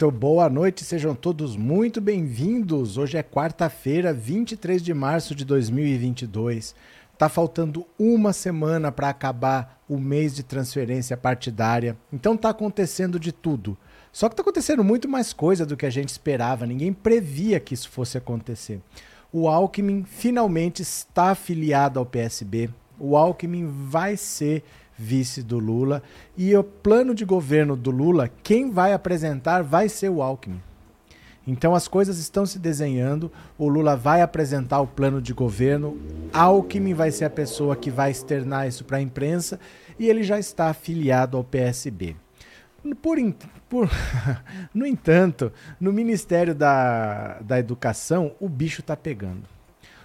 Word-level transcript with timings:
Muito 0.00 0.18
boa 0.18 0.48
noite, 0.48 0.82
sejam 0.82 1.14
todos 1.14 1.56
muito 1.58 2.00
bem-vindos. 2.00 2.96
Hoje 2.96 3.18
é 3.18 3.22
quarta-feira, 3.22 4.14
23 4.14 4.82
de 4.82 4.94
março 4.94 5.34
de 5.34 5.44
2022. 5.44 6.74
Tá 7.18 7.28
faltando 7.28 7.86
uma 7.98 8.32
semana 8.32 8.90
para 8.90 9.10
acabar 9.10 9.78
o 9.86 9.98
mês 9.98 10.34
de 10.34 10.42
transferência 10.42 11.18
partidária, 11.18 11.98
então 12.10 12.34
tá 12.34 12.48
acontecendo 12.48 13.20
de 13.20 13.30
tudo. 13.30 13.76
Só 14.10 14.30
que 14.30 14.36
tá 14.36 14.40
acontecendo 14.40 14.82
muito 14.82 15.06
mais 15.06 15.34
coisa 15.34 15.66
do 15.66 15.76
que 15.76 15.84
a 15.84 15.90
gente 15.90 16.08
esperava, 16.08 16.64
ninguém 16.64 16.94
previa 16.94 17.60
que 17.60 17.74
isso 17.74 17.90
fosse 17.90 18.16
acontecer. 18.16 18.80
O 19.30 19.48
Alckmin 19.48 20.04
finalmente 20.04 20.80
está 20.80 21.32
afiliado 21.32 21.98
ao 21.98 22.06
PSB. 22.06 22.70
O 22.98 23.18
Alckmin 23.18 23.66
vai 23.66 24.16
ser 24.16 24.64
vice 25.00 25.42
do 25.42 25.58
Lula. 25.58 26.02
E 26.36 26.54
o 26.54 26.62
plano 26.62 27.14
de 27.14 27.24
governo 27.24 27.74
do 27.74 27.90
Lula, 27.90 28.30
quem 28.42 28.70
vai 28.70 28.92
apresentar 28.92 29.62
vai 29.62 29.88
ser 29.88 30.10
o 30.10 30.20
Alckmin. 30.20 30.60
Então 31.46 31.74
as 31.74 31.88
coisas 31.88 32.18
estão 32.18 32.44
se 32.44 32.58
desenhando. 32.58 33.32
O 33.56 33.66
Lula 33.66 33.96
vai 33.96 34.20
apresentar 34.20 34.80
o 34.80 34.86
plano 34.86 35.22
de 35.22 35.32
governo. 35.32 35.98
Alckmin 36.32 36.92
vai 36.92 37.10
ser 37.10 37.24
a 37.24 37.30
pessoa 37.30 37.74
que 37.74 37.90
vai 37.90 38.10
externar 38.10 38.68
isso 38.68 38.84
para 38.84 38.98
a 38.98 39.02
imprensa 39.02 39.58
e 39.98 40.08
ele 40.08 40.22
já 40.22 40.38
está 40.38 40.68
afiliado 40.68 41.36
ao 41.36 41.44
PSB. 41.44 42.14
Por, 43.02 43.18
por, 43.68 43.90
no 44.72 44.86
entanto, 44.86 45.52
no 45.78 45.92
Ministério 45.92 46.54
da, 46.54 47.38
da 47.40 47.58
Educação, 47.58 48.32
o 48.38 48.48
bicho 48.48 48.80
está 48.80 48.96
pegando. 48.96 49.42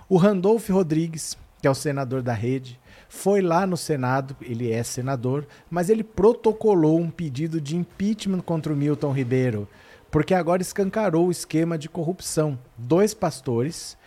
O 0.08 0.18
Randolph 0.18 0.70
Rodrigues, 0.70 1.38
que 1.62 1.68
é 1.68 1.72
o 1.72 1.76
senador 1.76 2.22
da 2.22 2.34
rede, 2.34 2.80
foi 3.16 3.42
lá 3.42 3.66
no 3.66 3.78
Senado, 3.78 4.36
ele 4.42 4.72
é 4.72 4.84
senador, 4.84 5.48
mas 5.70 5.90
ele 5.90 6.04
protocolou 6.04 7.00
um 7.00 7.10
pedido 7.10 7.62
de 7.62 7.76
impeachment 7.76 8.42
contra 8.42 8.74
o 8.74 8.76
Milton 8.76 9.12
Ribeiro, 9.12 9.68
porque 10.12 10.34
agora 10.34 10.62
escancarou 10.62 11.28
o 11.28 11.32
esquema 11.32 11.78
de 11.78 11.88
corrupção. 11.88 12.60
Dois 12.78 13.14
pastores 13.14 13.98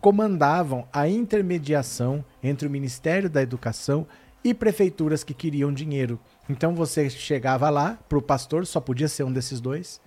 comandavam 0.00 0.86
a 0.92 1.08
intermediação 1.08 2.24
entre 2.42 2.66
o 2.66 2.70
Ministério 2.70 3.30
da 3.30 3.40
Educação 3.40 4.06
e 4.44 4.52
prefeituras 4.52 5.24
que 5.24 5.32
queriam 5.32 5.72
dinheiro. 5.72 6.18
Então 6.48 6.74
você 6.74 7.08
chegava 7.08 7.70
lá 7.70 7.98
para 8.08 8.18
o 8.18 8.22
pastor, 8.22 8.66
só 8.66 8.80
podia 8.80 9.08
ser 9.08 9.22
um 9.22 9.32
desses 9.32 9.60
dois. 9.60 10.00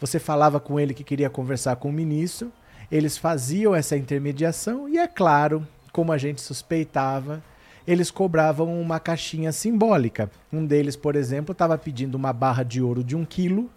Você 0.00 0.18
falava 0.18 0.58
com 0.58 0.80
ele 0.80 0.94
que 0.94 1.04
queria 1.04 1.30
conversar 1.30 1.76
com 1.76 1.90
o 1.90 1.92
ministro, 1.92 2.50
eles 2.90 3.18
faziam 3.18 3.74
essa 3.74 3.96
intermediação 3.96 4.88
e 4.88 4.98
é 4.98 5.06
claro, 5.06 5.66
como 5.92 6.10
a 6.10 6.18
gente 6.18 6.40
suspeitava, 6.40 7.42
eles 7.88 8.10
cobravam 8.10 8.78
uma 8.78 9.00
caixinha 9.00 9.50
simbólica. 9.50 10.30
Um 10.52 10.66
deles, 10.66 10.94
por 10.94 11.16
exemplo, 11.16 11.52
estava 11.52 11.78
pedindo 11.78 12.16
uma 12.16 12.34
barra 12.34 12.62
de 12.62 12.82
ouro 12.82 13.02
de 13.02 13.16
um 13.16 13.24
quilo 13.24 13.70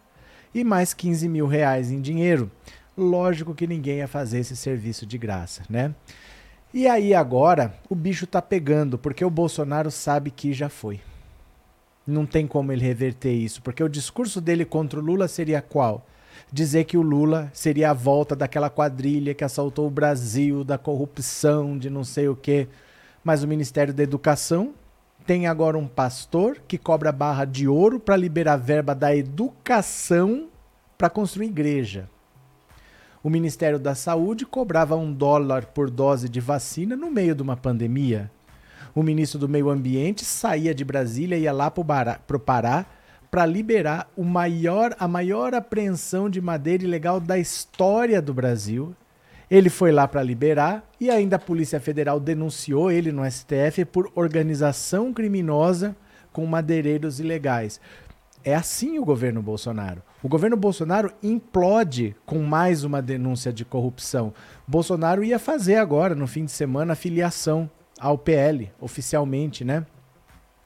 e 0.53 0.65
mais 0.65 0.93
15 0.93 1.29
mil 1.29 1.47
reais 1.47 1.89
em 1.89 2.01
dinheiro. 2.01 2.51
Lógico 2.97 3.55
que 3.55 3.65
ninguém 3.65 3.99
ia 3.99 4.09
fazer 4.09 4.39
esse 4.39 4.53
serviço 4.53 5.05
de 5.05 5.17
graça, 5.17 5.63
né? 5.69 5.95
E 6.73 6.89
aí 6.89 7.13
agora 7.13 7.73
o 7.89 7.95
bicho 7.95 8.27
tá 8.27 8.41
pegando, 8.41 8.97
porque 8.97 9.23
o 9.23 9.29
Bolsonaro 9.29 9.89
sabe 9.89 10.29
que 10.29 10.51
já 10.51 10.67
foi. 10.67 10.99
Não 12.05 12.25
tem 12.25 12.45
como 12.45 12.73
ele 12.73 12.83
reverter 12.83 13.31
isso, 13.31 13.61
porque 13.61 13.81
o 13.81 13.87
discurso 13.87 14.41
dele 14.41 14.65
contra 14.65 14.99
o 14.99 15.03
Lula 15.03 15.29
seria 15.29 15.61
qual? 15.61 16.05
Dizer 16.51 16.83
que 16.83 16.97
o 16.97 17.01
Lula 17.01 17.49
seria 17.53 17.91
a 17.91 17.93
volta 17.93 18.35
daquela 18.35 18.69
quadrilha 18.69 19.33
que 19.33 19.45
assaltou 19.45 19.87
o 19.87 19.91
Brasil, 19.91 20.65
da 20.65 20.77
corrupção, 20.77 21.77
de 21.77 21.89
não 21.89 22.03
sei 22.03 22.27
o 22.27 22.35
quê. 22.35 22.67
Mas 23.23 23.43
o 23.43 23.47
Ministério 23.47 23.93
da 23.93 24.03
Educação 24.03 24.73
tem 25.25 25.47
agora 25.47 25.77
um 25.77 25.87
pastor 25.87 26.61
que 26.67 26.77
cobra 26.77 27.11
barra 27.11 27.45
de 27.45 27.67
ouro 27.67 27.99
para 27.99 28.17
liberar 28.17 28.57
verba 28.57 28.95
da 28.95 29.15
educação 29.15 30.47
para 30.97 31.09
construir 31.09 31.47
igreja. 31.47 32.09
O 33.23 33.29
Ministério 33.29 33.77
da 33.77 33.93
Saúde 33.93 34.45
cobrava 34.45 34.95
um 34.95 35.13
dólar 35.13 35.67
por 35.67 35.91
dose 35.91 36.27
de 36.27 36.39
vacina 36.39 36.95
no 36.95 37.11
meio 37.11 37.35
de 37.35 37.43
uma 37.43 37.55
pandemia. 37.55 38.31
O 38.95 39.03
ministro 39.03 39.39
do 39.39 39.47
Meio 39.47 39.69
Ambiente 39.69 40.25
saía 40.25 40.73
de 40.73 40.83
Brasília 40.83 41.37
e 41.37 41.43
ia 41.43 41.53
lá 41.53 41.69
para 41.69 42.19
o 42.33 42.39
Pará 42.39 42.85
para 43.29 43.45
liberar 43.45 44.11
maior, 44.17 44.95
a 44.99 45.07
maior 45.07 45.53
apreensão 45.53 46.29
de 46.29 46.41
madeira 46.41 46.83
ilegal 46.83 47.19
da 47.19 47.37
história 47.37 48.21
do 48.21 48.33
Brasil 48.33 48.93
ele 49.51 49.69
foi 49.69 49.91
lá 49.91 50.07
para 50.07 50.23
liberar 50.23 50.89
e 50.97 51.09
ainda 51.09 51.35
a 51.35 51.39
Polícia 51.39 51.77
Federal 51.77 52.21
denunciou 52.21 52.89
ele 52.89 53.11
no 53.11 53.29
STF 53.29 53.83
por 53.83 54.09
organização 54.15 55.11
criminosa 55.11 55.93
com 56.31 56.45
madeireiros 56.45 57.19
ilegais. 57.19 57.81
É 58.45 58.55
assim 58.55 58.97
o 58.97 59.03
governo 59.03 59.41
Bolsonaro. 59.41 60.01
O 60.23 60.29
governo 60.29 60.55
Bolsonaro 60.55 61.11
implode 61.21 62.15
com 62.25 62.39
mais 62.39 62.85
uma 62.85 63.01
denúncia 63.01 63.51
de 63.51 63.65
corrupção. 63.65 64.33
Bolsonaro 64.65 65.21
ia 65.21 65.37
fazer 65.37 65.75
agora, 65.75 66.15
no 66.15 66.27
fim 66.27 66.45
de 66.45 66.51
semana, 66.51 66.93
a 66.93 66.95
filiação 66.95 67.69
ao 67.99 68.17
PL, 68.17 68.71
oficialmente, 68.79 69.65
né? 69.65 69.85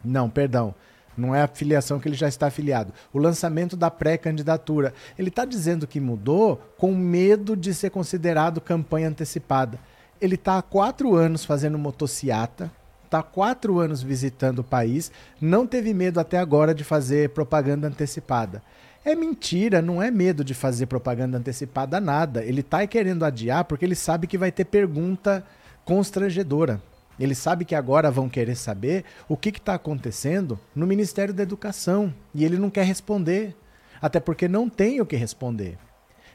Não, 0.03 0.29
perdão. 0.29 0.75
Não 1.18 1.34
é 1.34 1.42
a 1.42 1.48
filiação 1.48 2.00
que 2.00 2.08
ele 2.08 2.16
já 2.16 2.28
está 2.28 2.48
afiliado. 2.48 2.94
O 3.14 3.20
lançamento 3.20 3.76
da 3.78 3.90
pré-candidatura. 3.90 4.94
Ele 5.18 5.30
está 5.30 5.46
dizendo 5.46 5.88
que 5.88 6.00
mudou 6.00 6.62
com 6.78 6.94
medo 6.94 7.56
de 7.56 7.74
ser 7.74 7.90
considerado 7.90 8.62
campanha 8.62 9.09
antecipada. 9.09 9.80
Ele 10.20 10.36
está 10.36 10.58
há 10.58 10.62
quatro 10.62 11.16
anos 11.16 11.46
fazendo 11.46 11.78
motociata, 11.78 12.72
está 13.04 13.20
há 13.20 13.24
quatro 13.24 13.80
anos 13.80 14.02
visitando 14.02 14.59
o 14.59 14.64
país, 14.64 15.12
não 15.40 15.68
teve 15.68 15.94
medo 15.94 16.20
até 16.20 16.38
agora 16.38 16.74
de 16.74 16.84
fazer 16.84 17.30
propaganda 17.30 17.88
antecipada. 17.88 18.62
É 19.04 19.14
mentira, 19.14 19.81
não 19.81 20.02
é 20.02 20.09
medo 20.09 20.44
de 20.44 20.56
fazer 20.56 20.88
propaganda 20.88 21.38
antecipada 21.38 22.02
nada. 22.02 22.44
Ele 22.44 22.62
está 22.62 22.86
querendo 22.88 23.24
adiar 23.24 23.64
porque 23.66 23.86
ele 23.86 23.94
sabe 23.94 24.25
que 24.25 24.38
vai 24.38 24.52
ter 24.52 24.66
pergunta 24.66 25.46
constrangedora. 25.86 26.81
Ele 27.20 27.34
sabe 27.34 27.66
que 27.66 27.76
agora 27.76 28.12
vão 28.12 28.28
querer 28.28 28.56
saber 28.56 29.06
o 29.28 29.38
que 29.38 29.50
está 29.50 29.75
acontecendo 29.75 30.60
no 30.75 30.86
Ministério 30.86 31.34
da 31.34 31.44
Educação 31.44 32.13
e 32.34 32.44
ele 32.44 32.57
não 32.57 32.69
quer 32.69 32.86
responder, 32.86 33.56
até 34.01 34.19
porque 34.19 34.48
não 34.48 34.69
tem 34.69 35.00
o 35.00 35.06
que 35.06 35.16
responder. 35.16 35.78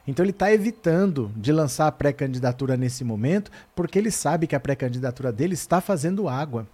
Então 0.07 0.25
ele 0.25 0.31
está 0.31 0.51
evitando 0.51 1.31
de 1.35 1.51
lançar 1.51 1.87
a 1.87 1.91
pré-candidatura 1.91 2.75
nesse 2.75 3.03
momento, 3.03 3.51
porque 3.75 3.99
ele 3.99 4.09
sabe 4.09 4.47
que 4.47 4.55
a 4.55 4.59
pré-candidatura 4.59 5.31
dele 5.31 5.53
está 5.53 5.79
fazendo 5.79 6.27
água. 6.27 6.67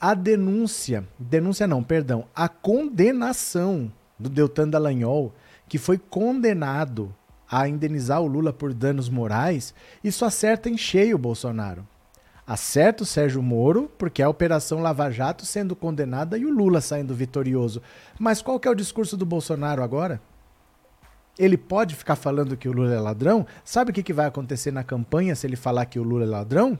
A 0.00 0.12
denúncia, 0.12 1.06
denúncia 1.18 1.66
não, 1.66 1.82
perdão, 1.82 2.26
a 2.34 2.48
condenação 2.48 3.90
do 4.18 4.28
Deltan 4.28 4.68
Dallagnol, 4.68 5.32
que 5.68 5.78
foi 5.78 5.96
condenado 5.98 7.14
a 7.48 7.68
indenizar 7.68 8.20
o 8.20 8.26
Lula 8.26 8.52
por 8.52 8.74
danos 8.74 9.08
morais, 9.08 9.72
isso 10.02 10.24
acerta 10.24 10.68
em 10.68 10.76
cheio 10.76 11.16
o 11.16 11.18
Bolsonaro. 11.18 11.86
Acerta 12.46 13.02
o 13.02 13.06
Sérgio 13.06 13.42
Moro, 13.42 13.90
porque 13.98 14.22
a 14.22 14.28
Operação 14.28 14.80
Lava 14.80 15.10
Jato 15.10 15.44
sendo 15.44 15.74
condenada 15.74 16.38
e 16.38 16.46
o 16.46 16.50
Lula 16.50 16.80
saindo 16.80 17.12
vitorioso. 17.12 17.82
Mas 18.20 18.40
qual 18.40 18.60
que 18.60 18.68
é 18.68 18.70
o 18.70 18.74
discurso 18.74 19.16
do 19.16 19.26
Bolsonaro 19.26 19.82
agora? 19.82 20.20
Ele 21.36 21.56
pode 21.56 21.96
ficar 21.96 22.14
falando 22.14 22.56
que 22.56 22.68
o 22.68 22.72
Lula 22.72 22.94
é 22.94 23.00
ladrão? 23.00 23.44
Sabe 23.64 23.90
o 23.90 23.94
que, 23.94 24.02
que 24.02 24.12
vai 24.12 24.26
acontecer 24.26 24.70
na 24.70 24.84
campanha 24.84 25.34
se 25.34 25.44
ele 25.44 25.56
falar 25.56 25.86
que 25.86 25.98
o 25.98 26.04
Lula 26.04 26.22
é 26.22 26.28
ladrão? 26.28 26.78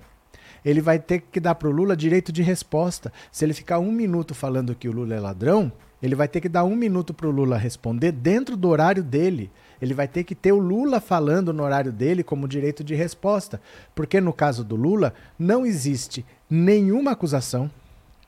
Ele 0.64 0.80
vai 0.80 1.00
ter 1.00 1.20
que 1.20 1.40
dar 1.40 1.56
para 1.56 1.68
o 1.68 1.72
Lula 1.72 1.96
direito 1.96 2.30
de 2.30 2.42
resposta. 2.42 3.12
Se 3.32 3.44
ele 3.44 3.52
ficar 3.52 3.80
um 3.80 3.90
minuto 3.90 4.36
falando 4.36 4.74
que 4.74 4.88
o 4.88 4.92
Lula 4.92 5.16
é 5.16 5.20
ladrão, 5.20 5.72
ele 6.00 6.14
vai 6.14 6.28
ter 6.28 6.40
que 6.40 6.48
dar 6.48 6.62
um 6.64 6.76
minuto 6.76 7.12
para 7.12 7.26
o 7.26 7.30
Lula 7.30 7.58
responder 7.58 8.12
dentro 8.12 8.56
do 8.56 8.68
horário 8.68 9.02
dele. 9.02 9.50
Ele 9.80 9.94
vai 9.94 10.08
ter 10.08 10.24
que 10.24 10.34
ter 10.34 10.52
o 10.52 10.58
Lula 10.58 11.00
falando 11.00 11.52
no 11.52 11.62
horário 11.62 11.92
dele 11.92 12.22
como 12.22 12.48
direito 12.48 12.82
de 12.82 12.94
resposta. 12.94 13.60
Porque 13.94 14.20
no 14.20 14.32
caso 14.32 14.64
do 14.64 14.76
Lula, 14.76 15.14
não 15.38 15.66
existe 15.66 16.24
nenhuma 16.48 17.12
acusação, 17.12 17.70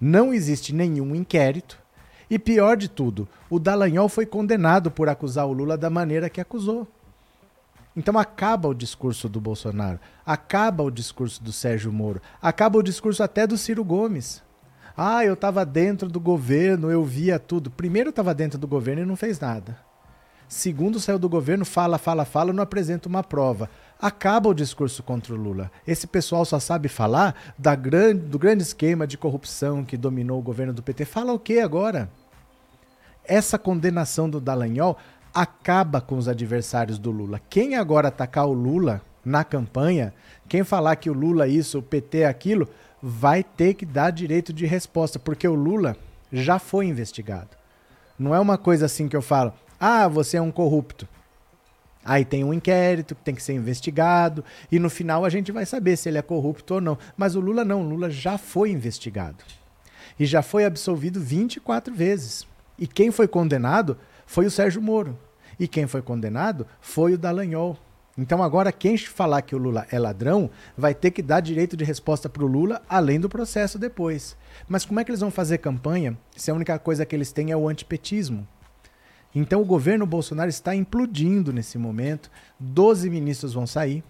não 0.01 0.33
existe 0.33 0.75
nenhum 0.75 1.15
inquérito. 1.15 1.79
E 2.31 2.39
pior 2.39 2.77
de 2.77 2.89
tudo, 2.89 3.27
o 3.49 3.59
Dallagnol 3.59 4.09
foi 4.09 4.27
condenado 4.27 4.91
por 4.91 5.09
acusar 5.09 5.47
o 5.47 5.53
Lula 5.53 5.79
da 5.79 5.89
maneira 5.89 6.29
que 6.29 6.41
acusou. 6.41 6.87
Então 7.97 8.17
acaba 8.19 8.69
o 8.69 8.75
discurso 8.75 9.29
do 9.29 9.41
Bolsonaro, 9.41 9.99
acaba 10.25 10.85
o 10.85 10.91
discurso 10.91 11.43
do 11.43 11.51
Sérgio 11.51 11.93
Moro, 11.93 12.23
acaba 12.41 12.79
o 12.79 12.83
discurso 12.83 13.23
até 13.23 13.47
do 13.47 13.59
Ciro 13.59 13.83
Gomes. 13.83 14.41
Ah, 14.97 15.25
eu 15.25 15.35
estava 15.35 15.65
dentro 15.65 16.09
do 16.09 16.21
governo, 16.21 16.91
eu 16.91 17.05
via 17.05 17.39
tudo. 17.39 17.71
Primeiro, 17.71 18.11
estava 18.11 18.35
dentro 18.35 18.59
do 18.59 18.69
governo 18.69 19.03
e 19.03 19.07
não 19.07 19.17
fez 19.17 19.41
nada. 19.41 19.88
Segundo, 20.49 20.99
saiu 20.99 21.19
do 21.19 21.29
governo, 21.29 21.65
fala, 21.65 21.99
fala, 21.99 22.25
fala, 22.25 22.55
não 22.55 22.63
apresenta 22.63 23.09
uma 23.09 23.23
prova. 23.23 23.69
Acaba 24.01 24.49
o 24.49 24.55
discurso 24.55 25.03
contra 25.03 25.35
o 25.35 25.37
Lula. 25.37 25.71
Esse 25.87 26.07
pessoal 26.07 26.45
só 26.45 26.59
sabe 26.59 26.89
falar 26.89 27.35
da 27.59 27.75
grande, 27.75 28.23
do 28.23 28.39
grande 28.39 28.63
esquema 28.63 29.07
de 29.07 29.19
corrupção 29.19 29.85
que 29.85 29.97
dominou 29.97 30.39
o 30.39 30.43
governo 30.43 30.73
do 30.73 30.83
PT. 30.83 31.05
Fala 31.05 31.35
o 31.35 31.39
que 31.39 31.61
agora? 31.61 32.11
Essa 33.25 33.59
condenação 33.59 34.31
do 34.31 34.41
Dallagnol 34.41 34.97
acaba 35.35 36.01
com 36.01 36.17
os 36.17 36.29
adversários 36.29 36.99
do 36.99 37.11
Lula. 37.11 37.41
Quem 37.51 37.77
agora 37.77 38.09
atacar 38.09 38.47
o 38.47 38.53
Lula 38.53 39.03
na 39.23 39.45
campanha, 39.45 40.15
quem 40.49 40.65
falar 40.65 40.97
que 40.97 41.11
o 41.11 41.13
Lula 41.13 41.45
é 41.45 41.51
isso, 41.51 41.79
o 41.79 41.83
PT 41.83 42.21
é 42.21 42.27
aquilo, 42.27 42.67
vai 43.03 43.45
ter 43.45 43.75
que 43.75 43.85
dar 43.85 44.11
direito 44.11 44.53
de 44.53 44.65
resposta, 44.65 45.19
porque 45.19 45.47
o 45.47 45.55
Lula 45.55 45.95
já 46.33 46.59
foi 46.59 46.87
investigado. 46.87 47.51
Não 48.19 48.35
é 48.35 48.41
uma 48.41 48.57
coisa 48.57 48.87
assim 48.87 49.07
que 49.07 49.17
eu 49.17 49.23
falo, 49.23 49.53
Ah, 49.81 50.09
você 50.09 50.37
é 50.37 50.43
um 50.43 50.51
corrupto. 50.51 51.09
Aí 52.05 52.25
tem 52.25 52.43
um 52.43 52.55
inquérito 52.55 53.15
que 53.15 53.23
tem 53.23 53.35
que 53.35 53.43
ser 53.43 53.53
investigado 53.53 54.45
e 54.73 54.79
no 54.79 54.89
final 54.89 55.25
a 55.25 55.29
gente 55.29 55.53
vai 55.53 55.67
saber 55.67 55.97
se 55.97 56.09
ele 56.09 56.19
é 56.19 56.23
corrupto 56.23 56.75
ou 56.75 56.81
não. 56.81 56.99
Mas 57.17 57.37
o 57.37 57.41
Lula 57.41 57.65
não, 57.65 57.83
o 57.83 57.89
Lula 57.89 58.11
já 58.11 58.39
foi 58.39 58.71
investigado 58.71 59.45
e 60.19 60.25
já 60.25 60.43
foi 60.43 60.65
absolvido 60.65 61.21
24 61.21 61.95
vezes. 61.95 62.47
E 62.79 62.87
quem 62.87 63.11
foi 63.11 63.29
condenado 63.29 63.97
foi 64.27 64.47
o 64.47 64.51
Sérgio 64.51 64.81
Moro. 64.81 65.19
E 65.61 65.69
quem 65.69 65.87
foi 65.87 66.01
condenado 66.01 66.67
foi 66.81 67.15
o 67.15 67.19
Dallagnol. 67.19 67.77
Então 68.17 68.43
agora 68.43 68.73
quem 68.73 68.97
falar 68.97 69.43
que 69.43 69.55
o 69.55 69.59
Lula 69.59 69.87
é 69.93 69.99
ladrão 69.99 70.51
vai 70.77 70.93
ter 70.93 71.13
que 71.13 71.23
dar 71.23 71.41
direito 71.41 71.77
de 71.77 71.85
resposta 71.85 72.29
para 72.29 72.45
o 72.45 72.49
Lula 72.49 72.83
além 72.89 73.21
do 73.21 73.29
processo 73.29 73.79
depois. 73.79 74.37
Mas 74.67 74.85
como 74.85 74.99
é 74.99 75.05
que 75.05 75.11
eles 75.11 75.21
vão 75.21 75.31
fazer 75.31 75.59
campanha 75.59 76.19
se 76.37 76.51
a 76.51 76.55
única 76.55 76.79
coisa 76.79 77.07
que 77.07 77.15
eles 77.15 77.33
têm 77.33 77.53
é 77.53 77.57
o 77.57 77.69
antipetismo? 77.69 78.47
Então 79.39 79.63
o 79.63 79.65
governo 79.65 80.05
Bolsonaro 80.05 80.51
está 80.51 80.75
implodindo 80.75 81.53
nesse 81.53 81.79
momento. 81.79 82.29
Doze 82.59 83.09
ministros 83.09 83.53
vão 83.55 83.69
sair. 83.69 84.03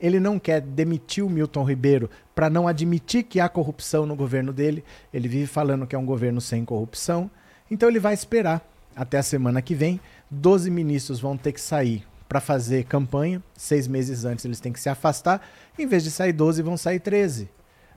Ele 0.00 0.18
não 0.18 0.40
quer 0.40 0.60
demitir 0.60 1.24
o 1.24 1.30
Milton 1.30 1.62
Ribeiro 1.62 2.10
para 2.34 2.50
não 2.50 2.66
admitir 2.66 3.22
que 3.22 3.38
há 3.38 3.48
corrupção 3.48 4.04
no 4.04 4.16
governo 4.16 4.52
dele. 4.52 4.82
Ele 5.14 5.28
vive 5.28 5.46
falando 5.46 5.86
que 5.86 5.94
é 5.94 5.98
um 5.98 6.04
governo 6.04 6.40
sem 6.40 6.64
corrupção. 6.64 7.30
Então 7.70 7.88
ele 7.88 8.00
vai 8.00 8.12
esperar 8.12 8.60
até 8.96 9.18
a 9.18 9.22
semana 9.22 9.62
que 9.62 9.72
vem. 9.72 10.00
Doze 10.28 10.68
ministros 10.68 11.20
vão 11.20 11.36
ter 11.36 11.52
que 11.52 11.60
sair 11.60 12.04
para 12.28 12.40
fazer 12.40 12.82
campanha. 12.82 13.40
Seis 13.56 13.86
meses 13.86 14.24
antes 14.24 14.44
eles 14.44 14.58
têm 14.58 14.72
que 14.72 14.80
se 14.80 14.88
afastar. 14.88 15.46
Em 15.78 15.86
vez 15.86 16.02
de 16.02 16.10
sair 16.10 16.32
12, 16.32 16.60
vão 16.60 16.76
sair 16.76 16.98
13. 16.98 17.48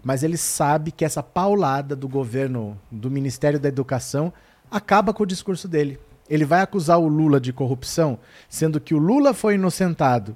Mas 0.03 0.21
ele 0.21 0.37
sabe 0.37 0.91
que 0.91 1.03
essa 1.03 1.23
paulada 1.23 1.95
do 1.95 2.07
governo, 2.07 2.79
do 2.91 3.09
Ministério 3.09 3.59
da 3.59 3.69
Educação, 3.69 4.31
acaba 4.69 5.11
com 5.15 5.23
o 5.23 5.25
discurso 5.25 5.67
dele. 5.67 5.99
Ele 6.29 6.45
vai 6.45 6.61
acusar 6.61 6.99
o 6.99 7.07
Lula 7.07 7.39
de 7.39 7.53
corrupção, 7.53 8.17
sendo 8.49 8.79
que 8.79 8.93
o 8.95 8.99
Lula 8.99 9.33
foi 9.33 9.55
inocentado 9.55 10.35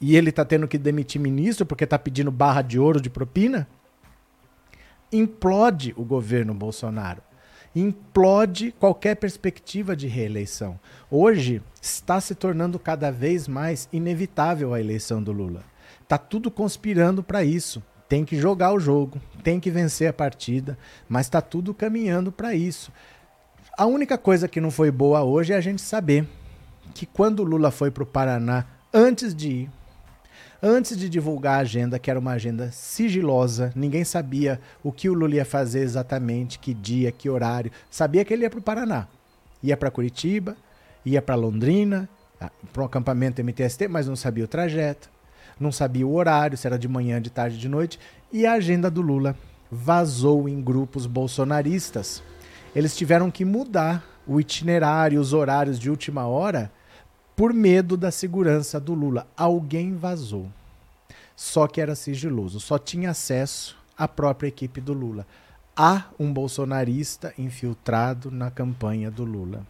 e 0.00 0.16
ele 0.16 0.30
está 0.30 0.44
tendo 0.44 0.68
que 0.68 0.76
demitir 0.76 1.20
ministro 1.20 1.64
porque 1.64 1.84
está 1.84 1.98
pedindo 1.98 2.30
barra 2.30 2.62
de 2.62 2.78
ouro 2.78 3.00
de 3.00 3.08
propina? 3.08 3.66
Implode 5.10 5.94
o 5.96 6.04
governo 6.04 6.52
Bolsonaro. 6.52 7.22
Implode 7.74 8.72
qualquer 8.72 9.16
perspectiva 9.16 9.94
de 9.94 10.06
reeleição. 10.06 10.78
Hoje 11.10 11.62
está 11.80 12.20
se 12.20 12.34
tornando 12.34 12.78
cada 12.78 13.10
vez 13.10 13.46
mais 13.46 13.88
inevitável 13.92 14.74
a 14.74 14.80
eleição 14.80 15.22
do 15.22 15.32
Lula. 15.32 15.62
Está 16.02 16.18
tudo 16.18 16.50
conspirando 16.50 17.22
para 17.22 17.44
isso. 17.44 17.82
Tem 18.08 18.24
que 18.24 18.38
jogar 18.38 18.72
o 18.72 18.78
jogo, 18.78 19.20
tem 19.42 19.58
que 19.58 19.70
vencer 19.70 20.08
a 20.08 20.12
partida, 20.12 20.78
mas 21.08 21.26
está 21.26 21.40
tudo 21.40 21.74
caminhando 21.74 22.30
para 22.30 22.54
isso. 22.54 22.92
A 23.78 23.84
única 23.84 24.16
coisa 24.16 24.48
que 24.48 24.58
não 24.58 24.70
foi 24.70 24.90
boa 24.90 25.22
hoje 25.22 25.52
é 25.52 25.56
a 25.56 25.60
gente 25.60 25.82
saber 25.82 26.26
que 26.94 27.04
quando 27.04 27.40
o 27.40 27.44
Lula 27.44 27.70
foi 27.70 27.90
para 27.90 28.02
o 28.02 28.06
Paraná, 28.06 28.64
antes 28.90 29.34
de 29.34 29.50
ir, 29.50 29.70
antes 30.62 30.96
de 30.96 31.10
divulgar 31.10 31.58
a 31.58 31.60
agenda, 31.60 31.98
que 31.98 32.10
era 32.10 32.18
uma 32.18 32.32
agenda 32.32 32.70
sigilosa, 32.72 33.70
ninguém 33.76 34.02
sabia 34.02 34.58
o 34.82 34.90
que 34.90 35.10
o 35.10 35.12
Lula 35.12 35.34
ia 35.34 35.44
fazer 35.44 35.80
exatamente, 35.80 36.58
que 36.58 36.72
dia, 36.72 37.12
que 37.12 37.28
horário. 37.28 37.70
Sabia 37.90 38.24
que 38.24 38.32
ele 38.32 38.44
ia 38.44 38.50
para 38.50 38.60
o 38.60 38.62
Paraná. 38.62 39.08
Ia 39.62 39.76
para 39.76 39.90
Curitiba, 39.90 40.56
ia 41.04 41.20
para 41.20 41.34
Londrina, 41.34 42.08
ah, 42.40 42.50
para 42.72 42.82
um 42.82 42.86
acampamento 42.86 43.42
MTST, 43.44 43.88
mas 43.88 44.08
não 44.08 44.16
sabia 44.16 44.44
o 44.44 44.48
trajeto, 44.48 45.10
não 45.60 45.70
sabia 45.70 46.06
o 46.06 46.14
horário, 46.14 46.56
se 46.56 46.66
era 46.66 46.78
de 46.78 46.88
manhã, 46.88 47.20
de 47.20 47.28
tarde, 47.28 47.58
de 47.58 47.68
noite. 47.68 48.00
E 48.32 48.46
a 48.46 48.54
agenda 48.54 48.90
do 48.90 49.02
Lula 49.02 49.36
vazou 49.70 50.48
em 50.48 50.62
grupos 50.62 51.04
bolsonaristas 51.04 52.22
eles 52.76 52.94
tiveram 52.94 53.30
que 53.30 53.42
mudar 53.42 54.04
o 54.26 54.38
itinerário, 54.38 55.18
os 55.18 55.32
horários 55.32 55.78
de 55.78 55.88
última 55.88 56.26
hora, 56.26 56.70
por 57.34 57.54
medo 57.54 57.96
da 57.96 58.10
segurança 58.10 58.78
do 58.78 58.92
Lula. 58.92 59.26
Alguém 59.34 59.94
vazou. 59.94 60.46
Só 61.34 61.66
que 61.66 61.80
era 61.80 61.94
sigiloso, 61.94 62.60
só 62.60 62.78
tinha 62.78 63.12
acesso 63.12 63.78
à 63.96 64.06
própria 64.06 64.48
equipe 64.48 64.78
do 64.78 64.92
Lula. 64.92 65.26
Há 65.74 66.04
um 66.20 66.30
bolsonarista 66.30 67.32
infiltrado 67.38 68.30
na 68.30 68.50
campanha 68.50 69.10
do 69.10 69.24
Lula. 69.24 69.66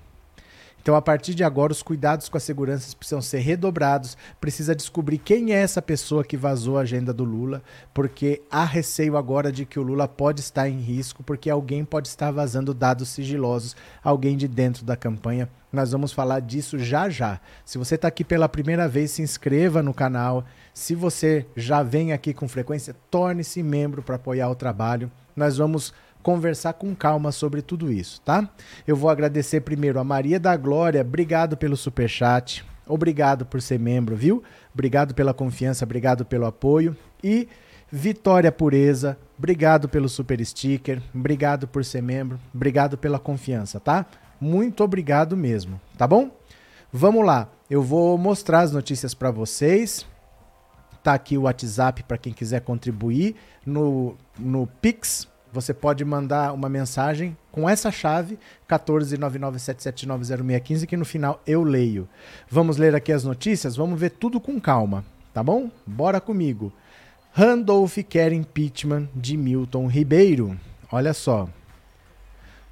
Então, 0.87 0.95
a 0.95 1.03
partir 1.03 1.35
de 1.35 1.43
agora, 1.43 1.73
os 1.73 1.83
cuidados 1.83 2.29
com 2.29 2.37
a 2.37 2.41
segurança 2.41 2.97
precisam 2.97 3.21
ser 3.21 3.41
redobrados. 3.41 4.17
Precisa 4.41 4.73
descobrir 4.73 5.19
quem 5.19 5.53
é 5.53 5.57
essa 5.57 5.83
pessoa 5.83 6.23
que 6.23 6.37
vazou 6.37 6.79
a 6.79 6.83
agenda 6.83 7.13
do 7.13 7.25
Lula, 7.25 7.61
porque 7.93 8.41
há 8.49 8.65
receio 8.65 9.17
agora 9.17 9.51
de 9.51 9.67
que 9.67 9.81
o 9.81 9.83
Lula 9.83 10.07
pode 10.07 10.43
estar 10.43 10.69
em 10.69 10.79
risco, 10.79 11.25
porque 11.25 11.51
alguém 11.51 11.85
pode 11.85 12.07
estar 12.07 12.31
vazando 12.31 12.73
dados 12.73 13.09
sigilosos, 13.09 13.75
alguém 14.01 14.37
de 14.37 14.47
dentro 14.47 14.85
da 14.85 14.95
campanha. 14.95 15.49
Nós 15.73 15.91
vamos 15.91 16.13
falar 16.13 16.39
disso 16.39 16.79
já 16.79 17.09
já. 17.09 17.41
Se 17.65 17.79
você 17.79 17.97
está 17.97 18.07
aqui 18.07 18.23
pela 18.23 18.49
primeira 18.49 18.87
vez, 18.87 19.11
se 19.11 19.23
inscreva 19.23 19.83
no 19.83 19.93
canal. 19.93 20.45
Se 20.73 20.95
você 20.95 21.45
já 21.57 21.83
vem 21.83 22.13
aqui 22.13 22.33
com 22.33 22.47
frequência, 22.47 22.95
torne-se 23.11 23.61
membro 23.61 24.05
para 24.05 24.15
apoiar 24.15 24.49
o 24.49 24.55
trabalho. 24.55 25.11
Nós 25.35 25.57
vamos 25.57 25.93
conversar 26.27 26.73
com 26.73 26.93
calma 26.93 27.31
sobre 27.31 27.63
tudo 27.63 27.93
isso, 27.93 28.21
tá? 28.23 28.51
Eu 28.85 28.97
vou 28.97 29.09
agradecer 29.09 29.61
primeiro 29.61 30.01
a 30.01 30.03
Maria 30.03 30.41
da 30.41 30.57
Glória, 30.57 31.01
obrigado 31.01 31.57
pelo 31.57 31.77
super 31.77 32.09
chat. 32.09 32.65
Obrigado 32.85 33.47
por 33.47 33.63
ser 33.63 33.79
membro, 33.79 34.17
viu? 34.17 34.43
Obrigado 34.75 35.15
pela 35.15 35.33
confiança, 35.33 35.85
obrigado 35.85 36.25
pelo 36.25 36.45
apoio 36.45 36.97
e 37.23 37.49
Vitória 37.93 38.51
Pureza, 38.51 39.17
obrigado 39.39 39.89
pelo 39.89 40.09
super 40.09 40.45
sticker, 40.45 41.01
obrigado 41.15 41.69
por 41.69 41.85
ser 41.85 42.03
membro, 42.03 42.41
obrigado 42.53 42.99
pela 42.99 43.21
confiança, 43.21 43.79
tá? 43.79 44.05
Muito 44.41 44.83
obrigado 44.83 45.37
mesmo, 45.37 45.81
tá 45.97 46.09
bom? 46.09 46.37
Vamos 46.93 47.25
lá, 47.25 47.49
eu 47.71 47.85
vou 47.85 48.19
mostrar 48.19 48.63
as 48.63 48.73
notícias 48.73 49.15
para 49.15 49.31
vocês. 49.31 50.05
Tá 51.05 51.15
aqui 51.15 51.39
o 51.39 51.43
WhatsApp 51.43 52.03
para 52.03 52.19
quem 52.19 52.33
quiser 52.33 52.63
contribuir 52.63 53.37
no, 53.65 54.17
no 54.37 54.67
Pix 54.67 55.29
você 55.57 55.73
pode 55.73 56.05
mandar 56.05 56.53
uma 56.53 56.69
mensagem 56.69 57.35
com 57.51 57.67
essa 57.67 57.91
chave, 57.91 58.39
14997790615, 58.69 60.87
que 60.87 60.99
no 60.99 61.07
final 61.07 61.41
eu 61.47 61.63
leio. 61.63 62.07
Vamos 62.49 62.77
ler 62.77 62.95
aqui 62.95 63.11
as 63.11 63.25
notícias? 63.25 63.75
Vamos 63.75 63.99
ver 63.99 64.11
tudo 64.11 64.39
com 64.39 64.61
calma, 64.61 65.03
tá 65.33 65.43
bom? 65.43 65.71
Bora 65.87 66.21
comigo. 66.21 66.71
Randolph 67.33 67.97
quer 68.07 68.33
impeachment 68.33 69.09
de 69.15 69.35
Milton 69.35 69.87
Ribeiro. 69.87 70.61
Olha 70.93 71.15
só. 71.15 71.49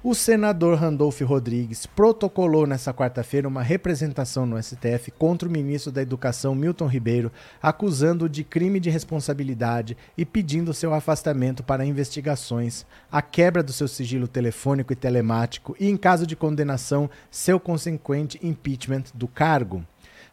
O 0.07 0.13
senador 0.13 0.77
Randolph 0.77 1.19
Rodrigues 1.21 1.87
protocolou 1.87 2.67
nesta 2.67 2.93
quarta-feira 2.93 3.47
uma 3.47 3.63
representação 3.63 4.45
no 4.45 4.61
STF 4.61 5.09
contra 5.09 5.49
o 5.49 5.51
ministro 5.51 5.91
da 5.91 5.99
Educação 5.99 6.53
Milton 6.53 6.85
Ribeiro, 6.85 7.31
acusando-o 7.59 8.29
de 8.29 8.43
crime 8.43 8.79
de 8.79 8.91
responsabilidade 8.91 9.97
e 10.15 10.23
pedindo 10.23 10.75
seu 10.75 10.93
afastamento 10.93 11.63
para 11.63 11.83
investigações, 11.83 12.85
a 13.11 13.19
quebra 13.19 13.63
do 13.63 13.73
seu 13.73 13.87
sigilo 13.87 14.27
telefônico 14.27 14.93
e 14.93 14.95
telemático 14.95 15.75
e, 15.79 15.89
em 15.89 15.97
caso 15.97 16.27
de 16.27 16.35
condenação, 16.35 17.09
seu 17.31 17.59
consequente 17.59 18.39
impeachment 18.43 19.05
do 19.11 19.27
cargo. 19.27 19.83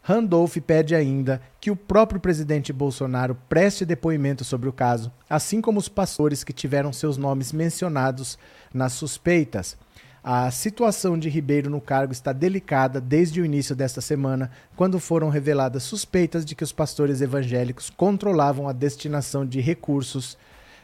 Randolph 0.05 0.57
pede 0.57 0.93
ainda 0.93 1.41
que 1.61 1.71
o 1.71 1.77
próprio 1.77 2.19
presidente 2.19 2.73
Bolsonaro 2.73 3.37
preste 3.47 3.85
depoimento 3.85 4.43
sobre 4.43 4.67
o 4.67 4.73
caso, 4.73 5.09
assim 5.29 5.61
como 5.61 5.79
os 5.79 5.87
pastores 5.87 6.43
que 6.43 6.51
tiveram 6.51 6.91
seus 6.91 7.15
nomes 7.15 7.53
mencionados 7.53 8.37
nas 8.73 8.91
suspeitas. 8.91 9.77
A 10.21 10.51
situação 10.51 11.17
de 11.17 11.29
Ribeiro 11.29 11.69
no 11.69 11.79
cargo 11.79 12.11
está 12.11 12.33
delicada 12.33 12.99
desde 12.99 13.39
o 13.39 13.45
início 13.45 13.73
desta 13.73 14.01
semana, 14.01 14.51
quando 14.75 14.99
foram 14.99 15.29
reveladas 15.29 15.83
suspeitas 15.83 16.43
de 16.43 16.53
que 16.53 16.65
os 16.65 16.73
pastores 16.73 17.21
evangélicos 17.21 17.89
controlavam 17.89 18.67
a 18.67 18.73
destinação 18.73 19.45
de 19.45 19.61
recursos 19.61 20.37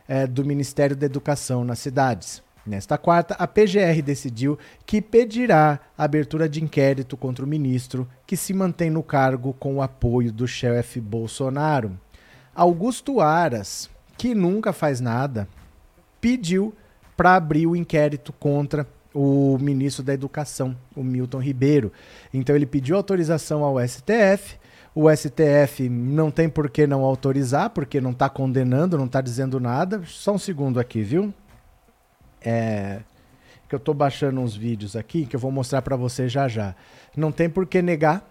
eh, 0.07 0.27
do 0.27 0.45
Ministério 0.45 0.95
da 0.95 1.05
Educação 1.05 1.65
nas 1.65 1.79
cidades. 1.79 2.41
Nesta 2.69 2.99
quarta, 2.99 3.33
a 3.33 3.47
PGR 3.47 3.99
decidiu 4.03 4.55
que 4.85 5.01
pedirá 5.01 5.79
abertura 5.97 6.47
de 6.47 6.63
inquérito 6.63 7.17
contra 7.17 7.43
o 7.43 7.47
ministro, 7.47 8.07
que 8.27 8.37
se 8.37 8.53
mantém 8.53 8.91
no 8.91 9.01
cargo 9.01 9.53
com 9.53 9.77
o 9.77 9.81
apoio 9.81 10.31
do 10.31 10.47
chefe 10.47 11.01
Bolsonaro. 11.01 11.99
Augusto 12.53 13.21
Aras, 13.21 13.89
que 14.15 14.35
nunca 14.35 14.71
faz 14.71 15.01
nada, 15.01 15.47
pediu 16.21 16.71
para 17.17 17.33
abrir 17.33 17.65
o 17.65 17.75
inquérito 17.75 18.31
contra 18.31 18.85
o 19.15 19.57
ministro 19.59 20.03
da 20.03 20.13
Educação, 20.13 20.77
o 20.95 21.03
Milton 21.03 21.39
Ribeiro. 21.39 21.91
Então 22.31 22.55
ele 22.55 22.67
pediu 22.67 22.95
autorização 22.95 23.63
ao 23.63 23.79
STF. 23.79 24.59
O 24.93 25.09
STF 25.09 25.89
não 25.89 26.29
tem 26.29 26.47
por 26.47 26.69
que 26.69 26.85
não 26.85 27.03
autorizar, 27.03 27.71
porque 27.71 27.99
não 27.99 28.11
está 28.11 28.29
condenando, 28.29 28.95
não 28.95 29.05
está 29.07 29.21
dizendo 29.21 29.59
nada. 29.59 30.03
Só 30.05 30.33
um 30.33 30.37
segundo 30.37 30.79
aqui, 30.79 31.01
viu? 31.01 31.33
É, 32.41 33.01
que 33.67 33.75
eu 33.75 33.77
estou 33.77 33.93
baixando 33.93 34.41
uns 34.41 34.55
vídeos 34.55 34.95
aqui 34.95 35.25
que 35.25 35.35
eu 35.35 35.39
vou 35.39 35.51
mostrar 35.51 35.81
para 35.81 35.95
você 35.95 36.27
já 36.27 36.47
já. 36.47 36.75
Não 37.15 37.31
tem 37.31 37.49
por 37.49 37.65
que 37.65 37.81
negar, 37.81 38.27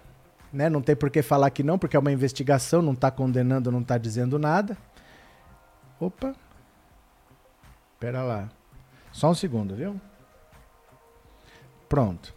né? 0.53 0.69
Não 0.69 0.83
tem 0.83 0.97
por 0.97 1.11
que 1.11 1.23
falar 1.23 1.51
que 1.51 1.63
não, 1.63 1.79
porque 1.79 1.97
é 1.97 2.01
uma 2.01 2.13
investigação, 2.13 2.83
não 2.83 2.93
está 2.93 3.11
condenando, 3.11 3.71
não 3.71 3.81
está 3.81 3.99
dizendo 3.99 4.39
nada. 4.39 4.77
Opa. 6.01 6.35
Pera 8.01 8.23
lá. 8.23 8.49
Só 9.13 9.31
um 9.31 9.35
segundo, 9.35 9.75
viu? 9.75 10.01
Pronto. 11.89 12.35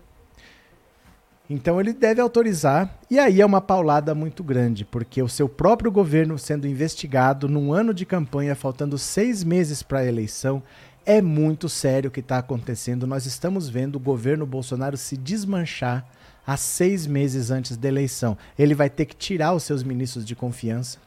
Então 1.50 1.82
ele 1.82 1.92
deve 1.92 2.22
autorizar, 2.22 2.98
e 3.10 3.20
aí 3.20 3.42
é 3.42 3.46
uma 3.46 3.60
paulada 3.60 4.16
muito 4.16 4.42
grande, 4.42 4.86
porque 4.86 5.22
o 5.22 5.28
seu 5.28 5.50
próprio 5.50 5.92
governo 5.92 6.40
sendo 6.40 6.66
investigado 6.66 7.50
num 7.50 7.74
ano 7.74 7.94
de 7.94 8.06
campanha, 8.06 8.56
faltando 8.56 8.98
seis 8.98 9.44
meses 9.44 9.84
para 9.84 10.00
a 10.00 10.06
eleição, 10.06 10.64
é 11.06 11.22
muito 11.22 11.68
sério 11.68 12.10
o 12.10 12.12
que 12.12 12.20
está 12.20 12.38
acontecendo. 12.38 13.08
Nós 13.08 13.26
estamos 13.26 13.70
vendo 13.70 13.96
o 13.96 14.00
governo 14.00 14.46
Bolsonaro 14.46 14.98
se 14.98 15.18
desmanchar 15.18 16.06
há 16.46 16.58
seis 16.58 17.06
meses 17.08 17.52
antes 17.52 17.78
da 17.78 17.88
eleição. 17.88 18.38
Ele 18.58 18.74
vai 18.74 18.90
ter 18.90 19.06
que 19.06 19.16
tirar 19.16 19.54
os 19.54 19.64
seus 19.64 19.84
ministros 19.84 20.26
de 20.26 20.36
confiança, 20.36 21.00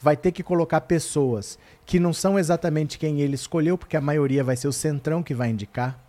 vai 0.00 0.16
ter 0.16 0.32
que 0.32 0.42
colocar 0.42 0.80
pessoas 0.82 1.58
que 1.84 1.98
não 1.98 2.12
são 2.12 2.38
exatamente 2.38 2.98
quem 2.98 3.20
ele 3.20 3.34
escolheu, 3.34 3.76
porque 3.76 3.96
a 3.96 4.00
maioria 4.00 4.44
vai 4.44 4.56
ser 4.56 4.68
o 4.68 4.72
centrão 4.72 5.22
que 5.22 5.34
vai 5.34 5.50
indicar 5.50 6.08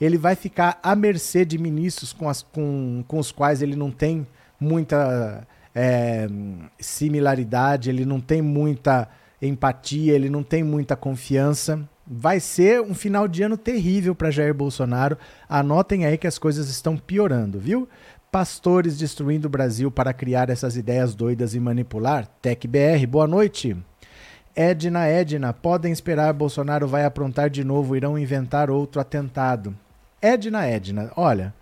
ele 0.00 0.18
vai 0.18 0.34
ficar 0.34 0.78
à 0.82 0.94
mercê 0.94 1.44
de 1.44 1.58
ministros 1.58 2.12
com, 2.12 2.28
as, 2.28 2.42
com, 2.42 3.04
com 3.06 3.18
os 3.18 3.30
quais 3.30 3.62
ele 3.62 3.76
não 3.76 3.90
tem 3.90 4.26
muita 4.58 5.46
é, 5.74 6.26
similaridade, 6.78 7.90
ele 7.90 8.04
não 8.04 8.20
tem 8.20 8.42
muita 8.42 9.08
empatia, 9.40 10.14
ele 10.14 10.28
não 10.28 10.42
tem 10.42 10.62
muita 10.62 10.96
confiança. 10.96 11.88
Vai 12.06 12.38
ser 12.38 12.82
um 12.82 12.94
final 12.94 13.26
de 13.26 13.42
ano 13.42 13.56
terrível 13.56 14.14
para 14.14 14.30
Jair 14.30 14.52
Bolsonaro. 14.52 15.16
Anotem 15.48 16.04
aí 16.04 16.18
que 16.18 16.26
as 16.26 16.38
coisas 16.38 16.68
estão 16.68 16.98
piorando, 16.98 17.58
viu? 17.58 17.88
Pastores 18.30 18.98
destruindo 18.98 19.46
o 19.46 19.50
Brasil 19.50 19.90
para 19.90 20.12
criar 20.12 20.50
essas 20.50 20.76
ideias 20.76 21.14
doidas 21.14 21.54
e 21.54 21.60
manipular. 21.60 22.26
TecBR, 22.42 23.06
boa 23.06 23.26
noite. 23.26 23.76
Edna, 24.54 25.06
Edna, 25.06 25.52
podem 25.52 25.92
esperar 25.92 26.32
Bolsonaro 26.34 26.86
vai 26.86 27.04
aprontar 27.04 27.48
de 27.48 27.64
novo, 27.64 27.96
irão 27.96 28.18
inventar 28.18 28.70
outro 28.70 29.00
atentado. 29.00 29.74
Edna, 30.20 30.66
Edna, 30.66 31.10
olha, 31.16 31.54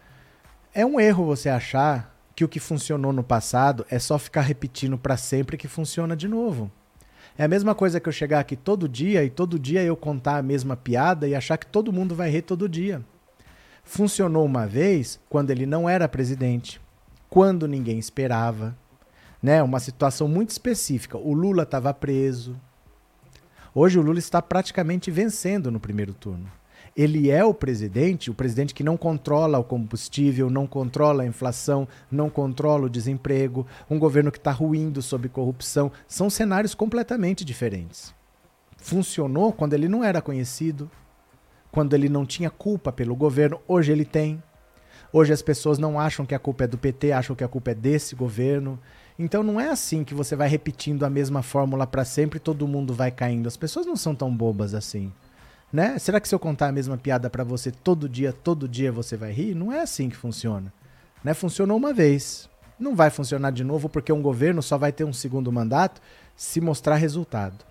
é 0.75 0.85
um 0.85 0.99
erro 0.99 1.25
você 1.25 1.49
achar 1.49 2.15
que 2.35 2.45
o 2.45 2.49
que 2.49 2.59
funcionou 2.59 3.13
no 3.13 3.23
passado 3.23 3.87
é 3.91 3.99
só 3.99 4.19
ficar 4.19 4.43
repetindo 4.43 4.99
para 4.99 5.17
sempre 5.17 5.57
que 5.57 5.69
funciona 5.69 6.17
de 6.17 6.27
novo. 6.27 6.71
É 7.37 7.45
a 7.45 7.49
mesma 7.49 7.75
coisa 7.75 7.99
que 7.99 8.09
eu 8.09 8.13
chegar 8.13 8.41
aqui 8.41 8.57
todo 8.57 8.89
dia 8.89 9.25
e 9.25 9.31
todo 9.31 9.59
dia 9.59 9.83
eu 9.83 9.97
contar 9.97 10.37
a 10.37 10.43
mesma 10.43 10.77
piada 10.77 11.27
e 11.27 11.35
achar 11.35 11.57
que 11.57 11.67
todo 11.67 11.93
mundo 11.93 12.15
vai 12.15 12.31
rir 12.31 12.43
todo 12.43 12.69
dia. 12.69 13.03
Funcionou 13.83 14.45
uma 14.45 14.67
vez 14.67 15.19
quando 15.29 15.51
ele 15.51 15.67
não 15.67 15.89
era 15.89 16.09
presidente, 16.09 16.81
quando 17.29 17.67
ninguém 17.67 17.99
esperava, 17.99 18.77
né? 19.43 19.63
Uma 19.63 19.81
situação 19.81 20.29
muito 20.29 20.51
específica. 20.51 21.19
O 21.19 21.33
Lula 21.33 21.65
estava 21.65 21.93
preso. 21.93 22.55
Hoje 23.75 23.99
o 23.99 24.03
Lula 24.03 24.19
está 24.19 24.41
praticamente 24.41 25.11
vencendo 25.11 25.71
no 25.71 25.81
primeiro 25.81 26.13
turno 26.13 26.49
ele 26.97 27.31
é 27.31 27.43
o 27.45 27.55
presidente, 27.55 28.31
o 28.31 28.35
presidente 28.35 28.75
que 28.75 28.85
não 28.85 28.97
controla 28.97 29.59
o 29.59 29.65
combustível, 29.65 30.51
não 30.51 30.67
controla 30.67 31.23
a 31.23 31.27
inflação, 31.27 31.89
não 32.11 32.29
controla 32.29 32.87
o 32.87 32.91
desemprego, 32.91 33.67
um 33.89 33.99
governo 33.99 34.31
que 34.31 34.39
está 34.39 34.51
ruindo 34.51 35.01
sob 35.01 35.29
corrupção. 35.29 35.91
São 36.07 36.29
cenários 36.29 36.75
completamente 36.75 37.45
diferentes. 37.45 38.15
Funcionou 38.77 39.53
quando 39.53 39.73
ele 39.73 39.89
não 39.89 40.05
era 40.05 40.21
conhecido, 40.21 40.91
quando 41.71 41.95
ele 41.95 42.09
não 42.09 42.27
tinha 42.27 42.51
culpa 42.51 42.93
pelo 42.93 43.17
governo, 43.17 43.59
hoje 43.67 43.91
ele 43.91 44.05
tem. 44.05 44.43
Hoje 45.11 45.33
as 45.33 45.41
pessoas 45.41 45.79
não 45.79 45.99
acham 45.99 46.27
que 46.27 46.35
a 46.35 46.39
culpa 46.39 46.65
é 46.65 46.67
do 46.67 46.77
PT, 46.77 47.13
acham 47.13 47.35
que 47.35 47.45
a 47.45 47.49
culpa 47.49 47.71
é 47.71 47.75
desse 47.75 48.15
governo. 48.15 48.79
Então 49.19 49.43
não 49.43 49.59
é 49.59 49.69
assim 49.69 50.05
que 50.05 50.15
você 50.15 50.37
vai 50.37 50.49
repetindo 50.49 51.05
a 51.05 51.11
mesma 51.11 51.43
fórmula 51.43 51.87
para 51.87 52.05
sempre 52.05 52.37
e 52.37 52.41
todo 52.41 52.69
mundo 52.69 52.93
vai 52.93 53.11
caindo. 53.11 53.47
As 53.47 53.57
pessoas 53.57 53.87
não 53.87 53.97
são 53.97 54.15
tão 54.15 54.35
bobas 54.35 54.75
assim 54.75 55.11
né? 55.73 55.99
Será 55.99 56.21
que 56.21 56.29
se 56.29 56.35
eu 56.35 56.39
contar 56.39 56.69
a 56.69 56.73
mesma 56.73 56.99
piada 56.99 57.31
para 57.31 57.43
você 57.43 57.71
todo 57.71 58.09
dia, 58.09 58.33
todo 58.33 58.69
dia 58.69 58.93
você 58.93 59.17
vai 59.17 59.33
rir? 59.33 59.55
Não 59.55 59.73
é 59.73 59.81
assim 59.81 60.11
que 60.11 60.17
funciona. 60.17 60.73
Né? 61.25 61.33
Funcionou 61.33 61.77
uma 61.77 61.95
vez. 61.95 62.49
Não 62.79 62.95
vai 62.95 63.11
funcionar 63.11 63.53
de 63.53 63.65
novo 63.65 63.89
porque 63.89 64.13
um 64.13 64.21
governo 64.21 64.63
só 64.63 64.77
vai 64.77 64.93
ter 64.93 65.05
um 65.05 65.13
segundo 65.13 65.51
mandato 65.51 66.01
se 66.37 66.61
mostrar 66.61 66.97
resultado. 66.97 67.65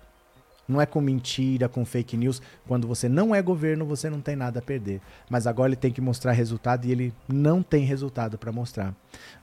Não 0.67 0.79
é 0.79 0.85
com 0.85 1.01
mentira, 1.01 1.67
com 1.67 1.83
fake 1.83 2.15
news. 2.15 2.41
Quando 2.67 2.87
você 2.87 3.09
não 3.09 3.35
é 3.35 3.41
governo, 3.41 3.85
você 3.85 4.09
não 4.09 4.21
tem 4.21 4.35
nada 4.35 4.59
a 4.59 4.61
perder. 4.61 5.01
Mas 5.29 5.45
agora 5.45 5.69
ele 5.69 5.75
tem 5.75 5.91
que 5.91 5.99
mostrar 5.99 6.31
resultado 6.31 6.85
e 6.85 6.91
ele 6.91 7.13
não 7.27 7.61
tem 7.61 7.83
resultado 7.83 8.37
para 8.37 8.51
mostrar. 8.51 8.95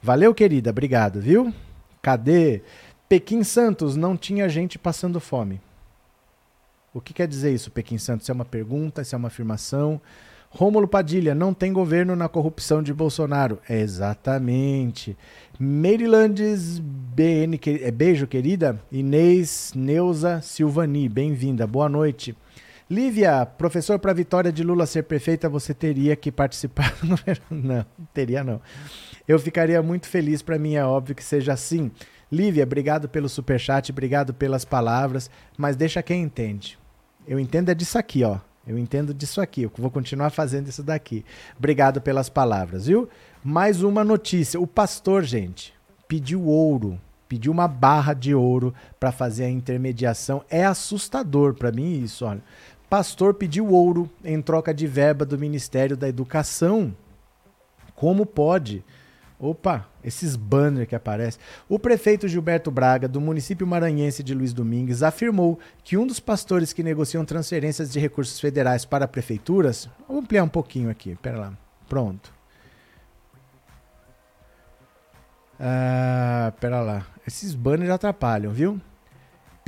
Valeu, 0.03 0.35
querida. 0.35 0.71
Obrigado, 0.71 1.21
viu? 1.21 1.53
Cadê? 2.01 2.63
Pequim 3.09 3.45
Santos 3.45 3.95
não 3.95 4.17
tinha 4.17 4.49
gente 4.49 4.79
passando 4.79 5.21
fome. 5.21 5.61
O 6.99 7.01
que 7.01 7.15
quer 7.15 7.29
dizer 7.29 7.55
isso, 7.55 7.71
Pequim 7.71 7.97
Santos? 7.97 8.25
Isso 8.25 8.33
é 8.33 8.35
uma 8.35 8.45
pergunta, 8.45 9.03
isso 9.03 9.15
é 9.15 9.19
uma 9.19 9.29
afirmação? 9.29 10.01
Rômulo 10.51 10.89
Padilha, 10.89 11.33
não 11.33 11.55
tem 11.55 11.73
governo 11.73 12.17
na 12.17 12.29
corrupção 12.29 12.83
de 12.83 12.93
Bolsonaro. 12.93 13.61
É 13.69 13.79
exatamente. 13.79 15.17
Marylandes 15.61 16.81
BN, 16.81 17.61
é 17.83 17.91
beijo, 17.93 18.27
querida. 18.27 18.83
Inês 18.91 19.73
Neuza 19.77 20.41
Silvani, 20.41 21.09
bem-vinda, 21.09 21.69
boa 21.69 21.89
noite. 21.89 22.37
Lívia, 22.91 23.47
professor, 23.47 24.01
para 24.01 24.11
a 24.11 24.15
vitória 24.15 24.51
de 24.51 24.65
Lula 24.65 24.85
ser 24.85 25.05
perfeita, 25.05 25.49
você 25.49 25.73
teria 25.73 26.17
que 26.17 26.33
participar. 26.33 26.93
não, 27.49 27.87
teria 28.13 28.43
não. 28.43 28.61
Eu 29.29 29.39
ficaria 29.39 29.81
muito 29.83 30.09
feliz, 30.09 30.43
para 30.43 30.59
mim 30.59 30.75
é 30.75 30.85
óbvio 30.85 31.15
que 31.15 31.23
seja 31.23 31.53
assim. 31.53 31.93
Lívia, 32.33 32.65
obrigado 32.65 33.09
pelo 33.09 33.29
superchat, 33.29 33.93
obrigado 33.93 34.35
pelas 34.35 34.65
palavras, 34.65 35.31
mas 35.57 35.77
deixa 35.77 36.03
quem 36.03 36.23
entende. 36.23 36.78
Eu 37.29 37.39
entendo 37.39 37.69
é 37.69 37.75
disso 37.75 37.99
aqui, 37.99 38.25
ó. 38.25 38.39
Eu 38.67 38.79
entendo 38.79 39.13
disso 39.13 39.39
aqui. 39.41 39.63
Eu 39.63 39.73
vou 39.77 39.91
continuar 39.91 40.31
fazendo 40.31 40.69
isso 40.69 40.83
daqui. 40.83 41.25
Obrigado 41.59 42.01
pelas 42.01 42.31
palavras, 42.31 42.87
viu? 42.87 43.07
Mais 43.45 43.83
uma 43.83 44.03
notícia. 44.03 44.59
O 44.59 44.67
pastor, 44.67 45.23
gente, 45.25 45.75
pediu 46.09 46.47
ouro, 46.47 46.99
pediu 47.29 47.53
uma 47.53 47.69
barra 47.69 48.15
de 48.15 48.35
ouro 48.35 48.75
para 48.99 49.13
fazer 49.13 49.45
a 49.45 49.51
intermediação. 49.51 50.43
É 50.49 50.65
assustador 50.65 51.53
para 51.53 51.71
mim 51.71 52.03
isso, 52.03 52.25
olha. 52.25 52.43
Pastor 52.89 53.35
pediu 53.35 53.69
ouro 53.69 54.09
em 54.25 54.41
troca 54.41 54.73
de 54.73 54.87
verba 54.87 55.27
do 55.27 55.39
Ministério 55.39 55.99
da 55.99 56.09
Educação. 56.09 56.97
Como 57.95 58.25
pode? 58.25 58.83
Opa, 59.39 59.87
esses 60.09 60.35
banners 60.35 60.89
que 60.89 60.95
aparecem. 60.95 61.41
O 61.69 61.79
prefeito 61.79 62.27
Gilberto 62.27 62.71
Braga, 62.71 63.07
do 63.07 63.21
município 63.21 63.67
maranhense 63.67 64.23
de 64.23 64.35
Luiz 64.35 64.53
Domingues, 64.53 65.03
afirmou 65.03 65.59
que 65.85 65.97
um 65.97 66.07
dos 66.07 66.19
pastores 66.19 66.73
que 66.73 66.83
negociam 66.83 67.25
transferências 67.25 67.91
de 67.91 68.01
recursos 68.01 68.41
federais 68.41 68.85
para 68.85 69.07
prefeituras. 69.07 69.89
Vou 70.09 70.19
ampliar 70.19 70.43
um 70.43 70.49
pouquinho 70.49 70.91
aqui, 70.91 71.17
pera 71.23 71.39
lá. 71.39 71.53
Pronto. 71.89 72.33
Ah, 75.61 76.53
pera 76.61 76.81
lá. 76.81 77.07
Esses 77.27 77.55
banners 77.55 77.91
atrapalham, 77.91 78.53
viu? 78.53 78.81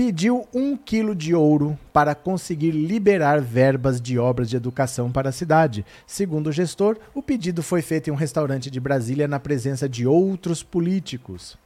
Pediu 0.01 0.49
um 0.55 0.79
quilo 0.79 1.15
de 1.15 1.35
ouro 1.35 1.79
para 1.93 2.15
conseguir 2.15 2.71
liberar 2.71 3.39
verbas 3.39 4.01
de 4.01 4.19
obras 4.19 4.49
de 4.49 4.57
educação 4.57 5.13
para 5.13 5.29
a 5.29 5.33
cidade. 5.33 5.85
Segundo 6.07 6.47
o 6.47 6.53
gestor, 6.53 6.97
o 7.15 7.23
pedido 7.23 7.63
foi 7.63 7.83
feito 7.83 8.09
em 8.09 8.11
um 8.11 8.17
restaurante 8.17 8.71
de 8.71 8.81
Brasília 8.81 9.29
na 9.29 9.39
presença 9.39 9.87
de 9.87 10.07
outros 10.07 10.63
políticos. 10.63 11.59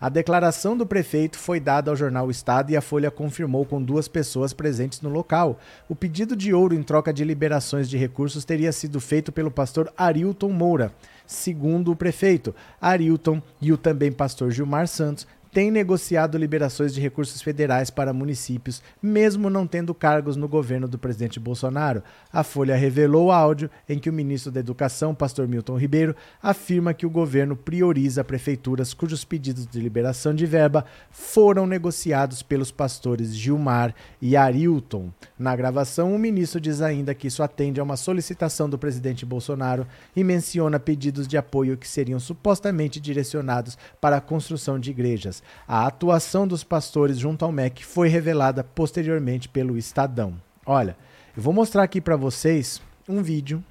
A 0.00 0.08
declaração 0.08 0.74
do 0.74 0.86
prefeito 0.86 1.38
foi 1.38 1.60
dada 1.60 1.90
ao 1.90 1.96
jornal 1.96 2.30
Estado 2.30 2.72
e 2.72 2.76
a 2.78 2.80
Folha 2.80 3.10
confirmou 3.10 3.66
com 3.66 3.82
duas 3.82 4.08
pessoas 4.08 4.54
presentes 4.54 5.02
no 5.02 5.10
local. 5.10 5.60
O 5.86 5.94
pedido 5.94 6.34
de 6.34 6.54
ouro 6.54 6.74
em 6.74 6.82
troca 6.82 7.12
de 7.12 7.22
liberações 7.22 7.90
de 7.90 7.98
recursos 7.98 8.42
teria 8.42 8.72
sido 8.72 9.02
feito 9.02 9.30
pelo 9.30 9.50
pastor 9.50 9.92
Arilton 9.98 10.48
Moura. 10.48 10.94
Segundo 11.26 11.92
o 11.92 11.96
prefeito, 11.96 12.54
Arilton 12.80 13.42
e 13.60 13.70
o 13.70 13.76
também 13.76 14.10
pastor 14.10 14.50
Gilmar 14.50 14.88
Santos 14.88 15.26
tem 15.52 15.70
negociado 15.70 16.38
liberações 16.38 16.94
de 16.94 17.00
recursos 17.00 17.42
federais 17.42 17.90
para 17.90 18.14
municípios, 18.14 18.82
mesmo 19.02 19.50
não 19.50 19.66
tendo 19.66 19.94
cargos 19.94 20.34
no 20.34 20.48
governo 20.48 20.88
do 20.88 20.98
presidente 20.98 21.38
Bolsonaro. 21.38 22.02
A 22.32 22.42
Folha 22.42 22.74
revelou 22.74 23.30
áudio 23.30 23.70
em 23.86 23.98
que 23.98 24.08
o 24.08 24.12
ministro 24.12 24.50
da 24.50 24.60
Educação, 24.60 25.14
pastor 25.14 25.46
Milton 25.46 25.76
Ribeiro, 25.76 26.16
afirma 26.42 26.94
que 26.94 27.04
o 27.04 27.10
governo 27.10 27.54
prioriza 27.54 28.24
prefeituras 28.24 28.94
cujos 28.94 29.26
pedidos 29.26 29.66
de 29.66 29.78
liberação 29.78 30.34
de 30.34 30.46
verba 30.46 30.86
foram 31.10 31.66
negociados 31.66 32.42
pelos 32.42 32.70
pastores 32.70 33.34
Gilmar 33.36 33.94
e 34.22 34.34
Arilton. 34.34 35.10
Na 35.38 35.54
gravação, 35.54 36.14
o 36.14 36.18
ministro 36.18 36.58
diz 36.58 36.80
ainda 36.80 37.14
que 37.14 37.26
isso 37.26 37.42
atende 37.42 37.78
a 37.78 37.82
uma 37.82 37.98
solicitação 37.98 38.70
do 38.70 38.78
presidente 38.78 39.26
Bolsonaro 39.26 39.86
e 40.16 40.24
menciona 40.24 40.80
pedidos 40.80 41.28
de 41.28 41.36
apoio 41.36 41.76
que 41.76 41.86
seriam 41.86 42.18
supostamente 42.18 42.98
direcionados 42.98 43.76
para 44.00 44.16
a 44.16 44.20
construção 44.20 44.80
de 44.80 44.90
igrejas. 44.90 45.41
A 45.66 45.86
atuação 45.86 46.46
dos 46.46 46.64
pastores 46.64 47.18
junto 47.18 47.44
ao 47.44 47.52
MEC 47.52 47.84
foi 47.84 48.08
revelada 48.08 48.62
posteriormente 48.62 49.48
pelo 49.48 49.76
Estadão. 49.76 50.34
Olha, 50.64 50.96
eu 51.36 51.42
vou 51.42 51.52
mostrar 51.52 51.82
aqui 51.82 52.00
para 52.00 52.16
vocês 52.16 52.80
um 53.08 53.22
vídeo 53.22 53.62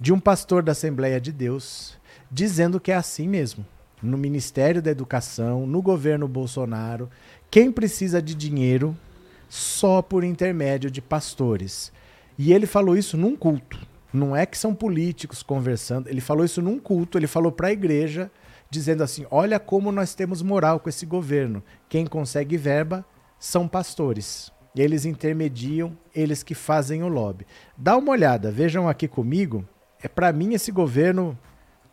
de 0.00 0.12
um 0.12 0.18
pastor 0.18 0.62
da 0.62 0.72
Assembleia 0.72 1.20
de 1.20 1.30
Deus 1.30 1.96
dizendo 2.30 2.80
que 2.80 2.90
é 2.90 2.96
assim 2.96 3.28
mesmo. 3.28 3.64
No 4.02 4.18
Ministério 4.18 4.82
da 4.82 4.90
Educação, 4.90 5.66
no 5.66 5.80
governo 5.80 6.26
Bolsonaro, 6.26 7.08
quem 7.50 7.70
precisa 7.70 8.20
de 8.20 8.34
dinheiro 8.34 8.96
só 9.48 10.02
por 10.02 10.24
intermédio 10.24 10.90
de 10.90 11.00
pastores. 11.00 11.92
E 12.36 12.52
ele 12.52 12.66
falou 12.66 12.96
isso 12.96 13.16
num 13.16 13.36
culto. 13.36 13.78
Não 14.12 14.34
é 14.34 14.44
que 14.44 14.58
são 14.58 14.74
políticos 14.74 15.42
conversando. 15.42 16.08
Ele 16.08 16.20
falou 16.20 16.44
isso 16.44 16.60
num 16.60 16.78
culto, 16.78 17.16
ele 17.16 17.26
falou 17.26 17.52
para 17.52 17.68
a 17.68 17.72
igreja, 17.72 18.30
dizendo 18.72 19.02
assim: 19.02 19.26
olha 19.30 19.60
como 19.60 19.92
nós 19.92 20.14
temos 20.14 20.40
moral 20.40 20.80
com 20.80 20.88
esse 20.88 21.04
governo. 21.04 21.62
Quem 21.90 22.06
consegue 22.06 22.56
verba 22.56 23.04
são 23.38 23.68
pastores. 23.68 24.50
Eles 24.74 25.04
intermediam, 25.04 25.96
eles 26.14 26.42
que 26.42 26.54
fazem 26.54 27.02
o 27.02 27.08
lobby. 27.08 27.46
Dá 27.76 27.94
uma 27.98 28.12
olhada, 28.12 28.50
vejam 28.50 28.88
aqui 28.88 29.06
comigo. 29.06 29.68
É 30.02 30.08
para 30.08 30.32
mim 30.32 30.54
esse 30.54 30.72
governo 30.72 31.38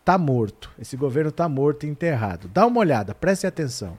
tá 0.05 0.17
morto. 0.17 0.71
Esse 0.79 0.95
governo 0.95 1.31
tá 1.31 1.49
morto 1.49 1.85
e 1.85 1.89
enterrado. 1.89 2.47
Dá 2.47 2.65
uma 2.65 2.79
olhada, 2.79 3.13
preste 3.13 3.45
atenção. 3.45 3.97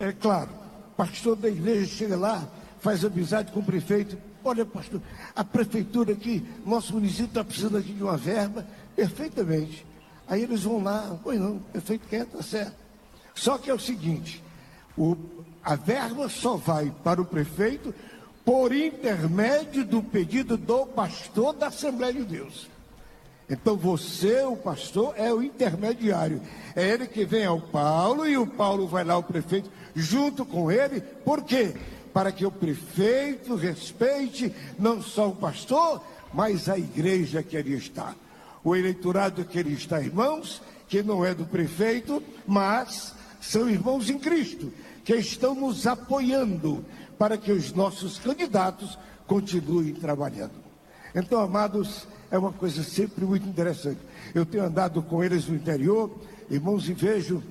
É 0.00 0.10
claro, 0.10 0.50
pastor 0.96 1.36
da 1.36 1.48
igreja 1.48 1.86
chega 1.86 2.16
lá, 2.16 2.44
faz 2.80 3.04
amizade 3.04 3.52
com 3.52 3.60
o 3.60 3.64
prefeito. 3.64 4.18
Olha, 4.42 4.66
pastor, 4.66 5.00
a 5.34 5.44
prefeitura 5.44 6.12
aqui, 6.12 6.44
nosso 6.66 6.92
município 6.94 7.26
está 7.26 7.44
precisando 7.44 7.78
aqui 7.78 7.92
de 7.92 8.02
uma 8.02 8.16
verba, 8.16 8.66
perfeitamente. 8.96 9.86
Aí 10.28 10.42
eles 10.42 10.62
vão 10.62 10.82
lá, 10.82 11.18
pois 11.22 11.38
não, 11.38 11.58
prefeito 11.58 12.08
quer, 12.08 12.26
tá 12.26 12.42
certo. 12.42 12.74
Só 13.34 13.58
que 13.58 13.70
é 13.70 13.74
o 13.74 13.78
seguinte, 13.78 14.42
o, 14.96 15.16
a 15.62 15.74
verba 15.74 16.28
só 16.28 16.56
vai 16.56 16.92
para 17.02 17.20
o 17.20 17.24
prefeito 17.24 17.94
por 18.44 18.74
intermédio 18.74 19.84
do 19.84 20.02
pedido 20.02 20.56
do 20.56 20.86
pastor 20.86 21.54
da 21.54 21.68
Assembleia 21.68 22.12
de 22.12 22.24
Deus. 22.24 22.68
Então 23.48 23.76
você, 23.76 24.42
o 24.42 24.56
pastor, 24.56 25.14
é 25.16 25.32
o 25.32 25.42
intermediário. 25.42 26.40
É 26.74 26.88
ele 26.88 27.06
que 27.06 27.24
vem 27.24 27.44
ao 27.44 27.60
Paulo 27.60 28.26
e 28.26 28.38
o 28.38 28.46
Paulo 28.46 28.86
vai 28.86 29.04
lá 29.04 29.14
ao 29.14 29.22
prefeito 29.22 29.70
junto 29.94 30.46
com 30.46 30.70
ele. 30.70 31.00
Por 31.00 31.42
quê? 31.42 31.74
Para 32.12 32.32
que 32.32 32.46
o 32.46 32.50
prefeito 32.50 33.54
respeite 33.54 34.54
não 34.78 35.02
só 35.02 35.28
o 35.28 35.36
pastor, 35.36 36.02
mas 36.32 36.68
a 36.68 36.78
igreja 36.78 37.42
que 37.42 37.56
ali 37.56 37.74
está. 37.74 38.14
O 38.64 38.74
eleitorado 38.74 39.44
que 39.44 39.58
ali 39.58 39.74
está, 39.74 40.00
irmãos, 40.00 40.60
que 40.88 41.02
não 41.02 41.24
é 41.24 41.34
do 41.34 41.44
prefeito, 41.44 42.22
mas 42.46 43.14
são 43.40 43.68
irmãos 43.68 44.08
em 44.08 44.18
Cristo, 44.18 44.72
que 45.04 45.14
estão 45.14 45.54
nos 45.54 45.86
apoiando 45.86 46.84
para 47.18 47.36
que 47.36 47.52
os 47.52 47.72
nossos 47.72 48.18
candidatos 48.18 48.98
continuem 49.26 49.94
trabalhando. 49.94 50.64
Então, 51.14 51.40
amados, 51.40 52.08
é 52.30 52.38
uma 52.38 52.52
coisa 52.52 52.82
sempre 52.82 53.24
muito 53.24 53.48
interessante. 53.48 54.00
Eu 54.34 54.44
tenho 54.44 54.64
andado 54.64 55.02
com 55.02 55.22
eles 55.22 55.46
no 55.46 55.54
interior, 55.54 56.10
irmãos, 56.50 56.88
e 56.88 56.94
vejo 56.94 57.42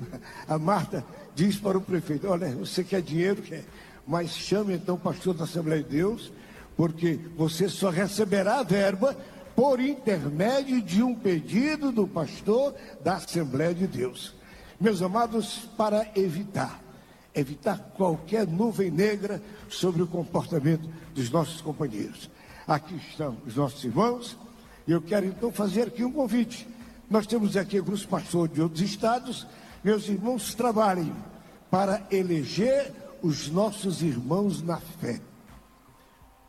a 0.48 0.58
Marta 0.58 1.06
diz 1.36 1.58
para 1.58 1.78
o 1.78 1.82
prefeito: 1.82 2.28
Olha, 2.28 2.50
você 2.50 2.84
quer 2.84 3.02
dinheiro, 3.02 3.42
quer, 3.42 3.64
mas 4.06 4.32
chame 4.32 4.74
então 4.74 4.96
o 4.96 5.00
pastor 5.00 5.34
da 5.34 5.46
Assembleia 5.46 5.84
de 5.84 5.90
Deus, 5.90 6.32
porque 6.76 7.20
você 7.38 7.70
só 7.70 7.90
receberá 7.90 8.60
a 8.60 8.64
verba 8.64 9.16
por 9.56 9.80
intermédio 9.80 10.82
de 10.82 11.04
um 11.04 11.14
pedido 11.14 11.92
do 11.92 12.08
pastor 12.08 12.74
da 13.04 13.16
Assembleia 13.16 13.74
de 13.74 13.88
Deus. 13.88 14.34
Meus 14.80 15.02
amados, 15.02 15.70
para 15.78 16.10
evitar, 16.16 16.82
evitar 17.34 17.78
qualquer 17.96 18.48
nuvem 18.48 18.90
negra 18.90 19.42
sobre 19.70 20.02
o 20.02 20.08
comportamento 20.08 20.90
dos 21.14 21.30
nossos 21.30 21.62
companheiros. 21.62 22.30
Aqui 22.68 22.96
estão 22.96 23.38
os 23.46 23.56
nossos 23.56 23.84
irmãos, 23.84 24.38
e 24.88 24.92
eu 24.92 25.02
quero 25.02 25.26
então 25.26 25.52
fazer 25.52 25.88
aqui 25.88 26.04
um 26.04 26.12
convite. 26.12 26.68
Nós 27.10 27.28
temos 27.28 27.56
aqui 27.56 27.78
alguns 27.78 28.06
pastores 28.06 28.54
de 28.54 28.62
outros 28.62 28.82
estados, 28.82 29.46
meus 29.84 30.08
irmãos, 30.08 30.56
trabalhem 30.56 31.14
para 31.70 32.02
eleger 32.12 32.92
os 33.22 33.50
nossos 33.50 34.02
irmãos 34.02 34.62
na 34.62 34.78
fé. 34.78 35.20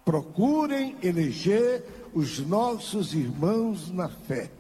Procurem 0.05 0.97
eleger 1.03 1.85
os 2.15 2.39
nossos 2.39 3.13
irmãos 3.13 3.91
na 3.91 4.09
fé. 4.09 4.51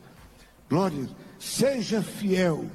Glória, 0.68 1.08
seja 1.38 2.02
fiel 2.02 2.66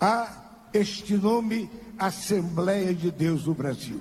a 0.00 0.42
este 0.74 1.14
nome 1.14 1.70
Assembleia 1.98 2.92
de 2.92 3.10
Deus 3.10 3.44
do 3.44 3.54
Brasil. 3.54 4.00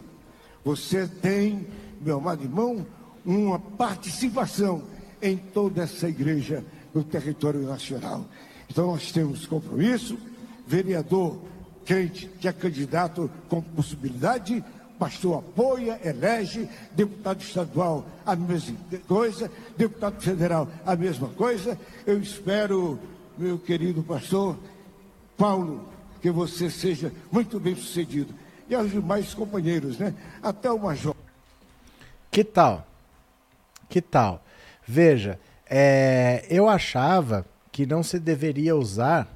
Você 0.65 1.07
tem, 1.07 1.67
meu 2.01 2.17
amado 2.17 2.43
irmão, 2.43 2.85
uma 3.23 3.59
participação 3.59 4.83
em 5.21 5.37
toda 5.37 5.83
essa 5.83 6.09
igreja 6.09 6.65
no 6.93 7.03
território 7.03 7.61
nacional. 7.61 8.25
Então 8.69 8.87
nós 8.87 9.11
temos 9.11 9.45
compromisso, 9.45 10.17
vereador 10.65 11.39
crente 11.85 12.27
que 12.39 12.47
é 12.47 12.53
candidato 12.53 13.29
com 13.49 13.61
possibilidade, 13.61 14.63
pastor 15.01 15.39
apoia, 15.39 15.99
elege, 16.05 16.69
deputado 16.91 17.41
estadual 17.41 18.05
a 18.23 18.35
mesma 18.35 18.77
coisa, 19.07 19.51
deputado 19.75 20.21
federal 20.21 20.67
a 20.85 20.95
mesma 20.95 21.27
coisa. 21.29 21.75
Eu 22.05 22.21
espero, 22.21 22.99
meu 23.35 23.57
querido 23.57 24.03
pastor 24.03 24.55
Paulo, 25.35 25.89
que 26.21 26.29
você 26.29 26.69
seja 26.69 27.11
muito 27.31 27.59
bem 27.59 27.75
sucedido. 27.75 28.31
E 28.69 28.75
aos 28.75 28.91
demais 28.91 29.33
companheiros, 29.33 29.97
né? 29.97 30.13
Até 30.39 30.69
o 30.71 30.77
major. 30.77 31.15
Que 32.29 32.43
tal? 32.43 32.85
Que 33.89 34.01
tal? 34.01 34.43
Veja, 34.85 35.39
é, 35.67 36.45
eu 36.47 36.69
achava 36.69 37.43
que 37.71 37.87
não 37.87 38.03
se 38.03 38.19
deveria 38.19 38.75
usar 38.75 39.27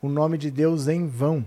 o 0.00 0.08
nome 0.08 0.38
de 0.38 0.48
Deus 0.48 0.86
em 0.86 1.08
vão. 1.08 1.44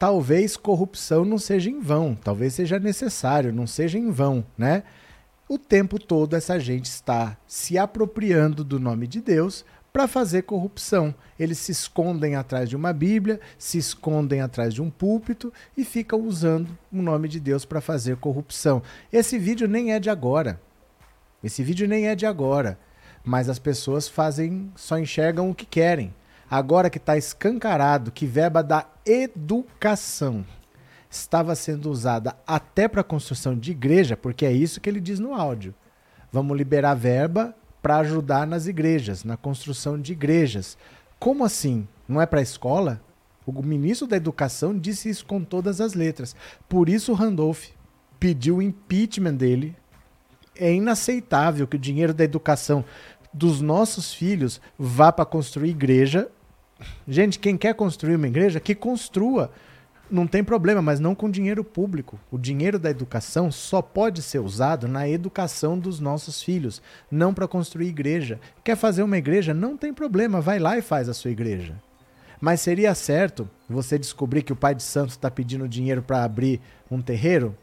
Talvez 0.00 0.56
corrupção 0.56 1.26
não 1.26 1.36
seja 1.36 1.68
em 1.68 1.78
vão, 1.78 2.14
talvez 2.14 2.54
seja 2.54 2.78
necessário, 2.78 3.52
não 3.52 3.66
seja 3.66 3.98
em 3.98 4.10
vão, 4.10 4.42
né? 4.56 4.82
O 5.46 5.58
tempo 5.58 5.98
todo 5.98 6.34
essa 6.34 6.58
gente 6.58 6.86
está 6.86 7.36
se 7.46 7.76
apropriando 7.76 8.64
do 8.64 8.80
nome 8.80 9.06
de 9.06 9.20
Deus 9.20 9.62
para 9.92 10.08
fazer 10.08 10.44
corrupção. 10.44 11.14
Eles 11.38 11.58
se 11.58 11.72
escondem 11.72 12.34
atrás 12.34 12.66
de 12.66 12.76
uma 12.76 12.94
Bíblia, 12.94 13.42
se 13.58 13.76
escondem 13.76 14.40
atrás 14.40 14.72
de 14.72 14.80
um 14.80 14.88
púlpito 14.88 15.52
e 15.76 15.84
ficam 15.84 16.22
usando 16.22 16.78
o 16.90 17.02
nome 17.02 17.28
de 17.28 17.38
Deus 17.38 17.66
para 17.66 17.82
fazer 17.82 18.16
corrupção. 18.16 18.82
Esse 19.12 19.38
vídeo 19.38 19.68
nem 19.68 19.92
é 19.92 20.00
de 20.00 20.08
agora. 20.08 20.58
Esse 21.44 21.62
vídeo 21.62 21.86
nem 21.86 22.06
é 22.06 22.14
de 22.14 22.24
agora, 22.24 22.78
mas 23.22 23.50
as 23.50 23.58
pessoas 23.58 24.08
fazem, 24.08 24.72
só 24.76 24.98
enxergam 24.98 25.50
o 25.50 25.54
que 25.54 25.66
querem. 25.66 26.14
Agora 26.50 26.90
que 26.90 26.98
está 26.98 27.16
escancarado 27.16 28.10
que 28.10 28.26
verba 28.26 28.62
da 28.62 28.86
educação 29.06 30.44
estava 31.08 31.54
sendo 31.54 31.90
usada 31.90 32.36
até 32.46 32.88
para 32.88 33.04
construção 33.04 33.56
de 33.56 33.70
igreja, 33.70 34.16
porque 34.16 34.44
é 34.44 34.52
isso 34.52 34.80
que 34.80 34.88
ele 34.88 35.00
diz 35.00 35.18
no 35.18 35.34
áudio. 35.34 35.74
Vamos 36.32 36.56
liberar 36.56 36.94
verba 36.94 37.54
para 37.80 37.98
ajudar 37.98 38.46
nas 38.46 38.66
igrejas, 38.66 39.24
na 39.24 39.36
construção 39.36 40.00
de 40.00 40.12
igrejas. 40.12 40.76
Como 41.18 41.44
assim? 41.44 41.86
Não 42.08 42.20
é 42.20 42.26
para 42.26 42.40
a 42.40 42.42
escola? 42.42 43.00
O 43.46 43.62
ministro 43.62 44.06
da 44.06 44.16
Educação 44.16 44.78
disse 44.78 45.08
isso 45.08 45.24
com 45.24 45.42
todas 45.42 45.80
as 45.80 45.94
letras. 45.94 46.36
Por 46.68 46.88
isso 46.88 47.12
Randolph 47.14 47.68
pediu 48.18 48.56
o 48.56 48.62
impeachment 48.62 49.34
dele 49.34 49.76
é 50.60 50.72
inaceitável 50.72 51.66
que 51.66 51.76
o 51.76 51.80
dinheiro 51.80 52.12
da 52.12 52.22
educação 52.22 52.84
dos 53.32 53.60
nossos 53.60 54.12
filhos 54.12 54.60
vá 54.78 55.10
para 55.10 55.24
construir 55.24 55.70
igreja. 55.70 56.28
Gente, 57.06 57.38
quem 57.38 57.56
quer 57.56 57.74
construir 57.74 58.16
uma 58.16 58.28
igreja, 58.28 58.60
que 58.60 58.74
construa. 58.74 59.50
Não 60.10 60.26
tem 60.26 60.42
problema, 60.42 60.82
mas 60.82 60.98
não 60.98 61.14
com 61.14 61.30
dinheiro 61.30 61.62
público. 61.62 62.18
O 62.32 62.38
dinheiro 62.38 62.78
da 62.80 62.90
educação 62.90 63.52
só 63.52 63.80
pode 63.80 64.22
ser 64.22 64.40
usado 64.40 64.88
na 64.88 65.08
educação 65.08 65.78
dos 65.78 66.00
nossos 66.00 66.42
filhos, 66.42 66.82
não 67.08 67.32
para 67.32 67.46
construir 67.46 67.88
igreja. 67.88 68.40
Quer 68.64 68.76
fazer 68.76 69.04
uma 69.04 69.18
igreja? 69.18 69.54
Não 69.54 69.76
tem 69.76 69.94
problema, 69.94 70.40
vai 70.40 70.58
lá 70.58 70.76
e 70.76 70.82
faz 70.82 71.08
a 71.08 71.14
sua 71.14 71.30
igreja. 71.30 71.74
Mas 72.40 72.60
seria 72.60 72.94
certo 72.94 73.48
você 73.68 73.98
descobrir 73.98 74.42
que 74.42 74.52
o 74.52 74.56
pai 74.56 74.74
de 74.74 74.82
santo 74.82 75.10
está 75.10 75.30
pedindo 75.30 75.68
dinheiro 75.68 76.02
para 76.02 76.24
abrir 76.24 76.60
um 76.90 77.00
terreiro? 77.00 77.54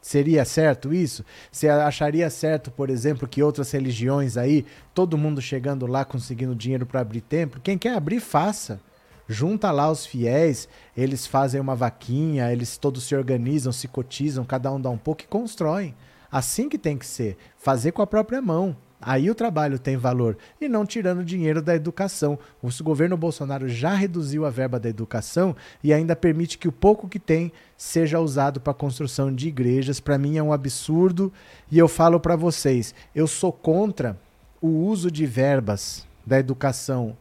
Seria 0.00 0.44
certo 0.46 0.94
isso? 0.94 1.24
Você 1.52 1.68
acharia 1.68 2.30
certo, 2.30 2.70
por 2.70 2.88
exemplo, 2.88 3.28
que 3.28 3.42
outras 3.42 3.70
religiões 3.70 4.36
aí, 4.36 4.64
todo 4.94 5.18
mundo 5.18 5.42
chegando 5.42 5.86
lá 5.86 6.04
conseguindo 6.04 6.54
dinheiro 6.54 6.86
para 6.86 7.00
abrir 7.00 7.20
templo? 7.20 7.60
Quem 7.60 7.76
quer 7.76 7.94
abrir, 7.94 8.20
faça. 8.20 8.80
Junta 9.28 9.70
lá 9.70 9.90
os 9.90 10.06
fiéis, 10.06 10.68
eles 10.96 11.26
fazem 11.26 11.60
uma 11.60 11.76
vaquinha, 11.76 12.50
eles 12.50 12.76
todos 12.76 13.04
se 13.04 13.14
organizam, 13.14 13.72
se 13.72 13.86
cotizam, 13.86 14.44
cada 14.44 14.72
um 14.72 14.80
dá 14.80 14.90
um 14.90 14.98
pouco 14.98 15.22
e 15.22 15.26
constroem. 15.26 15.94
Assim 16.32 16.68
que 16.68 16.78
tem 16.78 16.96
que 16.96 17.06
ser, 17.06 17.36
fazer 17.56 17.92
com 17.92 18.02
a 18.02 18.06
própria 18.06 18.40
mão. 18.40 18.76
Aí 19.00 19.30
o 19.30 19.34
trabalho 19.34 19.78
tem 19.78 19.96
valor 19.96 20.36
e 20.60 20.68
não 20.68 20.84
tirando 20.84 21.24
dinheiro 21.24 21.62
da 21.62 21.74
educação. 21.74 22.38
O 22.62 22.68
governo 22.82 23.16
Bolsonaro 23.16 23.68
já 23.68 23.94
reduziu 23.94 24.44
a 24.44 24.50
verba 24.50 24.78
da 24.78 24.90
educação 24.90 25.56
e 25.82 25.92
ainda 25.92 26.14
permite 26.14 26.58
que 26.58 26.68
o 26.68 26.72
pouco 26.72 27.08
que 27.08 27.18
tem 27.18 27.50
seja 27.78 28.20
usado 28.20 28.60
para 28.60 28.72
a 28.72 28.74
construção 28.74 29.34
de 29.34 29.48
igrejas. 29.48 30.00
Para 30.00 30.18
mim 30.18 30.36
é 30.36 30.42
um 30.42 30.52
absurdo 30.52 31.32
e 31.70 31.78
eu 31.78 31.88
falo 31.88 32.20
para 32.20 32.36
vocês, 32.36 32.94
eu 33.14 33.26
sou 33.26 33.52
contra 33.52 34.18
o 34.60 34.68
uso 34.68 35.10
de 35.10 35.24
verbas 35.24 36.06
da 36.26 36.38
educação 36.38 37.16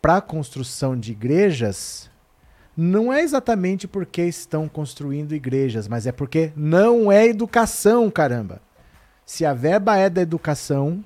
para 0.00 0.16
a 0.16 0.20
construção 0.20 0.98
de 0.98 1.12
igrejas. 1.12 2.10
Não 2.76 3.12
é 3.12 3.22
exatamente 3.22 3.86
porque 3.86 4.22
estão 4.22 4.68
construindo 4.68 5.34
igrejas, 5.34 5.86
mas 5.86 6.06
é 6.06 6.10
porque 6.10 6.52
não 6.56 7.12
é 7.12 7.26
educação, 7.26 8.10
caramba. 8.10 8.60
Se 9.24 9.46
a 9.46 9.54
verba 9.54 9.96
é 9.96 10.10
da 10.10 10.20
educação, 10.20 11.04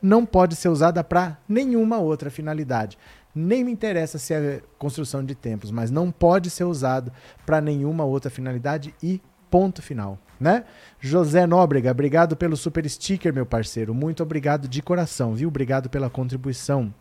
não 0.00 0.24
pode 0.26 0.56
ser 0.56 0.68
usada 0.68 1.02
para 1.02 1.38
nenhuma 1.48 1.98
outra 1.98 2.30
finalidade. 2.30 2.98
Nem 3.34 3.64
me 3.64 3.72
interessa 3.72 4.18
se 4.18 4.32
é 4.32 4.62
construção 4.78 5.24
de 5.24 5.34
templos, 5.34 5.70
mas 5.70 5.90
não 5.90 6.10
pode 6.10 6.48
ser 6.48 6.64
usado 6.64 7.12
para 7.44 7.60
nenhuma 7.60 8.04
outra 8.04 8.30
finalidade 8.30 8.94
e 9.02 9.20
ponto 9.50 9.82
final, 9.82 10.18
né? 10.40 10.64
José 11.00 11.46
Nóbrega, 11.46 11.90
obrigado 11.90 12.36
pelo 12.36 12.56
super 12.56 12.88
sticker, 12.88 13.32
meu 13.32 13.46
parceiro. 13.46 13.94
Muito 13.94 14.22
obrigado 14.22 14.66
de 14.66 14.82
coração, 14.82 15.34
viu? 15.34 15.48
Obrigado 15.48 15.88
pela 15.88 16.10
contribuição. 16.10 16.92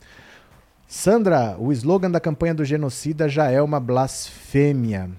Sandra, 0.87 1.57
o 1.57 1.71
slogan 1.71 2.11
da 2.11 2.19
campanha 2.19 2.53
do 2.53 2.63
genocida 2.63 3.27
já 3.27 3.49
é 3.49 3.61
uma 3.61 3.79
blasfêmia. 3.79 5.09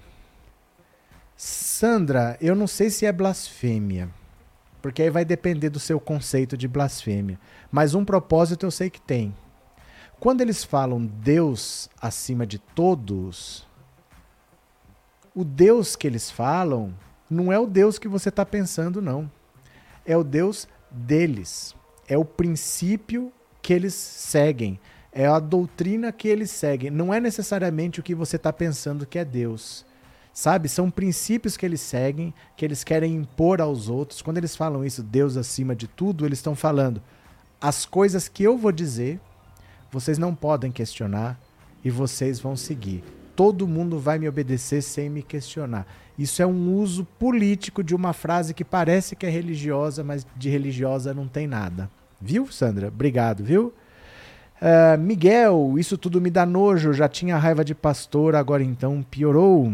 Sandra, 1.35 2.37
eu 2.41 2.55
não 2.55 2.65
sei 2.67 2.89
se 2.89 3.05
é 3.05 3.11
blasfêmia, 3.11 4.09
porque 4.81 5.01
aí 5.01 5.09
vai 5.09 5.25
depender 5.25 5.69
do 5.69 5.79
seu 5.79 5.99
conceito 5.99 6.57
de 6.57 6.67
blasfêmia. 6.67 7.39
Mas 7.71 7.93
um 7.93 8.05
propósito 8.05 8.65
eu 8.65 8.71
sei 8.71 8.89
que 8.89 9.01
tem. 9.01 9.35
Quando 10.19 10.41
eles 10.41 10.63
falam 10.63 11.05
Deus 11.05 11.89
acima 12.01 12.45
de 12.45 12.59
todos, 12.59 13.67
o 15.35 15.43
Deus 15.43 15.95
que 15.95 16.07
eles 16.07 16.31
falam 16.31 16.93
não 17.29 17.51
é 17.51 17.59
o 17.59 17.67
Deus 17.67 17.99
que 17.99 18.07
você 18.07 18.29
está 18.29 18.45
pensando, 18.45 19.01
não. 19.01 19.29
É 20.05 20.15
o 20.15 20.23
Deus 20.23 20.67
deles. 20.89 21.75
É 22.07 22.17
o 22.17 22.25
princípio 22.25 23.31
que 23.61 23.73
eles 23.73 23.93
seguem 23.93 24.79
é 25.17 25.25
a 25.25 25.39
doutrina 25.39 26.11
que 26.11 26.27
eles 26.27 26.51
seguem. 26.51 26.91
Não 26.91 27.11
é 27.11 27.19
necessariamente 27.19 27.99
o 27.99 28.03
que 28.03 28.13
você 28.13 28.35
está 28.35 28.53
pensando 28.53 29.03
que 29.03 29.17
é 29.17 29.25
Deus. 29.25 29.83
Sabe? 30.37 30.69
São 30.69 30.91
princípios 30.91 31.57
que 31.57 31.65
eles 31.65 31.81
seguem, 31.81 32.31
que 32.55 32.63
eles 32.63 32.83
querem 32.83 33.15
impor 33.15 33.59
aos 33.59 33.89
outros. 33.89 34.21
Quando 34.21 34.37
eles 34.37 34.55
falam 34.55 34.85
isso, 34.85 35.01
Deus 35.01 35.35
acima 35.35 35.75
de 35.75 35.87
tudo, 35.87 36.27
eles 36.27 36.37
estão 36.37 36.55
falando 36.55 37.01
as 37.59 37.87
coisas 37.87 38.27
que 38.27 38.43
eu 38.43 38.55
vou 38.55 38.71
dizer, 38.71 39.19
vocês 39.91 40.19
não 40.19 40.35
podem 40.35 40.71
questionar 40.71 41.39
e 41.83 41.89
vocês 41.89 42.39
vão 42.39 42.55
seguir. 42.55 43.03
Todo 43.35 43.67
mundo 43.67 43.97
vai 43.97 44.19
me 44.19 44.29
obedecer 44.29 44.83
sem 44.83 45.09
me 45.09 45.23
questionar. 45.23 45.87
Isso 46.19 46.39
é 46.39 46.45
um 46.45 46.71
uso 46.75 47.03
político 47.17 47.83
de 47.83 47.95
uma 47.95 48.13
frase 48.13 48.53
que 48.53 48.63
parece 48.63 49.15
que 49.15 49.25
é 49.25 49.29
religiosa, 49.31 50.03
mas 50.03 50.23
de 50.35 50.49
religiosa 50.49 51.15
não 51.15 51.27
tem 51.27 51.47
nada. 51.47 51.89
Viu, 52.21 52.45
Sandra? 52.51 52.89
Obrigado, 52.89 53.43
viu? 53.43 53.73
Uh, 54.61 54.99
Miguel, 54.99 55.79
isso 55.79 55.97
tudo 55.97 56.21
me 56.21 56.29
dá 56.29 56.45
nojo. 56.45 56.93
Já 56.93 57.09
tinha 57.09 57.37
raiva 57.37 57.65
de 57.65 57.73
pastor, 57.73 58.35
agora 58.35 58.61
então 58.61 59.01
piorou. 59.01 59.73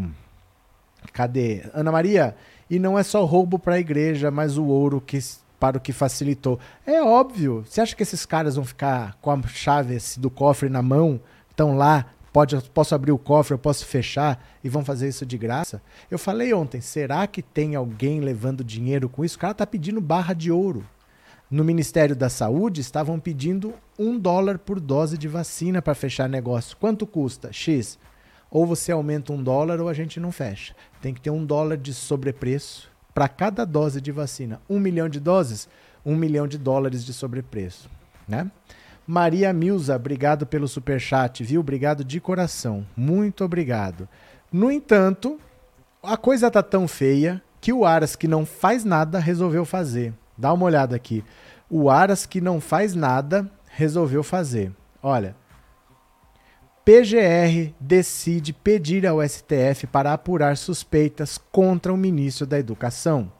Cadê? 1.12 1.64
Ana 1.74 1.92
Maria, 1.92 2.36
e 2.70 2.80
não 2.80 2.98
é 2.98 3.04
só 3.04 3.24
roubo 3.26 3.60
para 3.60 3.76
a 3.76 3.80
igreja, 3.80 4.32
mas 4.32 4.58
o 4.58 4.66
ouro 4.66 5.02
que 5.02 5.20
para 5.60 5.78
o 5.78 5.82
que 5.82 5.94
facilitou. 5.94 6.60
É 6.86 7.02
óbvio. 7.02 7.64
Você 7.66 7.80
acha 7.80 7.96
que 7.96 8.04
esses 8.04 8.26
caras 8.26 8.56
vão 8.56 8.66
ficar 8.66 9.18
com 9.22 9.32
a 9.32 9.42
chave 9.44 9.98
do 10.18 10.30
cofre 10.30 10.68
na 10.68 10.82
mão? 10.82 11.22
Estão 11.50 11.78
lá, 11.78 12.08
pode, 12.34 12.60
posso 12.72 12.94
abrir 12.94 13.14
o 13.14 13.18
cofre, 13.18 13.54
eu 13.54 13.60
posso 13.60 13.86
fechar 13.86 14.46
e 14.62 14.68
vão 14.68 14.84
fazer 14.84 15.08
isso 15.08 15.26
de 15.26 15.38
graça? 15.38 15.82
Eu 16.12 16.20
falei 16.20 16.54
ontem, 16.54 16.82
será 16.82 17.26
que 17.28 17.42
tem 17.42 17.76
alguém 17.76 18.20
levando 18.20 18.62
dinheiro 18.62 19.08
com 19.08 19.24
isso? 19.24 19.38
O 19.38 19.40
cara 19.40 19.54
tá 19.54 19.66
pedindo 19.66 20.02
barra 20.02 20.34
de 20.34 20.52
ouro 20.52 20.84
no 21.54 21.64
Ministério 21.64 22.16
da 22.16 22.30
Saúde 22.30 22.82
estavam 22.82 23.20
pedindo 23.20 23.76
um 23.98 24.18
dólar 24.18 24.58
por 24.58 24.80
dose 24.80 25.20
de 25.20 25.28
vacina 25.28 25.84
para 25.84 25.94
fechar 25.94 26.28
negócio. 26.28 26.76
Quanto 26.78 27.06
custa? 27.06 27.54
X. 27.54 28.00
Ou 28.54 28.68
você 28.68 28.92
aumenta 28.92 29.34
um 29.34 29.42
dólar 29.42 29.82
ou 29.82 29.90
a 29.90 29.94
gente 29.96 30.20
não 30.20 30.32
fecha. 30.32 30.76
Tem 31.02 31.12
que 31.12 31.20
ter 31.20 31.32
um 31.32 31.44
dólar 31.44 31.76
de 31.76 31.92
sobrepreço 31.92 32.88
para 33.12 33.28
cada 33.28 33.66
dose 33.66 34.00
de 34.00 34.12
vacina. 34.12 34.62
Um 34.70 34.80
milhão 34.80 35.10
de 35.10 35.20
doses, 35.20 35.68
um 36.06 36.16
milhão 36.16 36.48
de 36.48 36.60
dólares 36.60 37.04
de 37.04 37.14
sobrepreço. 37.14 37.90
Né? 38.28 38.52
Maria 39.08 39.52
Milza, 39.52 39.96
obrigado 39.96 40.46
pelo 40.46 40.68
super 40.68 41.02
chat, 41.02 41.44
viu? 41.44 41.62
Obrigado 41.62 42.04
de 42.04 42.20
coração. 42.20 42.86
Muito 42.96 43.44
obrigado. 43.44 44.08
No 44.52 44.72
entanto, 44.72 45.40
a 46.04 46.16
coisa 46.16 46.52
tá 46.52 46.62
tão 46.62 46.88
feia 46.88 47.42
que 47.60 47.74
o 47.74 47.84
Aras, 47.84 48.16
que 48.16 48.28
não 48.28 48.46
faz 48.46 48.86
nada, 48.86 49.18
resolveu 49.18 49.66
fazer. 49.66 50.14
Dá 50.38 50.54
uma 50.54 50.66
olhada 50.66 50.96
aqui. 50.96 51.24
O 51.68 51.90
Aras, 51.90 52.28
que 52.28 52.40
não 52.40 52.62
faz 52.62 52.94
nada, 52.94 53.50
resolveu 53.66 54.22
fazer. 54.22 54.72
Olha. 55.02 55.36
PGR 56.86 57.74
decide 57.80 58.52
pedir 58.52 59.08
ao 59.08 59.22
STF 59.26 59.88
para 59.88 60.12
apurar 60.12 60.58
suspeitas 60.58 61.40
contra 61.50 61.94
o 61.94 61.98
ministro 61.98 62.46
da 62.46 62.60
Educação. 62.60 63.32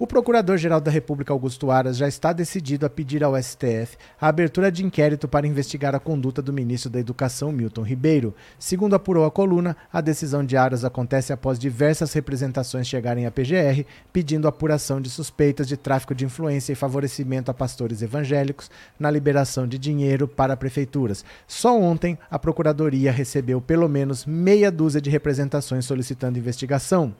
O 0.00 0.06
Procurador-Geral 0.06 0.80
da 0.80 0.92
República, 0.92 1.32
Augusto 1.32 1.72
Aras, 1.72 1.96
já 1.96 2.06
está 2.06 2.32
decidido 2.32 2.86
a 2.86 2.90
pedir 2.90 3.24
ao 3.24 3.36
STF 3.36 3.96
a 4.20 4.28
abertura 4.28 4.70
de 4.70 4.84
inquérito 4.84 5.26
para 5.26 5.44
investigar 5.44 5.92
a 5.92 5.98
conduta 5.98 6.40
do 6.40 6.52
ministro 6.52 6.88
da 6.88 7.00
Educação, 7.00 7.50
Milton 7.50 7.82
Ribeiro. 7.82 8.32
Segundo 8.60 8.94
apurou 8.94 9.24
a 9.24 9.30
coluna, 9.30 9.76
a 9.92 10.00
decisão 10.00 10.44
de 10.44 10.56
Aras 10.56 10.84
acontece 10.84 11.32
após 11.32 11.58
diversas 11.58 12.12
representações 12.12 12.86
chegarem 12.86 13.26
à 13.26 13.30
PGR 13.32 13.84
pedindo 14.12 14.46
apuração 14.46 15.00
de 15.00 15.10
suspeitas 15.10 15.66
de 15.66 15.76
tráfico 15.76 16.14
de 16.14 16.24
influência 16.24 16.72
e 16.72 16.76
favorecimento 16.76 17.50
a 17.50 17.54
pastores 17.54 18.00
evangélicos 18.00 18.70
na 19.00 19.10
liberação 19.10 19.66
de 19.66 19.78
dinheiro 19.78 20.28
para 20.28 20.56
prefeituras. 20.56 21.24
Só 21.44 21.76
ontem, 21.76 22.16
a 22.30 22.38
Procuradoria 22.38 23.10
recebeu 23.10 23.60
pelo 23.60 23.88
menos 23.88 24.24
meia 24.24 24.70
dúzia 24.70 25.00
de 25.00 25.10
representações 25.10 25.84
solicitando 25.84 26.38
investigação. 26.38 27.12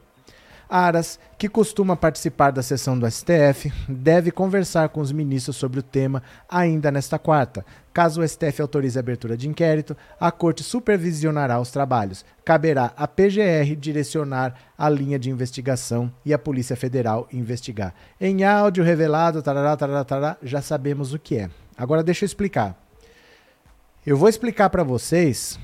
Aras, 0.68 1.18
que 1.38 1.48
costuma 1.48 1.96
participar 1.96 2.50
da 2.50 2.62
sessão 2.62 2.98
do 2.98 3.10
STF, 3.10 3.72
deve 3.88 4.30
conversar 4.30 4.90
com 4.90 5.00
os 5.00 5.10
ministros 5.10 5.56
sobre 5.56 5.80
o 5.80 5.82
tema 5.82 6.22
ainda 6.48 6.90
nesta 6.90 7.18
quarta. 7.18 7.64
Caso 7.92 8.20
o 8.20 8.28
STF 8.28 8.60
autorize 8.60 8.98
a 8.98 9.00
abertura 9.00 9.36
de 9.36 9.48
inquérito, 9.48 9.96
a 10.20 10.30
Corte 10.30 10.62
supervisionará 10.62 11.58
os 11.58 11.70
trabalhos. 11.70 12.24
Caberá 12.44 12.92
à 12.96 13.08
PGR 13.08 13.74
direcionar 13.76 14.54
a 14.76 14.88
linha 14.90 15.18
de 15.18 15.30
investigação 15.30 16.12
e 16.24 16.34
a 16.34 16.38
Polícia 16.38 16.76
Federal 16.76 17.26
investigar. 17.32 17.94
Em 18.20 18.44
áudio 18.44 18.84
revelado, 18.84 19.42
tarará, 19.42 19.76
tarará, 19.76 20.04
tarará, 20.04 20.36
já 20.42 20.60
sabemos 20.60 21.14
o 21.14 21.18
que 21.18 21.36
é. 21.36 21.50
Agora 21.76 22.02
deixa 22.02 22.24
eu 22.24 22.26
explicar. 22.26 22.76
Eu 24.06 24.16
vou 24.16 24.28
explicar 24.28 24.70
para 24.70 24.82
vocês. 24.82 25.58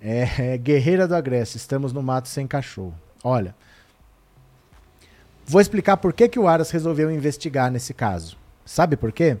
É, 0.00 0.54
é, 0.54 0.58
Guerreira 0.58 1.06
do 1.06 1.14
Agreste, 1.14 1.56
estamos 1.56 1.92
no 1.92 2.02
mato 2.02 2.28
sem 2.28 2.46
cachorro. 2.46 2.94
Olha, 3.22 3.54
Vou 5.44 5.60
explicar 5.60 5.96
por 5.96 6.12
que, 6.12 6.28
que 6.28 6.38
o 6.38 6.46
Aras 6.46 6.70
resolveu 6.70 7.10
investigar 7.10 7.70
nesse 7.70 7.92
caso. 7.92 8.36
Sabe 8.64 8.96
por 8.96 9.12
quê? 9.12 9.36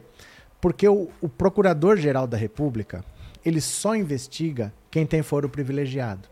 Porque 0.60 0.88
o, 0.88 1.08
o 1.20 1.28
Procurador-Geral 1.28 2.26
da 2.26 2.36
República 2.36 3.04
ele 3.44 3.60
só 3.60 3.96
investiga 3.96 4.72
quem 4.90 5.06
tem 5.06 5.22
foro 5.22 5.48
privilegiado. 5.48 6.28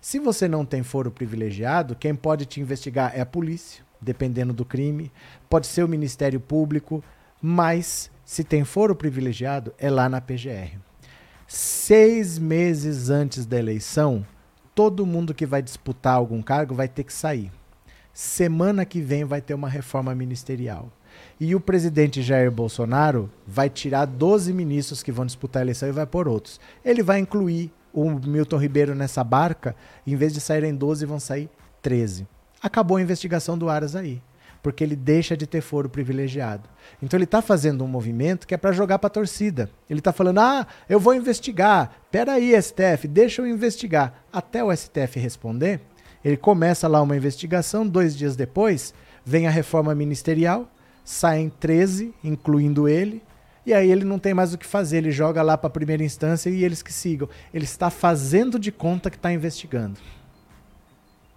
Se 0.00 0.18
você 0.18 0.48
não 0.48 0.64
tem 0.64 0.82
foro 0.82 1.10
privilegiado, 1.10 1.94
quem 1.94 2.14
pode 2.14 2.44
te 2.46 2.60
investigar 2.60 3.12
é 3.14 3.20
a 3.20 3.26
polícia, 3.26 3.84
dependendo 4.00 4.52
do 4.52 4.64
crime, 4.64 5.12
pode 5.48 5.66
ser 5.66 5.84
o 5.84 5.88
Ministério 5.88 6.40
Público, 6.40 7.04
mas 7.40 8.10
se 8.24 8.42
tem 8.42 8.64
foro 8.64 8.96
privilegiado, 8.96 9.72
é 9.78 9.90
lá 9.90 10.08
na 10.08 10.20
PGR. 10.20 10.78
Seis 11.46 12.38
meses 12.38 13.10
antes 13.10 13.46
da 13.46 13.58
eleição, 13.58 14.26
todo 14.74 15.06
mundo 15.06 15.34
que 15.34 15.46
vai 15.46 15.62
disputar 15.62 16.14
algum 16.14 16.42
cargo 16.42 16.74
vai 16.74 16.88
ter 16.88 17.04
que 17.04 17.12
sair. 17.12 17.52
Semana 18.14 18.84
que 18.84 19.00
vem 19.00 19.24
vai 19.24 19.40
ter 19.40 19.54
uma 19.54 19.68
reforma 19.68 20.14
ministerial. 20.14 20.92
E 21.40 21.54
o 21.54 21.60
presidente 21.60 22.22
Jair 22.22 22.50
Bolsonaro 22.50 23.30
vai 23.46 23.70
tirar 23.70 24.04
12 24.04 24.52
ministros 24.52 25.02
que 25.02 25.12
vão 25.12 25.26
disputar 25.26 25.60
a 25.60 25.64
eleição 25.64 25.88
e 25.88 25.92
vai 25.92 26.06
por 26.06 26.28
outros. 26.28 26.60
Ele 26.84 27.02
vai 27.02 27.18
incluir 27.18 27.72
o 27.92 28.10
Milton 28.10 28.56
Ribeiro 28.56 28.94
nessa 28.94 29.22
barca, 29.22 29.74
em 30.06 30.16
vez 30.16 30.32
de 30.32 30.40
saírem 30.40 30.74
12, 30.74 31.06
vão 31.06 31.20
sair 31.20 31.48
13. 31.80 32.26
Acabou 32.62 32.96
a 32.96 33.02
investigação 33.02 33.58
do 33.58 33.68
Aras 33.68 33.96
aí, 33.96 34.22
porque 34.62 34.84
ele 34.84 34.94
deixa 34.94 35.36
de 35.36 35.46
ter 35.46 35.60
foro 35.60 35.88
privilegiado. 35.88 36.68
Então 37.02 37.16
ele 37.16 37.24
está 37.24 37.42
fazendo 37.42 37.82
um 37.82 37.88
movimento 37.88 38.46
que 38.46 38.54
é 38.54 38.58
para 38.58 38.72
jogar 38.72 38.98
para 38.98 39.08
a 39.08 39.10
torcida. 39.10 39.68
Ele 39.90 39.98
está 39.98 40.12
falando: 40.12 40.38
ah, 40.38 40.66
eu 40.88 41.00
vou 41.00 41.14
investigar. 41.14 41.92
Peraí, 42.10 42.52
STF, 42.60 43.08
deixa 43.08 43.42
eu 43.42 43.46
investigar. 43.46 44.22
Até 44.32 44.62
o 44.62 44.74
STF 44.74 45.18
responder, 45.18 45.80
ele 46.24 46.36
começa 46.36 46.86
lá 46.88 47.00
uma 47.02 47.16
investigação, 47.16 47.86
dois 47.86 48.16
dias 48.16 48.36
depois 48.36 48.94
vem 49.24 49.46
a 49.46 49.50
reforma 49.50 49.94
ministerial, 49.94 50.68
saem 51.04 51.48
13, 51.48 52.14
incluindo 52.22 52.88
ele, 52.88 53.22
e 53.64 53.72
aí 53.72 53.90
ele 53.90 54.04
não 54.04 54.18
tem 54.18 54.34
mais 54.34 54.52
o 54.52 54.58
que 54.58 54.66
fazer, 54.66 54.98
ele 54.98 55.12
joga 55.12 55.40
lá 55.42 55.56
para 55.56 55.68
a 55.68 55.70
primeira 55.70 56.02
instância 56.02 56.50
e 56.50 56.64
eles 56.64 56.82
que 56.82 56.92
sigam. 56.92 57.28
Ele 57.54 57.64
está 57.64 57.90
fazendo 57.90 58.58
de 58.58 58.72
conta 58.72 59.08
que 59.08 59.16
está 59.16 59.32
investigando. 59.32 60.00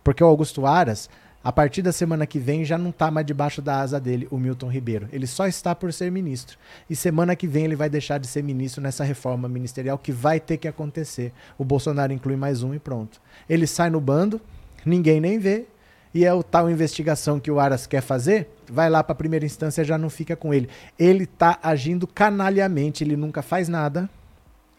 Porque 0.03 0.23
o 0.23 0.27
Augusto 0.27 0.65
Aras, 0.65 1.07
a 1.43 1.51
partir 1.51 1.83
da 1.83 1.91
semana 1.91 2.25
que 2.25 2.39
vem, 2.39 2.65
já 2.65 2.79
não 2.79 2.89
está 2.89 3.11
mais 3.11 3.27
debaixo 3.27 3.61
da 3.61 3.79
asa 3.79 3.99
dele, 3.99 4.27
o 4.31 4.39
Milton 4.39 4.67
Ribeiro. 4.67 5.07
Ele 5.11 5.27
só 5.27 5.45
está 5.45 5.75
por 5.75 5.93
ser 5.93 6.11
ministro. 6.11 6.57
E 6.89 6.95
semana 6.95 7.35
que 7.35 7.47
vem 7.47 7.65
ele 7.65 7.75
vai 7.75 7.89
deixar 7.89 8.17
de 8.17 8.25
ser 8.25 8.43
ministro 8.43 8.81
nessa 8.81 9.03
reforma 9.03 9.47
ministerial 9.47 9.99
que 9.99 10.11
vai 10.11 10.39
ter 10.39 10.57
que 10.57 10.67
acontecer. 10.67 11.31
O 11.59 11.63
Bolsonaro 11.63 12.11
inclui 12.11 12.35
mais 12.35 12.63
um 12.63 12.73
e 12.73 12.79
pronto. 12.79 13.21
Ele 13.47 13.67
sai 13.67 13.91
no 13.91 14.01
bando, 14.01 14.41
ninguém 14.85 15.19
nem 15.19 15.39
vê, 15.39 15.65
e 16.13 16.23
é 16.23 16.33
o 16.33 16.41
tal 16.41 16.69
investigação 16.69 17.39
que 17.39 17.51
o 17.51 17.59
Aras 17.59 17.85
quer 17.85 18.01
fazer, 18.01 18.47
vai 18.71 18.89
lá 18.89 19.03
para 19.03 19.11
a 19.11 19.17
primeira 19.17 19.45
instância 19.45 19.83
já 19.83 19.97
não 19.97 20.09
fica 20.09 20.33
com 20.33 20.53
ele. 20.53 20.69
Ele 20.97 21.25
está 21.25 21.59
agindo 21.61 22.07
canalhamente, 22.07 23.03
ele 23.03 23.17
nunca 23.17 23.41
faz 23.41 23.67
nada. 23.67 24.09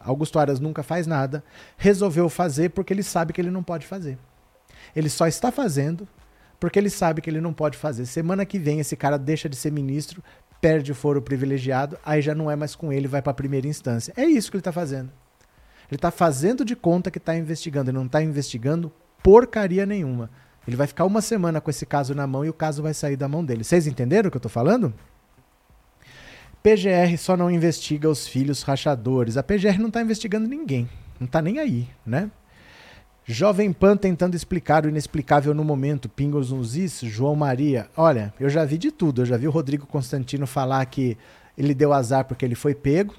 Augusto 0.01 0.39
Aras 0.39 0.61
nunca 0.61 0.83
faz 0.83 1.07
nada. 1.07 1.45
Resolveu 1.77 2.31
fazer 2.31 2.71
porque 2.71 2.93
ele 2.93 3.03
sabe 3.03 3.35
que 3.35 3.41
ele 3.41 3.51
não 3.51 3.63
pode 3.63 3.87
fazer. 3.87 4.17
Ele 4.95 5.11
só 5.11 5.27
está 5.27 5.53
fazendo 5.53 6.09
porque 6.59 6.79
ele 6.79 6.89
sabe 6.89 7.21
que 7.21 7.29
ele 7.29 7.41
não 7.41 7.53
pode 7.53 7.77
fazer. 7.77 8.07
Semana 8.07 8.47
que 8.47 8.59
vem 8.59 8.81
esse 8.81 8.97
cara 8.97 9.19
deixa 9.19 9.47
de 9.47 9.57
ser 9.57 9.71
ministro, 9.71 10.25
perde 10.59 10.91
o 10.91 10.95
foro 10.95 11.21
privilegiado, 11.21 11.99
aí 12.03 12.23
já 12.23 12.35
não 12.35 12.51
é 12.51 12.57
mais 12.57 12.75
com 12.75 12.91
ele, 12.91 13.07
vai 13.07 13.21
para 13.21 13.33
a 13.33 13.35
primeira 13.35 13.67
instância. 13.67 14.15
É 14.17 14.25
isso 14.25 14.51
que 14.51 14.57
ele 14.57 14.63
está 14.63 14.73
fazendo. 14.73 15.11
Ele 15.91 15.97
está 15.97 16.11
fazendo 16.11 16.65
de 16.65 16.75
conta 16.75 17.11
que 17.11 17.19
está 17.19 17.37
investigando, 17.37 17.91
ele 17.91 17.99
não 17.99 18.07
está 18.07 18.23
investigando 18.23 18.91
porcaria 19.27 19.85
nenhuma. 19.85 20.31
Ele 20.69 20.77
vai 20.77 20.87
ficar 20.87 21.05
uma 21.05 21.21
semana 21.21 21.61
com 21.61 21.69
esse 21.69 21.85
caso 21.85 22.15
na 22.15 22.29
mão 22.29 22.45
e 22.45 22.49
o 22.49 22.53
caso 22.53 22.81
vai 22.81 22.95
sair 22.95 23.17
da 23.17 23.27
mão 23.27 23.45
dele. 23.45 23.65
Vocês 23.65 23.89
entenderam 23.89 24.29
o 24.29 24.31
que 24.31 24.37
eu 24.37 24.39
estou 24.39 24.49
falando? 24.49 24.95
PGR 26.63 27.19
só 27.19 27.37
não 27.37 27.51
investiga 27.51 28.09
os 28.09 28.29
filhos 28.29 28.63
rachadores. 28.63 29.37
A 29.37 29.43
PGR 29.43 29.81
não 29.81 29.89
está 29.89 30.01
investigando 30.01 30.47
ninguém. 30.47 30.89
Não 31.19 31.27
está 31.27 31.43
nem 31.43 31.59
aí, 31.59 31.89
né? 32.07 32.31
Jovem 33.25 33.73
Pan 33.73 33.97
tentando 33.97 34.37
explicar 34.37 34.87
o 34.87 34.89
inexplicável 34.89 35.53
no 35.53 35.65
momento. 35.65 36.09
Pingos 36.09 36.53
nos 36.53 36.77
João 37.03 37.35
Maria. 37.35 37.89
Olha, 37.97 38.33
eu 38.39 38.49
já 38.49 38.65
vi 38.65 38.79
de 38.79 38.93
tudo. 38.93 39.23
Eu 39.23 39.27
já 39.27 39.37
vi 39.37 39.49
o 39.49 39.51
Rodrigo 39.51 39.89
Constantino 39.89 40.47
falar 40.47 40.87
que 40.87 41.19
ele 41.59 41.75
deu 41.75 41.93
azar 41.93 42.27
porque 42.27 42.45
ele 42.45 42.55
foi 42.55 42.77
pego, 42.77 43.13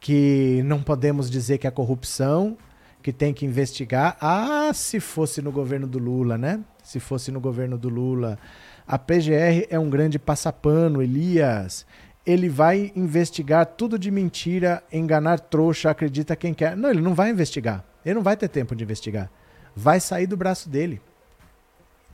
que 0.00 0.62
não 0.64 0.82
podemos 0.82 1.30
dizer 1.30 1.58
que 1.58 1.66
é 1.66 1.70
corrupção, 1.70 2.56
que 3.02 3.12
tem 3.12 3.32
que 3.32 3.46
investigar. 3.46 4.16
Ah, 4.20 4.70
se 4.74 5.00
fosse 5.00 5.40
no 5.40 5.50
governo 5.50 5.86
do 5.86 5.98
Lula, 5.98 6.36
né? 6.36 6.60
Se 6.82 7.00
fosse 7.00 7.30
no 7.30 7.40
governo 7.40 7.78
do 7.78 7.88
Lula. 7.88 8.38
A 8.86 8.98
PGR 8.98 9.66
é 9.70 9.78
um 9.78 9.88
grande 9.88 10.18
passapano, 10.18 11.02
Elias. 11.02 11.86
Ele 12.26 12.48
vai 12.48 12.92
investigar 12.94 13.64
tudo 13.64 13.98
de 13.98 14.10
mentira, 14.10 14.82
enganar 14.92 15.40
trouxa, 15.40 15.90
acredita 15.90 16.36
quem 16.36 16.52
quer. 16.52 16.76
Não, 16.76 16.90
ele 16.90 17.00
não 17.00 17.14
vai 17.14 17.30
investigar. 17.30 17.84
Ele 18.04 18.14
não 18.14 18.22
vai 18.22 18.36
ter 18.36 18.48
tempo 18.48 18.74
de 18.76 18.84
investigar. 18.84 19.30
Vai 19.74 20.00
sair 20.00 20.26
do 20.26 20.36
braço 20.36 20.68
dele. 20.68 21.00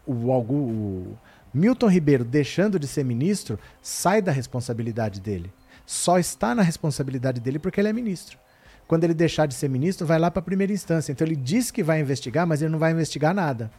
O, 0.07 0.12
o, 0.12 0.40
o 0.40 1.18
Milton 1.53 1.88
Ribeiro, 1.88 2.25
deixando 2.25 2.79
de 2.79 2.87
ser 2.87 3.05
ministro, 3.05 3.59
sai 3.83 4.22
da 4.22 4.31
responsabilidade 4.31 5.20
dele. 5.20 5.53
Só 5.85 6.18
está 6.18 6.55
na 6.55 6.62
responsabilidade 6.62 7.40
dele 7.40 7.59
porque 7.59 7.81
ele 7.81 7.88
é 7.88 7.92
ministro 7.92 8.38
quando 8.87 9.05
ele 9.05 9.14
deixar 9.14 9.46
de 9.46 9.55
ser 9.55 9.68
ministro, 9.68 10.07
vai 10.07 10.18
lá 10.18 10.31
para 10.31 10.40
a 10.40 10.44
primeira 10.44 10.72
instância. 10.72 11.12
Então 11.12 11.27
ele 11.27 11.37
diz 11.37 11.70
que 11.70 11.83
vai 11.83 12.01
investigar, 12.01 12.46
mas 12.46 12.62
ele 12.62 12.70
não 12.70 12.79
vai 12.79 12.92
investigar 12.92 13.35
nada. 13.35 13.70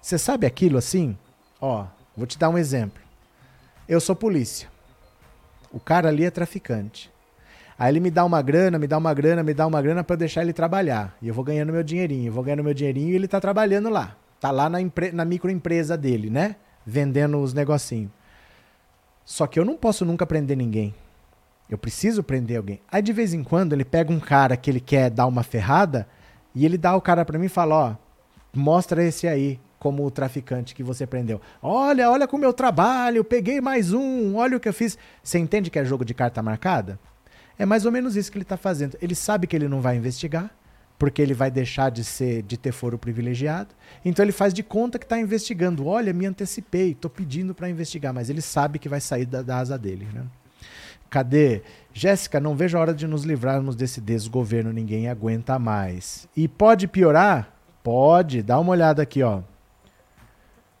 Você 0.00 0.18
sabe 0.18 0.46
aquilo 0.46 0.78
assim? 0.78 1.16
Ó, 1.60 1.86
vou 2.16 2.26
te 2.26 2.38
dar 2.38 2.48
um 2.48 2.58
exemplo. 2.58 3.02
Eu 3.88 4.00
sou 4.00 4.16
polícia. 4.16 4.68
O 5.72 5.78
cara 5.78 6.08
ali 6.08 6.24
é 6.24 6.30
traficante. 6.30 7.10
Aí 7.78 7.92
ele 7.92 8.00
me 8.00 8.10
dá 8.10 8.24
uma 8.24 8.42
grana, 8.42 8.78
me 8.78 8.88
dá 8.88 8.98
uma 8.98 9.14
grana, 9.14 9.42
me 9.42 9.54
dá 9.54 9.66
uma 9.66 9.80
grana 9.80 10.02
para 10.02 10.16
deixar 10.16 10.42
ele 10.42 10.52
trabalhar. 10.52 11.16
E 11.22 11.28
eu 11.28 11.34
vou 11.34 11.44
ganhando 11.44 11.72
meu 11.72 11.82
dinheirinho, 11.82 12.26
eu 12.26 12.32
vou 12.32 12.42
ganhando 12.42 12.64
meu 12.64 12.74
dinheirinho 12.74 13.10
e 13.10 13.14
ele 13.14 13.28
tá 13.28 13.40
trabalhando 13.40 13.88
lá. 13.88 14.16
Tá 14.40 14.50
lá 14.50 14.68
na, 14.68 14.78
na 15.12 15.24
microempresa 15.24 15.96
dele, 15.96 16.28
né? 16.30 16.56
Vendendo 16.84 17.38
os 17.38 17.54
negocinhos. 17.54 18.10
Só 19.24 19.46
que 19.46 19.60
eu 19.60 19.64
não 19.64 19.76
posso 19.76 20.04
nunca 20.04 20.26
prender 20.26 20.56
ninguém. 20.56 20.94
Eu 21.68 21.76
preciso 21.76 22.22
prender 22.22 22.56
alguém. 22.56 22.80
Aí 22.90 23.02
de 23.02 23.12
vez 23.12 23.34
em 23.34 23.44
quando 23.44 23.72
ele 23.72 23.84
pega 23.84 24.12
um 24.12 24.20
cara 24.20 24.56
que 24.56 24.70
ele 24.70 24.80
quer 24.80 25.10
dar 25.10 25.26
uma 25.26 25.42
ferrada 25.42 26.08
e 26.54 26.64
ele 26.64 26.78
dá 26.78 26.96
o 26.96 27.00
cara 27.00 27.24
para 27.24 27.38
mim 27.38 27.46
e 27.46 27.50
fala: 27.50 27.74
Ó, 27.74 27.96
mostra 28.54 29.04
esse 29.04 29.28
aí 29.28 29.60
como 29.78 30.04
o 30.04 30.10
traficante 30.10 30.74
que 30.74 30.82
você 30.82 31.06
prendeu. 31.06 31.40
Olha, 31.62 32.10
olha 32.10 32.26
com 32.26 32.36
meu 32.36 32.52
trabalho, 32.52 33.22
peguei 33.22 33.60
mais 33.60 33.92
um, 33.92 34.36
olha 34.36 34.56
o 34.56 34.60
que 34.60 34.68
eu 34.68 34.72
fiz. 34.72 34.98
Você 35.22 35.38
entende 35.38 35.70
que 35.70 35.78
é 35.78 35.84
jogo 35.84 36.04
de 36.04 36.14
carta 36.14 36.42
marcada? 36.42 36.98
É 37.58 37.66
mais 37.66 37.84
ou 37.84 37.92
menos 37.92 38.16
isso 38.16 38.30
que 38.30 38.38
ele 38.38 38.44
está 38.44 38.56
fazendo. 38.56 38.96
Ele 39.00 39.14
sabe 39.14 39.46
que 39.46 39.54
ele 39.54 39.68
não 39.68 39.80
vai 39.80 39.96
investigar, 39.96 40.50
porque 40.98 41.22
ele 41.22 41.34
vai 41.34 41.50
deixar 41.50 41.90
de 41.90 42.02
ser 42.02 42.42
de 42.42 42.56
ter 42.56 42.72
foro 42.72 42.98
privilegiado. 42.98 43.74
Então 44.04 44.24
ele 44.24 44.32
faz 44.32 44.52
de 44.52 44.62
conta 44.62 44.98
que 44.98 45.04
está 45.04 45.18
investigando. 45.18 45.86
Olha, 45.86 46.12
me 46.12 46.26
antecipei, 46.26 46.92
estou 46.92 47.10
pedindo 47.10 47.54
para 47.54 47.68
investigar, 47.68 48.12
mas 48.12 48.30
ele 48.30 48.40
sabe 48.40 48.78
que 48.78 48.88
vai 48.88 49.00
sair 49.00 49.26
da, 49.26 49.42
da 49.42 49.58
asa 49.58 49.78
dele. 49.78 50.08
Né? 50.12 50.24
Cadê? 51.10 51.62
Jéssica, 51.92 52.38
não 52.38 52.54
vejo 52.54 52.76
a 52.76 52.80
hora 52.80 52.94
de 52.94 53.06
nos 53.06 53.24
livrarmos 53.24 53.74
desse 53.74 54.00
desgoverno, 54.00 54.72
ninguém 54.72 55.08
aguenta 55.08 55.58
mais. 55.58 56.28
E 56.36 56.46
pode 56.46 56.86
piorar? 56.86 57.54
Pode, 57.82 58.42
dá 58.42 58.58
uma 58.58 58.72
olhada 58.72 59.02
aqui, 59.02 59.22
ó. 59.22 59.40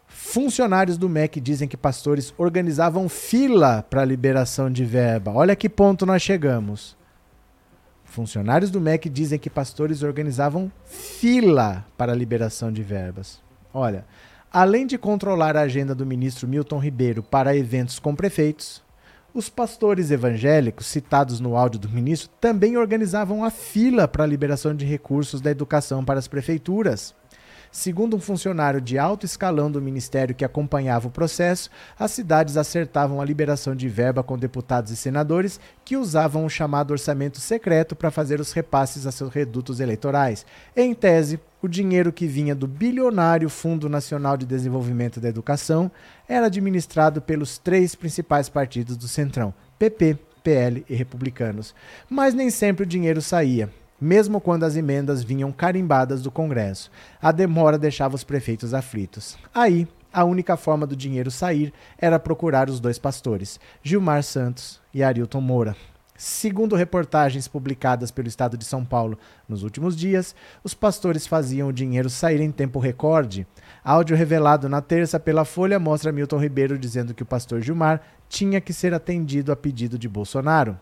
Funcionários 0.06 0.98
do 0.98 1.08
MEC 1.08 1.40
dizem 1.40 1.68
que 1.68 1.76
pastores 1.76 2.34
organizavam 2.36 3.08
fila 3.08 3.82
para 3.82 4.04
liberação 4.04 4.70
de 4.70 4.84
verba. 4.84 5.32
Olha 5.32 5.56
que 5.56 5.68
ponto 5.68 6.04
nós 6.04 6.22
chegamos. 6.22 6.96
Funcionários 8.04 8.70
do 8.70 8.80
MEC 8.80 9.08
dizem 9.08 9.38
que 9.38 9.50
pastores 9.50 10.02
organizavam 10.02 10.72
fila 10.84 11.86
para 11.96 12.14
liberação 12.14 12.72
de 12.72 12.82
verbas. 12.82 13.40
Olha, 13.72 14.04
além 14.50 14.86
de 14.86 14.96
controlar 14.96 15.56
a 15.56 15.62
agenda 15.62 15.94
do 15.94 16.06
ministro 16.06 16.48
Milton 16.48 16.78
Ribeiro 16.78 17.22
para 17.22 17.56
eventos 17.56 17.98
com 17.98 18.14
prefeitos, 18.14 18.82
os 19.38 19.48
pastores 19.48 20.10
evangélicos, 20.10 20.86
citados 20.86 21.38
no 21.38 21.56
áudio 21.56 21.78
do 21.78 21.88
ministro, 21.88 22.28
também 22.40 22.76
organizavam 22.76 23.44
a 23.44 23.50
fila 23.50 24.08
para 24.08 24.24
a 24.24 24.26
liberação 24.26 24.74
de 24.74 24.84
recursos 24.84 25.40
da 25.40 25.48
educação 25.48 26.04
para 26.04 26.18
as 26.18 26.26
prefeituras. 26.26 27.14
Segundo 27.70 28.16
um 28.16 28.20
funcionário 28.20 28.80
de 28.80 28.98
alto 28.98 29.24
escalão 29.24 29.70
do 29.70 29.80
ministério 29.80 30.34
que 30.34 30.44
acompanhava 30.44 31.06
o 31.06 31.10
processo, 31.10 31.70
as 31.96 32.10
cidades 32.10 32.56
acertavam 32.56 33.20
a 33.20 33.24
liberação 33.24 33.76
de 33.76 33.88
verba 33.88 34.24
com 34.24 34.36
deputados 34.36 34.90
e 34.90 34.96
senadores 34.96 35.60
que 35.84 35.96
usavam 35.96 36.44
o 36.44 36.50
chamado 36.50 36.90
orçamento 36.90 37.38
secreto 37.38 37.94
para 37.94 38.10
fazer 38.10 38.40
os 38.40 38.52
repasses 38.52 39.06
a 39.06 39.12
seus 39.12 39.32
redutos 39.32 39.78
eleitorais. 39.78 40.44
Em 40.74 40.92
tese, 40.94 41.38
o 41.62 41.68
dinheiro 41.68 42.12
que 42.12 42.26
vinha 42.26 42.54
do 42.54 42.66
bilionário 42.66 43.48
Fundo 43.48 43.88
Nacional 43.88 44.36
de 44.36 44.46
Desenvolvimento 44.46 45.20
da 45.20 45.28
Educação 45.28 45.90
era 46.28 46.46
administrado 46.46 47.20
pelos 47.20 47.58
três 47.58 47.94
principais 47.94 48.48
partidos 48.48 48.96
do 48.96 49.08
Centrão: 49.08 49.52
PP, 49.78 50.18
PL 50.42 50.84
e 50.88 50.94
Republicanos. 50.94 51.74
Mas 52.08 52.34
nem 52.34 52.50
sempre 52.50 52.84
o 52.84 52.86
dinheiro 52.86 53.20
saía 53.20 53.68
mesmo 54.00 54.40
quando 54.40 54.64
as 54.64 54.76
emendas 54.76 55.22
vinham 55.24 55.50
carimbadas 55.50 56.22
do 56.22 56.30
Congresso. 56.30 56.90
A 57.20 57.32
demora 57.32 57.76
deixava 57.76 58.14
os 58.14 58.24
prefeitos 58.24 58.72
aflitos. 58.72 59.36
Aí, 59.52 59.88
a 60.12 60.24
única 60.24 60.56
forma 60.56 60.86
do 60.86 60.96
dinheiro 60.96 61.30
sair 61.30 61.72
era 61.98 62.18
procurar 62.18 62.70
os 62.70 62.80
dois 62.80 62.98
pastores, 62.98 63.60
Gilmar 63.82 64.22
Santos 64.22 64.80
e 64.94 65.02
Arilton 65.02 65.40
Moura. 65.40 65.76
Segundo 66.20 66.74
reportagens 66.74 67.46
publicadas 67.46 68.10
pelo 68.10 68.26
Estado 68.26 68.58
de 68.58 68.64
São 68.64 68.84
Paulo 68.84 69.16
nos 69.48 69.62
últimos 69.62 69.96
dias, 69.96 70.34
os 70.64 70.74
pastores 70.74 71.28
faziam 71.28 71.68
o 71.68 71.72
dinheiro 71.72 72.10
sair 72.10 72.40
em 72.40 72.50
tempo 72.50 72.80
recorde. 72.80 73.46
Áudio 73.84 74.16
revelado 74.16 74.68
na 74.68 74.80
terça 74.80 75.20
pela 75.20 75.44
Folha 75.44 75.78
mostra 75.78 76.10
Milton 76.10 76.38
Ribeiro 76.38 76.76
dizendo 76.76 77.14
que 77.14 77.22
o 77.22 77.26
pastor 77.26 77.60
Gilmar 77.60 78.02
tinha 78.28 78.60
que 78.60 78.72
ser 78.72 78.92
atendido 78.92 79.52
a 79.52 79.56
pedido 79.56 79.96
de 79.96 80.08
Bolsonaro. 80.08 80.76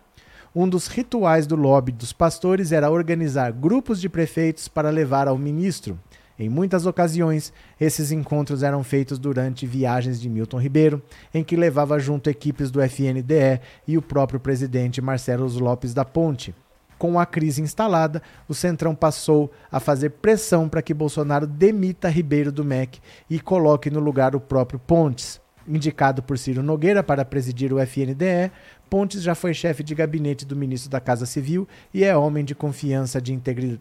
Um 0.55 0.67
dos 0.67 0.87
rituais 0.87 1.45
do 1.45 1.55
lobby 1.55 1.91
dos 1.91 2.11
pastores 2.11 2.71
era 2.71 2.89
organizar 2.89 3.51
grupos 3.51 4.01
de 4.01 4.09
prefeitos 4.09 4.67
para 4.67 4.89
levar 4.89 5.27
ao 5.27 5.37
ministro. 5.37 5.99
Em 6.39 6.49
muitas 6.49 6.85
ocasiões, 6.85 7.51
esses 7.81 8.11
encontros 8.11 8.61
eram 8.61 8.83
feitos 8.83 9.17
durante 9.17 9.65
viagens 9.65 10.21
de 10.21 10.29
Milton 10.29 10.59
Ribeiro, 10.59 11.01
em 11.33 11.43
que 11.43 11.55
levava 11.55 11.97
junto 11.97 12.29
equipes 12.29 12.69
do 12.69 12.79
FNDE 12.79 13.59
e 13.87 13.97
o 13.97 14.03
próprio 14.03 14.39
presidente 14.39 15.01
Marcelo 15.01 15.47
Lopes 15.47 15.95
da 15.95 16.05
Ponte. 16.05 16.53
Com 16.97 17.19
a 17.19 17.25
crise 17.25 17.61
instalada, 17.61 18.21
o 18.47 18.53
Centrão 18.53 18.93
passou 18.93 19.51
a 19.71 19.79
fazer 19.79 20.11
pressão 20.11 20.69
para 20.69 20.81
que 20.81 20.93
Bolsonaro 20.93 21.47
demita 21.47 22.09
Ribeiro 22.09 22.51
do 22.51 22.63
MEC 22.63 22.99
e 23.29 23.39
coloque 23.39 23.89
no 23.89 23.99
lugar 23.99 24.35
o 24.35 24.39
próprio 24.39 24.79
Pontes. 24.79 25.39
Indicado 25.67 26.23
por 26.23 26.37
Ciro 26.37 26.63
Nogueira 26.63 27.03
para 27.03 27.25
presidir 27.25 27.73
o 27.73 27.79
FNDE, 27.79 28.51
Pontes 28.89 29.21
já 29.21 29.35
foi 29.35 29.53
chefe 29.53 29.83
de 29.83 29.93
gabinete 29.93 30.45
do 30.45 30.55
ministro 30.55 30.89
da 30.89 30.99
Casa 30.99 31.25
Civil 31.25 31.67
e 31.93 32.03
é 32.03 32.15
homem 32.15 32.45
de 32.45 32.55
confiança 32.55 33.19
de, 33.19 33.37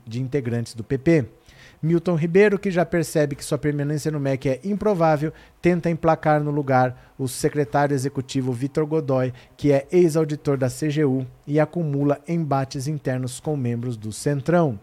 de 0.07 0.21
integrantes 0.21 0.75
do 0.75 0.83
PP. 0.83 1.27
Milton 1.87 2.17
Ribeiro, 2.17 2.59
que 2.59 2.71
já 2.71 2.85
percebe 2.85 3.37
que 3.37 3.45
sua 3.45 3.57
permanência 3.57 4.11
no 4.11 4.19
MEC 4.19 4.49
é 4.49 4.61
improvável, 4.65 5.33
tenta 5.63 5.89
emplacar 5.89 6.43
no 6.43 6.51
lugar 6.51 7.15
o 7.17 7.29
secretário 7.29 7.95
executivo 7.95 8.53
Vitor 8.53 8.85
Godoy, 8.85 9.33
que 9.57 9.71
é 9.71 9.87
ex-auditor 9.93 10.59
da 10.59 10.69
CGU 10.69 11.25
e 11.47 11.61
acumula 11.61 12.21
embates 12.27 12.89
internos 12.89 13.39
com 13.39 13.57
membros 13.57 13.97
do 13.97 14.13
Centrão. 14.13 14.79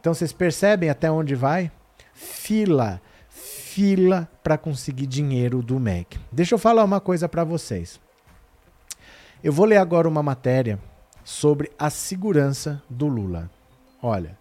Então 0.00 0.14
vocês 0.14 0.32
percebem 0.32 0.88
até 0.88 1.10
onde 1.10 1.34
vai? 1.34 1.70
Fila, 2.14 3.02
fila 3.28 4.26
para 4.42 4.56
conseguir 4.56 5.06
dinheiro 5.06 5.62
do 5.62 5.78
MEC. 5.78 6.18
Deixa 6.32 6.54
eu 6.54 6.58
falar 6.58 6.84
uma 6.84 7.00
coisa 7.00 7.28
para 7.28 7.44
vocês. 7.44 8.00
Eu 9.44 9.52
vou 9.52 9.66
ler 9.66 9.76
agora 9.76 10.08
uma 10.08 10.22
matéria 10.22 10.78
sobre 11.22 11.70
a 11.78 11.90
segurança 11.90 12.82
do 12.88 13.06
Lula. 13.06 13.50
Olha, 14.02 14.38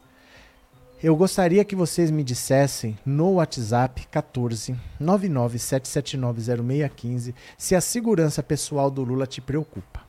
Eu 1.03 1.15
gostaria 1.15 1.63
que 1.65 1.75
vocês 1.75 2.10
me 2.10 2.23
dissessem 2.23 2.97
no 3.05 3.34
WhatsApp 3.34 4.08
14 4.08 4.75
997790615 5.01 7.34
se 7.58 7.75
a 7.75 7.81
segurança 7.81 8.41
pessoal 8.41 8.89
do 8.89 9.03
Lula 9.03 9.27
te 9.27 9.41
preocupa, 9.41 9.99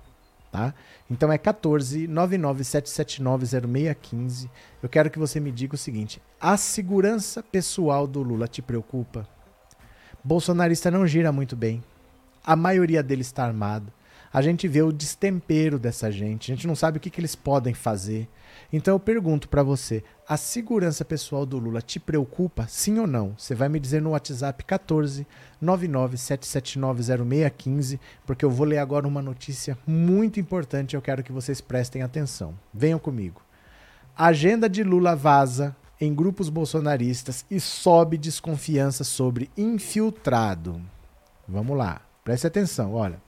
tá? 0.52 0.72
Então 1.10 1.32
é 1.32 1.38
14 1.38 2.06
997790615. 2.06 4.48
Eu 4.80 4.88
quero 4.88 5.10
que 5.10 5.18
você 5.18 5.40
me 5.40 5.50
diga 5.50 5.74
o 5.74 5.78
seguinte: 5.78 6.22
a 6.40 6.56
segurança 6.56 7.42
pessoal 7.42 8.06
do 8.06 8.22
Lula 8.22 8.46
te 8.46 8.62
preocupa? 8.62 9.28
Bolsonarista 10.22 10.88
não 10.88 11.04
gira 11.04 11.32
muito 11.32 11.56
bem. 11.56 11.82
A 12.44 12.54
maioria 12.54 13.02
dele 13.02 13.22
está 13.22 13.44
armado. 13.44 13.92
A 14.32 14.40
gente 14.40 14.68
vê 14.68 14.82
o 14.82 14.92
destempero 14.92 15.80
dessa 15.80 16.12
gente. 16.12 16.52
A 16.52 16.54
gente 16.54 16.68
não 16.68 16.76
sabe 16.76 16.98
o 16.98 17.00
que, 17.00 17.10
que 17.10 17.20
eles 17.20 17.34
podem 17.34 17.74
fazer. 17.74 18.28
Então 18.76 18.94
eu 18.94 19.00
pergunto 19.00 19.48
para 19.48 19.62
você: 19.62 20.04
a 20.28 20.36
segurança 20.36 21.02
pessoal 21.02 21.46
do 21.46 21.58
Lula 21.58 21.80
te 21.80 21.98
preocupa, 21.98 22.66
sim 22.68 22.98
ou 22.98 23.06
não? 23.06 23.34
Você 23.38 23.54
vai 23.54 23.70
me 23.70 23.80
dizer 23.80 24.02
no 24.02 24.10
WhatsApp 24.10 24.62
14 24.64 25.26
997790615, 25.64 27.98
porque 28.26 28.44
eu 28.44 28.50
vou 28.50 28.66
ler 28.66 28.76
agora 28.76 29.08
uma 29.08 29.22
notícia 29.22 29.78
muito 29.86 30.38
importante. 30.38 30.94
Eu 30.94 31.00
quero 31.00 31.22
que 31.22 31.32
vocês 31.32 31.62
prestem 31.62 32.02
atenção. 32.02 32.52
Venham 32.72 32.98
comigo. 32.98 33.40
A 34.14 34.26
agenda 34.26 34.68
de 34.68 34.84
Lula 34.84 35.16
vaza 35.16 35.74
em 35.98 36.14
grupos 36.14 36.50
bolsonaristas 36.50 37.46
e 37.50 37.58
sobe 37.58 38.18
desconfiança 38.18 39.04
sobre 39.04 39.50
infiltrado. 39.56 40.82
Vamos 41.48 41.78
lá, 41.78 42.02
preste 42.22 42.46
atenção, 42.46 42.92
olha. 42.92 43.18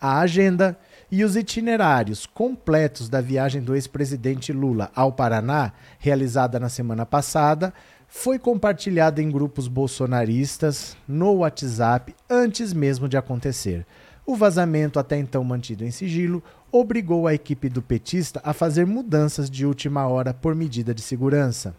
A 0.00 0.20
agenda 0.20 0.78
e 1.10 1.24
os 1.24 1.36
itinerários 1.36 2.26
completos 2.26 3.08
da 3.08 3.20
viagem 3.20 3.62
do 3.62 3.74
ex-presidente 3.74 4.52
Lula 4.52 4.90
ao 4.94 5.12
Paraná, 5.12 5.72
realizada 5.98 6.60
na 6.60 6.68
semana 6.68 7.06
passada, 7.06 7.72
foi 8.06 8.38
compartilhada 8.38 9.22
em 9.22 9.30
grupos 9.30 9.68
bolsonaristas 9.68 10.96
no 11.06 11.36
WhatsApp 11.36 12.14
antes 12.28 12.72
mesmo 12.72 13.08
de 13.08 13.16
acontecer. 13.16 13.86
O 14.24 14.36
vazamento, 14.36 14.98
até 14.98 15.16
então 15.16 15.42
mantido 15.42 15.84
em 15.84 15.90
sigilo, 15.90 16.42
obrigou 16.70 17.26
a 17.26 17.34
equipe 17.34 17.68
do 17.68 17.80
petista 17.80 18.40
a 18.44 18.52
fazer 18.52 18.86
mudanças 18.86 19.48
de 19.48 19.64
última 19.64 20.06
hora 20.06 20.34
por 20.34 20.54
medida 20.54 20.94
de 20.94 21.00
segurança. 21.00 21.74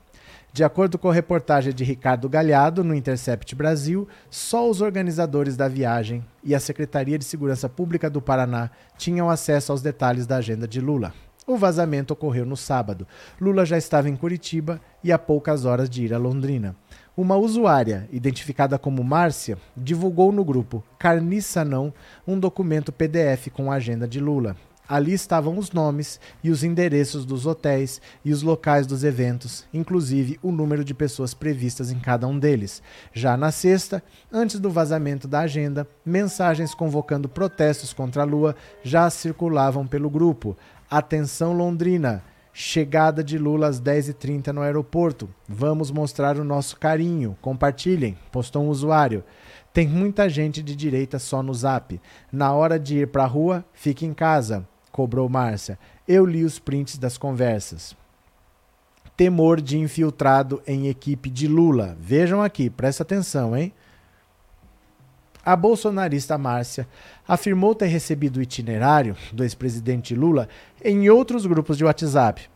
De 0.52 0.64
acordo 0.64 0.98
com 0.98 1.10
a 1.10 1.14
reportagem 1.14 1.72
de 1.72 1.84
Ricardo 1.84 2.28
Galhardo 2.28 2.84
no 2.84 2.96
Intercept 2.96 3.54
Brasil, 3.56 4.08
só 4.32 4.68
os 4.68 4.82
organizadores 4.82 5.56
da 5.56 5.68
viagem 5.68 6.26
e 6.44 6.56
a 6.56 6.60
Secretaria 6.60 7.20
de 7.20 7.26
Segurança 7.26 7.70
Pública 7.70 8.10
do 8.10 8.22
Paraná 8.22 8.72
tinham 8.98 9.30
acesso 9.30 9.72
aos 9.72 9.82
detalhes 9.82 10.26
da 10.26 10.38
agenda 10.38 10.68
de 10.68 10.82
Lula. 10.82 11.14
O 11.46 11.56
vazamento 11.56 12.14
ocorreu 12.14 12.46
no 12.46 12.58
sábado. 12.58 13.08
Lula 13.40 13.66
já 13.66 13.78
estava 13.78 14.10
em 14.10 14.16
Curitiba 14.16 14.82
e 15.04 15.12
a 15.12 15.20
poucas 15.20 15.66
horas 15.66 15.90
de 15.90 16.04
ir 16.04 16.14
a 16.14 16.18
Londrina. 16.18 16.76
Uma 17.16 17.36
usuária, 17.36 18.08
identificada 18.12 18.78
como 18.78 19.04
Márcia, 19.04 19.58
divulgou 19.76 20.32
no 20.32 20.44
grupo 20.44 20.84
Carniça 20.98 21.66
Não 21.66 21.94
um 22.28 22.40
documento 22.40 22.92
PDF 22.92 23.50
com 23.52 23.72
a 23.72 23.76
agenda 23.76 24.08
de 24.08 24.20
Lula. 24.20 24.56
Ali 24.90 25.14
estavam 25.14 25.56
os 25.60 25.72
nomes 25.72 26.20
e 26.44 26.50
os 26.50 26.64
endereços 26.64 27.24
dos 27.24 27.46
hotéis 27.46 28.02
e 28.26 28.34
os 28.34 28.42
locais 28.42 28.88
dos 28.88 29.04
eventos, 29.04 29.64
inclusive 29.72 30.40
o 30.42 30.52
número 30.52 30.84
de 30.84 30.96
pessoas 30.96 31.32
previstas 31.32 31.92
em 31.92 32.00
cada 32.00 32.28
um 32.28 32.40
deles. 32.40 32.82
Já 33.14 33.38
na 33.38 33.52
sexta, 33.52 34.02
antes 34.32 34.60
do 34.60 34.72
vazamento 34.72 35.28
da 35.28 35.42
agenda, 35.42 35.88
mensagens 36.04 36.74
convocando 36.74 37.30
protestos 37.30 37.94
contra 37.94 38.24
a 38.24 38.26
Lua 38.26 38.56
já 38.82 39.08
circulavam 39.12 39.86
pelo 39.86 40.10
grupo. 40.10 40.58
Atenção 40.90 41.54
Londrina! 41.54 42.24
Chegada 42.52 43.24
de 43.24 43.38
Lula 43.38 43.68
às 43.68 43.80
10h30 43.80 44.48
no 44.48 44.62
aeroporto. 44.62 45.30
Vamos 45.48 45.92
mostrar 45.92 46.36
o 46.38 46.44
nosso 46.44 46.78
carinho. 46.78 47.38
Compartilhem, 47.42 48.18
postou 48.32 48.64
um 48.64 48.70
usuário. 48.70 49.24
Tem 49.72 49.88
muita 49.88 50.28
gente 50.28 50.64
de 50.64 50.76
direita 50.76 51.20
só 51.20 51.44
no 51.44 51.54
zap. 51.54 52.02
Na 52.32 52.52
hora 52.54 52.80
de 52.80 52.98
ir 52.98 53.08
pra 53.08 53.26
rua, 53.26 53.64
fique 53.72 54.04
em 54.04 54.16
casa, 54.16 54.68
cobrou 55.00 55.30
Márcia. 55.30 55.80
Eu 56.06 56.26
li 56.26 56.44
os 56.44 56.60
prints 56.60 56.98
das 56.98 57.18
conversas. 57.18 57.96
Temor 59.16 59.62
de 59.62 59.78
infiltrado 59.78 60.62
em 60.68 60.90
equipe 60.90 61.30
de 61.30 61.48
Lula. 61.48 61.96
Vejam 62.02 62.42
aqui, 62.42 62.70
presta 62.70 63.04
atenção, 63.04 63.56
hein? 63.56 63.72
A 65.46 65.56
bolsonarista 65.56 66.38
Márcia 66.38 66.86
afirmou 67.26 67.74
ter 67.74 67.86
recebido 67.86 68.38
o 68.38 68.42
itinerário 68.42 69.16
do 69.32 69.42
ex-presidente 69.42 70.14
Lula 70.14 70.50
em 70.84 71.10
outros 71.10 71.46
grupos 71.46 71.78
de 71.78 71.86
WhatsApp. 71.86 72.50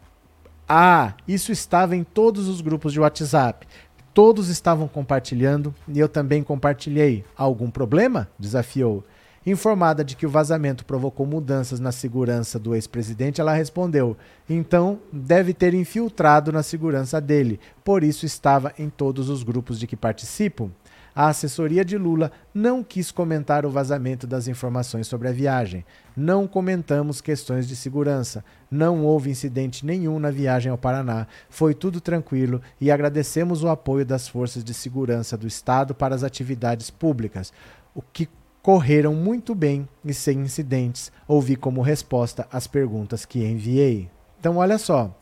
Ah, 0.68 1.14
isso 1.26 1.50
estava 1.54 1.96
em 1.96 2.04
todos 2.04 2.50
os 2.50 2.60
grupos 2.60 2.92
de 2.92 3.00
WhatsApp. 3.00 3.66
Todos 4.14 4.50
estavam 4.50 4.90
compartilhando 4.90 5.74
e 5.88 5.98
eu 5.98 6.10
também 6.10 6.44
compartilhei. 6.44 7.24
Algum 7.38 7.72
problema? 7.72 8.28
desafiou. 8.38 9.02
Informada 9.46 10.04
de 10.04 10.16
que 10.16 10.26
o 10.26 10.30
vazamento 10.30 10.86
provocou 10.86 11.26
mudanças 11.26 11.80
na 11.80 11.92
segurança 11.92 12.58
do 12.58 12.74
ex-presidente, 12.74 13.42
ela 13.42 13.54
respondeu: 13.54 14.18
então 14.50 15.00
deve 15.12 15.54
ter 15.54 15.74
infiltrado 15.74 16.52
na 16.52 16.64
segurança 16.64 17.20
dele, 17.20 17.60
por 17.84 18.04
isso 18.04 18.26
estava 18.26 18.74
em 18.78 18.90
todos 18.90 19.30
os 19.30 19.44
grupos 19.44 19.80
de 19.80 19.88
que 19.88 19.96
participo 19.96 20.72
a 21.16 21.28
assessoria 21.28 21.86
de 21.86 21.96
Lula 21.96 22.32
não 22.54 22.84
quis 22.84 23.12
comentar 23.12 23.68
o 23.68 23.70
vazamento 23.70 24.26
das 24.26 24.48
informações 24.48 25.06
sobre 25.06 25.28
a 25.28 25.32
viagem. 25.32 25.86
Não 26.18 26.48
comentamos 26.48 27.22
questões 27.22 27.68
de 27.68 27.76
segurança. 27.76 28.44
Não 28.70 29.06
houve 29.06 29.30
incidente 29.30 29.86
nenhum 29.86 30.18
na 30.18 30.32
viagem 30.32 30.72
ao 30.72 30.78
Paraná. 30.78 31.28
Foi 31.50 31.76
tudo 31.76 32.02
tranquilo 32.02 32.62
e 32.82 32.90
agradecemos 32.90 33.64
o 33.64 33.70
apoio 33.70 34.04
das 34.04 34.28
forças 34.28 34.64
de 34.64 34.74
segurança 34.74 35.38
do 35.38 35.46
Estado 35.46 35.94
para 35.94 36.16
as 36.16 36.24
atividades 36.24 36.90
públicas, 36.90 37.54
o 37.94 38.02
que 38.02 38.28
correram 38.64 39.14
muito 39.14 39.54
bem 39.54 39.88
e 40.04 40.12
sem 40.12 40.40
incidentes. 40.40 41.12
Ouvi 41.28 41.56
como 41.56 41.82
resposta 41.82 42.48
as 42.52 42.66
perguntas 42.66 43.26
que 43.26 43.46
enviei. 43.46 44.10
Então, 44.40 44.58
olha 44.58 44.80
só. 44.80 45.16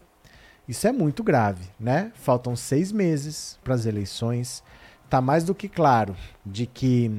Isso 0.65 0.87
é 0.87 0.93
muito 0.93 1.21
grave, 1.21 1.65
né? 1.77 2.13
Faltam 2.15 2.55
seis 2.55 2.93
meses 2.93 3.59
para 3.61 3.73
as 3.73 3.85
eleições 3.85 4.63
está 5.11 5.19
mais 5.19 5.43
do 5.43 5.53
que 5.53 5.67
claro 5.67 6.15
de 6.45 6.65
que 6.65 7.11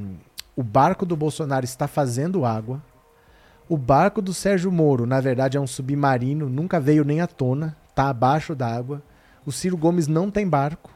o 0.57 0.63
barco 0.63 1.05
do 1.05 1.15
Bolsonaro 1.15 1.67
está 1.67 1.87
fazendo 1.87 2.47
água. 2.47 2.83
O 3.69 3.77
barco 3.77 4.23
do 4.23 4.33
Sérgio 4.33 4.73
Moro, 4.73 5.05
na 5.05 5.21
verdade, 5.21 5.59
é 5.59 5.61
um 5.61 5.67
submarino, 5.67 6.49
nunca 6.49 6.81
veio 6.81 7.05
nem 7.05 7.21
à 7.21 7.27
tona, 7.27 7.77
está 7.91 8.09
abaixo 8.09 8.55
d'água. 8.55 9.03
O 9.45 9.53
Ciro 9.53 9.77
Gomes 9.77 10.09
não 10.09 10.31
tem 10.31 10.49
barco. 10.49 10.91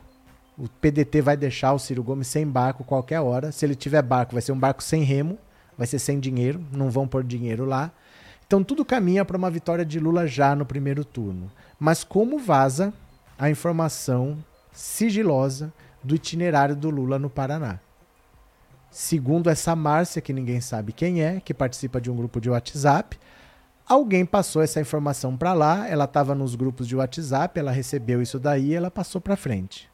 O 0.59 0.69
PDT 0.69 1.21
vai 1.21 1.37
deixar 1.37 1.73
o 1.75 1.79
Ciro 1.79 2.03
Gomes 2.03 2.29
sem 2.29 2.47
barco 2.47 2.83
qualquer 2.83 3.21
hora. 3.21 3.53
Se 3.53 3.67
ele 3.67 3.75
tiver 3.75 4.03
barco, 4.03 4.33
vai 4.33 4.43
ser 4.43 4.53
um 4.53 4.59
barco 4.59 4.83
sem 4.83 5.03
remo, 5.03 5.39
vai 5.77 5.87
ser 5.87 5.99
sem 5.99 6.19
dinheiro, 6.19 6.65
não 6.73 6.91
vão 6.91 7.07
pôr 7.07 7.23
dinheiro 7.23 7.65
lá. 7.65 7.93
Então 8.47 8.65
tudo 8.65 8.85
caminha 8.85 9.25
para 9.25 9.37
uma 9.37 9.51
vitória 9.51 9.85
de 9.85 10.01
Lula 10.01 10.27
já 10.27 10.55
no 10.55 10.65
primeiro 10.65 11.05
turno. 11.05 11.51
Mas 11.79 12.05
como 12.05 12.39
vaza 12.39 12.95
a 13.39 13.51
informação 13.51 14.39
sigilosa 14.73 15.73
do 16.03 16.15
itinerário 16.15 16.77
do 16.77 16.89
Lula 16.89 17.19
no 17.19 17.29
Paraná. 17.29 17.81
Segundo 18.91 19.51
essa 19.51 19.77
Márcia, 19.77 20.23
que 20.23 20.33
ninguém 20.33 20.61
sabe 20.61 20.93
quem 20.93 21.23
é, 21.23 21.41
que 21.41 21.53
participa 21.53 22.01
de 22.01 22.11
um 22.11 22.17
grupo 22.17 22.41
de 22.41 22.49
WhatsApp, 22.49 23.19
alguém 23.87 24.25
passou 24.25 24.63
essa 24.63 24.81
informação 24.81 25.37
para 25.37 25.53
lá, 25.53 25.87
ela 25.89 26.05
estava 26.05 26.35
nos 26.35 26.55
grupos 26.55 26.89
de 26.89 26.97
WhatsApp, 26.97 27.59
ela 27.59 27.73
recebeu 27.73 28.23
isso 28.23 28.39
daí 28.39 28.73
ela 28.73 28.91
passou 28.91 29.21
para 29.21 29.37
frente. 29.37 29.91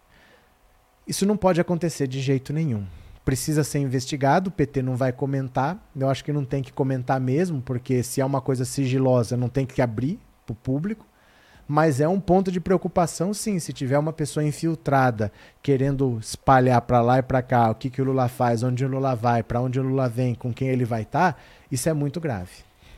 Isso 1.06 1.26
não 1.26 1.36
pode 1.36 1.60
acontecer 1.60 2.06
de 2.06 2.20
jeito 2.20 2.52
nenhum. 2.52 2.84
Precisa 3.24 3.62
ser 3.62 3.78
investigado, 3.78 4.48
o 4.48 4.52
PT 4.52 4.82
não 4.82 4.96
vai 4.96 5.12
comentar. 5.12 5.82
Eu 5.94 6.08
acho 6.08 6.24
que 6.24 6.32
não 6.32 6.44
tem 6.44 6.62
que 6.62 6.72
comentar 6.72 7.20
mesmo, 7.20 7.62
porque 7.62 8.02
se 8.02 8.20
é 8.20 8.24
uma 8.24 8.40
coisa 8.40 8.64
sigilosa, 8.64 9.36
não 9.36 9.48
tem 9.48 9.64
que 9.64 9.80
abrir 9.80 10.18
para 10.44 10.52
o 10.52 10.56
público 10.56 11.06
mas 11.66 12.00
é 12.00 12.08
um 12.08 12.20
ponto 12.20 12.50
de 12.50 12.60
preocupação 12.60 13.32
sim, 13.32 13.58
se 13.58 13.72
tiver 13.72 13.98
uma 13.98 14.12
pessoa 14.12 14.44
infiltrada 14.44 15.32
querendo 15.62 16.18
espalhar 16.20 16.80
para 16.82 17.00
lá 17.00 17.18
e 17.18 17.22
para 17.22 17.40
cá 17.40 17.70
o 17.70 17.74
que, 17.74 17.88
que 17.88 18.02
o 18.02 18.04
Lula 18.04 18.28
faz, 18.28 18.62
onde 18.62 18.84
o 18.84 18.88
Lula 18.88 19.14
vai, 19.14 19.42
para 19.42 19.60
onde 19.60 19.80
o 19.80 19.82
Lula 19.82 20.08
vem, 20.08 20.34
com 20.34 20.52
quem 20.52 20.68
ele 20.68 20.84
vai 20.84 21.02
estar, 21.02 21.32
tá, 21.32 21.38
isso 21.70 21.88
é 21.88 21.94
muito 21.94 22.20
grave. 22.20 22.50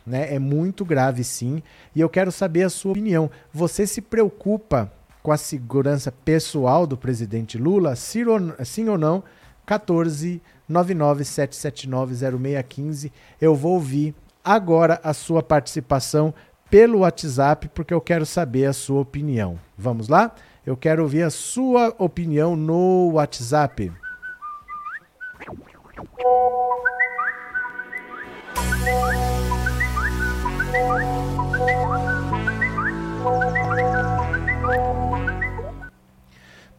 Né? 0.07 0.35
É 0.35 0.39
muito 0.39 0.85
grave 0.85 1.23
sim, 1.25 1.63
e 1.95 2.01
eu 2.01 2.09
quero 2.09 2.33
saber 2.33 2.65
a 2.65 2.69
sua 2.71 2.93
opinião. 2.93 3.31
Você 3.53 3.87
se 3.87 4.01
preocupa 4.01 4.93
com 5.25 5.33
a 5.33 5.37
segurança 5.39 6.12
pessoal 6.12 6.87
do 6.87 6.99
presidente 6.99 7.57
Lula, 7.57 7.97
sim 7.97 8.27
ou 8.27 8.99
não? 8.99 9.25
14 9.64 10.43
997790615. 10.70 13.11
Eu 13.41 13.55
vou 13.55 13.72
ouvir 13.72 14.14
agora 14.45 15.01
a 15.03 15.14
sua 15.14 15.43
participação 15.43 16.35
pelo 16.70 16.99
WhatsApp, 16.99 17.68
porque 17.68 17.95
eu 17.95 18.03
quero 18.03 18.27
saber 18.27 18.66
a 18.66 18.75
sua 18.75 19.01
opinião. 19.01 19.59
Vamos 19.79 20.09
lá? 20.09 20.35
Eu 20.66 20.77
quero 20.77 21.03
ouvir 21.03 21.22
a 21.22 21.31
sua 21.31 21.95
opinião 21.99 22.55
no 22.55 23.12
WhatsApp. 23.14 23.91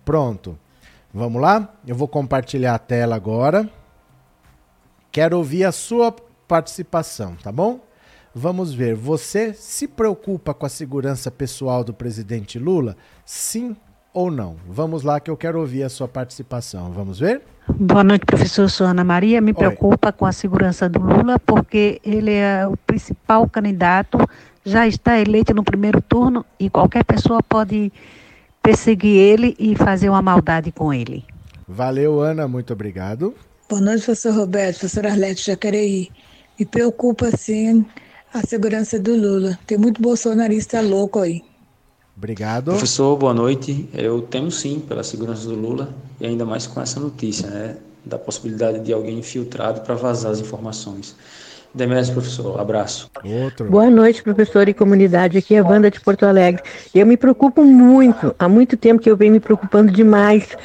Pronto. 0.03 0.57
Vamos 1.13 1.41
lá? 1.41 1.73
Eu 1.87 1.95
vou 1.95 2.07
compartilhar 2.07 2.75
a 2.75 2.79
tela 2.79 3.15
agora. 3.15 3.69
Quero 5.11 5.37
ouvir 5.37 5.63
a 5.63 5.71
sua 5.71 6.13
participação, 6.47 7.35
tá 7.41 7.51
bom? 7.51 7.79
Vamos 8.33 8.73
ver. 8.73 8.95
Você 8.95 9.53
se 9.53 9.87
preocupa 9.87 10.53
com 10.53 10.65
a 10.65 10.69
segurança 10.69 11.31
pessoal 11.31 11.83
do 11.83 11.93
presidente 11.93 12.59
Lula? 12.59 12.97
Sim 13.25 13.75
ou 14.13 14.29
não? 14.29 14.57
Vamos 14.67 15.03
lá 15.03 15.19
que 15.19 15.31
eu 15.31 15.37
quero 15.37 15.59
ouvir 15.59 15.83
a 15.83 15.89
sua 15.89 16.07
participação. 16.07 16.91
Vamos 16.91 17.19
ver? 17.19 17.41
Boa 17.67 18.03
noite, 18.03 18.25
professor. 18.25 18.69
Sou 18.69 18.85
Ana 18.85 19.03
Maria. 19.03 19.41
Me 19.41 19.51
Oi. 19.51 19.53
preocupa 19.53 20.11
com 20.11 20.25
a 20.25 20.31
segurança 20.31 20.87
do 20.87 20.99
Lula 20.99 21.39
porque 21.39 21.99
ele 22.03 22.33
é 22.33 22.67
o 22.67 22.77
principal 22.77 23.49
candidato, 23.49 24.17
já 24.65 24.87
está 24.87 25.19
eleito 25.19 25.53
no 25.53 25.63
primeiro 25.63 26.01
turno 26.01 26.43
e 26.59 26.69
qualquer 26.69 27.03
pessoa 27.03 27.41
pode 27.43 27.93
perseguir 28.61 29.15
ele 29.15 29.55
e 29.59 29.75
fazer 29.75 30.09
uma 30.09 30.21
maldade 30.21 30.71
com 30.71 30.91
ele. 30.91 31.23
Valeu, 31.67 32.19
Ana. 32.19 32.47
Muito 32.47 32.73
obrigado. 32.73 33.35
Boa 33.69 33.81
noite, 33.81 34.05
professor 34.05 34.33
Roberto, 34.33 34.79
professor 34.79 35.05
Arlete 35.05 35.45
Jacareí. 35.45 36.09
Me 36.59 36.65
preocupa, 36.65 37.29
sim, 37.37 37.85
a 38.33 38.41
segurança 38.41 38.99
do 38.99 39.15
Lula. 39.15 39.57
Tem 39.67 39.77
muito 39.77 40.01
bolsonarista 40.01 40.81
louco 40.81 41.19
aí. 41.19 41.43
Obrigado. 42.17 42.71
Professor, 42.71 43.17
boa 43.17 43.33
noite. 43.33 43.89
Eu 43.93 44.21
temo 44.21 44.49
sim 44.49 44.79
pela 44.79 45.03
segurança 45.03 45.47
do 45.47 45.55
Lula 45.55 45.93
e 46.19 46.25
ainda 46.25 46.45
mais 46.45 46.65
com 46.65 46.81
essa 46.81 46.99
notícia, 46.99 47.49
né, 47.49 47.77
da 48.05 48.17
possibilidade 48.17 48.79
de 48.79 48.93
alguém 48.93 49.19
infiltrado 49.19 49.81
para 49.81 49.95
vazar 49.95 50.31
as 50.31 50.39
informações. 50.39 51.15
Demésio, 51.75 52.13
professor, 52.13 52.57
abraço. 52.57 53.11
Outro. 53.21 53.69
Boa 53.69 53.89
noite, 53.89 54.23
professor 54.23 54.69
e 54.69 54.73
comunidade. 54.73 55.37
Aqui 55.37 55.55
é 55.55 55.59
a 55.59 55.63
Wanda 55.63 55.91
de 55.91 55.99
Porto 55.99 56.25
Alegre. 56.25 56.63
Eu 56.93 57.05
me 57.05 57.17
preocupo 57.17 57.65
muito, 57.65 58.33
há 58.39 58.47
muito 58.47 58.77
tempo 58.77 59.01
que 59.01 59.11
eu 59.11 59.17
venho 59.17 59.33
me 59.33 59.41
preocupando 59.41 59.91
demais. 59.91 60.55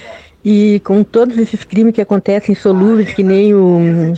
E 0.45 0.81
com 0.85 1.03
todos 1.03 1.37
esses 1.37 1.65
crimes 1.65 1.95
que 1.95 2.01
acontecem 2.01 2.53
insolúveis, 2.53 3.13
que 3.13 3.25
nem 3.25 3.53
o 3.53 4.13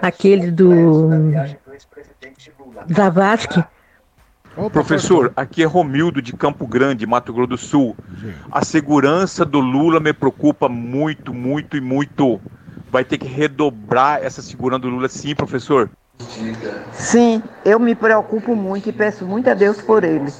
aquele 0.00 0.50
do 0.50 1.10
Zavascki. 2.90 3.62
Professor, 4.72 5.32
aqui 5.36 5.62
é 5.62 5.66
Romildo 5.66 6.22
de 6.22 6.32
Campo 6.32 6.66
Grande, 6.66 7.06
Mato 7.06 7.34
Grosso 7.34 7.48
do 7.48 7.58
Sul. 7.58 7.96
A 8.50 8.64
segurança 8.64 9.44
do 9.44 9.60
Lula 9.60 10.00
me 10.00 10.14
preocupa 10.14 10.70
muito, 10.70 11.34
muito 11.34 11.76
e 11.76 11.82
muito. 11.82 12.40
Vai 12.90 13.04
ter 13.04 13.18
que 13.18 13.28
redobrar 13.28 14.20
essa 14.22 14.40
segurança 14.40 14.80
do 14.80 14.88
Lula, 14.88 15.08
sim, 15.08 15.34
professor? 15.34 15.90
Sim, 16.92 17.42
eu 17.64 17.80
me 17.80 17.94
preocupo 17.94 18.54
muito 18.54 18.88
e 18.88 18.92
peço 18.92 19.24
muito 19.24 19.48
a 19.48 19.54
Deus 19.54 19.80
por 19.80 20.04
ele. 20.04 20.30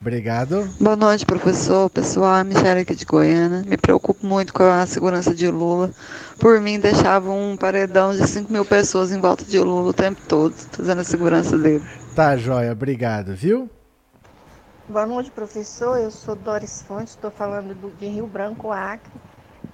Obrigado. 0.00 0.68
Boa 0.78 0.94
noite, 0.94 1.24
professor. 1.24 1.88
Pessoal, 1.88 2.44
Michelle 2.44 2.80
aqui 2.80 2.94
de 2.94 3.04
Goiânia. 3.04 3.62
Me 3.66 3.76
preocupo 3.76 4.26
muito 4.26 4.52
com 4.52 4.62
a 4.62 4.84
segurança 4.86 5.34
de 5.34 5.50
Lula. 5.50 5.90
Por 6.38 6.60
mim, 6.60 6.78
deixava 6.78 7.30
um 7.30 7.56
paredão 7.56 8.14
de 8.14 8.26
5 8.26 8.52
mil 8.52 8.64
pessoas 8.64 9.10
em 9.10 9.20
volta 9.20 9.44
de 9.44 9.58
Lula 9.58 9.90
o 9.90 9.92
tempo 9.94 10.20
todo, 10.28 10.52
fazendo 10.52 11.00
a 11.00 11.04
segurança 11.04 11.56
dele. 11.56 11.84
Tá, 12.14 12.36
joia. 12.36 12.72
Obrigado, 12.72 13.34
viu? 13.34 13.70
Boa 14.88 15.06
noite, 15.06 15.30
professor. 15.30 15.98
Eu 15.98 16.10
sou 16.10 16.36
Doris 16.36 16.82
Fontes, 16.82 17.14
estou 17.14 17.30
falando 17.30 17.74
do, 17.74 17.90
de 17.98 18.06
Rio 18.06 18.26
Branco, 18.26 18.70
Acre. 18.70 19.10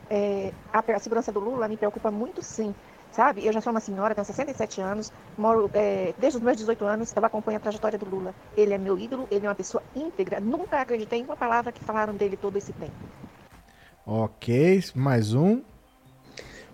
É, 0.08 0.52
a, 0.72 0.78
a 0.78 0.98
segurança 0.98 1.32
do 1.32 1.40
Lula 1.40 1.66
me 1.66 1.76
preocupa 1.76 2.10
muito, 2.10 2.42
sim 2.42 2.74
sabe? 3.14 3.46
Eu 3.46 3.52
já 3.52 3.60
sou 3.60 3.70
uma 3.70 3.80
senhora, 3.80 4.14
tenho 4.14 4.24
67 4.24 4.80
anos, 4.80 5.12
moro 5.38 5.70
é, 5.72 6.12
desde 6.18 6.38
os 6.38 6.42
meus 6.42 6.56
18 6.56 6.84
anos, 6.84 7.14
eu 7.14 7.24
acompanho 7.24 7.58
a 7.58 7.60
trajetória 7.60 7.98
do 7.98 8.08
Lula. 8.08 8.34
Ele 8.56 8.74
é 8.74 8.78
meu 8.78 8.98
ídolo, 8.98 9.28
ele 9.30 9.46
é 9.46 9.48
uma 9.48 9.54
pessoa 9.54 9.82
íntegra. 9.94 10.40
Nunca 10.40 10.80
acreditei 10.80 11.20
em 11.20 11.24
uma 11.24 11.36
palavra 11.36 11.70
que 11.70 11.82
falaram 11.82 12.14
dele 12.14 12.36
todo 12.36 12.56
esse 12.56 12.72
tempo. 12.72 12.92
Ok, 14.04 14.82
mais 14.94 15.32
um. 15.32 15.62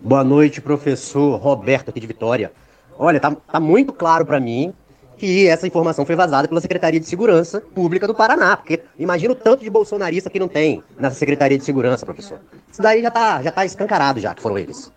Boa 0.00 0.24
noite, 0.24 0.62
professor 0.62 1.36
Roberto 1.36 1.90
aqui 1.90 2.00
de 2.00 2.06
Vitória. 2.06 2.50
Olha, 2.98 3.20
tá, 3.20 3.30
tá 3.34 3.60
muito 3.60 3.92
claro 3.92 4.24
para 4.24 4.40
mim 4.40 4.72
que 5.18 5.46
essa 5.46 5.66
informação 5.66 6.06
foi 6.06 6.16
vazada 6.16 6.48
pela 6.48 6.62
Secretaria 6.62 6.98
de 6.98 7.06
Segurança 7.06 7.60
Pública 7.60 8.06
do 8.06 8.14
Paraná, 8.14 8.56
porque 8.56 8.80
imagina 8.98 9.34
o 9.34 9.36
tanto 9.36 9.62
de 9.62 9.68
bolsonarista 9.68 10.30
que 10.30 10.40
não 10.40 10.48
tem 10.48 10.82
nessa 10.98 11.16
Secretaria 11.16 11.58
de 11.58 11.64
Segurança, 11.64 12.06
professor. 12.06 12.40
Isso 12.72 12.80
daí 12.80 13.02
já 13.02 13.10
tá, 13.10 13.42
já 13.42 13.52
tá 13.52 13.66
escancarado 13.66 14.18
já, 14.18 14.34
que 14.34 14.40
foram 14.40 14.56
eles. 14.56 14.90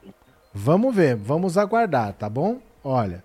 Vamos 0.54 0.95
ver, 0.95 1.16
vamos 1.16 1.58
aguardar, 1.58 2.14
tá 2.14 2.30
bom? 2.30 2.60
Olha, 2.84 3.24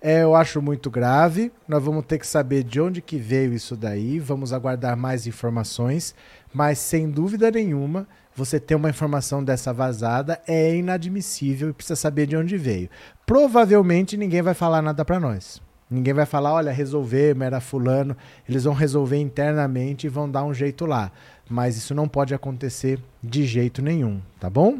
é, 0.00 0.22
eu 0.22 0.34
acho 0.34 0.62
muito 0.62 0.90
grave. 0.90 1.52
Nós 1.68 1.82
vamos 1.82 2.06
ter 2.06 2.18
que 2.18 2.26
saber 2.26 2.62
de 2.62 2.80
onde 2.80 3.02
que 3.02 3.18
veio 3.18 3.52
isso 3.52 3.76
daí. 3.76 4.18
Vamos 4.18 4.52
aguardar 4.52 4.96
mais 4.96 5.26
informações, 5.26 6.14
mas 6.54 6.78
sem 6.78 7.10
dúvida 7.10 7.50
nenhuma, 7.50 8.08
você 8.34 8.58
ter 8.58 8.74
uma 8.74 8.88
informação 8.88 9.44
dessa 9.44 9.74
vazada 9.74 10.40
é 10.48 10.74
inadmissível 10.74 11.68
e 11.68 11.72
precisa 11.74 11.96
saber 11.96 12.26
de 12.26 12.36
onde 12.36 12.56
veio. 12.56 12.88
Provavelmente 13.26 14.16
ninguém 14.16 14.40
vai 14.40 14.54
falar 14.54 14.80
nada 14.80 15.04
para 15.04 15.20
nós. 15.20 15.60
Ninguém 15.90 16.14
vai 16.14 16.24
falar, 16.24 16.54
olha, 16.54 16.72
resolvemos, 16.72 17.44
era 17.44 17.60
fulano. 17.60 18.16
Eles 18.48 18.64
vão 18.64 18.72
resolver 18.72 19.18
internamente 19.18 20.06
e 20.06 20.10
vão 20.10 20.30
dar 20.30 20.44
um 20.44 20.54
jeito 20.54 20.86
lá. 20.86 21.12
Mas 21.48 21.76
isso 21.76 21.94
não 21.94 22.08
pode 22.08 22.32
acontecer 22.32 22.98
de 23.22 23.44
jeito 23.44 23.82
nenhum, 23.82 24.22
tá 24.38 24.48
bom? 24.48 24.78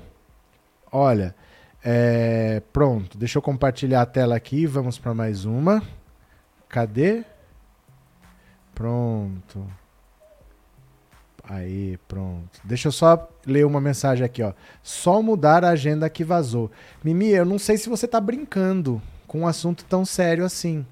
Olha, 0.90 1.34
é, 1.82 2.62
pronto, 2.72 3.16
deixa 3.16 3.38
eu 3.38 3.42
compartilhar 3.42 4.02
a 4.02 4.06
tela 4.06 4.36
aqui. 4.36 4.66
Vamos 4.66 4.98
para 4.98 5.14
mais 5.14 5.44
uma. 5.44 5.82
Cadê? 6.68 7.24
Pronto. 8.74 9.66
Aí, 11.42 11.98
pronto. 12.06 12.60
Deixa 12.62 12.88
eu 12.88 12.92
só 12.92 13.28
ler 13.44 13.66
uma 13.66 13.80
mensagem 13.80 14.24
aqui, 14.24 14.42
ó. 14.42 14.52
Só 14.82 15.20
mudar 15.20 15.64
a 15.64 15.70
agenda 15.70 16.08
que 16.08 16.22
vazou. 16.22 16.70
Mimi, 17.02 17.30
eu 17.30 17.44
não 17.44 17.58
sei 17.58 17.76
se 17.76 17.88
você 17.88 18.06
tá 18.06 18.20
brincando 18.20 19.02
com 19.26 19.40
um 19.40 19.46
assunto 19.46 19.84
tão 19.84 20.04
sério 20.04 20.44
assim. 20.44 20.86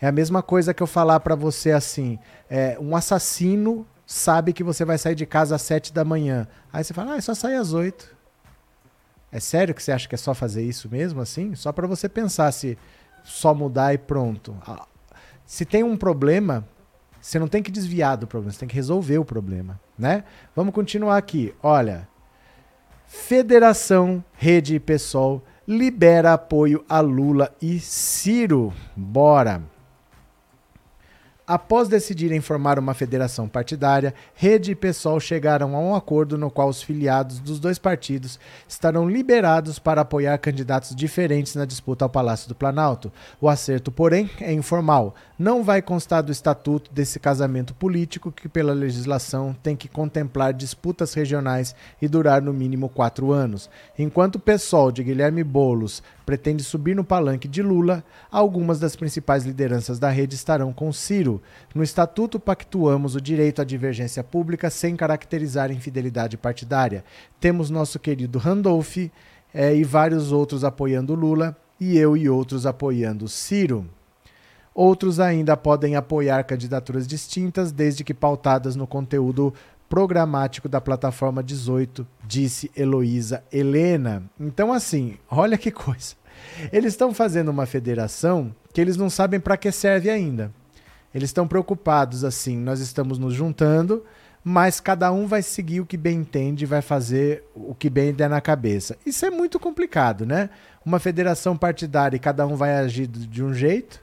É 0.00 0.08
a 0.08 0.12
mesma 0.12 0.42
coisa 0.42 0.74
que 0.74 0.82
eu 0.82 0.86
falar 0.86 1.20
para 1.20 1.36
você 1.36 1.70
assim, 1.70 2.18
é, 2.50 2.76
um 2.80 2.96
assassino 2.96 3.86
sabe 4.04 4.52
que 4.52 4.64
você 4.64 4.84
vai 4.84 4.98
sair 4.98 5.14
de 5.14 5.24
casa 5.24 5.54
às 5.54 5.62
sete 5.62 5.92
da 5.92 6.04
manhã. 6.04 6.48
Aí 6.72 6.82
você 6.82 6.92
fala, 6.92 7.12
ah, 7.12 7.16
é 7.18 7.20
só 7.20 7.34
sair 7.34 7.54
às 7.54 7.72
oito. 7.72 8.14
É 9.32 9.40
sério 9.40 9.74
que 9.74 9.82
você 9.82 9.90
acha 9.90 10.06
que 10.06 10.14
é 10.14 10.18
só 10.18 10.34
fazer 10.34 10.62
isso 10.62 10.90
mesmo 10.90 11.20
assim? 11.20 11.54
Só 11.54 11.72
para 11.72 11.86
você 11.86 12.06
pensar 12.08 12.52
se 12.52 12.76
só 13.24 13.54
mudar 13.54 13.94
e 13.94 13.98
pronto. 13.98 14.54
Ah, 14.66 14.86
se 15.46 15.64
tem 15.64 15.82
um 15.82 15.96
problema, 15.96 16.68
você 17.20 17.38
não 17.38 17.48
tem 17.48 17.62
que 17.62 17.70
desviar 17.70 18.18
do 18.18 18.26
problema, 18.26 18.52
você 18.52 18.60
tem 18.60 18.68
que 18.68 18.74
resolver 18.74 19.18
o 19.18 19.24
problema, 19.24 19.80
né? 19.98 20.24
Vamos 20.54 20.74
continuar 20.74 21.16
aqui. 21.16 21.54
Olha, 21.62 22.06
Federação 23.06 24.22
Rede 24.34 24.74
e 24.74 24.80
PSOL 24.80 25.42
libera 25.66 26.34
apoio 26.34 26.84
a 26.88 27.00
Lula 27.00 27.54
e 27.60 27.80
Ciro. 27.80 28.72
Bora. 28.94 29.71
Após 31.52 31.86
decidirem 31.86 32.40
formar 32.40 32.78
uma 32.78 32.94
federação 32.94 33.46
partidária, 33.46 34.14
Rede 34.34 34.70
e 34.70 34.74
PSOL 34.74 35.20
chegaram 35.20 35.76
a 35.76 35.78
um 35.78 35.94
acordo 35.94 36.38
no 36.38 36.50
qual 36.50 36.66
os 36.66 36.82
filiados 36.82 37.40
dos 37.40 37.60
dois 37.60 37.78
partidos 37.78 38.40
estarão 38.66 39.06
liberados 39.06 39.78
para 39.78 40.00
apoiar 40.00 40.38
candidatos 40.38 40.96
diferentes 40.96 41.54
na 41.54 41.66
disputa 41.66 42.06
ao 42.06 42.08
Palácio 42.08 42.48
do 42.48 42.54
Planalto. 42.54 43.12
O 43.38 43.50
acerto, 43.50 43.92
porém, 43.92 44.30
é 44.40 44.50
informal. 44.50 45.14
Não 45.38 45.62
vai 45.62 45.82
constar 45.82 46.22
do 46.22 46.32
estatuto 46.32 46.90
desse 46.90 47.20
casamento 47.20 47.74
político 47.74 48.32
que, 48.32 48.48
pela 48.48 48.72
legislação, 48.72 49.54
tem 49.62 49.76
que 49.76 49.88
contemplar 49.88 50.54
disputas 50.54 51.12
regionais 51.12 51.74
e 52.00 52.08
durar 52.08 52.40
no 52.40 52.54
mínimo 52.54 52.88
quatro 52.88 53.30
anos. 53.30 53.68
Enquanto 53.98 54.36
o 54.36 54.40
PSOL 54.40 54.90
de 54.90 55.04
Guilherme 55.04 55.44
Bolos 55.44 56.02
pretende 56.24 56.62
subir 56.62 56.94
no 56.94 57.04
palanque 57.04 57.48
de 57.48 57.60
Lula, 57.60 58.02
algumas 58.30 58.78
das 58.78 58.96
principais 58.96 59.44
lideranças 59.44 59.98
da 59.98 60.08
rede 60.08 60.34
estarão 60.34 60.72
com 60.72 60.90
Ciro. 60.92 61.41
No 61.74 61.82
estatuto, 61.82 62.38
pactuamos 62.38 63.14
o 63.14 63.20
direito 63.20 63.62
à 63.62 63.64
divergência 63.64 64.22
pública 64.22 64.70
sem 64.70 64.96
caracterizar 64.96 65.70
infidelidade 65.70 66.36
partidária. 66.36 67.04
Temos 67.40 67.70
nosso 67.70 67.98
querido 67.98 68.38
Randolph 68.38 68.96
é, 69.54 69.74
e 69.74 69.84
vários 69.84 70.32
outros 70.32 70.64
apoiando 70.64 71.14
Lula, 71.14 71.56
e 71.80 71.98
eu 71.98 72.16
e 72.16 72.28
outros 72.28 72.64
apoiando 72.64 73.28
Ciro. 73.28 73.86
Outros 74.74 75.20
ainda 75.20 75.56
podem 75.56 75.96
apoiar 75.96 76.44
candidaturas 76.44 77.06
distintas, 77.06 77.72
desde 77.72 78.02
que 78.04 78.14
pautadas 78.14 78.74
no 78.74 78.86
conteúdo 78.86 79.52
programático 79.88 80.70
da 80.70 80.80
plataforma 80.80 81.42
18, 81.42 82.06
disse 82.26 82.70
Heloísa 82.74 83.44
Helena. 83.52 84.22
Então, 84.40 84.72
assim, 84.72 85.18
olha 85.30 85.58
que 85.58 85.70
coisa. 85.70 86.14
Eles 86.72 86.94
estão 86.94 87.12
fazendo 87.12 87.50
uma 87.50 87.66
federação 87.66 88.54
que 88.72 88.80
eles 88.80 88.96
não 88.96 89.10
sabem 89.10 89.38
para 89.38 89.58
que 89.58 89.70
serve 89.70 90.08
ainda. 90.08 90.50
Eles 91.14 91.30
estão 91.30 91.46
preocupados 91.46 92.24
assim, 92.24 92.56
nós 92.56 92.80
estamos 92.80 93.18
nos 93.18 93.34
juntando, 93.34 94.04
mas 94.44 94.80
cada 94.80 95.12
um 95.12 95.26
vai 95.26 95.42
seguir 95.42 95.80
o 95.80 95.86
que 95.86 95.96
bem 95.96 96.18
entende, 96.18 96.66
vai 96.66 96.82
fazer 96.82 97.44
o 97.54 97.74
que 97.74 97.88
bem 97.88 98.12
der 98.12 98.28
na 98.28 98.40
cabeça. 98.40 98.96
Isso 99.06 99.24
é 99.24 99.30
muito 99.30 99.60
complicado, 99.60 100.26
né? 100.26 100.50
Uma 100.84 100.98
federação 100.98 101.56
partidária 101.56 102.16
e 102.16 102.20
cada 102.20 102.46
um 102.46 102.56
vai 102.56 102.74
agir 102.74 103.06
de 103.06 103.42
um 103.42 103.54
jeito 103.54 104.02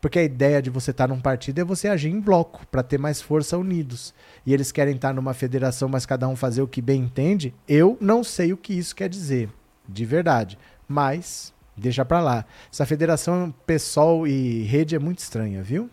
Porque 0.00 0.18
a 0.18 0.22
ideia 0.22 0.62
de 0.62 0.70
você 0.70 0.90
estar 0.90 1.08
num 1.08 1.20
partido 1.20 1.60
é 1.60 1.64
você 1.64 1.88
agir 1.88 2.10
em 2.10 2.20
bloco, 2.20 2.66
para 2.68 2.82
ter 2.82 2.98
mais 2.98 3.20
força 3.20 3.58
unidos. 3.58 4.14
E 4.44 4.52
eles 4.52 4.70
querem 4.70 4.94
estar 4.94 5.12
numa 5.12 5.34
federação, 5.34 5.88
mas 5.88 6.06
cada 6.06 6.28
um 6.28 6.36
fazer 6.36 6.62
o 6.62 6.68
que 6.68 6.82
bem 6.82 7.02
entende. 7.02 7.54
Eu 7.66 7.96
não 8.00 8.22
sei 8.22 8.52
o 8.52 8.56
que 8.56 8.72
isso 8.72 8.94
quer 8.94 9.08
dizer, 9.08 9.48
de 9.88 10.04
verdade. 10.04 10.58
Mas, 10.86 11.52
deixa 11.76 12.04
para 12.04 12.20
lá. 12.20 12.44
Essa 12.72 12.86
federação 12.86 13.52
PSOL 13.66 14.26
e 14.26 14.62
rede 14.62 14.94
é 14.94 14.98
muito 14.98 15.18
estranha, 15.18 15.62
viu? 15.62 15.90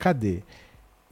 Cadê? 0.00 0.42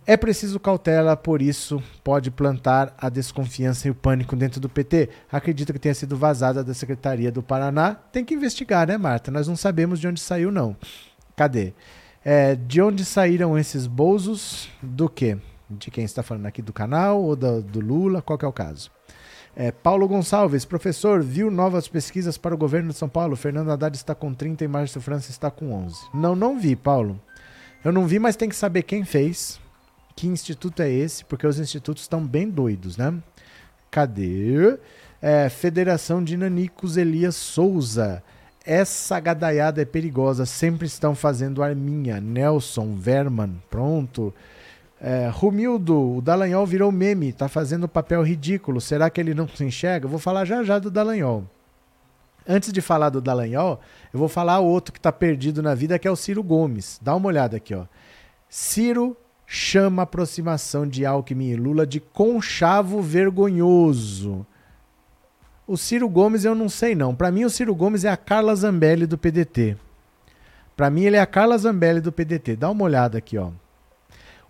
É 0.07 0.17
preciso 0.17 0.59
cautela, 0.59 1.15
por 1.15 1.43
isso 1.43 1.83
pode 2.03 2.31
plantar 2.31 2.95
a 2.97 3.11
desconfiança 3.11 3.87
e 3.87 3.91
o 3.91 3.95
pânico 3.95 4.35
dentro 4.35 4.59
do 4.59 4.67
PT. 4.67 5.11
Acredito 5.31 5.75
que 5.75 5.79
tenha 5.79 5.95
sido 5.95 6.17
vazada 6.17 6.65
da 6.65 6.73
Secretaria 6.73 7.31
do 7.31 7.43
Paraná. 7.43 7.95
Tem 7.95 8.25
que 8.25 8.33
investigar, 8.33 8.89
né, 8.89 8.97
Marta? 8.97 9.31
Nós 9.31 9.47
não 9.47 9.55
sabemos 9.55 10.01
de 10.01 10.09
onde 10.09 10.19
saiu, 10.19 10.51
não. 10.51 10.75
Cadê? 11.37 11.75
É, 12.25 12.57
de 12.57 12.81
onde 12.81 13.05
saíram 13.05 13.59
esses 13.59 13.87
bolsos? 13.87 14.71
Do 14.83 15.11
quê? 15.11 15.37
De 15.69 15.91
quem 15.91 16.05
está 16.05 16.23
falando 16.23 16.47
aqui 16.47 16.63
do 16.63 16.73
canal 16.73 17.23
ou 17.23 17.37
do, 17.37 17.61
do 17.61 17.81
Lula? 17.81 18.23
Qual 18.23 18.39
é 18.43 18.47
o 18.47 18.53
caso? 18.53 18.91
É, 19.55 19.71
Paulo 19.71 20.09
Gonçalves, 20.09 20.65
professor, 20.65 21.23
viu 21.23 21.51
novas 21.51 21.87
pesquisas 21.87 22.39
para 22.39 22.55
o 22.55 22.59
governo 22.59 22.91
de 22.93 22.97
São 22.97 23.11
Paulo? 23.11 23.37
Fernando 23.37 23.71
Haddad 23.71 23.95
está 23.95 24.15
com 24.15 24.33
30 24.33 24.65
e 24.65 24.69
Márcio 24.69 25.03
França 25.03 25.31
está 25.31 25.51
com 25.51 25.73
11. 25.73 25.97
Não, 26.15 26.35
não 26.35 26.59
vi, 26.59 26.75
Paulo. 26.75 27.21
Eu 27.89 27.93
não 27.93 28.07
vi, 28.07 28.19
mas 28.19 28.37
tem 28.37 28.49
que 28.49 28.57
saber 28.57 28.83
quem 28.83 29.05
fez 29.05 29.59
que 30.19 30.27
instituto 30.27 30.83
é 30.83 30.91
esse? 30.91 31.25
Porque 31.25 31.47
os 31.47 31.61
institutos 31.61 32.03
estão 32.03 32.27
bem 32.27 32.51
doidos, 32.51 32.97
né? 32.97 33.15
Cadê? 33.89 34.77
É, 35.23 35.49
Federação 35.49 36.23
de 36.25 36.37
Nanicos 36.37 36.97
Elias 36.97 37.37
Souza. 37.37 38.21
Essa 38.67 39.21
gadaiada 39.21 39.81
é 39.81 39.85
perigosa, 39.85 40.45
sempre 40.45 40.89
estão 40.89 41.15
fazendo 41.15 41.63
arminha. 41.63 42.21
Nelson, 42.21 42.97
Verman, 42.97 43.63
pronto. 43.71 44.35
É, 45.01 45.31
Rumildo, 45.33 46.17
o 46.17 46.21
Dallagnol 46.21 46.67
virou 46.67 46.91
meme, 46.91 47.33
tá 47.33 47.49
fazendo 47.49 47.89
papel 47.89 48.21
ridículo. 48.23 48.81
Será 48.81 49.09
que 49.09 49.21
ele 49.21 49.35
não 49.35 49.47
se 49.47 49.65
enxerga? 49.65 50.09
vou 50.09 50.19
falar 50.19 50.45
já 50.45 50.65
já 50.65 50.81
do 50.81 50.91
Dallagnol. 50.91 51.45
Antes 52.51 52.73
de 52.73 52.81
falar 52.81 53.11
do 53.11 53.21
Dallagnol, 53.21 53.79
eu 54.11 54.19
vou 54.19 54.29
falar 54.29 54.59
outro 54.61 54.95
que 54.95 54.99
tá 54.99 55.13
perdido 55.13 55.63
na 55.63 55.75
vida, 55.75 55.99
que 55.99 56.09
é 56.09 56.11
o 56.11 56.17
Ciro 56.17 56.43
Gomes. 56.43 56.99
Dá 57.03 57.15
uma 57.15 57.29
olhada 57.29 57.59
aqui, 57.59 57.75
ó. 57.75 57.85
Ciro 58.49 59.15
chama 59.47 60.03
a 60.03 60.05
aproximação 60.05 60.87
de 60.87 61.05
Alckmin 61.05 61.51
e 61.51 61.57
Lula 61.57 61.87
de 61.87 62.01
conchavo 62.01 63.03
vergonhoso. 63.03 64.47
O 65.67 65.77
Ciro 65.77 66.09
Gomes 66.09 66.47
eu 66.47 66.55
não 66.55 66.71
sei 66.71 66.95
não. 66.95 67.15
Para 67.15 67.31
mim 67.31 67.45
o 67.45 67.51
Ciro 67.51 67.75
Gomes 67.75 68.07
é 68.07 68.09
a 68.09 68.17
Carla 68.17 68.57
Zambelli 68.57 69.07
do 69.07 69.19
PDT. 69.19 69.77
Para 70.75 70.89
mim 70.89 71.03
ele 71.03 71.17
é 71.17 71.21
a 71.21 71.27
Carla 71.27 71.59
Zambelli 71.59 72.01
do 72.01 72.11
PDT. 72.11 72.57
Dá 72.57 72.71
uma 72.71 72.85
olhada 72.85 73.19
aqui, 73.19 73.37
ó. 73.37 73.51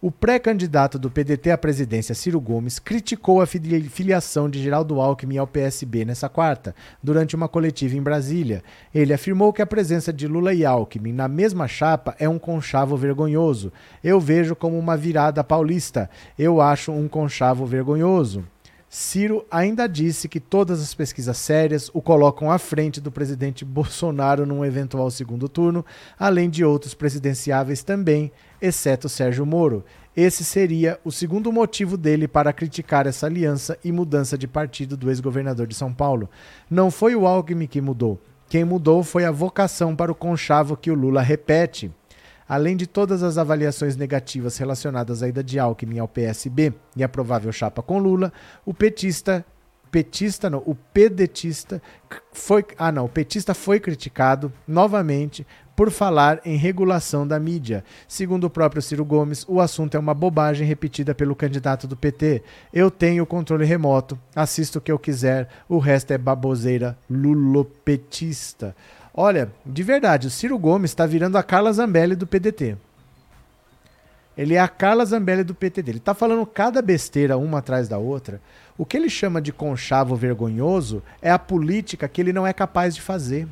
O 0.00 0.12
pré-candidato 0.12 0.96
do 0.96 1.10
PDT 1.10 1.50
à 1.50 1.58
presidência, 1.58 2.14
Ciro 2.14 2.40
Gomes, 2.40 2.78
criticou 2.78 3.40
a 3.40 3.46
filiação 3.46 4.48
de 4.48 4.62
Geraldo 4.62 5.00
Alckmin 5.00 5.38
ao 5.38 5.46
PSB 5.46 6.04
nessa 6.04 6.28
quarta, 6.28 6.72
durante 7.02 7.34
uma 7.34 7.48
coletiva 7.48 7.96
em 7.96 8.02
Brasília. 8.02 8.62
Ele 8.94 9.12
afirmou 9.12 9.52
que 9.52 9.60
a 9.60 9.66
presença 9.66 10.12
de 10.12 10.28
Lula 10.28 10.54
e 10.54 10.64
Alckmin 10.64 11.12
na 11.12 11.26
mesma 11.26 11.66
chapa 11.66 12.14
é 12.16 12.28
um 12.28 12.38
conchavo 12.38 12.96
vergonhoso. 12.96 13.72
Eu 14.02 14.20
vejo 14.20 14.54
como 14.54 14.78
uma 14.78 14.96
virada 14.96 15.42
paulista. 15.42 16.08
Eu 16.38 16.60
acho 16.60 16.92
um 16.92 17.08
conchavo 17.08 17.66
vergonhoso. 17.66 18.44
Ciro 18.88 19.44
ainda 19.50 19.86
disse 19.86 20.28
que 20.28 20.40
todas 20.40 20.80
as 20.80 20.94
pesquisas 20.94 21.36
sérias 21.36 21.90
o 21.92 22.00
colocam 22.00 22.50
à 22.50 22.58
frente 22.58 23.02
do 23.02 23.12
presidente 23.12 23.62
Bolsonaro 23.62 24.46
num 24.46 24.64
eventual 24.64 25.10
segundo 25.10 25.46
turno, 25.46 25.84
além 26.18 26.48
de 26.48 26.64
outros 26.64 26.94
presidenciáveis 26.94 27.82
também, 27.82 28.32
exceto 28.60 29.08
Sérgio 29.08 29.46
Moro. 29.46 29.84
Esse 30.16 30.44
seria 30.44 30.98
o 31.04 31.12
segundo 31.12 31.52
motivo 31.52 31.96
dele 31.96 32.26
para 32.26 32.52
criticar 32.52 33.06
essa 33.06 33.26
aliança 33.26 33.78
e 33.84 33.92
mudança 33.92 34.36
de 34.36 34.48
partido 34.48 34.96
do 34.96 35.10
ex-governador 35.10 35.66
de 35.66 35.74
São 35.74 35.92
Paulo. 35.92 36.28
Não 36.68 36.90
foi 36.90 37.14
o 37.14 37.26
Alckmin 37.26 37.66
que 37.66 37.80
mudou. 37.80 38.20
Quem 38.48 38.64
mudou 38.64 39.04
foi 39.04 39.24
a 39.24 39.30
vocação 39.30 39.94
para 39.94 40.10
o 40.10 40.14
conchavo 40.14 40.76
que 40.76 40.90
o 40.90 40.94
Lula 40.94 41.22
repete. 41.22 41.92
Além 42.48 42.76
de 42.76 42.86
todas 42.86 43.22
as 43.22 43.36
avaliações 43.36 43.94
negativas 43.94 44.56
relacionadas 44.56 45.22
à 45.22 45.28
ida 45.28 45.44
de 45.44 45.58
Alckmin 45.58 45.98
ao 45.98 46.08
PSB 46.08 46.72
e 46.96 47.04
a 47.04 47.08
provável 47.08 47.52
chapa 47.52 47.82
com 47.82 47.98
Lula, 47.98 48.32
o 48.64 48.72
petista 48.72 49.44
petista 49.90 50.50
não, 50.50 50.62
o 50.66 50.74
pedetista 50.74 51.80
foi, 52.32 52.64
ah 52.76 52.92
não, 52.92 53.06
o 53.06 53.08
petista 53.08 53.54
foi 53.54 53.80
criticado 53.80 54.52
novamente 54.66 55.46
por 55.78 55.92
falar 55.92 56.40
em 56.44 56.56
regulação 56.56 57.24
da 57.24 57.38
mídia. 57.38 57.84
Segundo 58.08 58.42
o 58.42 58.50
próprio 58.50 58.82
Ciro 58.82 59.04
Gomes, 59.04 59.44
o 59.46 59.60
assunto 59.60 59.96
é 59.96 60.00
uma 60.00 60.12
bobagem 60.12 60.66
repetida 60.66 61.14
pelo 61.14 61.36
candidato 61.36 61.86
do 61.86 61.96
PT. 61.96 62.42
Eu 62.72 62.90
tenho 62.90 63.24
controle 63.24 63.64
remoto, 63.64 64.18
assisto 64.34 64.80
o 64.80 64.82
que 64.82 64.90
eu 64.90 64.98
quiser, 64.98 65.48
o 65.68 65.78
resto 65.78 66.10
é 66.10 66.18
baboseira 66.18 66.98
lulopetista. 67.08 68.74
Olha, 69.14 69.52
de 69.64 69.84
verdade, 69.84 70.26
o 70.26 70.30
Ciro 70.30 70.58
Gomes 70.58 70.90
está 70.90 71.06
virando 71.06 71.38
a 71.38 71.44
Carla 71.44 71.72
Zambelli 71.72 72.16
do 72.16 72.26
PDT. 72.26 72.76
Ele 74.36 74.54
é 74.54 74.60
a 74.60 74.66
Carla 74.66 75.04
Zambelli 75.04 75.44
do 75.44 75.54
PTD. 75.54 75.92
Ele 75.92 75.98
está 75.98 76.12
falando 76.12 76.44
cada 76.44 76.82
besteira 76.82 77.36
uma 77.36 77.58
atrás 77.58 77.86
da 77.86 77.98
outra. 77.98 78.40
O 78.76 78.84
que 78.84 78.96
ele 78.96 79.08
chama 79.08 79.40
de 79.40 79.52
conchavo 79.52 80.16
vergonhoso 80.16 81.04
é 81.22 81.30
a 81.30 81.38
política 81.38 82.08
que 82.08 82.20
ele 82.20 82.32
não 82.32 82.44
é 82.44 82.52
capaz 82.52 82.96
de 82.96 83.00
fazer. 83.00 83.46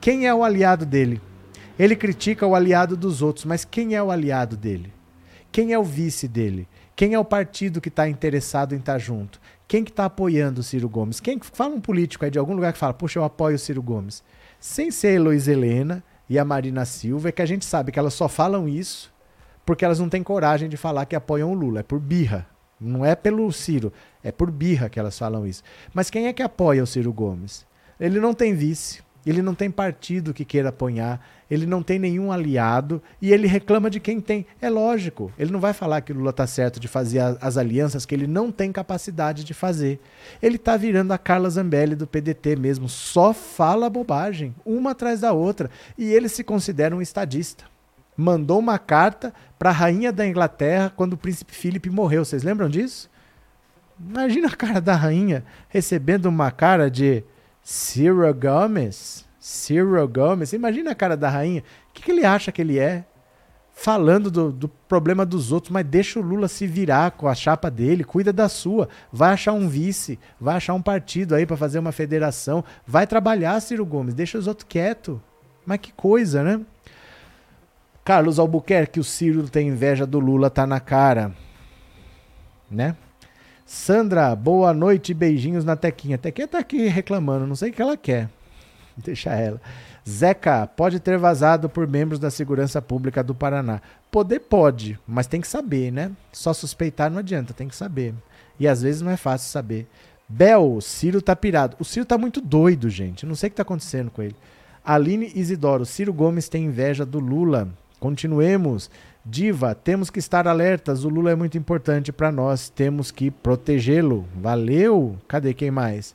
Quem 0.00 0.26
é 0.26 0.34
o 0.34 0.42
aliado 0.42 0.84
dele? 0.84 1.20
Ele 1.78 1.94
critica 1.94 2.46
o 2.46 2.54
aliado 2.54 2.96
dos 2.96 3.22
outros, 3.22 3.44
mas 3.44 3.64
quem 3.64 3.94
é 3.94 4.02
o 4.02 4.10
aliado 4.10 4.56
dele? 4.56 4.92
Quem 5.52 5.72
é 5.72 5.78
o 5.78 5.84
vice 5.84 6.26
dele? 6.26 6.68
Quem 6.94 7.14
é 7.14 7.18
o 7.18 7.24
partido 7.24 7.80
que 7.80 7.88
está 7.88 8.08
interessado 8.08 8.74
em 8.74 8.78
estar 8.78 8.94
tá 8.94 8.98
junto? 8.98 9.40
Quem 9.68 9.84
que 9.84 9.90
está 9.90 10.04
apoiando 10.06 10.60
o 10.60 10.64
Ciro 10.64 10.88
Gomes? 10.88 11.20
Quem 11.20 11.38
fala 11.40 11.74
um 11.74 11.80
político 11.80 12.24
aí 12.24 12.30
de 12.30 12.38
algum 12.38 12.54
lugar 12.54 12.72
que 12.72 12.78
fala, 12.78 12.94
puxa, 12.94 13.18
eu 13.18 13.24
apoio 13.24 13.56
o 13.56 13.58
Ciro 13.58 13.82
Gomes 13.82 14.22
sem 14.58 14.90
ser 14.90 15.08
a 15.08 15.12
Heloísa 15.12 15.52
Helena 15.52 16.02
e 16.28 16.38
a 16.38 16.44
Marina 16.44 16.84
Silva, 16.84 17.28
é 17.28 17.32
que 17.32 17.42
a 17.42 17.46
gente 17.46 17.64
sabe 17.64 17.92
que 17.92 17.98
elas 17.98 18.14
só 18.14 18.28
falam 18.28 18.68
isso 18.68 19.14
porque 19.64 19.84
elas 19.84 19.98
não 19.98 20.08
têm 20.08 20.22
coragem 20.22 20.68
de 20.68 20.76
falar 20.76 21.06
que 21.06 21.16
apoiam 21.16 21.50
o 21.50 21.54
Lula. 21.54 21.80
É 21.80 21.82
por 21.82 21.98
birra. 21.98 22.46
Não 22.80 23.04
é 23.04 23.16
pelo 23.16 23.50
Ciro. 23.52 23.92
É 24.22 24.30
por 24.30 24.50
birra 24.50 24.88
que 24.88 24.98
elas 24.98 25.18
falam 25.18 25.44
isso. 25.44 25.62
Mas 25.92 26.08
quem 26.08 26.28
é 26.28 26.32
que 26.32 26.42
apoia 26.42 26.82
o 26.82 26.86
Ciro 26.86 27.12
Gomes? 27.12 27.66
Ele 27.98 28.20
não 28.20 28.32
tem 28.32 28.54
vice. 28.54 29.02
Ele 29.26 29.42
não 29.42 29.54
tem 29.54 29.70
partido 29.70 30.32
que 30.32 30.44
queira 30.44 30.68
apoiar, 30.68 31.20
ele 31.50 31.66
não 31.66 31.82
tem 31.82 31.98
nenhum 31.98 32.30
aliado 32.30 33.02
e 33.20 33.32
ele 33.32 33.48
reclama 33.48 33.90
de 33.90 33.98
quem 33.98 34.20
tem. 34.20 34.46
É 34.60 34.70
lógico, 34.70 35.32
ele 35.36 35.50
não 35.50 35.58
vai 35.58 35.72
falar 35.72 36.00
que 36.00 36.12
o 36.12 36.14
Lula 36.14 36.30
está 36.30 36.46
certo 36.46 36.78
de 36.78 36.86
fazer 36.86 37.20
as 37.40 37.56
alianças 37.56 38.06
que 38.06 38.14
ele 38.14 38.26
não 38.26 38.52
tem 38.52 38.70
capacidade 38.70 39.42
de 39.42 39.52
fazer. 39.52 40.00
Ele 40.40 40.56
está 40.56 40.76
virando 40.76 41.12
a 41.12 41.18
Carla 41.18 41.50
Zambelli 41.50 41.96
do 41.96 42.06
PDT 42.06 42.54
mesmo, 42.54 42.88
só 42.88 43.32
fala 43.32 43.90
bobagem, 43.90 44.54
uma 44.64 44.92
atrás 44.92 45.20
da 45.20 45.32
outra, 45.32 45.70
e 45.98 46.04
ele 46.04 46.28
se 46.28 46.44
considera 46.44 46.94
um 46.94 47.02
estadista. 47.02 47.64
Mandou 48.16 48.60
uma 48.60 48.78
carta 48.78 49.34
para 49.58 49.70
a 49.70 49.72
rainha 49.72 50.12
da 50.12 50.26
Inglaterra 50.26 50.92
quando 50.94 51.14
o 51.14 51.18
príncipe 51.18 51.52
Felipe 51.52 51.90
morreu. 51.90 52.24
Vocês 52.24 52.42
lembram 52.42 52.68
disso? 52.68 53.10
Imagina 53.98 54.48
a 54.48 54.56
cara 54.56 54.80
da 54.80 54.94
rainha 54.94 55.44
recebendo 55.68 56.26
uma 56.26 56.50
cara 56.50 56.90
de 56.90 57.24
Ciro 57.68 58.32
Gomes. 58.32 59.24
Ciro 59.40 60.06
Gomes. 60.06 60.52
Imagina 60.52 60.92
a 60.92 60.94
cara 60.94 61.16
da 61.16 61.28
rainha. 61.28 61.64
O 61.90 61.92
que, 61.94 62.00
que 62.00 62.12
ele 62.12 62.24
acha 62.24 62.52
que 62.52 62.62
ele 62.62 62.78
é? 62.78 63.04
Falando 63.72 64.30
do, 64.30 64.52
do, 64.52 64.68
problema 64.68 65.26
dos 65.26 65.50
outros, 65.50 65.72
mas 65.72 65.84
deixa 65.84 66.20
o 66.20 66.22
Lula 66.22 66.46
se 66.46 66.64
virar 66.64 67.10
com 67.10 67.26
a 67.26 67.34
chapa 67.34 67.68
dele, 67.68 68.04
cuida 68.04 68.32
da 68.32 68.48
sua. 68.48 68.88
Vai 69.12 69.32
achar 69.32 69.52
um 69.52 69.68
vice, 69.68 70.16
vai 70.40 70.54
achar 70.54 70.74
um 70.74 70.80
partido 70.80 71.34
aí 71.34 71.44
para 71.44 71.56
fazer 71.56 71.80
uma 71.80 71.90
federação. 71.90 72.62
Vai 72.86 73.04
trabalhar, 73.04 73.58
Ciro 73.58 73.84
Gomes, 73.84 74.14
deixa 74.14 74.38
os 74.38 74.46
outros 74.46 74.68
quietos. 74.68 75.18
Mas 75.66 75.80
que 75.80 75.92
coisa, 75.92 76.44
né? 76.44 76.60
Carlos 78.04 78.38
Albuquerque, 78.38 79.00
o 79.00 79.04
Ciro 79.04 79.50
tem 79.50 79.66
inveja 79.66 80.06
do 80.06 80.20
Lula, 80.20 80.48
tá 80.50 80.68
na 80.68 80.78
cara. 80.78 81.32
Né? 82.70 82.94
Sandra, 83.66 84.32
boa 84.36 84.72
noite, 84.72 85.12
beijinhos 85.12 85.64
na 85.64 85.74
Tequinha. 85.74 86.16
Tequinha 86.16 86.46
tá 86.46 86.60
aqui 86.60 86.86
reclamando, 86.86 87.48
não 87.48 87.56
sei 87.56 87.70
o 87.70 87.72
que 87.72 87.82
ela 87.82 87.96
quer. 87.96 88.30
Deixa 88.96 89.34
ela. 89.34 89.60
Zeca, 90.08 90.68
pode 90.68 91.00
ter 91.00 91.18
vazado 91.18 91.68
por 91.68 91.84
membros 91.84 92.20
da 92.20 92.30
Segurança 92.30 92.80
Pública 92.80 93.24
do 93.24 93.34
Paraná. 93.34 93.80
Poder 94.08 94.38
pode, 94.38 94.96
mas 95.04 95.26
tem 95.26 95.40
que 95.40 95.48
saber, 95.48 95.90
né? 95.90 96.12
Só 96.32 96.54
suspeitar 96.54 97.10
não 97.10 97.18
adianta, 97.18 97.52
tem 97.52 97.66
que 97.66 97.74
saber. 97.74 98.14
E 98.58 98.68
às 98.68 98.82
vezes 98.82 99.02
não 99.02 99.10
é 99.10 99.16
fácil 99.16 99.50
saber. 99.50 99.88
Bel, 100.28 100.80
Ciro 100.80 101.20
tá 101.20 101.34
pirado. 101.34 101.76
O 101.80 101.84
Ciro 101.84 102.06
tá 102.06 102.16
muito 102.16 102.40
doido, 102.40 102.88
gente. 102.88 103.26
Não 103.26 103.34
sei 103.34 103.48
o 103.48 103.50
que 103.50 103.56
tá 103.56 103.62
acontecendo 103.62 104.12
com 104.12 104.22
ele. 104.22 104.36
Aline 104.84 105.32
Isidoro, 105.34 105.84
Ciro 105.84 106.12
Gomes 106.12 106.48
tem 106.48 106.66
inveja 106.66 107.04
do 107.04 107.18
Lula. 107.18 107.68
Continuemos. 107.98 108.88
Diva, 109.28 109.74
temos 109.74 110.08
que 110.08 110.20
estar 110.20 110.46
alertas. 110.46 111.04
O 111.04 111.08
Lula 111.08 111.32
é 111.32 111.34
muito 111.34 111.58
importante 111.58 112.12
para 112.12 112.30
nós. 112.30 112.68
Temos 112.68 113.10
que 113.10 113.28
protegê-lo. 113.28 114.24
Valeu. 114.36 115.18
Cadê 115.26 115.52
quem 115.52 115.68
mais? 115.68 116.14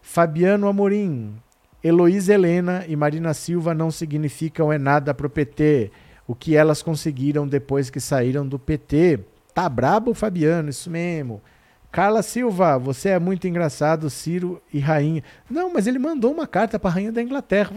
Fabiano 0.00 0.68
Amorim. 0.68 1.34
Heloísa 1.82 2.32
Helena 2.32 2.84
e 2.86 2.94
Marina 2.94 3.34
Silva 3.34 3.74
não 3.74 3.90
significam 3.90 4.72
é 4.72 4.78
nada 4.78 5.12
pro 5.12 5.28
PT. 5.28 5.90
o 6.28 6.34
que 6.34 6.54
elas 6.54 6.80
conseguiram 6.80 7.46
depois 7.46 7.90
que 7.90 7.98
saíram 7.98 8.46
do 8.46 8.58
PT. 8.58 9.18
Tá 9.52 9.68
brabo, 9.68 10.14
Fabiano? 10.14 10.70
Isso 10.70 10.88
mesmo. 10.88 11.42
Carla 11.90 12.22
Silva, 12.22 12.78
você 12.78 13.10
é 13.10 13.18
muito 13.18 13.46
engraçado, 13.48 14.08
Ciro 14.08 14.62
e 14.72 14.78
Rainha. 14.78 15.22
Não, 15.50 15.72
mas 15.72 15.86
ele 15.86 15.98
mandou 15.98 16.32
uma 16.32 16.46
carta 16.46 16.78
para 16.78 16.90
a 16.90 16.92
Rainha 16.94 17.12
da 17.12 17.20
Inglaterra. 17.20 17.72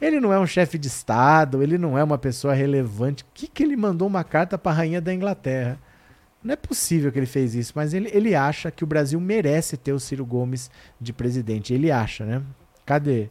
Ele 0.00 0.20
não 0.20 0.32
é 0.32 0.38
um 0.38 0.46
chefe 0.46 0.78
de 0.78 0.88
Estado, 0.88 1.62
ele 1.62 1.78
não 1.78 1.96
é 1.96 2.04
uma 2.04 2.18
pessoa 2.18 2.54
relevante. 2.54 3.24
O 3.24 3.26
que, 3.32 3.46
que 3.46 3.62
ele 3.62 3.76
mandou 3.76 4.06
uma 4.08 4.24
carta 4.24 4.56
para 4.58 4.72
a 4.72 4.74
Rainha 4.74 5.00
da 5.00 5.12
Inglaterra? 5.12 5.78
Não 6.42 6.52
é 6.52 6.56
possível 6.56 7.10
que 7.10 7.18
ele 7.18 7.26
fez 7.26 7.54
isso, 7.54 7.72
mas 7.74 7.92
ele, 7.92 8.08
ele 8.12 8.34
acha 8.34 8.70
que 8.70 8.84
o 8.84 8.86
Brasil 8.86 9.18
merece 9.20 9.76
ter 9.76 9.92
o 9.92 9.98
Ciro 9.98 10.24
Gomes 10.24 10.70
de 11.00 11.12
presidente. 11.12 11.74
Ele 11.74 11.90
acha, 11.90 12.24
né? 12.24 12.42
Cadê? 12.84 13.28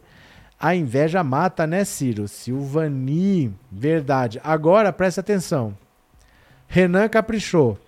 A 0.60 0.74
inveja 0.74 1.22
mata, 1.22 1.66
né, 1.66 1.84
Ciro? 1.84 2.28
Silvani, 2.28 3.54
verdade. 3.70 4.40
Agora 4.44 4.92
presta 4.92 5.20
atenção. 5.20 5.76
Renan 6.66 7.08
caprichou. 7.08 7.78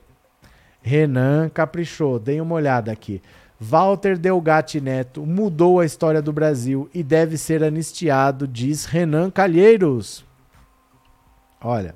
Renan 0.80 1.48
caprichou. 1.48 2.18
Deem 2.18 2.40
uma 2.40 2.54
olhada 2.54 2.92
aqui. 2.92 3.20
Walter 3.60 4.16
Delgatti 4.16 4.80
Neto 4.80 5.26
mudou 5.26 5.80
a 5.80 5.84
história 5.84 6.22
do 6.22 6.32
Brasil 6.32 6.88
e 6.94 7.02
deve 7.02 7.36
ser 7.36 7.64
anistiado, 7.64 8.46
diz 8.46 8.84
Renan 8.84 9.30
Calheiros. 9.30 10.24
Olha. 11.60 11.94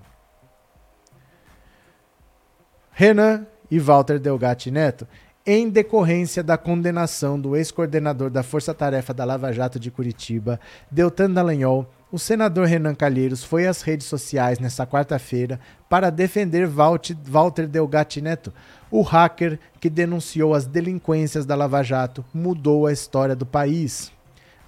Renan 2.90 3.46
e 3.70 3.78
Walter 3.78 4.18
Delgatti 4.18 4.70
Neto, 4.70 5.06
em 5.46 5.68
decorrência 5.70 6.42
da 6.42 6.58
condenação 6.58 7.40
do 7.40 7.56
ex-coordenador 7.56 8.28
da 8.28 8.42
Força 8.42 8.74
Tarefa 8.74 9.14
da 9.14 9.24
Lava 9.24 9.52
Jato 9.52 9.78
de 9.78 9.90
Curitiba, 9.90 10.60
Deltan 10.90 11.30
Dallagnol, 11.30 11.88
o 12.12 12.18
senador 12.18 12.66
Renan 12.66 12.94
Calheiros 12.94 13.42
foi 13.42 13.66
às 13.66 13.80
redes 13.80 14.06
sociais 14.06 14.58
nesta 14.58 14.86
quarta-feira 14.86 15.58
para 15.88 16.10
defender 16.10 16.68
Walter 16.68 17.66
Delgatti 17.66 18.20
Neto, 18.20 18.52
o 18.90 19.00
hacker 19.00 19.58
que 19.80 19.88
denunciou 19.88 20.52
as 20.52 20.66
delinquências 20.66 21.46
da 21.46 21.54
Lava 21.54 21.82
Jato 21.82 22.22
mudou 22.34 22.86
a 22.86 22.92
história 22.92 23.34
do 23.34 23.46
país. 23.46 24.12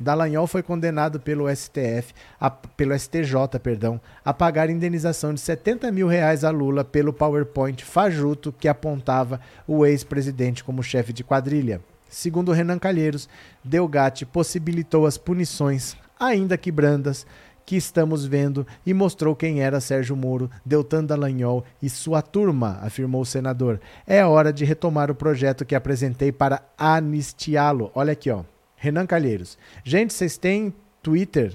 Dallagnol 0.01 0.47
foi 0.47 0.63
condenado 0.63 1.21
pelo 1.21 1.55
STF, 1.55 2.15
a, 2.41 2.51
pelo 2.51 2.99
STJ, 2.99 3.59
perdão, 3.63 4.01
a 4.25 4.33
pagar 4.33 4.71
indenização 4.71 5.35
de 5.35 5.41
70 5.41 5.93
mil 5.93 6.09
reais 6.09 6.45
a 6.45 6.51
Lula 6.51 6.83
pelo 6.83 7.13
PowerPoint 7.13 7.85
fajuto 7.85 8.55
que 8.59 8.69
apontava 8.69 9.39
o 9.69 9.85
ex-presidente 9.85 10.65
como 10.65 10.83
chefe 10.83 11.13
de 11.13 11.23
quadrilha. 11.23 11.83
Segundo 12.09 12.53
Renan 12.53 12.79
Calheiros, 12.79 13.29
Delgatti 13.63 14.25
possibilitou 14.25 15.05
as 15.05 15.19
punições, 15.19 15.97
ainda 16.27 16.57
que 16.57 16.71
brandas, 16.71 17.27
que 17.67 17.77
estamos 17.77 18.27
vendo 18.27 18.67
e 18.85 18.93
mostrou 18.93 19.35
quem 19.35 19.63
era 19.63 19.81
Sérgio 19.81 20.17
Moro, 20.17 20.51
Deltan 20.65 21.05
Dallagnol 21.05 21.65
e 21.83 21.89
sua 21.89 22.21
turma, 22.21 22.79
afirmou 22.83 23.23
o 23.23 23.27
senador. 23.27 23.81
É 24.07 24.25
hora 24.25 24.53
de 24.53 24.65
retomar 24.65 25.11
o 25.11 25.15
projeto 25.15 25.65
que 25.65 25.75
apresentei 25.75 26.31
para 26.31 26.63
anistiá-lo. 26.77 27.91
Olha 27.95 28.13
aqui, 28.13 28.31
ó. 28.31 28.45
Renan 28.77 29.07
Calheiros. 29.07 29.57
Gente, 29.83 30.13
vocês 30.13 30.37
têm 30.37 30.75
Twitter? 31.03 31.55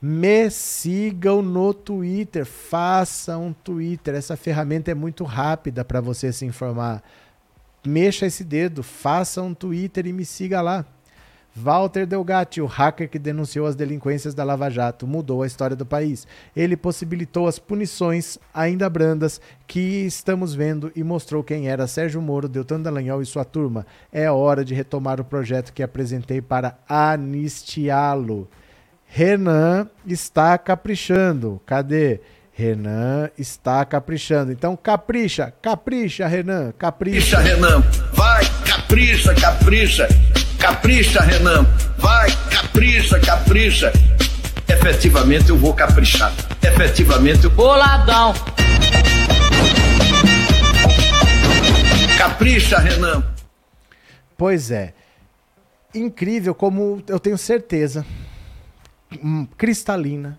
Me 0.00 0.48
sigam 0.50 1.42
no 1.42 1.74
Twitter, 1.74 2.46
façam 2.46 3.48
um 3.48 3.52
Twitter. 3.52 4.14
Essa 4.14 4.36
ferramenta 4.36 4.90
é 4.90 4.94
muito 4.94 5.24
rápida 5.24 5.84
para 5.84 6.00
você 6.00 6.32
se 6.32 6.46
informar. 6.46 7.02
Mexa 7.84 8.26
esse 8.26 8.44
dedo, 8.44 8.82
faça 8.82 9.42
um 9.42 9.52
Twitter 9.52 10.06
e 10.06 10.12
me 10.12 10.24
siga 10.24 10.60
lá. 10.60 10.86
Walter 11.54 12.06
Delgatti, 12.06 12.60
o 12.60 12.66
hacker 12.66 13.08
que 13.08 13.18
denunciou 13.18 13.66
as 13.66 13.74
delinquências 13.74 14.34
da 14.34 14.44
Lava 14.44 14.70
Jato, 14.70 15.06
mudou 15.06 15.42
a 15.42 15.46
história 15.46 15.74
do 15.76 15.84
país. 15.84 16.26
Ele 16.54 16.76
possibilitou 16.76 17.48
as 17.48 17.58
punições, 17.58 18.38
ainda 18.54 18.88
brandas, 18.88 19.40
que 19.66 20.06
estamos 20.06 20.54
vendo 20.54 20.92
e 20.94 21.02
mostrou 21.02 21.42
quem 21.42 21.68
era 21.68 21.86
Sérgio 21.86 22.22
Moro, 22.22 22.48
Deltan 22.48 22.80
Dallagnol 22.80 23.20
e 23.20 23.26
sua 23.26 23.44
turma. 23.44 23.84
É 24.12 24.30
hora 24.30 24.64
de 24.64 24.74
retomar 24.74 25.20
o 25.20 25.24
projeto 25.24 25.72
que 25.72 25.82
apresentei 25.82 26.40
para 26.40 26.78
anistiá-lo. 26.88 28.48
Renan 29.06 29.88
está 30.06 30.56
caprichando. 30.56 31.60
Cadê? 31.66 32.20
Renan 32.52 33.28
está 33.36 33.84
caprichando. 33.84 34.52
Então 34.52 34.76
capricha, 34.76 35.52
capricha, 35.60 36.28
Renan, 36.28 36.72
capricha. 36.78 37.36
Capricha, 37.36 37.54
Renan. 37.56 37.80
Vai, 38.12 38.44
capricha, 38.64 39.34
capricha. 39.34 40.06
Capricha, 40.60 41.22
Renan. 41.22 41.64
Vai, 41.96 42.28
capricha, 42.50 43.18
capricha. 43.18 43.90
Efetivamente 44.68 45.48
eu 45.48 45.56
vou 45.56 45.72
caprichar. 45.72 46.30
Efetivamente 46.62 47.44
eu. 47.44 47.50
Boladão. 47.50 48.34
Capricha, 52.18 52.78
Renan. 52.78 53.24
Pois 54.36 54.70
é. 54.70 54.92
Incrível 55.94 56.54
como 56.54 57.02
eu 57.08 57.18
tenho 57.18 57.38
certeza, 57.38 58.04
hum, 59.24 59.46
cristalina, 59.56 60.38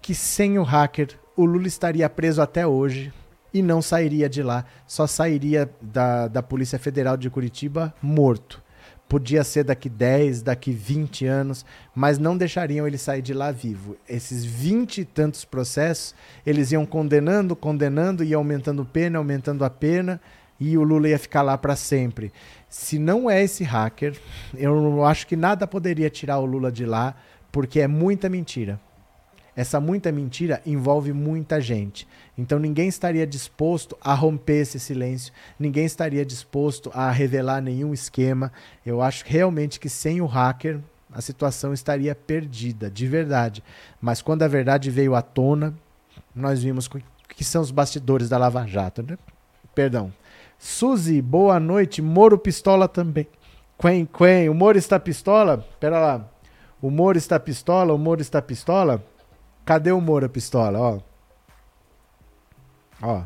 que 0.00 0.14
sem 0.14 0.60
o 0.60 0.62
hacker 0.62 1.08
o 1.36 1.44
Lula 1.44 1.66
estaria 1.66 2.08
preso 2.08 2.40
até 2.40 2.64
hoje 2.64 3.12
e 3.52 3.62
não 3.62 3.82
sairia 3.82 4.28
de 4.28 4.44
lá. 4.44 4.64
Só 4.86 5.08
sairia 5.08 5.68
da, 5.82 6.28
da 6.28 6.42
Polícia 6.42 6.78
Federal 6.78 7.16
de 7.16 7.28
Curitiba 7.28 7.92
morto 8.00 8.64
podia 9.08 9.44
ser 9.44 9.64
daqui 9.64 9.88
10, 9.88 10.42
daqui 10.42 10.72
20 10.72 11.26
anos, 11.26 11.64
mas 11.94 12.18
não 12.18 12.36
deixariam 12.36 12.86
ele 12.86 12.98
sair 12.98 13.22
de 13.22 13.32
lá 13.32 13.52
vivo. 13.52 13.96
Esses 14.08 14.44
20 14.44 15.02
e 15.02 15.04
tantos 15.04 15.44
processos, 15.44 16.14
eles 16.44 16.72
iam 16.72 16.84
condenando, 16.84 17.54
condenando, 17.54 18.24
e 18.24 18.34
aumentando 18.34 18.84
pena, 18.84 19.18
aumentando 19.18 19.64
a 19.64 19.70
pena, 19.70 20.20
e 20.58 20.76
o 20.76 20.82
Lula 20.82 21.08
ia 21.08 21.18
ficar 21.18 21.42
lá 21.42 21.56
para 21.56 21.76
sempre. 21.76 22.32
Se 22.68 22.98
não 22.98 23.30
é 23.30 23.42
esse 23.42 23.62
hacker, 23.62 24.18
eu 24.54 25.04
acho 25.04 25.26
que 25.26 25.36
nada 25.36 25.66
poderia 25.66 26.10
tirar 26.10 26.38
o 26.38 26.46
Lula 26.46 26.72
de 26.72 26.84
lá, 26.84 27.14
porque 27.52 27.80
é 27.80 27.86
muita 27.86 28.28
mentira. 28.28 28.80
Essa 29.56 29.80
muita 29.80 30.12
mentira 30.12 30.60
envolve 30.66 31.14
muita 31.14 31.60
gente. 31.60 32.06
Então 32.36 32.58
ninguém 32.58 32.88
estaria 32.88 33.26
disposto 33.26 33.96
a 34.02 34.12
romper 34.12 34.60
esse 34.60 34.78
silêncio, 34.78 35.32
ninguém 35.58 35.86
estaria 35.86 36.24
disposto 36.26 36.90
a 36.92 37.10
revelar 37.10 37.62
nenhum 37.62 37.94
esquema. 37.94 38.52
Eu 38.84 39.00
acho 39.00 39.24
realmente 39.26 39.80
que 39.80 39.88
sem 39.88 40.20
o 40.20 40.26
hacker 40.26 40.80
a 41.10 41.22
situação 41.22 41.72
estaria 41.72 42.14
perdida, 42.14 42.90
de 42.90 43.06
verdade. 43.06 43.64
Mas 44.00 44.20
quando 44.20 44.42
a 44.42 44.48
verdade 44.48 44.90
veio 44.90 45.14
à 45.14 45.22
tona, 45.22 45.74
nós 46.34 46.62
vimos 46.62 46.86
que 47.34 47.44
são 47.44 47.62
os 47.62 47.70
bastidores 47.70 48.28
da 48.28 48.36
Lava 48.36 48.66
Jato, 48.66 49.02
né? 49.02 49.16
Perdão. 49.74 50.12
Suzy, 50.58 51.22
boa 51.22 51.58
noite. 51.58 52.02
Moro 52.02 52.36
Pistola 52.36 52.86
também. 52.88 53.26
Quen, 53.78 54.06
Quen, 54.06 54.48
o 54.48 54.54
Moro 54.54 54.78
está 54.78 54.98
pistola? 54.98 55.64
Pera 55.78 56.00
lá. 56.00 56.28
O 56.80 56.90
Moro 56.90 57.18
está 57.18 57.38
pistola? 57.38 57.92
O 57.92 57.98
Moro 57.98 58.22
está 58.22 58.40
pistola? 58.40 59.04
Cadê 59.66 59.90
o 59.90 60.00
Moura 60.00 60.28
Pistola? 60.28 60.78
Ó. 60.78 61.00
Ó. 63.02 63.24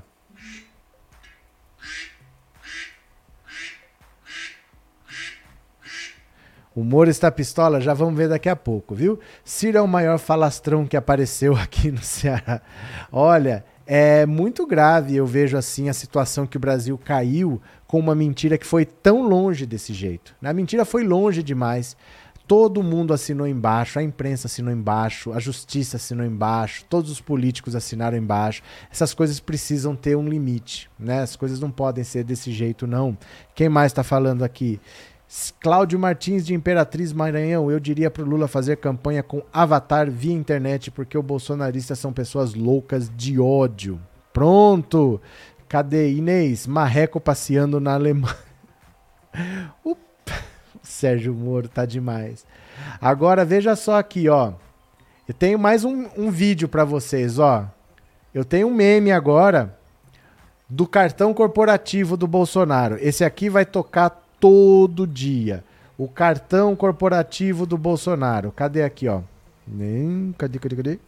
O 6.74 6.82
Moro 6.82 7.10
está 7.10 7.30
pistola, 7.30 7.78
já 7.78 7.92
vamos 7.92 8.16
ver 8.16 8.28
daqui 8.28 8.48
a 8.48 8.56
pouco, 8.56 8.94
viu? 8.94 9.20
Ciro 9.44 9.76
é 9.76 9.82
o 9.82 9.88
maior 9.88 10.18
falastrão 10.18 10.86
que 10.86 10.96
apareceu 10.96 11.54
aqui 11.58 11.90
no 11.90 12.02
Ceará. 12.02 12.62
Olha, 13.12 13.62
é 13.86 14.24
muito 14.24 14.66
grave 14.66 15.16
eu 15.16 15.26
vejo 15.26 15.58
assim 15.58 15.90
a 15.90 15.92
situação 15.92 16.46
que 16.46 16.56
o 16.56 16.60
Brasil 16.60 16.96
caiu 16.96 17.60
com 17.86 17.98
uma 17.98 18.14
mentira 18.14 18.56
que 18.56 18.66
foi 18.66 18.86
tão 18.86 19.28
longe 19.28 19.66
desse 19.66 19.92
jeito. 19.92 20.34
A 20.42 20.54
mentira 20.54 20.86
foi 20.86 21.04
longe 21.04 21.42
demais. 21.42 21.96
Todo 22.50 22.82
mundo 22.82 23.14
assinou 23.14 23.46
embaixo, 23.46 24.00
a 24.00 24.02
imprensa 24.02 24.48
assinou 24.48 24.74
embaixo, 24.74 25.32
a 25.32 25.38
justiça 25.38 25.98
assinou 25.98 26.26
embaixo, 26.26 26.84
todos 26.90 27.08
os 27.08 27.20
políticos 27.20 27.76
assinaram 27.76 28.18
embaixo. 28.18 28.60
Essas 28.90 29.14
coisas 29.14 29.38
precisam 29.38 29.94
ter 29.94 30.16
um 30.16 30.28
limite, 30.28 30.90
né? 30.98 31.22
As 31.22 31.36
coisas 31.36 31.60
não 31.60 31.70
podem 31.70 32.02
ser 32.02 32.24
desse 32.24 32.50
jeito, 32.50 32.88
não. 32.88 33.16
Quem 33.54 33.68
mais 33.68 33.92
está 33.92 34.02
falando 34.02 34.42
aqui? 34.42 34.80
Cláudio 35.60 35.96
Martins 35.96 36.44
de 36.44 36.52
Imperatriz 36.52 37.12
Maranhão, 37.12 37.70
eu 37.70 37.78
diria 37.78 38.10
para 38.10 38.24
o 38.24 38.26
Lula 38.26 38.48
fazer 38.48 38.78
campanha 38.78 39.22
com 39.22 39.44
Avatar 39.52 40.10
via 40.10 40.34
internet, 40.34 40.90
porque 40.90 41.16
os 41.16 41.24
bolsonaristas 41.24 42.00
são 42.00 42.12
pessoas 42.12 42.52
loucas 42.52 43.08
de 43.16 43.38
ódio. 43.38 44.00
Pronto! 44.32 45.20
Cadê 45.68 46.10
Inês? 46.14 46.66
Marreco 46.66 47.20
passeando 47.20 47.78
na 47.78 47.94
Alemanha. 47.94 48.36
o 49.86 49.94
Sérgio 50.90 51.34
Moro 51.34 51.68
tá 51.68 51.86
demais. 51.86 52.44
Agora 53.00 53.44
veja 53.44 53.76
só 53.76 53.98
aqui, 53.98 54.28
ó. 54.28 54.52
Eu 55.26 55.34
tenho 55.34 55.58
mais 55.58 55.84
um, 55.84 56.08
um 56.16 56.30
vídeo 56.30 56.68
para 56.68 56.84
vocês, 56.84 57.38
ó. 57.38 57.66
Eu 58.34 58.44
tenho 58.44 58.68
um 58.68 58.74
meme 58.74 59.12
agora 59.12 59.76
do 60.68 60.86
cartão 60.86 61.32
corporativo 61.34 62.16
do 62.16 62.26
Bolsonaro. 62.26 62.96
Esse 63.00 63.24
aqui 63.24 63.48
vai 63.48 63.64
tocar 63.64 64.10
todo 64.38 65.06
dia. 65.06 65.64
O 65.96 66.08
cartão 66.08 66.74
corporativo 66.74 67.66
do 67.66 67.76
Bolsonaro. 67.76 68.52
Cadê 68.52 68.82
aqui, 68.82 69.08
ó? 69.08 69.20
Nem, 69.66 70.34
cadê, 70.36 70.58
cadê, 70.58 70.76
cadê? 70.76 70.98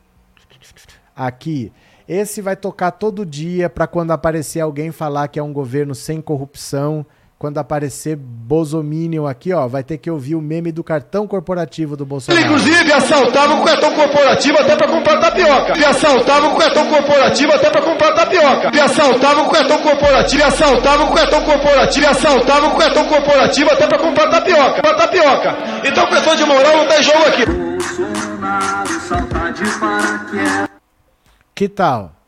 aqui. 1.16 1.72
Esse 2.09 2.43
vai 2.43 2.57
tocar 2.57 2.91
todo 2.91 3.24
dia 3.24 3.70
para 3.70 3.87
quando 3.87 4.11
aparecer 4.11 4.61
alguém 4.61 4.91
falar 4.91 5.28
que 5.28 5.39
é 5.39 5.43
um 5.43 5.53
governo 5.53 5.95
sem 5.95 6.20
corrupção. 6.20 7.07
Quando 7.43 7.59
aparecer 7.59 8.14
Bozominion 8.14 9.26
aqui, 9.26 9.53
ó, 9.53 9.66
vai 9.66 9.82
ter 9.82 9.99
que 9.99 10.09
ouvir 10.09 10.36
o 10.36 10.40
meme 10.40 10.70
do 10.70 10.84
cartão 10.84 11.26
corporativo 11.26 11.97
do 11.97 12.07
Bolsonaro. 12.07 12.40
Ele, 12.40 12.47
inclusive, 12.47 12.93
assaltava 12.93 13.55
o 13.55 13.64
cartão 13.64 13.93
corporativo 13.97 14.59
até 14.61 14.76
para 14.76 14.86
comprar 14.86 15.18
tapioca. 15.18 15.72
Ele 15.74 15.84
assaltava 15.84 16.47
o 16.47 16.57
cartão 16.57 16.86
corporativo 16.86 17.53
até 17.53 17.68
para 17.68 17.82
comprar 17.82 18.14
tapioca. 18.14 18.68
Ele 18.68 18.80
assaltava 18.80 19.43
o 19.43 19.51
cartão 19.51 19.78
corporativo, 19.78 20.40
ele 20.40 20.43
assaltava 20.45 21.03
o 21.03 21.12
cartão 21.12 21.43
corporativo, 21.43 22.05
ele 22.05 22.12
assaltava 22.12 22.66
o 22.68 22.76
cartão 22.76 23.05
corporativo 23.07 23.70
até 23.72 23.86
para 23.88 23.99
comprar 23.99 24.30
tapioca. 24.30 24.80
Pra 24.80 24.95
tapioca. 24.95 25.57
Então, 25.84 26.07
pessoa 26.07 26.36
de 26.36 26.45
moral 26.45 26.76
não 26.76 26.86
tem 26.86 27.03
jogo 27.03 27.26
aqui. 27.26 27.45
Bolsonaro, 27.45 29.01
saudade 29.01 29.62
para 29.80 30.68
que 31.57 31.68
tal? 31.68 32.21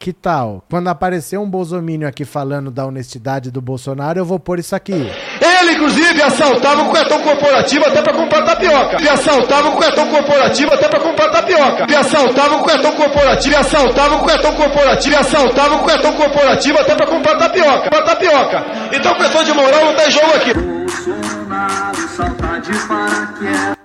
Que 0.00 0.14
tal? 0.14 0.64
Quando 0.70 0.88
aparecer 0.88 1.38
um 1.38 1.44
bolsomínio 1.44 2.08
aqui 2.08 2.24
falando 2.24 2.70
da 2.70 2.86
honestidade 2.86 3.50
do 3.50 3.60
Bolsonaro, 3.60 4.18
eu 4.18 4.24
vou 4.24 4.40
pôr 4.40 4.58
isso 4.58 4.74
aqui. 4.74 4.94
Ele, 4.94 5.72
inclusive, 5.72 6.22
assaltava 6.22 6.84
o 6.84 6.90
cartão 6.90 7.20
corporativo 7.20 7.84
até 7.84 8.00
para 8.00 8.14
comprar 8.14 8.42
tapioca. 8.46 8.96
Ele 8.96 9.08
assaltava 9.10 9.68
o 9.68 9.76
cartão 9.76 10.08
corporativo 10.08 10.72
até 10.72 10.88
para 10.88 11.00
comprar 11.00 11.30
tapioca. 11.30 11.84
Ele 11.84 11.96
assaltava 11.96 12.56
o 12.56 12.64
cartão 12.64 12.92
corporativo, 12.92 13.54
ele 13.54 13.56
assaltava 13.56 14.14
o 14.14 14.24
cartão 14.24 14.54
corporativo, 14.54 15.14
ele 15.14 15.16
assaltava 15.16 15.74
o 15.74 15.84
cartão 15.84 16.12
corporativo 16.14 16.78
até 16.78 16.94
para 16.94 17.06
comprar 17.06 17.36
tapioca. 17.36 17.90
Pra 17.90 18.02
tapioca. 18.02 18.64
Então, 18.94 19.14
pessoa 19.16 19.44
de 19.44 19.52
moral 19.52 19.84
não 19.84 19.96
tem 19.96 20.10
jogo 20.10 20.34
aqui. 20.34 20.54
Bolsonaro, 20.54 22.08
saudade 22.16 22.70
para 22.88 23.26
que 23.74 23.79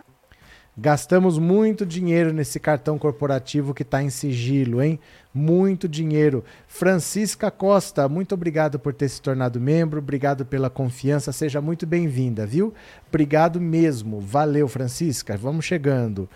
Gastamos 0.78 1.38
muito 1.38 1.86
dinheiro 1.86 2.34
nesse 2.34 2.59
cartão 2.59 2.97
corporativo 2.97 3.73
que 3.73 3.82
está 3.82 4.03
em 4.03 4.09
sigilo, 4.09 4.82
hein? 4.84 4.99
Muito 5.34 5.88
dinheiro. 5.88 6.43
Francisca 6.67 7.49
Costa, 7.49 8.09
muito 8.09 8.36
obrigado 8.36 8.78
por 8.78 8.93
ter 8.93 9.07
se 9.07 9.21
tornado 9.21 9.59
membro, 9.59 9.99
obrigado 9.99 10.45
pela 10.45 10.69
confiança, 10.69 11.32
seja 11.32 11.61
muito 11.61 11.88
bem-vinda, 11.88 12.45
viu? 12.45 12.73
Obrigado 13.07 13.61
mesmo. 13.61 14.19
Valeu, 14.19 14.67
Francisca. 14.67 15.38
Vamos 15.38 15.63
chegando. 15.63 16.30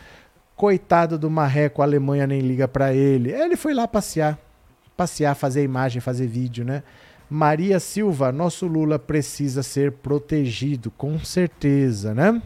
Coitado 0.56 1.20
do 1.20 1.30
marreco, 1.30 1.82
a 1.82 1.86
Alemanha 1.86 2.26
nem 2.26 2.40
liga 2.40 2.66
para 2.66 2.94
ele. 2.94 3.34
Ele 3.34 3.58
foi 3.58 3.74
lá 3.74 3.90
passear, 3.90 4.40
passear, 4.96 5.36
fazer 5.36 5.64
imagem, 5.64 6.00
fazer 6.00 6.28
vídeo, 6.28 6.64
né? 6.64 6.82
Maria 7.30 7.78
Silva, 7.80 8.32
nosso 8.32 8.66
Lula 8.68 8.98
precisa 8.98 9.62
ser 9.64 9.92
protegido, 9.92 10.90
com 10.92 11.20
certeza, 11.20 12.14
né? 12.14 12.42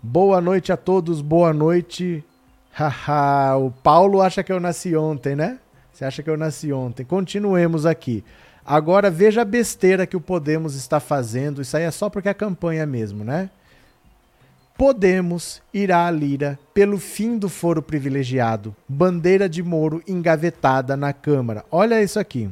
Boa 0.00 0.40
noite 0.40 0.70
a 0.70 0.76
todos, 0.76 1.20
boa 1.20 1.52
noite. 1.52 2.24
Haha, 2.72 3.56
o 3.56 3.72
Paulo 3.72 4.22
acha 4.22 4.44
que 4.44 4.52
eu 4.52 4.60
nasci 4.60 4.94
ontem, 4.94 5.34
né? 5.34 5.58
Você 5.92 6.04
acha 6.04 6.22
que 6.22 6.30
eu 6.30 6.36
nasci 6.36 6.72
ontem? 6.72 7.04
Continuemos 7.04 7.84
aqui. 7.84 8.24
Agora 8.64 9.10
veja 9.10 9.42
a 9.42 9.44
besteira 9.44 10.06
que 10.06 10.16
o 10.16 10.20
Podemos 10.20 10.76
está 10.76 11.00
fazendo. 11.00 11.60
Isso 11.60 11.76
aí 11.76 11.82
é 11.82 11.90
só 11.90 12.08
porque 12.08 12.28
é 12.28 12.34
campanha 12.34 12.86
mesmo, 12.86 13.24
né? 13.24 13.50
Podemos 14.76 15.60
irá 15.74 16.06
à 16.06 16.10
Lira 16.12 16.56
pelo 16.72 16.98
fim 16.98 17.36
do 17.36 17.48
foro 17.48 17.82
privilegiado. 17.82 18.76
Bandeira 18.88 19.48
de 19.48 19.64
Moro 19.64 20.00
engavetada 20.06 20.96
na 20.96 21.12
Câmara. 21.12 21.64
Olha 21.72 22.00
isso 22.00 22.20
aqui. 22.20 22.48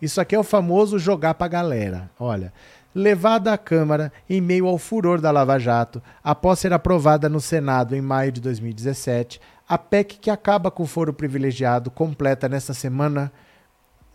Isso 0.00 0.18
aqui 0.18 0.34
é 0.34 0.38
o 0.38 0.42
famoso 0.42 0.98
jogar 0.98 1.34
pra 1.34 1.46
galera. 1.46 2.10
Olha, 2.18 2.50
levada 2.94 3.52
à 3.52 3.58
Câmara 3.58 4.12
em 4.28 4.40
meio 4.40 4.66
ao 4.66 4.78
furor 4.78 5.20
da 5.20 5.30
Lava 5.30 5.58
Jato, 5.58 6.02
após 6.22 6.58
ser 6.58 6.72
aprovada 6.72 7.28
no 7.28 7.40
Senado 7.40 7.94
em 7.94 8.00
maio 8.00 8.32
de 8.32 8.40
2017, 8.40 9.40
a 9.68 9.78
PEC 9.78 10.18
que 10.18 10.30
acaba 10.30 10.70
com 10.70 10.82
o 10.82 10.86
foro 10.86 11.12
privilegiado 11.12 11.90
completa 11.90 12.48
nesta 12.48 12.74
semana 12.74 13.32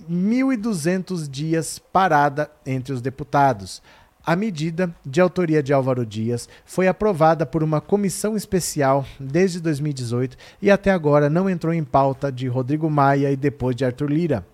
1.200 0.09 1.29
dias 1.29 1.79
parada 1.79 2.51
entre 2.65 2.93
os 2.93 3.01
deputados. 3.01 3.81
A 4.25 4.35
medida, 4.35 4.93
de 5.05 5.21
autoria 5.21 5.61
de 5.61 5.71
Álvaro 5.71 6.03
Dias, 6.03 6.49
foi 6.65 6.87
aprovada 6.87 7.45
por 7.45 7.61
uma 7.61 7.79
comissão 7.79 8.35
especial 8.35 9.05
desde 9.19 9.61
2018 9.61 10.35
e 10.61 10.71
até 10.71 10.89
agora 10.89 11.29
não 11.29 11.47
entrou 11.47 11.71
em 11.71 11.83
pauta 11.83 12.31
de 12.31 12.47
Rodrigo 12.47 12.89
Maia 12.89 13.31
e 13.31 13.35
depois 13.35 13.75
de 13.75 13.85
Arthur 13.85 14.09
Lira. 14.09 14.45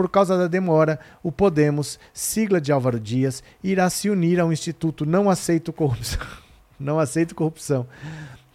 Por 0.00 0.08
causa 0.08 0.34
da 0.34 0.46
demora, 0.46 0.98
o 1.22 1.30
Podemos, 1.30 2.00
sigla 2.10 2.58
de 2.58 2.72
Álvaro 2.72 2.98
Dias, 2.98 3.42
irá 3.62 3.90
se 3.90 4.08
unir 4.08 4.40
ao 4.40 4.50
Instituto 4.50 5.04
Não 5.04 5.28
Aceito 5.28 5.74
Corrupção. 5.74 6.26
Não 6.80 6.98
Aceito 6.98 7.34
Corrupção 7.34 7.86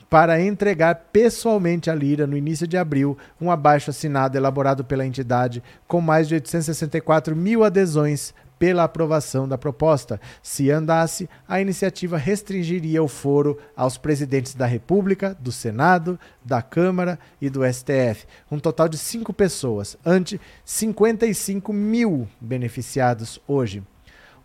para 0.10 0.42
entregar 0.42 1.10
pessoalmente 1.12 1.90
à 1.90 1.94
Lira, 1.94 2.26
no 2.26 2.36
início 2.36 2.66
de 2.66 2.78
abril, 2.78 3.16
um 3.40 3.52
abaixo 3.52 3.92
assinado 3.92 4.36
elaborado 4.36 4.84
pela 4.84 5.06
entidade 5.06 5.62
com 5.88 6.02
mais 6.02 6.28
de 6.28 6.34
864 6.34 7.36
mil 7.36 7.64
adesões 7.64 8.34
pela 8.58 8.84
aprovação 8.84 9.48
da 9.48 9.58
proposta. 9.58 10.20
Se 10.42 10.70
andasse, 10.72 11.30
a 11.48 11.60
iniciativa 11.62 12.18
restringiria 12.18 13.04
o 13.04 13.08
foro 13.08 13.58
aos 13.76 13.98
presidentes 13.98 14.54
da 14.56 14.66
República, 14.66 15.36
do 15.40 15.52
Senado, 15.52 16.20
da 16.44 16.62
Câmara 16.62 17.20
e 17.42 17.50
do 17.50 17.62
STF. 17.66 18.26
Um 18.52 18.60
total 18.60 18.88
de 18.88 18.98
cinco 18.98 19.34
pessoas, 19.34 19.98
ante 20.06 20.40
55 20.64 21.72
mil 21.74 22.28
beneficiados 22.40 23.40
hoje 23.48 23.84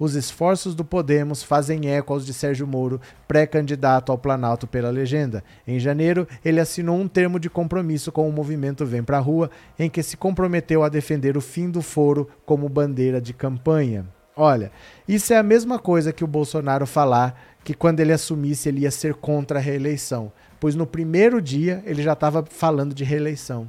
os 0.00 0.14
esforços 0.14 0.74
do 0.74 0.82
Podemos 0.82 1.42
fazem 1.42 1.90
eco 1.90 2.14
aos 2.14 2.24
de 2.24 2.32
Sérgio 2.32 2.66
Moro, 2.66 2.98
pré-candidato 3.28 4.10
ao 4.10 4.16
Planalto 4.16 4.66
pela 4.66 4.88
legenda. 4.88 5.44
Em 5.66 5.78
janeiro, 5.78 6.26
ele 6.42 6.58
assinou 6.58 6.98
um 6.98 7.06
termo 7.06 7.38
de 7.38 7.50
compromisso 7.50 8.10
com 8.10 8.26
o 8.26 8.32
movimento 8.32 8.86
Vem 8.86 9.02
Pra 9.02 9.18
Rua, 9.18 9.50
em 9.78 9.90
que 9.90 10.02
se 10.02 10.16
comprometeu 10.16 10.82
a 10.82 10.88
defender 10.88 11.36
o 11.36 11.40
fim 11.42 11.70
do 11.70 11.82
foro 11.82 12.26
como 12.46 12.66
bandeira 12.66 13.20
de 13.20 13.34
campanha. 13.34 14.06
Olha, 14.34 14.72
isso 15.06 15.34
é 15.34 15.36
a 15.36 15.42
mesma 15.42 15.78
coisa 15.78 16.14
que 16.14 16.24
o 16.24 16.26
Bolsonaro 16.26 16.86
falar 16.86 17.38
que 17.62 17.74
quando 17.74 18.00
ele 18.00 18.12
assumisse 18.12 18.70
ele 18.70 18.80
ia 18.80 18.90
ser 18.90 19.12
contra 19.12 19.58
a 19.58 19.62
reeleição, 19.62 20.32
pois 20.58 20.74
no 20.74 20.86
primeiro 20.86 21.42
dia 21.42 21.82
ele 21.84 22.02
já 22.02 22.14
estava 22.14 22.42
falando 22.48 22.94
de 22.94 23.04
reeleição. 23.04 23.68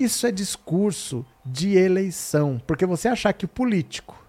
Isso 0.00 0.26
é 0.26 0.32
discurso 0.32 1.26
de 1.44 1.76
eleição, 1.76 2.58
porque 2.66 2.86
você 2.86 3.06
achar 3.08 3.34
que 3.34 3.44
o 3.44 3.48
político 3.48 4.21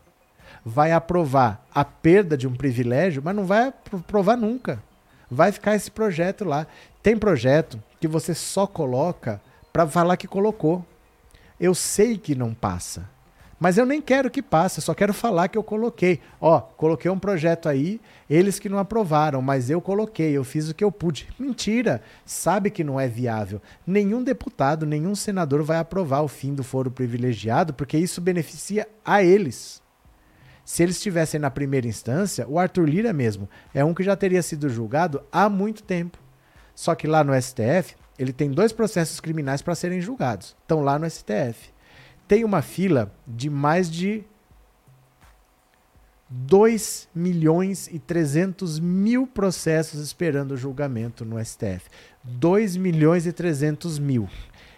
vai 0.65 0.91
aprovar 0.91 1.65
a 1.73 1.83
perda 1.83 2.37
de 2.37 2.47
um 2.47 2.53
privilégio, 2.53 3.21
mas 3.23 3.35
não 3.35 3.45
vai 3.45 3.73
aprovar 3.91 4.37
nunca. 4.37 4.81
Vai 5.29 5.51
ficar 5.51 5.75
esse 5.75 5.89
projeto 5.89 6.45
lá. 6.45 6.67
Tem 7.01 7.17
projeto 7.17 7.81
que 7.99 8.07
você 8.07 8.33
só 8.33 8.67
coloca 8.67 9.41
para 9.71 9.87
falar 9.87 10.17
que 10.17 10.27
colocou. 10.27 10.85
Eu 11.59 11.73
sei 11.73 12.17
que 12.17 12.35
não 12.35 12.53
passa. 12.53 13.09
Mas 13.59 13.77
eu 13.77 13.85
nem 13.85 14.01
quero 14.01 14.29
que 14.29 14.41
passe, 14.41 14.81
só 14.81 14.93
quero 14.93 15.13
falar 15.13 15.47
que 15.47 15.57
eu 15.57 15.63
coloquei. 15.63 16.19
Ó, 16.41 16.59
coloquei 16.59 17.09
um 17.09 17.17
projeto 17.17 17.69
aí, 17.69 18.01
eles 18.29 18.59
que 18.59 18.67
não 18.67 18.77
aprovaram, 18.77 19.41
mas 19.41 19.69
eu 19.69 19.79
coloquei, 19.79 20.33
eu 20.35 20.43
fiz 20.43 20.69
o 20.69 20.75
que 20.75 20.83
eu 20.83 20.91
pude. 20.91 21.29
Mentira! 21.39 22.01
Sabe 22.25 22.69
que 22.69 22.83
não 22.83 22.99
é 22.99 23.07
viável. 23.07 23.61
Nenhum 23.87 24.21
deputado, 24.21 24.85
nenhum 24.85 25.15
senador 25.15 25.63
vai 25.63 25.77
aprovar 25.77 26.23
o 26.23 26.27
fim 26.27 26.53
do 26.53 26.63
foro 26.63 26.91
privilegiado, 26.91 27.73
porque 27.73 27.97
isso 27.97 28.19
beneficia 28.19 28.87
a 29.05 29.23
eles. 29.23 29.82
Se 30.65 30.81
eles 30.83 30.95
estivessem 30.95 31.39
na 31.39 31.51
primeira 31.51 31.87
instância, 31.87 32.47
o 32.47 32.57
Arthur 32.57 32.87
Lira 32.87 33.11
mesmo 33.11 33.49
é 33.73 33.83
um 33.83 33.93
que 33.93 34.03
já 34.03 34.15
teria 34.15 34.41
sido 34.41 34.69
julgado 34.69 35.21
há 35.31 35.49
muito 35.49 35.83
tempo. 35.83 36.17
Só 36.73 36.95
que 36.95 37.07
lá 37.07 37.23
no 37.23 37.39
STF, 37.39 37.95
ele 38.17 38.31
tem 38.31 38.49
dois 38.49 38.71
processos 38.71 39.19
criminais 39.19 39.61
para 39.61 39.75
serem 39.75 40.01
julgados. 40.01 40.55
Estão 40.61 40.81
lá 40.81 40.97
no 40.97 41.09
STF. 41.09 41.71
Tem 42.27 42.43
uma 42.43 42.61
fila 42.61 43.13
de 43.27 43.49
mais 43.49 43.91
de 43.91 44.23
2 46.29 47.09
milhões 47.13 47.87
e 47.91 47.99
300 47.99 48.79
mil 48.79 49.27
processos 49.27 49.99
esperando 50.01 50.57
julgamento 50.57 51.23
no 51.23 51.43
STF. 51.43 51.89
2 52.23 52.77
milhões 52.77 53.27
e 53.27 53.31
300 53.31 53.99
mil. 53.99 54.27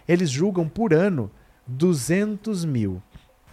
Eles 0.06 0.28
julgam 0.28 0.68
por 0.68 0.92
ano 0.92 1.30
200 1.66 2.64
mil. 2.64 3.02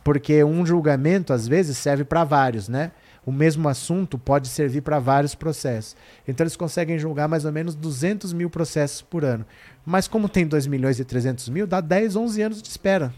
Porque 0.03 0.43
um 0.43 0.65
julgamento, 0.65 1.31
às 1.31 1.47
vezes, 1.47 1.77
serve 1.77 2.03
para 2.03 2.23
vários, 2.23 2.67
né? 2.67 2.91
O 3.25 3.31
mesmo 3.31 3.69
assunto 3.69 4.17
pode 4.17 4.49
servir 4.49 4.81
para 4.81 4.99
vários 4.99 5.33
processos. 5.33 5.95
Então, 6.27 6.43
eles 6.43 6.57
conseguem 6.57 6.99
julgar 6.99 7.29
mais 7.29 7.45
ou 7.45 7.51
menos 7.53 7.73
200 7.73 8.33
mil 8.33 8.49
processos 8.49 9.01
por 9.01 9.23
ano. 9.23 9.45
Mas, 9.85 10.07
como 10.07 10.27
tem 10.27 10.45
2 10.45 10.67
milhões 10.67 10.99
e 10.99 11.05
300 11.05 11.47
mil, 11.47 11.65
dá 11.65 11.79
10, 11.79 12.17
11 12.17 12.41
anos 12.41 12.61
de 12.61 12.67
espera. 12.67 13.13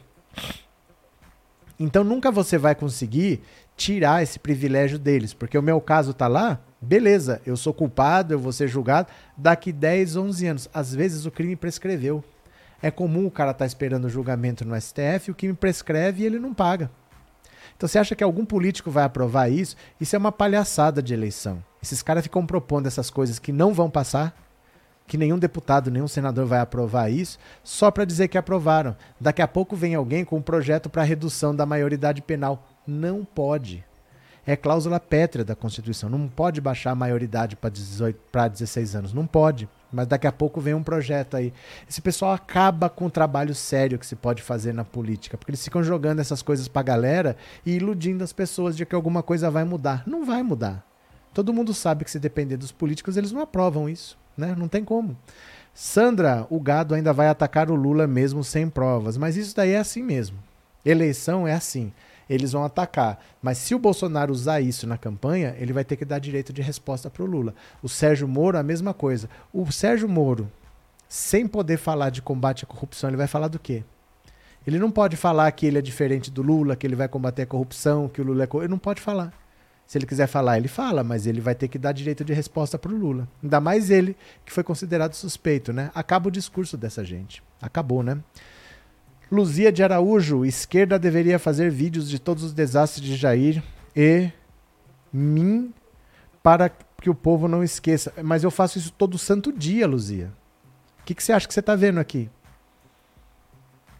Então, 1.80 2.04
nunca 2.04 2.32
você 2.32 2.58
vai 2.58 2.76
conseguir 2.76 3.42
tirar 3.76 4.22
esse 4.22 4.38
privilégio 4.38 5.00
deles. 5.00 5.34
Porque 5.34 5.58
o 5.58 5.64
meu 5.64 5.82
caso 5.82 6.12
está 6.12 6.28
lá, 6.28 6.60
beleza, 6.80 7.42
eu 7.44 7.58
sou 7.58 7.74
culpado, 7.74 8.32
eu 8.32 8.40
vou 8.40 8.52
ser 8.52 8.68
julgado 8.68 9.08
daqui 9.36 9.72
10, 9.72 10.18
11 10.18 10.48
anos. 10.48 10.70
Às 10.72 10.94
vezes, 10.94 11.26
o 11.26 11.32
crime 11.32 11.56
prescreveu. 11.56 12.24
É 12.82 12.92
comum 12.92 13.26
o 13.26 13.32
cara 13.32 13.52
estar 13.52 13.60
tá 13.60 13.66
esperando 13.66 14.06
o 14.06 14.10
julgamento 14.10 14.66
no 14.66 14.80
STF, 14.80 15.32
o 15.32 15.36
que 15.36 15.48
me 15.48 15.54
prescreve 15.54 16.24
e 16.24 16.26
ele 16.26 16.40
não 16.40 16.54
paga. 16.54 16.90
Então 17.76 17.88
você 17.90 18.00
acha 18.00 18.16
que 18.16 18.24
algum 18.24 18.46
político 18.46 18.90
vai 18.90 19.04
aprovar 19.04 19.50
isso? 19.50 19.76
Isso 20.00 20.16
é 20.16 20.20
uma 20.20 20.32
palhaçada 20.32 21.02
de 21.02 21.14
eleição. 21.14 21.64
Esses 21.82 22.02
caras 22.02 22.24
ficam 22.24 22.46
propondo 22.46 22.88
essas 22.88 23.10
coisas 23.10 23.40
que 23.40 23.52
não 23.52 23.74
vão 23.74 23.90
passar. 23.90 24.36
que 25.08 25.20
nenhum 25.20 25.38
deputado, 25.38 25.92
nenhum 25.92 26.08
senador 26.08 26.48
vai 26.48 26.60
aprovar 26.60 27.12
isso, 27.12 27.38
só 27.64 27.92
para 27.92 28.06
dizer 28.06 28.28
que 28.28 28.40
aprovaram. 28.40 28.96
Daqui 29.22 29.40
a 29.40 29.48
pouco 29.48 29.76
vem 29.76 29.94
alguém 29.94 30.26
com 30.26 30.38
um 30.38 30.42
projeto 30.42 30.90
para 30.90 31.04
redução 31.04 31.56
da 31.56 31.64
maioridade 31.64 32.24
penal. 32.24 32.68
Não 32.88 33.24
pode. 33.24 33.86
É 34.48 34.56
cláusula 34.56 35.00
pétrea 35.00 35.44
da 35.44 35.56
Constituição. 35.56 36.08
Não 36.08 36.28
pode 36.28 36.62
baixar 36.62 36.92
a 36.92 36.96
maioridade 36.96 37.56
para 37.56 38.48
16 38.48 38.96
anos. 38.96 39.14
Não 39.14 39.26
pode. 39.26 39.68
Mas 39.92 40.06
daqui 40.08 40.28
a 40.28 40.32
pouco 40.32 40.62
vem 40.62 40.74
um 40.74 40.84
projeto 40.84 41.36
aí. 41.36 41.52
Esse 41.90 42.02
pessoal 42.02 42.34
acaba 42.34 42.88
com 42.90 43.06
o 43.06 43.10
trabalho 43.10 43.56
sério 43.56 43.98
que 43.98 44.06
se 44.06 44.16
pode 44.16 44.44
fazer 44.44 44.74
na 44.74 44.84
política, 44.84 45.38
porque 45.38 45.52
eles 45.52 45.64
ficam 45.64 45.82
jogando 45.82 46.20
essas 46.20 46.42
coisas 46.42 46.68
pra 46.68 46.84
galera 46.84 47.36
e 47.66 47.76
iludindo 47.76 48.24
as 48.24 48.34
pessoas 48.34 48.78
de 48.78 48.86
que 48.86 48.94
alguma 48.94 49.24
coisa 49.24 49.50
vai 49.50 49.64
mudar. 49.64 50.04
Não 50.06 50.26
vai 50.26 50.44
mudar. 50.44 50.86
Todo 51.34 51.54
mundo 51.54 51.74
sabe 51.74 52.06
que 52.06 52.12
se 52.12 52.20
depender 52.20 52.58
dos 52.58 52.72
políticos, 52.72 53.18
eles 53.18 53.32
não 53.32 53.42
aprovam 53.42 53.90
isso, 53.90 54.18
né? 54.38 54.54
Não 54.58 54.68
tem 54.68 54.84
como. 54.84 55.18
Sandra, 55.74 56.46
o 56.50 56.60
gado 56.60 56.94
ainda 56.94 57.12
vai 57.12 57.28
atacar 57.28 57.70
o 57.72 57.76
Lula 57.76 58.06
mesmo 58.06 58.44
sem 58.44 58.70
provas, 58.70 59.18
mas 59.18 59.36
isso 59.36 59.56
daí 59.56 59.72
é 59.72 59.80
assim 59.80 60.04
mesmo. 60.04 60.38
Eleição 60.86 61.48
é 61.48 61.54
assim 61.54 61.92
eles 62.30 62.52
vão 62.52 62.64
atacar. 62.64 63.24
Mas 63.42 63.58
se 63.58 63.76
o 63.76 63.80
Bolsonaro 63.80 64.32
usar 64.32 64.62
isso 64.62 64.88
na 64.88 64.98
campanha, 64.98 65.56
ele 65.58 65.74
vai 65.74 65.84
ter 65.84 65.96
que 65.96 66.06
dar 66.06 66.20
direito 66.20 66.52
de 66.52 66.62
resposta 66.62 67.10
para 67.10 67.24
o 67.24 67.26
Lula. 67.26 67.54
O 67.82 67.90
Sérgio 67.90 68.28
Moro, 68.28 68.58
a 68.58 68.64
mesma 68.64 68.94
coisa. 68.94 69.30
O 69.54 69.72
Sérgio 69.72 70.10
Moro, 70.10 70.52
sem 71.08 71.48
poder 71.48 71.78
falar 71.78 72.10
de 72.10 72.22
combate 72.22 72.64
à 72.64 72.68
corrupção, 72.68 73.10
ele 73.10 73.18
vai 73.18 73.28
falar 73.28 73.48
do 73.48 73.60
quê? 73.60 73.84
Ele 74.66 74.80
não 74.80 74.90
pode 74.90 75.16
falar 75.16 75.52
que 75.52 75.66
ele 75.66 75.78
é 75.78 75.82
diferente 75.82 76.32
do 76.32 76.42
Lula, 76.42 76.76
que 76.76 76.88
ele 76.88 76.96
vai 76.96 77.08
combater 77.08 77.44
a 77.44 77.48
corrupção, 77.48 78.08
que 78.08 78.20
o 78.20 78.24
Lula 78.24 78.44
é. 78.44 78.58
Ele 78.58 78.68
não 78.68 78.80
pode 78.80 79.00
falar. 79.00 79.32
Se 79.86 80.00
ele 80.00 80.08
quiser 80.08 80.26
falar, 80.26 80.58
ele 80.58 80.68
fala, 80.68 81.04
mas 81.04 81.28
ele 81.28 81.40
vai 81.40 81.54
ter 81.54 81.68
que 81.68 81.78
dar 81.78 81.92
direito 81.92 82.26
de 82.26 82.34
resposta 82.34 82.78
para 82.78 82.92
o 82.92 82.98
Lula. 82.98 83.28
Ainda 83.44 83.62
mais 83.62 83.92
ele, 83.92 84.18
que 84.44 84.52
foi 84.52 84.64
considerado 84.64 85.14
suspeito, 85.14 85.72
né? 85.72 85.92
Acaba 85.94 86.28
o 86.28 86.32
discurso 86.32 86.76
dessa 86.76 87.06
gente. 87.06 87.44
Acabou, 87.62 88.02
né? 88.02 88.18
Luzia 89.32 89.72
de 89.72 89.84
Araújo, 89.84 90.46
esquerda 90.46 91.00
deveria 91.00 91.40
fazer 91.40 91.72
vídeos 91.72 92.10
de 92.10 92.20
todos 92.20 92.44
os 92.44 92.54
desastres 92.54 93.04
de 93.04 93.16
Jair 93.16 93.64
e 93.96 94.30
mim 95.12 95.74
para 96.44 96.70
que 97.02 97.10
o 97.10 97.16
povo 97.16 97.48
não 97.48 97.64
esqueça. 97.64 98.14
Mas 98.24 98.44
eu 98.44 98.52
faço 98.52 98.78
isso 98.78 98.92
todo 98.92 99.18
santo 99.18 99.52
dia, 99.52 99.88
Luzia. 99.88 100.32
O 101.02 101.06
que, 101.06 101.16
que 101.16 101.24
você 101.24 101.34
acha 101.34 101.48
que 101.48 101.54
você 101.54 101.60
está 101.60 101.76
vendo 101.76 102.00
aqui? 102.00 102.30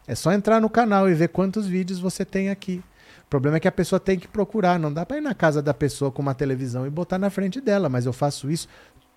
É 0.08 0.14
só 0.14 0.32
entrar 0.32 0.62
no 0.62 0.70
canal 0.70 1.10
e 1.10 1.16
ver 1.16 1.30
quantos 1.30 1.66
vídeos 1.66 2.00
você 2.00 2.24
tem 2.24 2.50
aqui. 2.50 2.84
O 3.26 3.30
problema 3.30 3.58
é 3.58 3.60
que 3.60 3.68
a 3.68 3.72
pessoa 3.72 4.00
tem 4.00 4.20
que 4.20 4.28
procurar. 4.28 4.80
Não 4.80 4.94
dá 4.94 5.06
para 5.06 5.18
ir 5.18 5.22
na 5.22 5.34
casa 5.34 5.62
da 5.62 5.74
pessoa 5.74 6.12
com 6.12 6.22
uma 6.22 6.36
televisão 6.36 6.86
e 6.86 6.90
botar 6.90 7.18
na 7.18 7.32
frente 7.32 7.60
dela. 7.60 7.90
Mas 7.90 8.06
eu 8.06 8.14
faço 8.14 8.52
isso 8.52 8.68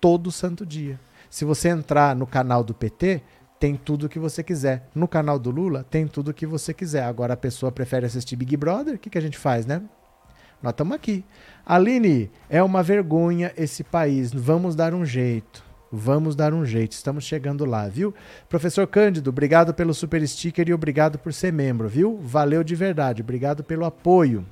todo 0.01 0.31
santo 0.31 0.65
dia. 0.65 0.99
Se 1.29 1.45
você 1.45 1.69
entrar 1.69 2.15
no 2.15 2.25
canal 2.25 2.63
do 2.63 2.73
PT, 2.73 3.21
tem 3.59 3.75
tudo 3.75 4.05
o 4.05 4.09
que 4.09 4.17
você 4.17 4.41
quiser. 4.41 4.87
No 4.95 5.07
canal 5.07 5.37
do 5.37 5.51
Lula, 5.51 5.85
tem 5.89 6.07
tudo 6.07 6.31
o 6.31 6.33
que 6.33 6.45
você 6.45 6.73
quiser. 6.73 7.03
Agora 7.03 7.33
a 7.33 7.37
pessoa 7.37 7.71
prefere 7.71 8.05
assistir 8.05 8.35
Big 8.35 8.55
Brother, 8.55 8.95
o 8.95 8.97
que, 8.97 9.09
que 9.09 9.17
a 9.17 9.21
gente 9.21 9.37
faz, 9.37 9.65
né? 9.65 9.81
Nós 10.61 10.71
estamos 10.71 10.95
aqui. 10.95 11.23
Aline, 11.65 12.31
é 12.49 12.63
uma 12.63 12.81
vergonha 12.81 13.51
esse 13.57 13.83
país. 13.83 14.31
Vamos 14.33 14.75
dar 14.75 14.93
um 14.93 15.05
jeito. 15.05 15.63
Vamos 15.91 16.35
dar 16.35 16.53
um 16.53 16.65
jeito. 16.65 16.93
Estamos 16.93 17.23
chegando 17.23 17.65
lá, 17.65 17.87
viu? 17.87 18.13
Professor 18.47 18.85
Cândido, 18.87 19.29
obrigado 19.29 19.73
pelo 19.73 19.93
super 19.93 20.25
sticker 20.27 20.69
e 20.69 20.73
obrigado 20.73 21.17
por 21.17 21.33
ser 21.33 21.51
membro, 21.51 21.87
viu? 21.87 22.17
Valeu 22.21 22.63
de 22.63 22.75
verdade. 22.75 23.21
Obrigado 23.21 23.63
pelo 23.63 23.85
apoio. 23.85 24.45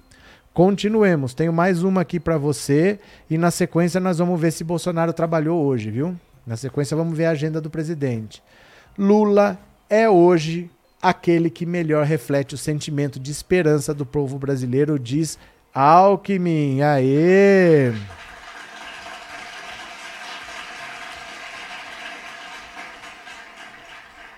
Continuemos. 0.54 1.34
Tenho 1.34 1.54
mais 1.54 1.84
uma 1.84 2.02
aqui 2.02 2.20
para 2.20 2.38
você 2.38 3.00
e 3.30 3.38
na 3.38 3.52
sequência 3.52 4.00
nós 4.00 4.18
vamos 4.18 4.40
ver 4.40 4.52
se 4.52 4.64
Bolsonaro 4.64 5.14
trabalhou 5.14 5.64
hoje, 5.64 5.92
viu? 5.92 6.16
Na 6.46 6.58
sequência 6.58 6.98
vamos 6.98 7.16
ver 7.16 7.26
a 7.26 7.32
agenda 7.32 7.62
do 7.62 7.70
presidente. 7.70 8.42
Lula 8.98 9.60
é 9.88 10.10
hoje 10.10 10.72
aquele 11.00 11.52
que 11.52 11.68
melhor 11.68 12.04
reflete 12.04 12.56
o 12.56 12.58
sentimento 12.58 13.20
de 13.20 13.32
esperança 13.32 13.94
do 13.94 14.06
povo 14.06 14.40
brasileiro, 14.40 14.98
diz 14.98 15.38
Alckmin. 15.72 16.82
Aê! 16.82 17.94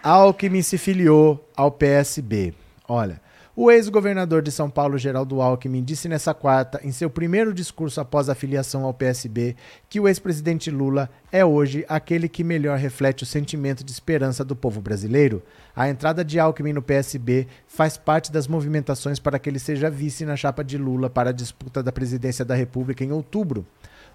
Alckmin 0.03 0.61
se 0.61 0.77
filiou 0.77 1.49
ao 1.55 1.71
PSB. 1.71 2.53
Olha, 2.87 3.21
o 3.61 3.69
ex-governador 3.69 4.41
de 4.41 4.53
São 4.53 4.69
Paulo, 4.69 4.97
Geraldo 4.97 5.41
Alckmin, 5.41 5.83
disse 5.83 6.07
nessa 6.07 6.33
quarta, 6.33 6.79
em 6.81 6.93
seu 6.93 7.09
primeiro 7.09 7.53
discurso 7.53 7.99
após 7.99 8.29
a 8.29 8.33
filiação 8.33 8.85
ao 8.85 8.93
PSB, 8.93 9.53
que 9.89 9.99
o 9.99 10.07
ex-presidente 10.07 10.71
Lula 10.71 11.09
é 11.29 11.43
hoje 11.43 11.83
aquele 11.89 12.29
que 12.29 12.41
melhor 12.41 12.77
reflete 12.77 13.23
o 13.23 13.25
sentimento 13.25 13.83
de 13.83 13.91
esperança 13.91 14.45
do 14.45 14.55
povo 14.55 14.79
brasileiro. 14.79 15.43
A 15.75 15.89
entrada 15.89 16.23
de 16.23 16.39
Alckmin 16.39 16.71
no 16.71 16.81
PSB 16.81 17.47
faz 17.67 17.97
parte 17.97 18.31
das 18.31 18.47
movimentações 18.47 19.19
para 19.19 19.37
que 19.37 19.49
ele 19.49 19.59
seja 19.59 19.89
vice 19.89 20.23
na 20.23 20.37
chapa 20.37 20.63
de 20.63 20.77
Lula 20.77 21.09
para 21.09 21.31
a 21.31 21.33
disputa 21.33 21.83
da 21.83 21.91
presidência 21.91 22.45
da 22.45 22.55
República 22.55 23.03
em 23.03 23.11
outubro 23.11 23.65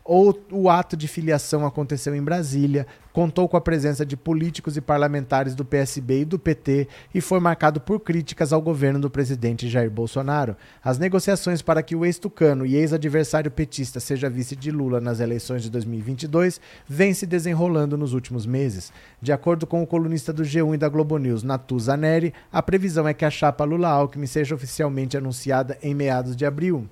ou 0.04 0.38
o 0.52 0.68
ato 0.68 0.96
de 0.96 1.08
filiação 1.08 1.64
aconteceu 1.64 2.14
em 2.14 2.22
Brasília, 2.22 2.86
contou 3.10 3.48
com 3.48 3.56
a 3.56 3.60
presença 3.60 4.04
de 4.04 4.16
políticos 4.16 4.76
e 4.76 4.80
parlamentares 4.80 5.54
do 5.54 5.64
PSB 5.64 6.20
e 6.20 6.24
do 6.24 6.38
PT 6.38 6.88
e 7.14 7.20
foi 7.20 7.40
marcado 7.40 7.80
por 7.80 8.00
críticas 8.00 8.52
ao 8.52 8.60
governo 8.60 8.98
do 8.98 9.08
presidente 9.08 9.68
Jair 9.68 9.90
Bolsonaro. 9.90 10.56
As 10.82 10.98
negociações 10.98 11.62
para 11.62 11.82
que 11.82 11.96
o 11.96 12.04
ex-tucano 12.04 12.66
e 12.66 12.74
ex-adversário 12.74 13.50
petista 13.50 13.98
seja 13.98 14.28
vice 14.28 14.54
de 14.54 14.70
Lula 14.70 15.00
nas 15.00 15.20
eleições 15.20 15.62
de 15.62 15.70
2022 15.70 16.60
vêm 16.86 17.14
se 17.14 17.24
desenrolando 17.24 17.96
nos 17.96 18.12
últimos 18.12 18.44
meses. 18.44 18.92
De 19.22 19.32
acordo 19.32 19.66
com 19.66 19.82
o 19.82 19.86
colunista 19.86 20.32
do 20.32 20.42
G1 20.42 20.74
e 20.74 20.78
da 20.78 20.88
Globo 20.88 21.16
News, 21.16 21.42
Natuza 21.42 21.96
Neri, 21.96 22.34
a 22.52 22.60
previsão 22.60 23.08
é 23.08 23.14
que 23.14 23.24
a 23.24 23.30
chapa 23.30 23.64
Lula-Alckmin 23.64 24.26
seja 24.26 24.54
oficialmente 24.54 25.16
anunciada 25.16 25.78
em 25.82 25.94
meados 25.94 26.36
de 26.36 26.44
abril. 26.44 26.86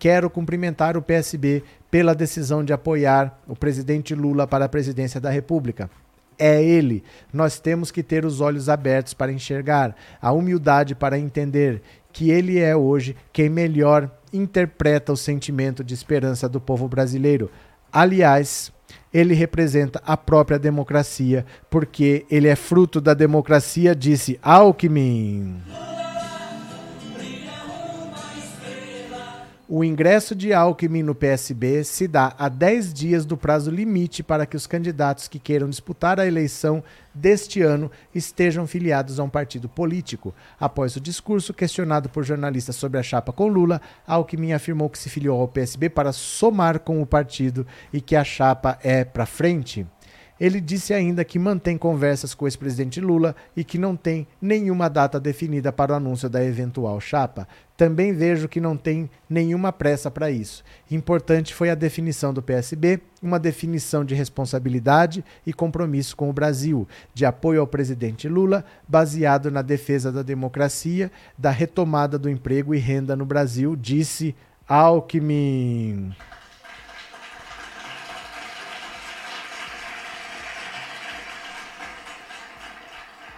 Quero 0.00 0.30
cumprimentar 0.30 0.96
o 0.96 1.02
PSB 1.02 1.62
pela 1.90 2.14
decisão 2.14 2.64
de 2.64 2.72
apoiar 2.72 3.38
o 3.46 3.54
presidente 3.54 4.14
Lula 4.14 4.46
para 4.46 4.64
a 4.64 4.68
presidência 4.68 5.20
da 5.20 5.28
República. 5.28 5.90
É 6.38 6.64
ele. 6.64 7.04
Nós 7.30 7.60
temos 7.60 7.90
que 7.90 8.02
ter 8.02 8.24
os 8.24 8.40
olhos 8.40 8.70
abertos 8.70 9.12
para 9.12 9.30
enxergar, 9.30 9.94
a 10.18 10.32
humildade 10.32 10.94
para 10.94 11.18
entender 11.18 11.82
que 12.14 12.30
ele 12.30 12.58
é 12.58 12.74
hoje 12.74 13.14
quem 13.30 13.50
melhor 13.50 14.10
interpreta 14.32 15.12
o 15.12 15.16
sentimento 15.18 15.84
de 15.84 15.92
esperança 15.92 16.48
do 16.48 16.58
povo 16.62 16.88
brasileiro. 16.88 17.50
Aliás, 17.92 18.72
ele 19.12 19.34
representa 19.34 20.00
a 20.06 20.16
própria 20.16 20.58
democracia, 20.58 21.44
porque 21.68 22.24
ele 22.30 22.48
é 22.48 22.56
fruto 22.56 23.02
da 23.02 23.12
democracia, 23.12 23.94
disse 23.94 24.38
Alckmin. 24.42 25.60
O 29.72 29.84
ingresso 29.84 30.34
de 30.34 30.52
Alckmin 30.52 31.04
no 31.04 31.14
PSB 31.14 31.84
se 31.84 32.08
dá 32.08 32.34
a 32.36 32.48
10 32.48 32.92
dias 32.92 33.24
do 33.24 33.36
prazo 33.36 33.70
limite 33.70 34.20
para 34.20 34.44
que 34.44 34.56
os 34.56 34.66
candidatos 34.66 35.28
que 35.28 35.38
queiram 35.38 35.70
disputar 35.70 36.18
a 36.18 36.26
eleição 36.26 36.82
deste 37.14 37.62
ano 37.62 37.88
estejam 38.12 38.66
filiados 38.66 39.20
a 39.20 39.22
um 39.22 39.28
partido 39.28 39.68
político. 39.68 40.34
Após 40.58 40.96
o 40.96 41.00
discurso 41.00 41.54
questionado 41.54 42.08
por 42.08 42.24
jornalistas 42.24 42.74
sobre 42.74 42.98
a 42.98 43.02
chapa 43.04 43.32
com 43.32 43.46
Lula, 43.46 43.80
Alckmin 44.08 44.54
afirmou 44.54 44.90
que 44.90 44.98
se 44.98 45.08
filiou 45.08 45.40
ao 45.40 45.46
PSB 45.46 45.88
para 45.88 46.10
somar 46.10 46.80
com 46.80 47.00
o 47.00 47.06
partido 47.06 47.64
e 47.92 48.00
que 48.00 48.16
a 48.16 48.24
chapa 48.24 48.76
é 48.82 49.04
para 49.04 49.24
frente. 49.24 49.86
Ele 50.40 50.58
disse 50.58 50.94
ainda 50.94 51.22
que 51.22 51.38
mantém 51.38 51.76
conversas 51.76 52.32
com 52.32 52.46
o 52.46 52.48
ex-presidente 52.48 52.98
Lula 52.98 53.36
e 53.54 53.62
que 53.62 53.76
não 53.76 53.94
tem 53.94 54.26
nenhuma 54.40 54.88
data 54.88 55.20
definida 55.20 55.70
para 55.70 55.92
o 55.92 55.96
anúncio 55.96 56.30
da 56.30 56.42
eventual 56.42 56.98
chapa. 56.98 57.46
Também 57.76 58.12
vejo 58.12 58.48
que 58.48 58.60
não 58.60 58.76
tem 58.76 59.10
nenhuma 59.28 59.70
pressa 59.72 60.10
para 60.10 60.30
isso. 60.30 60.64
Importante 60.90 61.54
foi 61.54 61.68
a 61.68 61.74
definição 61.74 62.32
do 62.32 62.42
PSB, 62.42 63.00
uma 63.22 63.38
definição 63.38 64.02
de 64.02 64.14
responsabilidade 64.14 65.22
e 65.46 65.52
compromisso 65.52 66.16
com 66.16 66.30
o 66.30 66.32
Brasil, 66.32 66.88
de 67.12 67.26
apoio 67.26 67.60
ao 67.60 67.66
presidente 67.66 68.28
Lula, 68.28 68.64
baseado 68.88 69.50
na 69.50 69.60
defesa 69.60 70.10
da 70.10 70.22
democracia, 70.22 71.12
da 71.36 71.50
retomada 71.50 72.18
do 72.18 72.30
emprego 72.30 72.74
e 72.74 72.78
renda 72.78 73.14
no 73.14 73.26
Brasil, 73.26 73.76
disse 73.76 74.34
Alckmin. 74.66 76.14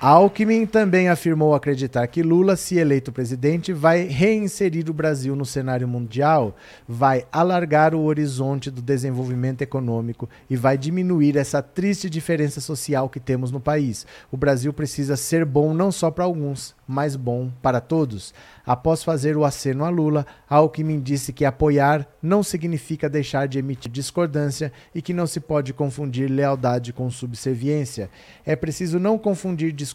Alckmin 0.04 0.66
também 0.66 1.08
afirmou 1.08 1.54
acreditar 1.54 2.08
que 2.08 2.24
Lula, 2.24 2.56
se 2.56 2.76
eleito 2.76 3.12
presidente, 3.12 3.72
vai 3.72 4.02
reinserir 4.02 4.90
o 4.90 4.92
Brasil 4.92 5.36
no 5.36 5.46
cenário 5.46 5.86
mundial, 5.86 6.56
vai 6.88 7.24
alargar 7.30 7.94
o 7.94 8.02
horizonte 8.02 8.68
do 8.68 8.82
desenvolvimento 8.82 9.62
econômico 9.62 10.28
e 10.50 10.56
vai 10.56 10.76
diminuir 10.76 11.36
essa 11.36 11.62
triste 11.62 12.10
diferença 12.10 12.60
social 12.60 13.08
que 13.08 13.20
temos 13.20 13.52
no 13.52 13.60
país. 13.60 14.04
O 14.32 14.36
Brasil 14.36 14.72
precisa 14.72 15.16
ser 15.16 15.44
bom 15.44 15.72
não 15.72 15.92
só 15.92 16.10
para 16.10 16.24
alguns, 16.24 16.74
mas 16.84 17.14
bom 17.14 17.48
para 17.62 17.80
todos. 17.80 18.34
Após 18.66 19.04
fazer 19.04 19.36
o 19.36 19.44
aceno 19.44 19.84
a 19.84 19.88
Lula, 19.88 20.26
Alckmin 20.48 21.00
disse 21.00 21.32
que 21.32 21.44
apoiar 21.44 22.08
não 22.20 22.42
significa 22.42 23.08
deixar 23.08 23.46
de 23.46 23.60
emitir 23.60 23.90
discordância 23.90 24.72
e 24.92 25.00
que 25.00 25.14
não 25.14 25.28
se 25.28 25.38
pode 25.38 25.72
confundir 25.72 26.28
lealdade 26.28 26.92
com 26.92 27.08
subserviência. 27.08 28.10
É 28.44 28.56
preciso 28.56 28.98
não 28.98 29.16
confundir 29.16 29.70
discordância 29.72 29.91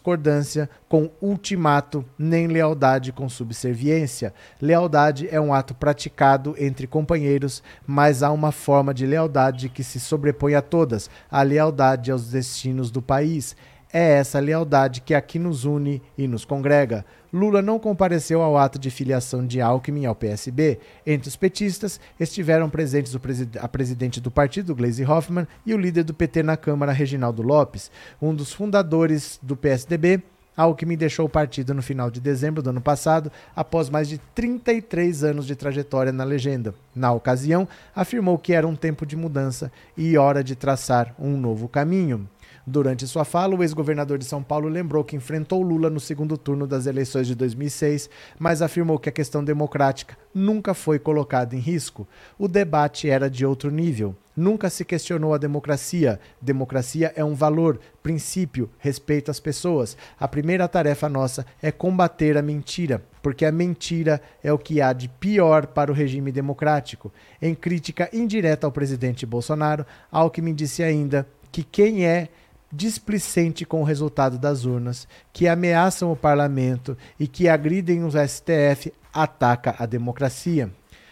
com 0.87 1.09
ultimato, 1.21 2.05
nem 2.17 2.47
lealdade 2.47 3.11
com 3.11 3.27
subserviência. 3.27 4.33
Lealdade 4.61 5.27
é 5.31 5.39
um 5.39 5.53
ato 5.53 5.73
praticado 5.73 6.55
entre 6.57 6.87
companheiros, 6.87 7.63
mas 7.85 8.23
há 8.23 8.31
uma 8.31 8.51
forma 8.51 8.93
de 8.93 9.05
lealdade 9.05 9.69
que 9.69 9.83
se 9.83 9.99
sobrepõe 9.99 10.55
a 10.55 10.61
todas 10.61 11.09
a 11.29 11.41
lealdade 11.41 12.11
aos 12.11 12.29
destinos 12.29 12.91
do 12.91 13.01
país. 13.01 13.55
É 13.91 14.15
essa 14.15 14.39
lealdade 14.39 15.01
que 15.01 15.13
aqui 15.13 15.39
nos 15.39 15.63
une 15.63 16.01
e 16.17 16.27
nos 16.27 16.43
congrega. 16.43 17.05
Lula 17.31 17.61
não 17.61 17.79
compareceu 17.79 18.41
ao 18.41 18.57
ato 18.57 18.77
de 18.77 18.89
filiação 18.89 19.45
de 19.45 19.61
Alckmin 19.61 20.05
ao 20.05 20.15
PSB. 20.15 20.79
Entre 21.05 21.29
os 21.29 21.35
petistas 21.35 21.99
estiveram 22.19 22.69
presentes 22.69 23.15
a 23.59 23.67
presidente 23.67 24.19
do 24.19 24.29
partido, 24.29 24.75
Gleisi 24.75 25.05
Hoffmann, 25.05 25.47
e 25.65 25.73
o 25.73 25.77
líder 25.77 26.03
do 26.03 26.13
PT 26.13 26.43
na 26.43 26.57
Câmara, 26.57 26.91
Reginaldo 26.91 27.41
Lopes. 27.41 27.89
Um 28.21 28.35
dos 28.35 28.51
fundadores 28.51 29.39
do 29.41 29.55
PSDB, 29.55 30.21
Alckmin 30.57 30.97
deixou 30.97 31.27
o 31.27 31.29
partido 31.29 31.73
no 31.73 31.83
final 31.83 32.09
de 32.09 32.19
dezembro 32.19 32.63
do 32.63 32.71
ano 32.71 32.81
passado, 32.81 33.31
após 33.55 33.89
mais 33.89 34.09
de 34.09 34.17
33 34.33 35.23
anos 35.23 35.45
de 35.45 35.55
trajetória 35.55 36.11
na 36.11 36.23
legenda. 36.23 36.73
Na 36.95 37.13
ocasião, 37.13 37.67
afirmou 37.95 38.39
que 38.39 38.53
era 38.53 38.67
um 38.67 38.75
tempo 38.75 39.05
de 39.05 39.15
mudança 39.15 39.71
e 39.95 40.17
hora 40.17 40.43
de 40.43 40.55
traçar 40.55 41.13
um 41.19 41.37
novo 41.37 41.67
caminho. 41.67 42.27
Durante 42.69 43.07
sua 43.07 43.23
fala, 43.23 43.55
o 43.55 43.63
ex-governador 43.63 44.17
de 44.17 44.25
São 44.25 44.43
Paulo 44.43 44.67
lembrou 44.67 45.01
que 45.01 45.15
enfrentou 45.15 45.61
Lula 45.61 45.89
no 45.89 46.01
segundo 46.01 46.37
turno 46.37 46.67
das 46.67 46.85
eleições 46.85 47.25
de 47.25 47.33
2006, 47.33 48.09
mas 48.37 48.61
afirmou 48.61 48.99
que 48.99 49.07
a 49.07 49.11
questão 49.11 49.41
democrática 49.41 50.17
nunca 50.33 50.73
foi 50.73 50.99
colocada 50.99 51.55
em 51.55 51.59
risco. 51.59 52.05
O 52.37 52.45
debate 52.45 53.09
era 53.09 53.29
de 53.29 53.45
outro 53.45 53.71
nível. 53.71 54.13
Nunca 54.35 54.69
se 54.69 54.83
questionou 54.83 55.33
a 55.33 55.37
democracia. 55.37 56.19
Democracia 56.41 57.13
é 57.15 57.23
um 57.23 57.33
valor, 57.33 57.79
princípio, 58.03 58.69
respeito 58.79 59.31
às 59.31 59.39
pessoas. 59.39 59.95
A 60.19 60.27
primeira 60.27 60.67
tarefa 60.67 61.07
nossa 61.07 61.45
é 61.61 61.71
combater 61.71 62.37
a 62.37 62.41
mentira, 62.41 63.01
porque 63.23 63.45
a 63.45 63.51
mentira 63.51 64.21
é 64.43 64.51
o 64.51 64.59
que 64.59 64.81
há 64.81 64.91
de 64.91 65.07
pior 65.07 65.67
para 65.67 65.89
o 65.89 65.95
regime 65.95 66.33
democrático. 66.33 67.13
Em 67.41 67.55
crítica 67.55 68.09
indireta 68.11 68.67
ao 68.67 68.73
presidente 68.73 69.25
Bolsonaro, 69.25 69.85
Alckmin 70.11 70.53
disse 70.53 70.83
ainda 70.83 71.25
que 71.49 71.63
quem 71.63 72.05
é 72.05 72.27
displicente 72.71 73.65
com 73.65 73.81
o 73.81 73.85
resultado 73.85 74.37
das 74.37 74.65
urnas, 74.65 75.07
que 75.31 75.47
ameaçam 75.47 76.11
o 76.11 76.15
parlamento 76.15 76.97
e 77.19 77.27
que 77.27 77.47
agridem 77.47 78.03
o 78.03 78.09
STF, 78.09 78.93
ataca 79.13 79.75
a 79.77 79.85
democracia. 79.85 80.71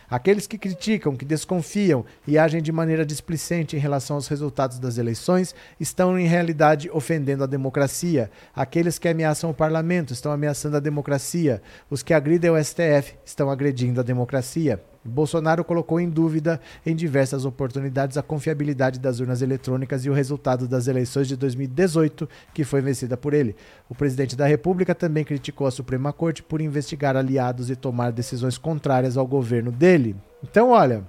Aqueles 0.10 0.46
que 0.46 0.58
criticam, 0.58 1.16
que 1.16 1.26
desconfiam 1.26 2.06
e 2.28 2.38
agem 2.38 2.62
de 2.62 2.72
maneira 2.72 3.06
displicente 3.06 3.76
em 3.76 3.80
relação 3.80 4.16
aos 4.16 4.28
resultados 4.28 4.78
das 4.78 4.98
eleições 4.98 5.56
estão, 5.80 6.18
em 6.18 6.28
realidade, 6.28 6.90
ofendendo 6.92 7.44
a 7.44 7.48
democracia. 7.48 8.30
Aqueles 8.56 9.00
que 9.00 9.08
ameaçam 9.08 9.50
o 9.50 9.54
parlamento 9.54 10.14
estão 10.14 10.32
ameaçando 10.32 10.78
a 10.78 10.80
democracia. 10.80 11.62
Os 11.90 12.04
que 12.04 12.14
agridem 12.14 12.52
o 12.52 12.64
STF 12.64 13.16
estão 13.26 13.50
agredindo 13.50 14.00
a 14.00 14.04
democracia. 14.04 14.80
Bolsonaro 15.10 15.64
colocou 15.64 16.00
em 16.00 16.10
dúvida 16.10 16.60
em 16.84 16.96
diversas 16.96 17.46
oportunidades 17.46 18.18
a 18.18 18.24
confiabilidade 18.24 19.00
das 19.00 19.20
urnas 19.20 19.42
eletrônicas 19.42 20.04
e 20.04 20.10
o 20.10 20.14
resultado 20.14 20.68
das 20.68 20.88
eleições 20.88 21.28
de 21.28 21.36
2018, 21.36 22.28
que 22.54 22.64
foi 22.64 22.82
vencida 22.82 23.16
por 23.16 23.34
ele. 23.34 23.56
O 23.88 23.94
presidente 23.94 24.36
da 24.36 24.48
República 24.48 24.96
também 24.96 25.24
criticou 25.24 25.68
a 25.68 25.72
Suprema 25.72 26.12
Corte 26.12 26.42
por 26.42 26.60
investigar 26.60 27.16
aliados 27.16 27.70
e 27.70 27.76
tomar 27.76 28.12
decisões 28.12 28.58
contrárias 28.58 29.16
ao 29.16 29.28
governo 29.28 29.72
dele. 29.72 30.16
Então, 30.44 30.72
olha, 30.72 31.04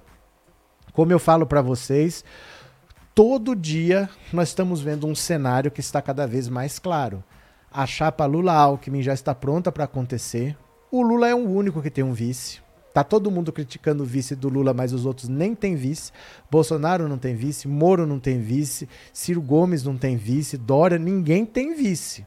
como 0.93 1.11
eu 1.11 1.19
falo 1.19 1.45
para 1.45 1.61
vocês, 1.61 2.23
todo 3.15 3.55
dia 3.55 4.07
nós 4.31 4.49
estamos 4.49 4.79
vendo 4.79 5.07
um 5.07 5.15
cenário 5.15 5.71
que 5.71 5.79
está 5.79 6.03
cada 6.03 6.27
vez 6.27 6.47
mais 6.47 6.77
claro. 6.77 7.23
A 7.71 7.85
chapa 7.87 8.25
Lula-Alckmin 8.25 9.01
já 9.01 9.13
está 9.13 9.33
pronta 9.33 9.71
para 9.71 9.85
acontecer. 9.85 10.55
O 10.91 11.01
Lula 11.01 11.27
é 11.27 11.35
o 11.35 11.49
único 11.49 11.81
que 11.81 11.89
tem 11.89 12.03
um 12.03 12.13
vice. 12.13 12.66
Tá 12.97 13.03
todo 13.03 13.29
mundo 13.29 13.53
criticando 13.53 14.01
o 14.01 14.05
vice 14.07 14.35
do 14.35 14.49
Lula, 14.49 14.73
mas 14.73 14.91
os 14.91 15.05
outros 15.05 15.29
nem 15.29 15.53
tem 15.53 15.75
vice. 15.75 16.11
Bolsonaro 16.49 17.07
não 17.07 17.19
tem 17.19 17.35
vice, 17.35 17.67
Moro 17.67 18.07
não 18.07 18.19
tem 18.19 18.41
vice, 18.41 18.89
Ciro 19.13 19.39
Gomes 19.39 19.83
não 19.83 19.95
tem 19.95 20.17
vice, 20.17 20.57
Dória, 20.57 20.97
ninguém 20.97 21.45
tem 21.45 21.75
vice. 21.75 22.25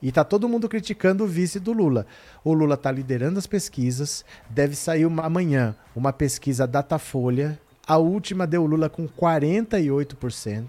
E 0.00 0.10
tá 0.10 0.24
todo 0.24 0.48
mundo 0.48 0.70
criticando 0.70 1.24
o 1.24 1.26
vice 1.26 1.60
do 1.60 1.74
Lula. 1.74 2.06
O 2.42 2.54
Lula 2.54 2.78
tá 2.78 2.90
liderando 2.90 3.38
as 3.38 3.46
pesquisas, 3.46 4.24
deve 4.48 4.74
sair 4.74 5.04
uma, 5.04 5.22
amanhã 5.22 5.76
uma 5.94 6.14
pesquisa 6.14 6.66
Datafolha. 6.66 7.60
A 7.86 7.98
última 7.98 8.46
deu 8.46 8.62
o 8.62 8.66
Lula 8.66 8.88
com 8.88 9.06
48%. 9.06 10.64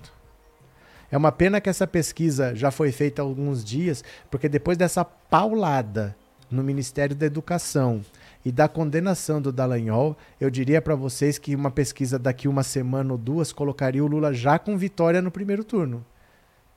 É 1.09 1.15
uma 1.15 1.31
pena 1.31 1.61
que 1.61 1.69
essa 1.69 1.87
pesquisa 1.87 2.53
já 2.53 2.69
foi 2.69 2.91
feita 2.91 3.21
há 3.21 3.23
alguns 3.23 3.63
dias, 3.63 4.03
porque 4.29 4.49
depois 4.49 4.77
dessa 4.77 5.05
paulada 5.05 6.13
no 6.51 6.61
Ministério 6.61 7.15
da 7.15 7.25
Educação, 7.25 8.01
e 8.45 8.51
da 8.51 8.67
condenação 8.67 9.41
do 9.41 9.51
Dallagnol, 9.51 10.15
eu 10.39 10.51
diria 10.51 10.79
para 10.79 10.93
vocês 10.93 11.39
que 11.39 11.55
uma 11.55 11.71
pesquisa 11.71 12.19
daqui 12.19 12.47
uma 12.47 12.61
semana 12.61 13.11
ou 13.11 13.17
duas 13.17 13.51
colocaria 13.51 14.03
o 14.03 14.07
Lula 14.07 14.31
já 14.31 14.59
com 14.59 14.77
vitória 14.77 15.19
no 15.19 15.31
primeiro 15.31 15.63
turno. 15.63 16.05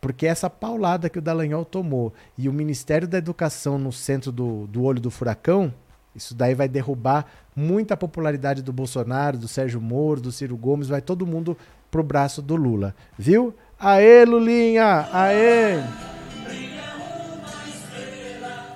Porque 0.00 0.26
essa 0.26 0.48
paulada 0.48 1.10
que 1.10 1.18
o 1.18 1.22
Dallagnol 1.22 1.66
tomou 1.66 2.14
e 2.38 2.48
o 2.48 2.52
Ministério 2.52 3.06
da 3.06 3.18
Educação 3.18 3.78
no 3.78 3.92
centro 3.92 4.32
do, 4.32 4.66
do 4.68 4.82
olho 4.82 5.00
do 5.00 5.10
furacão, 5.10 5.74
isso 6.16 6.34
daí 6.34 6.54
vai 6.54 6.68
derrubar 6.68 7.26
muita 7.54 7.96
popularidade 7.96 8.62
do 8.62 8.72
Bolsonaro, 8.72 9.36
do 9.36 9.46
Sérgio 9.46 9.80
Moro, 9.80 10.22
do 10.22 10.32
Ciro 10.32 10.56
Gomes, 10.56 10.88
vai 10.88 11.02
todo 11.02 11.26
mundo 11.26 11.56
pro 11.90 12.02
braço 12.02 12.40
do 12.40 12.56
Lula. 12.56 12.94
Viu? 13.18 13.54
Aê, 13.78 14.24
Lulinha! 14.24 15.08
Aê! 15.12 16.17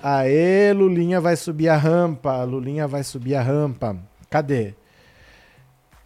Aê, 0.02 0.72
Lulinha 0.72 1.20
vai 1.20 1.36
subir 1.36 1.68
a 1.68 1.76
rampa. 1.76 2.42
Lulinha 2.42 2.88
vai 2.88 3.04
subir 3.04 3.36
a 3.36 3.42
rampa. 3.42 3.96
Cadê? 4.28 4.74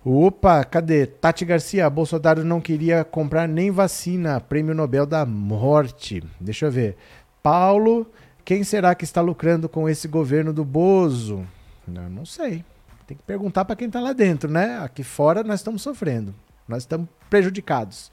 Opa, 0.05 0.62
cadê? 0.64 1.07
Tati 1.07 1.44
Garcia, 1.44 1.88
Bolsonaro 1.90 2.44
não 2.44 2.61
queria 2.61 3.03
comprar 3.05 3.49
nem 3.49 3.70
vacina. 3.70 4.38
Prêmio 4.38 4.74
Nobel 4.74 5.07
da 5.07 5.24
Morte. 5.24 6.22
Deixa 6.38 6.66
eu 6.66 6.70
ver. 6.70 6.97
Paulo, 7.42 8.07
quem 8.44 8.62
será 8.62 8.94
que 8.94 9.05
está 9.05 9.20
lucrando 9.20 9.68
com 9.68 9.88
esse 9.88 10.07
governo 10.07 10.53
do 10.53 10.64
Bozo? 10.64 11.47
Não, 11.88 12.11
não 12.11 12.26
sei. 12.26 12.64
Tem 13.07 13.16
que 13.16 13.22
perguntar 13.22 13.64
para 13.64 13.76
quem 13.76 13.86
está 13.86 14.01
lá 14.01 14.12
dentro, 14.12 14.51
né? 14.51 14.78
Aqui 14.78 15.03
fora 15.03 15.42
nós 15.42 15.61
estamos 15.61 15.80
sofrendo. 15.80 16.34
Nós 16.68 16.82
estamos 16.82 17.09
prejudicados. 17.30 18.11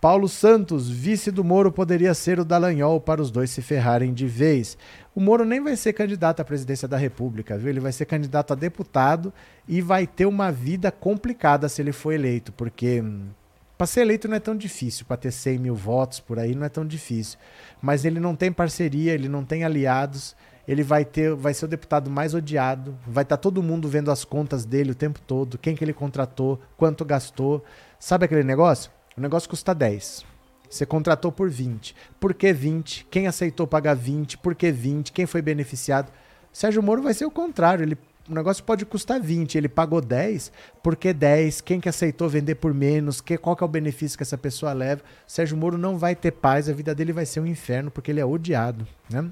Paulo 0.00 0.28
Santos, 0.28 0.88
vice 0.88 1.30
do 1.32 1.42
Moro, 1.42 1.72
poderia 1.72 2.14
ser 2.14 2.38
o 2.38 2.44
Dallagnol 2.44 3.00
para 3.00 3.20
os 3.20 3.32
dois 3.32 3.50
se 3.50 3.60
ferrarem 3.60 4.14
de 4.14 4.28
vez. 4.28 4.78
O 5.18 5.20
Moro 5.20 5.44
nem 5.44 5.60
vai 5.60 5.74
ser 5.74 5.94
candidato 5.94 6.38
à 6.38 6.44
presidência 6.44 6.86
da 6.86 6.96
República, 6.96 7.58
viu? 7.58 7.70
Ele 7.70 7.80
vai 7.80 7.90
ser 7.90 8.04
candidato 8.04 8.52
a 8.52 8.54
deputado 8.54 9.32
e 9.66 9.82
vai 9.82 10.06
ter 10.06 10.26
uma 10.26 10.52
vida 10.52 10.92
complicada 10.92 11.68
se 11.68 11.82
ele 11.82 11.90
for 11.90 12.12
eleito, 12.12 12.52
porque 12.52 13.00
hum, 13.00 13.26
para 13.76 13.88
ser 13.88 14.02
eleito 14.02 14.28
não 14.28 14.36
é 14.36 14.38
tão 14.38 14.56
difícil, 14.56 15.04
para 15.06 15.16
ter 15.16 15.32
100 15.32 15.58
mil 15.58 15.74
votos 15.74 16.20
por 16.20 16.38
aí 16.38 16.54
não 16.54 16.64
é 16.64 16.68
tão 16.68 16.86
difícil. 16.86 17.36
Mas 17.82 18.04
ele 18.04 18.20
não 18.20 18.36
tem 18.36 18.52
parceria, 18.52 19.12
ele 19.12 19.28
não 19.28 19.44
tem 19.44 19.64
aliados, 19.64 20.36
ele 20.68 20.84
vai 20.84 21.04
ter, 21.04 21.34
vai 21.34 21.52
ser 21.52 21.64
o 21.64 21.68
deputado 21.68 22.08
mais 22.08 22.32
odiado, 22.32 22.96
vai 23.04 23.24
estar 23.24 23.38
tá 23.38 23.42
todo 23.42 23.60
mundo 23.60 23.88
vendo 23.88 24.12
as 24.12 24.24
contas 24.24 24.64
dele 24.64 24.92
o 24.92 24.94
tempo 24.94 25.20
todo, 25.26 25.58
quem 25.58 25.74
que 25.74 25.82
ele 25.82 25.92
contratou, 25.92 26.60
quanto 26.76 27.04
gastou. 27.04 27.64
Sabe 27.98 28.26
aquele 28.26 28.44
negócio? 28.44 28.88
O 29.16 29.20
negócio 29.20 29.50
custa 29.50 29.74
10. 29.74 30.37
Você 30.68 30.84
contratou 30.84 31.32
por 31.32 31.48
20. 31.48 31.94
Por 32.20 32.34
que 32.34 32.52
20? 32.52 33.06
Quem 33.10 33.26
aceitou 33.26 33.66
pagar 33.66 33.94
20? 33.94 34.38
Por 34.38 34.54
que 34.54 34.70
20? 34.70 35.12
Quem 35.12 35.26
foi 35.26 35.40
beneficiado? 35.40 36.12
Sérgio 36.52 36.82
Moro 36.82 37.02
vai 37.02 37.14
ser 37.14 37.24
o 37.24 37.30
contrário. 37.30 37.84
Ele, 37.84 37.96
o 38.28 38.34
negócio 38.34 38.62
pode 38.64 38.84
custar 38.84 39.20
20. 39.20 39.56
Ele 39.56 39.68
pagou 39.68 40.00
10. 40.00 40.52
Por 40.82 40.96
que 40.96 41.12
10? 41.12 41.60
Quem 41.62 41.80
que 41.80 41.88
aceitou 41.88 42.28
vender 42.28 42.56
por 42.56 42.74
menos? 42.74 43.20
Que, 43.20 43.38
qual 43.38 43.56
que 43.56 43.62
é 43.62 43.66
o 43.66 43.68
benefício 43.68 44.16
que 44.16 44.22
essa 44.22 44.36
pessoa 44.36 44.72
leva? 44.72 45.02
Sérgio 45.26 45.56
Moro 45.56 45.78
não 45.78 45.96
vai 45.96 46.14
ter 46.14 46.32
paz. 46.32 46.68
A 46.68 46.72
vida 46.72 46.94
dele 46.94 47.12
vai 47.12 47.24
ser 47.24 47.40
um 47.40 47.46
inferno 47.46 47.90
porque 47.90 48.10
ele 48.10 48.20
é 48.20 48.26
odiado. 48.26 48.86
Né? 49.10 49.30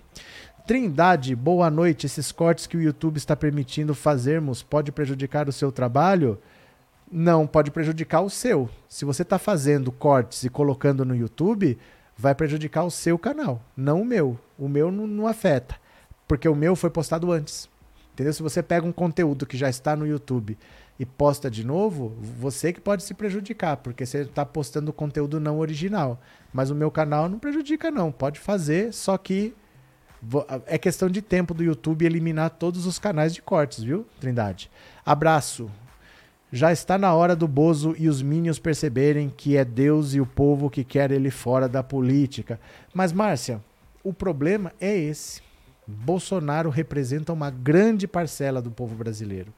Trindade, 0.66 1.36
boa 1.36 1.70
noite. 1.70 2.06
Esses 2.06 2.32
cortes 2.32 2.66
que 2.66 2.76
o 2.76 2.82
YouTube 2.82 3.18
está 3.18 3.36
permitindo 3.36 3.94
fazermos 3.94 4.62
pode 4.62 4.90
prejudicar 4.90 5.48
o 5.48 5.52
seu 5.52 5.70
trabalho? 5.70 6.38
Não 7.10 7.46
pode 7.46 7.70
prejudicar 7.70 8.20
o 8.20 8.30
seu. 8.30 8.68
Se 8.88 9.04
você 9.04 9.22
está 9.22 9.38
fazendo 9.38 9.92
cortes 9.92 10.44
e 10.44 10.50
colocando 10.50 11.04
no 11.04 11.14
YouTube, 11.14 11.78
vai 12.16 12.34
prejudicar 12.34 12.84
o 12.84 12.90
seu 12.90 13.18
canal, 13.18 13.62
não 13.76 14.02
o 14.02 14.04
meu. 14.04 14.38
O 14.58 14.68
meu 14.68 14.90
não, 14.90 15.06
não 15.06 15.26
afeta, 15.26 15.76
porque 16.26 16.48
o 16.48 16.54
meu 16.54 16.74
foi 16.74 16.90
postado 16.90 17.30
antes. 17.30 17.68
Entendeu? 18.12 18.32
Se 18.32 18.42
você 18.42 18.62
pega 18.62 18.86
um 18.86 18.92
conteúdo 18.92 19.44
que 19.44 19.58
já 19.58 19.68
está 19.68 19.94
no 19.94 20.06
YouTube 20.06 20.56
e 20.98 21.04
posta 21.04 21.50
de 21.50 21.64
novo, 21.64 22.16
você 22.38 22.72
que 22.72 22.80
pode 22.80 23.02
se 23.02 23.12
prejudicar, 23.12 23.76
porque 23.76 24.06
você 24.06 24.22
está 24.22 24.46
postando 24.46 24.92
conteúdo 24.92 25.38
não 25.38 25.58
original. 25.58 26.18
Mas 26.50 26.70
o 26.70 26.74
meu 26.74 26.90
canal 26.90 27.28
não 27.28 27.38
prejudica, 27.38 27.90
não. 27.90 28.10
Pode 28.10 28.40
fazer, 28.40 28.94
só 28.94 29.18
que 29.18 29.54
é 30.66 30.78
questão 30.78 31.10
de 31.10 31.20
tempo 31.20 31.52
do 31.52 31.62
YouTube 31.62 32.06
eliminar 32.06 32.48
todos 32.48 32.86
os 32.86 32.98
canais 32.98 33.34
de 33.34 33.42
cortes, 33.42 33.84
viu, 33.84 34.06
Trindade? 34.18 34.70
Abraço. 35.04 35.70
Já 36.52 36.72
está 36.72 36.96
na 36.96 37.12
hora 37.12 37.34
do 37.34 37.48
Bozo 37.48 37.94
e 37.98 38.08
os 38.08 38.22
Minions 38.22 38.58
perceberem 38.58 39.28
que 39.28 39.56
é 39.56 39.64
Deus 39.64 40.14
e 40.14 40.20
o 40.20 40.26
povo 40.26 40.70
que 40.70 40.84
quer 40.84 41.10
ele 41.10 41.30
fora 41.30 41.68
da 41.68 41.82
política. 41.82 42.60
Mas, 42.94 43.12
Márcia, 43.12 43.60
o 44.04 44.12
problema 44.12 44.72
é 44.80 44.96
esse. 44.96 45.42
Bolsonaro 45.86 46.70
representa 46.70 47.32
uma 47.32 47.50
grande 47.50 48.06
parcela 48.06 48.62
do 48.62 48.70
povo 48.70 48.94
brasileiro. 48.94 49.52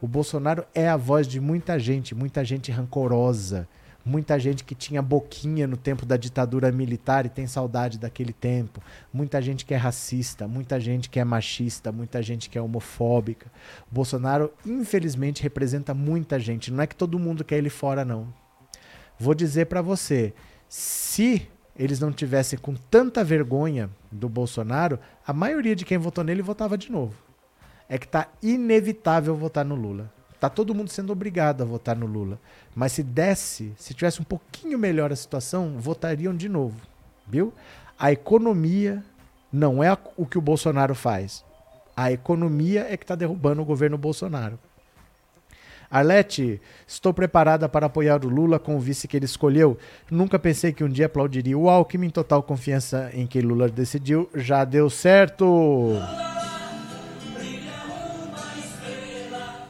O 0.00 0.08
Bolsonaro 0.08 0.64
é 0.74 0.88
a 0.88 0.96
voz 0.96 1.26
de 1.26 1.40
muita 1.40 1.78
gente, 1.78 2.14
muita 2.14 2.44
gente 2.44 2.70
rancorosa, 2.70 3.68
muita 4.06 4.38
gente 4.38 4.62
que 4.62 4.74
tinha 4.74 5.02
boquinha 5.02 5.66
no 5.66 5.76
tempo 5.76 6.06
da 6.06 6.16
ditadura 6.16 6.70
militar 6.70 7.26
e 7.26 7.28
tem 7.28 7.48
saudade 7.48 7.98
daquele 7.98 8.32
tempo, 8.32 8.80
muita 9.12 9.42
gente 9.42 9.66
que 9.66 9.74
é 9.74 9.76
racista, 9.76 10.46
muita 10.46 10.78
gente 10.78 11.10
que 11.10 11.18
é 11.18 11.24
machista, 11.24 11.90
muita 11.90 12.22
gente 12.22 12.48
que 12.48 12.56
é 12.56 12.62
homofóbica. 12.62 13.50
O 13.90 13.94
Bolsonaro, 13.94 14.52
infelizmente, 14.64 15.42
representa 15.42 15.92
muita 15.92 16.38
gente. 16.38 16.72
Não 16.72 16.84
é 16.84 16.86
que 16.86 16.94
todo 16.94 17.18
mundo 17.18 17.44
quer 17.44 17.58
ele 17.58 17.68
fora, 17.68 18.04
não. 18.04 18.32
Vou 19.18 19.34
dizer 19.34 19.66
para 19.66 19.82
você, 19.82 20.32
se 20.68 21.48
eles 21.76 21.98
não 21.98 22.12
tivessem 22.12 22.58
com 22.58 22.74
tanta 22.74 23.24
vergonha 23.24 23.90
do 24.12 24.28
Bolsonaro, 24.28 25.00
a 25.26 25.32
maioria 25.32 25.74
de 25.74 25.84
quem 25.84 25.98
votou 25.98 26.22
nele 26.22 26.42
votava 26.42 26.78
de 26.78 26.92
novo. 26.92 27.14
É 27.88 27.98
que 27.98 28.06
tá 28.06 28.28
inevitável 28.40 29.34
votar 29.34 29.64
no 29.64 29.74
Lula. 29.74 30.15
Tá 30.38 30.48
todo 30.50 30.74
mundo 30.74 30.90
sendo 30.90 31.12
obrigado 31.12 31.62
a 31.62 31.64
votar 31.64 31.96
no 31.96 32.06
Lula. 32.06 32.38
Mas 32.74 32.92
se 32.92 33.02
desse, 33.02 33.72
se 33.76 33.94
tivesse 33.94 34.20
um 34.20 34.24
pouquinho 34.24 34.78
melhor 34.78 35.12
a 35.12 35.16
situação, 35.16 35.76
votariam 35.78 36.36
de 36.36 36.48
novo. 36.48 36.76
Viu? 37.26 37.52
A 37.98 38.12
economia 38.12 39.02
não 39.52 39.82
é 39.82 39.96
o 40.16 40.26
que 40.26 40.36
o 40.36 40.42
Bolsonaro 40.42 40.94
faz. 40.94 41.44
A 41.96 42.12
economia 42.12 42.86
é 42.90 42.96
que 42.96 43.04
está 43.04 43.14
derrubando 43.14 43.62
o 43.62 43.64
governo 43.64 43.96
Bolsonaro. 43.96 44.58
Arlete, 45.90 46.60
estou 46.86 47.14
preparada 47.14 47.68
para 47.68 47.86
apoiar 47.86 48.24
o 48.24 48.28
Lula 48.28 48.58
com 48.58 48.76
o 48.76 48.80
vice 48.80 49.06
que 49.08 49.16
ele 49.16 49.24
escolheu. 49.24 49.78
Nunca 50.10 50.38
pensei 50.38 50.72
que 50.72 50.84
um 50.84 50.88
dia 50.88 51.06
aplaudiria 51.06 51.56
o 51.56 51.70
Alckmin. 51.70 52.10
Total 52.10 52.42
confiança 52.42 53.10
em 53.14 53.26
que 53.26 53.40
Lula 53.40 53.68
decidiu. 53.68 54.28
Já 54.34 54.64
deu 54.64 54.90
certo! 54.90 55.94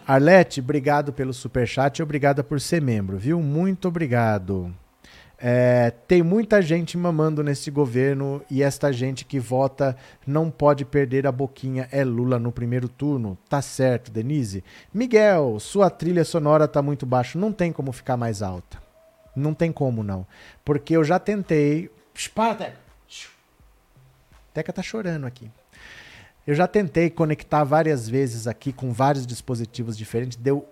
Arlete, 0.06 0.60
obrigado 0.60 1.12
pelo 1.12 1.34
superchat 1.34 1.98
e 1.98 2.02
obrigada 2.02 2.44
por 2.44 2.60
ser 2.60 2.80
membro, 2.80 3.18
viu? 3.18 3.42
Muito 3.42 3.88
obrigado. 3.88 4.72
É, 5.38 5.90
tem 6.06 6.22
muita 6.22 6.62
gente 6.62 6.96
mamando 6.96 7.42
nesse 7.42 7.70
governo 7.70 8.40
e 8.50 8.62
esta 8.62 8.92
gente 8.92 9.24
que 9.24 9.38
vota 9.38 9.96
não 10.26 10.50
pode 10.50 10.84
perder 10.84 11.26
a 11.26 11.32
boquinha. 11.32 11.88
É 11.90 12.04
Lula 12.04 12.38
no 12.38 12.52
primeiro 12.52 12.88
turno. 12.88 13.36
Tá 13.48 13.60
certo, 13.60 14.10
Denise. 14.10 14.62
Miguel, 14.94 15.58
sua 15.58 15.90
trilha 15.90 16.24
sonora 16.24 16.68
tá 16.68 16.80
muito 16.80 17.04
baixa. 17.04 17.38
Não 17.38 17.52
tem 17.52 17.72
como 17.72 17.92
ficar 17.92 18.16
mais 18.16 18.42
alta. 18.42 18.80
Não 19.34 19.52
tem 19.52 19.72
como, 19.72 20.02
não. 20.04 20.26
Porque 20.64 20.96
eu 20.96 21.02
já 21.02 21.18
tentei. 21.18 21.90
Para, 22.34 22.54
Teca. 22.54 22.76
Teca 24.54 24.72
tá 24.72 24.82
chorando 24.82 25.26
aqui. 25.26 25.50
Eu 26.46 26.54
já 26.54 26.68
tentei 26.68 27.10
conectar 27.10 27.64
várias 27.64 28.08
vezes 28.08 28.46
aqui 28.46 28.72
com 28.72 28.92
vários 28.92 29.26
dispositivos 29.26 29.98
diferentes, 29.98 30.36
deu 30.36 30.64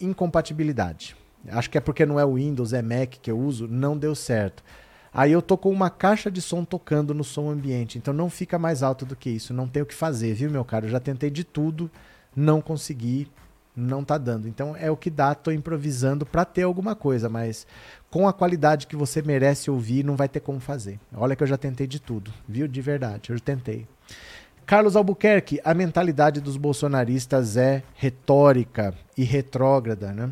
incompatibilidade. 0.00 1.14
Acho 1.48 1.68
que 1.68 1.76
é 1.76 1.82
porque 1.82 2.06
não 2.06 2.18
é 2.18 2.24
o 2.24 2.36
Windows, 2.36 2.72
é 2.72 2.80
Mac 2.80 3.10
que 3.20 3.30
eu 3.30 3.38
uso, 3.38 3.68
não 3.68 3.94
deu 3.96 4.14
certo. 4.14 4.64
Aí 5.12 5.30
eu 5.30 5.42
tô 5.42 5.58
com 5.58 5.70
uma 5.70 5.90
caixa 5.90 6.30
de 6.30 6.40
som 6.40 6.64
tocando 6.64 7.12
no 7.12 7.22
som 7.22 7.50
ambiente, 7.50 7.98
então 7.98 8.14
não 8.14 8.30
fica 8.30 8.58
mais 8.58 8.82
alto 8.82 9.04
do 9.04 9.14
que 9.14 9.28
isso, 9.28 9.52
não 9.52 9.68
tem 9.68 9.82
o 9.82 9.86
que 9.86 9.94
fazer, 9.94 10.32
viu, 10.32 10.50
meu 10.50 10.64
caro? 10.64 10.86
Eu 10.86 10.90
já 10.90 11.00
tentei 11.00 11.28
de 11.28 11.44
tudo, 11.44 11.90
não 12.34 12.62
consegui, 12.62 13.28
não 13.76 14.02
tá 14.02 14.16
dando. 14.16 14.48
Então 14.48 14.74
é 14.76 14.90
o 14.90 14.96
que 14.96 15.10
dá, 15.10 15.34
tô 15.34 15.50
improvisando 15.50 16.24
para 16.24 16.46
ter 16.46 16.62
alguma 16.62 16.94
coisa, 16.94 17.28
mas 17.28 17.66
com 18.10 18.26
a 18.26 18.32
qualidade 18.32 18.86
que 18.86 18.96
você 18.96 19.20
merece 19.20 19.70
ouvir, 19.70 20.06
não 20.06 20.16
vai 20.16 20.28
ter 20.28 20.40
como 20.40 20.58
fazer. 20.58 20.98
Olha 21.14 21.36
que 21.36 21.42
eu 21.42 21.46
já 21.46 21.58
tentei 21.58 21.86
de 21.86 22.00
tudo, 22.00 22.32
viu? 22.48 22.66
De 22.66 22.80
verdade, 22.80 23.30
eu 23.30 23.38
tentei. 23.38 23.86
Carlos 24.68 24.96
Albuquerque, 24.96 25.58
a 25.64 25.72
mentalidade 25.72 26.42
dos 26.42 26.58
bolsonaristas 26.58 27.56
é 27.56 27.82
retórica 27.94 28.92
e 29.16 29.24
retrógrada, 29.24 30.12
né? 30.12 30.30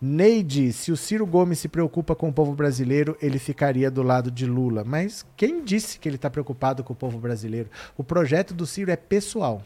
Neide, 0.00 0.72
se 0.72 0.90
o 0.90 0.96
Ciro 0.96 1.26
Gomes 1.26 1.58
se 1.58 1.68
preocupa 1.68 2.14
com 2.14 2.30
o 2.30 2.32
povo 2.32 2.54
brasileiro, 2.54 3.18
ele 3.20 3.38
ficaria 3.38 3.90
do 3.90 4.02
lado 4.02 4.30
de 4.30 4.46
Lula. 4.46 4.82
Mas 4.82 5.26
quem 5.36 5.62
disse 5.62 5.98
que 5.98 6.08
ele 6.08 6.16
está 6.16 6.30
preocupado 6.30 6.82
com 6.82 6.94
o 6.94 6.96
povo 6.96 7.18
brasileiro? 7.18 7.68
O 7.98 8.02
projeto 8.02 8.54
do 8.54 8.66
Ciro 8.66 8.90
é 8.90 8.96
pessoal. 8.96 9.60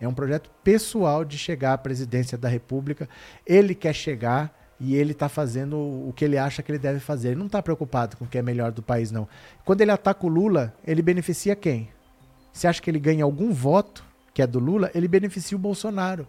É 0.00 0.08
um 0.08 0.14
projeto 0.14 0.50
pessoal 0.64 1.24
de 1.24 1.38
chegar 1.38 1.74
à 1.74 1.78
presidência 1.78 2.36
da 2.36 2.48
República. 2.48 3.08
Ele 3.46 3.72
quer 3.72 3.94
chegar 3.94 4.52
e 4.80 4.96
ele 4.96 5.12
está 5.12 5.28
fazendo 5.28 5.76
o 5.76 6.12
que 6.12 6.24
ele 6.24 6.36
acha 6.36 6.60
que 6.60 6.72
ele 6.72 6.78
deve 6.80 6.98
fazer. 6.98 7.28
Ele 7.28 7.38
não 7.38 7.46
está 7.46 7.62
preocupado 7.62 8.16
com 8.16 8.24
o 8.24 8.28
que 8.28 8.38
é 8.38 8.42
melhor 8.42 8.72
do 8.72 8.82
país, 8.82 9.12
não. 9.12 9.28
Quando 9.64 9.80
ele 9.80 9.92
ataca 9.92 10.26
o 10.26 10.28
Lula, 10.28 10.74
ele 10.84 11.02
beneficia 11.02 11.54
quem? 11.54 11.88
Você 12.52 12.66
acha 12.66 12.80
que 12.80 12.90
ele 12.90 12.98
ganha 12.98 13.24
algum 13.24 13.52
voto, 13.52 14.04
que 14.34 14.42
é 14.42 14.46
do 14.46 14.58
Lula? 14.58 14.90
Ele 14.94 15.08
beneficia 15.08 15.56
o 15.56 15.60
Bolsonaro. 15.60 16.26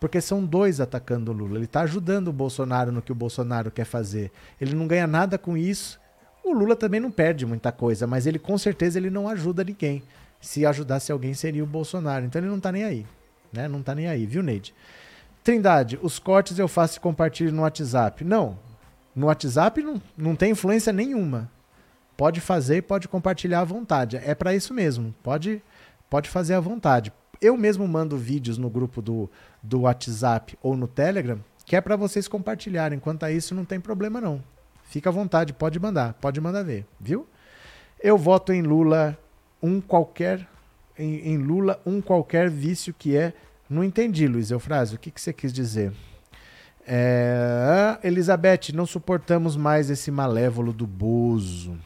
Porque 0.00 0.20
são 0.20 0.44
dois 0.44 0.80
atacando 0.80 1.30
o 1.30 1.34
Lula. 1.34 1.56
Ele 1.56 1.64
está 1.64 1.82
ajudando 1.82 2.28
o 2.28 2.32
Bolsonaro 2.32 2.90
no 2.90 3.00
que 3.00 3.12
o 3.12 3.14
Bolsonaro 3.14 3.70
quer 3.70 3.84
fazer. 3.84 4.32
Ele 4.60 4.74
não 4.74 4.86
ganha 4.86 5.06
nada 5.06 5.38
com 5.38 5.56
isso. 5.56 6.00
O 6.44 6.52
Lula 6.52 6.74
também 6.74 6.98
não 6.98 7.10
perde 7.10 7.46
muita 7.46 7.70
coisa, 7.70 8.06
mas 8.06 8.26
ele 8.26 8.38
com 8.38 8.58
certeza 8.58 8.98
ele 8.98 9.10
não 9.10 9.28
ajuda 9.28 9.62
ninguém. 9.62 10.02
Se 10.40 10.66
ajudasse 10.66 11.12
alguém 11.12 11.34
seria 11.34 11.62
o 11.62 11.66
Bolsonaro. 11.66 12.24
Então 12.24 12.40
ele 12.40 12.48
não 12.48 12.56
está 12.56 12.72
nem 12.72 12.82
aí, 12.82 13.06
né? 13.52 13.68
Não 13.68 13.78
está 13.78 13.94
nem 13.94 14.08
aí, 14.08 14.26
viu, 14.26 14.42
Neide? 14.42 14.74
Trindade, 15.44 15.98
os 16.02 16.18
cortes 16.18 16.58
eu 16.58 16.66
faço 16.66 16.98
e 16.98 17.00
compartilho 17.00 17.52
no 17.52 17.62
WhatsApp. 17.62 18.24
Não, 18.24 18.58
no 19.14 19.26
WhatsApp 19.26 19.82
não, 19.82 20.02
não 20.16 20.34
tem 20.34 20.52
influência 20.52 20.92
nenhuma. 20.92 21.48
Pode 22.16 22.40
fazer 22.40 22.76
e 22.76 22.82
pode 22.82 23.08
compartilhar 23.08 23.60
à 23.60 23.64
vontade. 23.64 24.16
É 24.16 24.34
para 24.34 24.54
isso 24.54 24.72
mesmo. 24.72 25.14
Pode, 25.22 25.62
pode 26.08 26.28
fazer 26.28 26.54
à 26.54 26.60
vontade. 26.60 27.12
Eu 27.40 27.56
mesmo 27.56 27.86
mando 27.88 28.16
vídeos 28.16 28.58
no 28.58 28.70
grupo 28.70 29.02
do, 29.02 29.30
do 29.62 29.80
WhatsApp 29.80 30.56
ou 30.62 30.76
no 30.76 30.86
Telegram, 30.86 31.40
que 31.64 31.74
é 31.74 31.80
para 31.80 31.96
vocês 31.96 32.28
compartilharem. 32.28 32.98
Quanto 32.98 33.24
a 33.24 33.32
isso, 33.32 33.54
não 33.54 33.64
tem 33.64 33.80
problema 33.80 34.20
não. 34.20 34.42
Fica 34.84 35.08
à 35.08 35.12
vontade, 35.12 35.52
pode 35.52 35.80
mandar, 35.80 36.12
pode 36.14 36.40
mandar 36.40 36.62
ver, 36.62 36.86
viu? 37.00 37.26
Eu 37.98 38.18
voto 38.18 38.52
em 38.52 38.62
Lula 38.62 39.18
um 39.62 39.80
qualquer 39.80 40.46
em, 40.98 41.32
em 41.32 41.38
Lula 41.38 41.80
um 41.86 42.00
qualquer 42.00 42.50
vício 42.50 42.92
que 42.92 43.16
é. 43.16 43.32
Não 43.68 43.82
entendi, 43.82 44.26
Luiz 44.26 44.50
Eufrásio. 44.50 44.96
O 44.96 44.98
que, 44.98 45.10
que 45.10 45.20
você 45.20 45.32
quis 45.32 45.52
dizer? 45.52 45.92
É, 46.86 47.98
Elizabeth, 48.02 48.72
não 48.74 48.84
suportamos 48.84 49.56
mais 49.56 49.88
esse 49.88 50.10
malévolo 50.10 50.72
do 50.72 50.86
Bozo. 50.86 51.78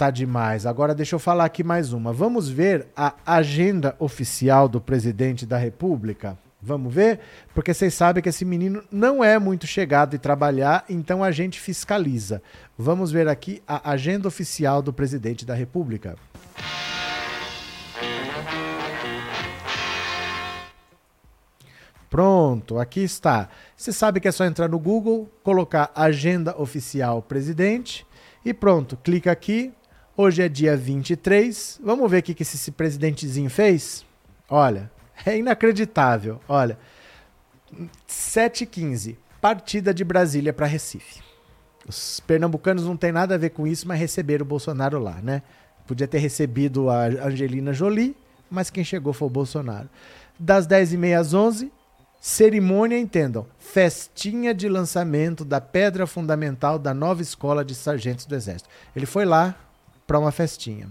Está 0.00 0.10
demais. 0.10 0.64
Agora 0.64 0.94
deixa 0.94 1.14
eu 1.14 1.18
falar 1.18 1.44
aqui 1.44 1.62
mais 1.62 1.92
uma. 1.92 2.10
Vamos 2.10 2.48
ver 2.48 2.88
a 2.96 3.16
agenda 3.26 3.94
oficial 3.98 4.66
do 4.66 4.80
presidente 4.80 5.44
da 5.44 5.58
República? 5.58 6.38
Vamos 6.58 6.94
ver? 6.94 7.20
Porque 7.54 7.74
vocês 7.74 7.92
sabem 7.92 8.22
que 8.22 8.30
esse 8.30 8.42
menino 8.46 8.82
não 8.90 9.22
é 9.22 9.38
muito 9.38 9.66
chegado 9.66 10.16
em 10.16 10.18
trabalhar, 10.18 10.86
então 10.88 11.22
a 11.22 11.30
gente 11.30 11.60
fiscaliza. 11.60 12.42
Vamos 12.78 13.12
ver 13.12 13.28
aqui 13.28 13.62
a 13.68 13.90
agenda 13.90 14.26
oficial 14.26 14.80
do 14.80 14.90
presidente 14.90 15.44
da 15.44 15.52
República. 15.52 16.16
Pronto, 22.08 22.78
aqui 22.78 23.00
está. 23.00 23.50
Você 23.76 23.92
sabe 23.92 24.18
que 24.18 24.28
é 24.28 24.32
só 24.32 24.46
entrar 24.46 24.66
no 24.66 24.78
Google, 24.78 25.30
colocar 25.42 25.92
agenda 25.94 26.58
oficial 26.58 27.20
presidente 27.20 28.06
e 28.42 28.54
pronto, 28.54 28.96
clica 28.96 29.30
aqui. 29.30 29.74
Hoje 30.22 30.42
é 30.42 30.50
dia 30.50 30.76
23. 30.76 31.80
Vamos 31.82 32.10
ver 32.10 32.18
o 32.18 32.22
que 32.22 32.42
esse 32.42 32.70
presidentezinho 32.72 33.48
fez? 33.48 34.04
Olha, 34.50 34.92
é 35.24 35.38
inacreditável. 35.38 36.38
Olha, 36.46 36.78
7h15, 38.06 39.16
partida 39.40 39.94
de 39.94 40.04
Brasília 40.04 40.52
para 40.52 40.66
Recife. 40.66 41.22
Os 41.88 42.20
pernambucanos 42.20 42.84
não 42.84 42.98
tem 42.98 43.10
nada 43.10 43.34
a 43.34 43.38
ver 43.38 43.48
com 43.48 43.66
isso, 43.66 43.88
mas 43.88 43.98
receberam 43.98 44.44
o 44.44 44.46
Bolsonaro 44.46 44.98
lá, 44.98 45.22
né? 45.22 45.40
Podia 45.86 46.06
ter 46.06 46.18
recebido 46.18 46.90
a 46.90 47.06
Angelina 47.06 47.72
Jolie, 47.72 48.14
mas 48.50 48.68
quem 48.68 48.84
chegou 48.84 49.14
foi 49.14 49.26
o 49.26 49.30
Bolsonaro. 49.30 49.88
Das 50.38 50.66
10h30 50.68 51.18
às 51.18 51.32
11 51.32 51.72
Cerimônia, 52.20 52.98
entendam, 52.98 53.46
festinha 53.58 54.52
de 54.52 54.68
lançamento 54.68 55.46
da 55.46 55.62
pedra 55.62 56.06
fundamental 56.06 56.78
da 56.78 56.92
nova 56.92 57.22
escola 57.22 57.64
de 57.64 57.74
sargentos 57.74 58.26
do 58.26 58.34
Exército. 58.34 58.68
Ele 58.94 59.06
foi 59.06 59.24
lá 59.24 59.56
para 60.10 60.18
uma 60.18 60.32
festinha. 60.32 60.88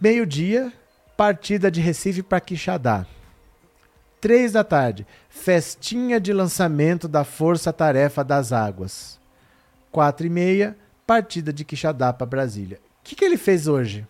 Meio-dia, 0.00 0.72
partida 1.18 1.70
de 1.70 1.82
Recife 1.82 2.22
para 2.22 2.40
Quixadá. 2.40 3.04
Três 4.18 4.52
da 4.52 4.64
tarde, 4.64 5.06
festinha 5.28 6.18
de 6.18 6.32
lançamento 6.32 7.06
da 7.06 7.24
Força 7.24 7.74
Tarefa 7.74 8.24
das 8.24 8.54
Águas. 8.54 9.20
Quatro 9.92 10.26
e 10.26 10.30
meia, 10.30 10.78
partida 11.06 11.52
de 11.52 11.62
Quixadá 11.62 12.10
para 12.10 12.26
Brasília. 12.26 12.80
O 13.00 13.04
que, 13.04 13.14
que 13.14 13.22
ele 13.22 13.36
fez 13.36 13.68
hoje? 13.68 14.08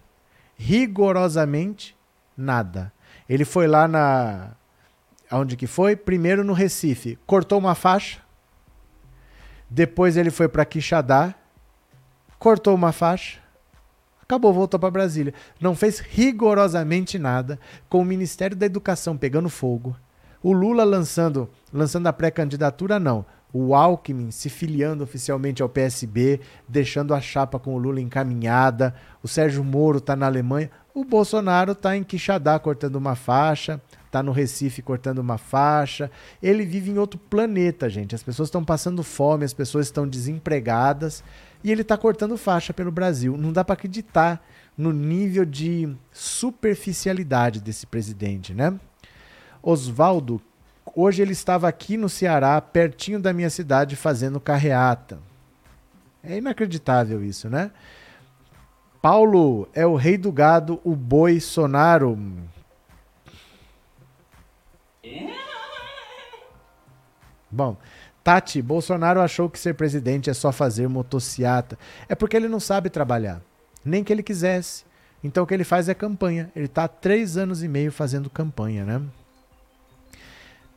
Rigorosamente 0.57 1.97
nada. 2.37 2.93
Ele 3.29 3.45
foi 3.45 3.67
lá 3.67 3.89
na. 3.89 4.53
Aonde 5.29 5.57
que 5.57 5.67
foi? 5.67 5.97
Primeiro 5.97 6.45
no 6.45 6.53
Recife. 6.53 7.19
Cortou 7.27 7.59
uma 7.59 7.75
faixa. 7.75 8.21
Depois 9.69 10.17
ele 10.17 10.31
foi 10.31 10.49
para 10.49 10.65
Quixadá. 10.65 11.35
Cortou 12.39 12.73
uma 12.73 12.93
faixa. 12.93 13.40
Acabou, 14.31 14.53
voltou 14.53 14.79
para 14.79 14.93
Brasília. 14.93 15.35
Não 15.61 15.75
fez 15.75 15.99
rigorosamente 15.99 17.19
nada. 17.19 17.59
Com 17.89 18.01
o 18.01 18.05
Ministério 18.05 18.57
da 18.57 18.65
Educação 18.65 19.17
pegando 19.17 19.49
fogo. 19.49 19.97
O 20.41 20.53
Lula 20.53 20.85
lançando, 20.85 21.51
lançando 21.73 22.07
a 22.07 22.13
pré-candidatura, 22.13 23.01
não 23.01 23.27
o 23.53 23.75
Alckmin 23.75 24.31
se 24.31 24.49
filiando 24.49 25.03
oficialmente 25.03 25.63
ao 25.63 25.69
PSB, 25.69 26.41
deixando 26.69 27.13
a 27.13 27.21
chapa 27.21 27.59
com 27.59 27.75
o 27.75 27.79
Lula 27.79 28.01
encaminhada, 28.01 28.95
o 29.23 29.29
Sérgio 29.29 29.65
Moro 29.65 29.99
está 29.99 30.15
na 30.15 30.27
Alemanha, 30.27 30.71
o 30.95 31.05
Bolsonaro 31.05 31.73
está 31.73 31.97
em 31.97 32.05
Quixadá 32.05 32.59
cortando 32.59 32.97
uma 32.97 33.17
faixa, 33.17 33.81
está 34.07 34.23
no 34.23 34.33
Recife 34.33 34.83
cortando 34.83 35.19
uma 35.19 35.39
faixa. 35.39 36.11
Ele 36.43 36.65
vive 36.65 36.91
em 36.91 36.99
outro 36.99 37.19
planeta, 37.19 37.89
gente. 37.89 38.15
As 38.15 38.23
pessoas 38.23 38.49
estão 38.49 38.65
passando 38.65 39.03
fome, 39.03 39.45
as 39.45 39.53
pessoas 39.53 39.87
estão 39.87 40.07
desempregadas 40.07 41.23
e 41.63 41.71
ele 41.71 41.83
está 41.83 41.97
cortando 41.97 42.37
faixa 42.37 42.73
pelo 42.73 42.91
Brasil. 42.91 43.37
Não 43.37 43.53
dá 43.53 43.65
para 43.65 43.75
acreditar 43.75 44.45
no 44.77 44.93
nível 44.93 45.45
de 45.45 45.95
superficialidade 46.13 47.61
desse 47.61 47.87
presidente, 47.87 48.55
né? 48.55 48.79
Oswaldo 49.63 50.41
Hoje 50.95 51.23
ele 51.23 51.33
estava 51.33 51.69
aqui 51.69 51.97
no 51.97 52.09
Ceará, 52.09 52.61
pertinho 52.61 53.21
da 53.21 53.33
minha 53.33 53.51
cidade, 53.51 53.95
fazendo 53.95 54.41
carreata. 54.41 55.21
É 56.23 56.39
inacreditável 56.39 57.25
isso, 57.25 57.49
né? 57.49 57.71
Paulo 59.01 59.69
é 59.73 59.87
o 59.87 59.95
rei 59.95 60.19
do 60.19 60.33
gado, 60.33 60.81
o 60.85 60.95
boi 60.97 61.41
Sonaro. 61.41 62.19
Bom, 67.51 67.77
Tati, 68.23 68.61
Bolsonaro 68.61 69.21
achou 69.21 69.49
que 69.49 69.59
ser 69.59 69.75
presidente 69.75 70.29
é 70.29 70.35
só 70.35 70.53
fazer 70.53 70.89
motociata. 70.89 71.79
É 72.09 72.15
porque 72.15 72.37
ele 72.37 72.49
não 72.49 72.61
sabe 72.61 72.91
trabalhar. 72.91 73.41
Nem 73.85 74.05
que 74.05 74.13
ele 74.13 74.23
quisesse. 74.23 74.85
Então 75.25 75.45
o 75.45 75.47
que 75.47 75.55
ele 75.55 75.65
faz 75.65 75.89
é 75.89 75.95
campanha. 75.95 76.51
Ele 76.55 76.67
está 76.67 76.85
há 76.85 76.89
três 76.89 77.37
anos 77.37 77.63
e 77.63 77.69
meio 77.69 77.91
fazendo 77.91 78.29
campanha, 78.29 78.85
né? 78.85 79.01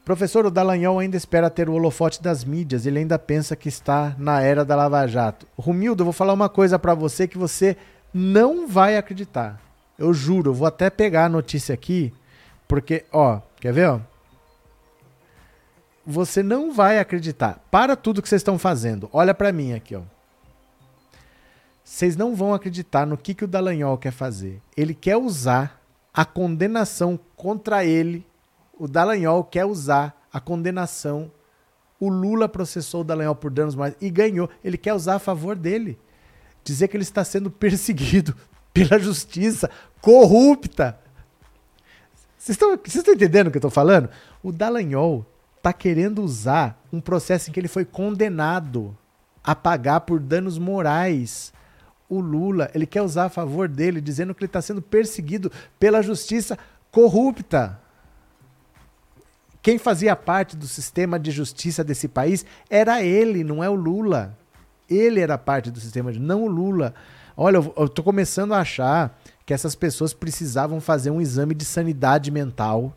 Professor, 0.05 0.45
o 0.45 0.51
Dallagnol 0.51 0.99
ainda 0.99 1.15
espera 1.15 1.49
ter 1.49 1.69
o 1.69 1.73
holofote 1.73 2.21
das 2.21 2.43
mídias, 2.43 2.85
ele 2.85 2.99
ainda 2.99 3.17
pensa 3.17 3.55
que 3.55 3.69
está 3.69 4.13
na 4.17 4.41
era 4.41 4.65
da 4.65 4.75
Lava 4.75 5.07
Jato. 5.07 5.47
Romildo, 5.57 6.01
eu 6.01 6.05
vou 6.05 6.13
falar 6.13 6.33
uma 6.33 6.49
coisa 6.49 6.77
para 6.77 6.93
você 6.93 7.25
que 7.25 7.37
você 7.37 7.77
não 8.13 8.67
vai 8.67 8.97
acreditar. 8.97 9.61
Eu 9.97 10.13
juro, 10.13 10.49
eu 10.49 10.53
vou 10.53 10.67
até 10.67 10.89
pegar 10.89 11.25
a 11.25 11.29
notícia 11.29 11.73
aqui, 11.73 12.13
porque, 12.67 13.05
ó, 13.13 13.39
quer 13.61 13.71
ver, 13.71 13.89
ó? 13.91 13.99
Você 16.05 16.43
não 16.43 16.73
vai 16.73 16.99
acreditar. 16.99 17.63
Para 17.71 17.95
tudo 17.95 18.21
que 18.21 18.29
vocês 18.29 18.41
estão 18.41 18.59
fazendo. 18.59 19.09
Olha 19.13 19.33
para 19.33 19.51
mim 19.51 19.73
aqui, 19.73 19.95
ó. 19.95 20.01
Vocês 21.83 22.15
não 22.15 22.35
vão 22.35 22.53
acreditar 22.53 23.05
no 23.05 23.17
que, 23.17 23.33
que 23.33 23.43
o 23.43 23.47
Dallagnol 23.47 23.97
quer 23.97 24.11
fazer. 24.11 24.61
Ele 24.75 24.93
quer 24.93 25.17
usar 25.17 25.81
a 26.13 26.25
condenação 26.25 27.19
contra 27.35 27.85
ele 27.85 28.25
o 28.77 28.87
Dallagnol 28.87 29.43
quer 29.43 29.65
usar 29.65 30.27
a 30.31 30.39
condenação. 30.39 31.31
O 31.99 32.09
Lula 32.09 32.49
processou 32.49 33.01
o 33.01 33.03
Dallagnol 33.03 33.35
por 33.35 33.51
danos 33.51 33.75
morais 33.75 33.95
e 34.01 34.09
ganhou. 34.09 34.49
Ele 34.63 34.77
quer 34.77 34.93
usar 34.93 35.15
a 35.15 35.19
favor 35.19 35.55
dele. 35.55 35.97
Dizer 36.63 36.87
que 36.87 36.97
ele 36.97 37.03
está 37.03 37.23
sendo 37.23 37.51
perseguido 37.51 38.35
pela 38.73 38.99
justiça 38.99 39.69
corrupta. 40.01 40.99
Vocês 42.37 42.57
estão 42.57 43.13
entendendo 43.13 43.47
o 43.47 43.51
que 43.51 43.57
eu 43.57 43.59
estou 43.59 43.71
falando? 43.71 44.09
O 44.41 44.51
Dallagnol 44.51 45.25
está 45.63 45.71
querendo 45.71 46.21
usar 46.21 46.77
um 46.91 46.99
processo 46.99 47.49
em 47.49 47.53
que 47.53 47.59
ele 47.59 47.69
foi 47.69 47.85
condenado 47.85 48.97
a 49.41 49.55
pagar 49.55 50.01
por 50.01 50.19
danos 50.19 50.57
morais. 50.57 51.53
O 52.09 52.19
Lula, 52.19 52.69
ele 52.75 52.85
quer 52.85 53.01
usar 53.01 53.25
a 53.25 53.29
favor 53.29 53.69
dele, 53.69 54.01
dizendo 54.01 54.35
que 54.35 54.41
ele 54.41 54.49
está 54.49 54.61
sendo 54.61 54.81
perseguido 54.81 55.49
pela 55.79 56.01
justiça 56.01 56.59
corrupta. 56.91 57.79
Quem 59.61 59.77
fazia 59.77 60.17
parte 60.17 60.57
do 60.57 60.67
sistema 60.67 61.17
de 61.17 61.31
justiça 61.31 61.81
desse 61.81 62.09
país 62.09 62.45
era 62.69 63.01
ele, 63.01 63.41
não 63.41 63.63
é 63.63 63.69
o 63.69 63.75
Lula. 63.75 64.37
Ele 64.89 65.21
era 65.21 65.37
parte 65.37 65.71
do 65.71 65.79
sistema, 65.79 66.11
não 66.11 66.43
o 66.43 66.47
Lula. 66.47 66.93
Olha, 67.37 67.55
eu 67.55 67.87
tô 67.87 68.03
começando 68.03 68.53
a 68.53 68.59
achar 68.59 69.17
que 69.45 69.53
essas 69.53 69.75
pessoas 69.75 70.13
precisavam 70.13 70.81
fazer 70.81 71.09
um 71.09 71.21
exame 71.21 71.55
de 71.55 71.63
sanidade 71.63 72.29
mental, 72.29 72.93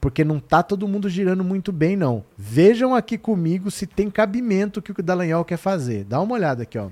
porque 0.00 0.24
não 0.24 0.38
tá 0.38 0.62
todo 0.62 0.88
mundo 0.88 1.08
girando 1.08 1.42
muito 1.42 1.72
bem, 1.72 1.96
não. 1.96 2.24
Vejam 2.36 2.94
aqui 2.94 3.18
comigo 3.18 3.70
se 3.70 3.86
tem 3.86 4.10
cabimento 4.10 4.82
que 4.82 4.92
o 4.92 5.02
Dallagnol 5.02 5.44
quer 5.44 5.56
fazer. 5.56 6.04
Dá 6.04 6.20
uma 6.20 6.34
olhada 6.34 6.62
aqui, 6.62 6.78
ó. 6.78 6.88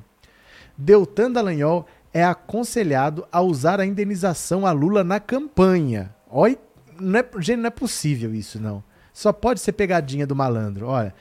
Deltan 0.77 1.31
Dallagnol 1.31 1.87
é 2.13 2.25
aconselhado 2.25 3.27
a 3.31 3.41
usar 3.41 3.81
a 3.81 3.87
indenização 3.87 4.67
a 4.67 4.73
Lula 4.73 5.03
na 5.05 5.21
campanha. 5.21 6.15
Olha, 6.29 6.59
não 7.01 7.19
é, 7.19 7.25
gente, 7.39 7.59
não 7.59 7.69
é 7.69 7.71
possível 7.71 8.35
isso, 8.35 8.61
não 8.61 8.83
só 9.17 9.33
pode 9.33 9.61
ser 9.61 9.73
pegadinha 9.73 10.27
do 10.27 10.37
malandro. 10.37 10.89
Olha, 10.89 11.15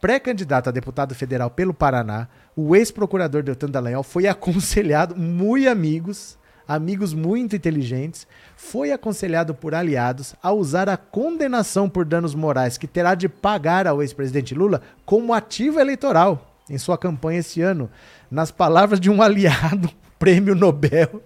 pré-candidato 0.00 0.68
a 0.68 0.70
deputado 0.70 1.16
federal 1.16 1.50
pelo 1.50 1.74
Paraná, 1.74 2.28
o 2.54 2.76
ex-procurador 2.76 3.42
Deltan 3.42 3.68
Dallagnol 3.68 4.04
foi 4.04 4.28
aconselhado, 4.28 5.16
muito 5.16 5.68
amigos, 5.68 6.38
amigos 6.70 7.12
muito 7.12 7.56
inteligentes, 7.56 8.28
foi 8.56 8.92
aconselhado 8.92 9.52
por 9.52 9.74
aliados 9.74 10.36
a 10.40 10.52
usar 10.52 10.88
a 10.88 10.96
condenação 10.96 11.88
por 11.88 12.04
danos 12.04 12.32
morais 12.32 12.78
que 12.78 12.86
terá 12.86 13.16
de 13.16 13.28
pagar 13.28 13.88
ao 13.88 14.00
ex-presidente 14.00 14.54
Lula 14.54 14.80
como 15.04 15.34
ativo 15.34 15.80
eleitoral 15.80 16.46
em 16.70 16.78
sua 16.78 16.96
campanha 16.96 17.40
esse 17.40 17.60
ano, 17.60 17.90
nas 18.30 18.52
palavras 18.52 19.00
de 19.00 19.10
um 19.10 19.20
aliado, 19.20 19.90
prêmio 20.16 20.54
Nobel 20.54 21.20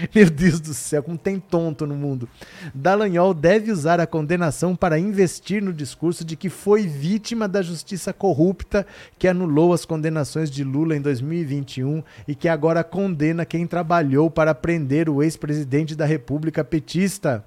Meu 0.14 0.28
Deus 0.30 0.60
do 0.60 0.74
céu, 0.74 1.02
como 1.02 1.18
tem 1.18 1.38
tonto 1.38 1.86
no 1.86 1.94
mundo. 1.94 2.28
Dallagnol 2.74 3.34
deve 3.34 3.70
usar 3.70 4.00
a 4.00 4.06
condenação 4.06 4.74
para 4.74 4.98
investir 4.98 5.62
no 5.62 5.72
discurso 5.72 6.24
de 6.24 6.36
que 6.36 6.48
foi 6.48 6.86
vítima 6.86 7.46
da 7.46 7.62
justiça 7.62 8.12
corrupta 8.12 8.86
que 9.18 9.28
anulou 9.28 9.72
as 9.72 9.84
condenações 9.84 10.50
de 10.50 10.64
Lula 10.64 10.96
em 10.96 11.00
2021 11.00 12.02
e 12.26 12.34
que 12.34 12.48
agora 12.48 12.84
condena 12.84 13.44
quem 13.44 13.66
trabalhou 13.66 14.30
para 14.30 14.54
prender 14.54 15.08
o 15.08 15.22
ex-presidente 15.22 15.94
da 15.94 16.04
República 16.04 16.64
petista 16.64 17.44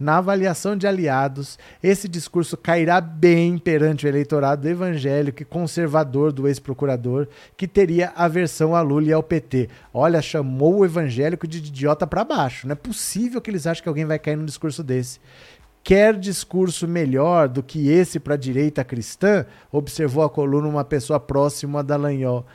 na 0.00 0.16
avaliação 0.16 0.74
de 0.74 0.86
aliados, 0.86 1.58
esse 1.82 2.08
discurso 2.08 2.56
cairá 2.56 3.02
bem 3.02 3.58
perante 3.58 4.06
o 4.06 4.08
eleitorado 4.08 4.66
evangélico 4.66 5.42
e 5.42 5.44
conservador 5.44 6.32
do 6.32 6.48
ex-procurador, 6.48 7.28
que 7.54 7.68
teria 7.68 8.10
aversão 8.16 8.74
a 8.74 8.80
Lula 8.80 9.08
e 9.08 9.12
ao 9.12 9.22
PT. 9.22 9.68
Olha, 9.92 10.22
chamou 10.22 10.78
o 10.78 10.84
evangélico 10.86 11.46
de 11.46 11.58
idiota 11.58 12.06
para 12.06 12.24
baixo. 12.24 12.66
Não 12.66 12.72
é 12.72 12.76
possível 12.76 13.42
que 13.42 13.50
eles 13.50 13.66
achem 13.66 13.82
que 13.82 13.88
alguém 13.90 14.06
vai 14.06 14.18
cair 14.18 14.36
num 14.36 14.46
discurso 14.46 14.82
desse. 14.82 15.20
Quer 15.84 16.18
discurso 16.18 16.88
melhor 16.88 17.48
do 17.48 17.62
que 17.62 17.90
esse 17.90 18.18
para 18.18 18.34
a 18.34 18.38
direita 18.38 18.82
cristã? 18.82 19.44
Observou 19.70 20.24
a 20.24 20.30
coluna 20.30 20.66
uma 20.66 20.84
pessoa 20.84 21.20
próxima 21.20 21.84
da 21.84 21.96
Lanhol 21.96 22.46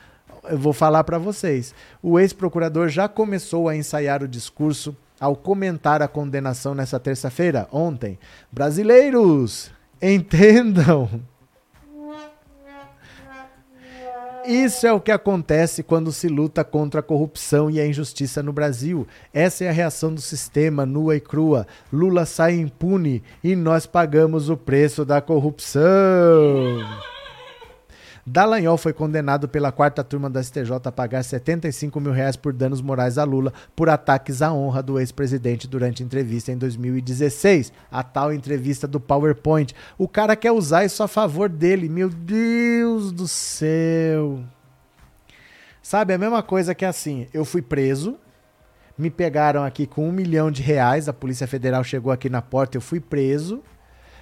eu 0.50 0.58
vou 0.58 0.74
falar 0.74 1.04
para 1.04 1.18
vocês. 1.18 1.74
O 2.02 2.20
ex-procurador 2.20 2.88
já 2.90 3.08
começou 3.08 3.68
a 3.68 3.76
ensaiar 3.76 4.24
o 4.24 4.28
discurso 4.28 4.96
ao 5.26 5.36
comentar 5.36 6.04
a 6.04 6.08
condenação 6.08 6.76
nessa 6.76 7.00
terça-feira, 7.00 7.68
ontem. 7.72 8.20
Brasileiros, 8.52 9.72
entendam! 10.00 11.10
Isso 14.48 14.86
é 14.86 14.94
o 14.94 15.02
que 15.02 15.12
acontece 15.12 15.82
quando 15.82 16.12
se 16.12 16.28
luta 16.28 16.64
contra 16.64 17.00
a 17.00 17.04
corrupção 17.04 17.72
e 17.72 17.80
a 17.80 17.88
injustiça 17.88 18.44
no 18.44 18.54
Brasil. 18.54 19.08
Essa 19.34 19.64
é 19.64 19.70
a 19.70 19.72
reação 19.72 20.14
do 20.14 20.22
sistema 20.22 20.86
nua 20.86 21.16
e 21.16 21.20
crua. 21.20 21.66
Lula 21.92 22.28
sai 22.28 22.54
impune 22.54 23.24
e 23.44 23.56
nós 23.56 23.88
pagamos 23.88 24.48
o 24.48 24.56
preço 24.56 25.04
da 25.04 25.20
corrupção. 25.20 25.82
Dallagnol 28.28 28.76
foi 28.76 28.92
condenado 28.92 29.48
pela 29.48 29.72
quarta 29.72 30.04
turma 30.04 30.28
da 30.32 30.42
STJ 30.42 30.72
a 30.84 30.92
pagar 30.92 31.24
75 31.24 32.00
mil 32.00 32.12
reais 32.12 32.36
por 32.36 32.52
danos 32.52 32.82
morais 32.82 33.20
a 33.20 33.24
Lula 33.24 33.54
por 33.76 33.88
ataques 33.88 34.42
à 34.42 34.52
honra 34.52 34.82
do 34.82 35.00
ex-presidente 35.00 35.68
durante 35.68 36.02
entrevista 36.02 36.52
em 36.52 36.58
2016. 36.58 37.72
A 37.92 38.02
tal 38.02 38.34
entrevista 38.34 38.88
do 38.88 39.00
PowerPoint. 39.00 39.76
O 39.96 40.08
cara 40.08 40.36
quer 40.36 40.52
usar 40.52 40.86
isso 40.86 41.04
a 41.04 41.08
favor 41.08 41.48
dele. 41.48 41.88
Meu 41.88 42.10
Deus 42.10 43.12
do 43.12 43.28
céu. 43.28 44.40
Sabe, 45.84 46.16
a 46.16 46.18
mesma 46.18 46.42
coisa 46.42 46.74
que 46.74 46.84
assim, 46.84 47.28
eu 47.32 47.46
fui 47.46 47.62
preso, 47.62 48.18
me 48.98 49.12
pegaram 49.12 49.64
aqui 49.64 49.86
com 49.86 50.10
um 50.10 50.12
milhão 50.12 50.50
de 50.50 50.64
reais, 50.64 51.08
a 51.08 51.14
Polícia 51.14 51.46
Federal 51.46 51.84
chegou 51.84 52.12
aqui 52.12 52.28
na 52.28 52.42
porta, 52.42 52.76
eu 52.76 52.82
fui 52.82 53.00
preso, 53.00 53.62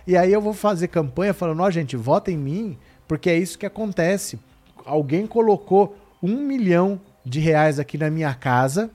e 0.05 0.17
aí 0.17 0.33
eu 0.33 0.41
vou 0.41 0.51
fazer 0.53 0.89
campanha 0.89 1.33
falando, 1.33 1.61
ó, 1.61 1.67
oh, 1.67 1.71
gente, 1.71 1.95
vota 1.95 2.29
em 2.29 2.37
mim, 2.37 2.77
porque 3.07 3.29
é 3.29 3.37
isso 3.37 3.57
que 3.57 3.65
acontece. 3.65 4.39
Alguém 4.85 5.25
colocou 5.27 5.97
um 6.21 6.37
milhão 6.37 6.99
de 7.25 7.39
reais 7.39 7.79
aqui 7.79 7.97
na 7.97 8.09
minha 8.09 8.33
casa. 8.33 8.89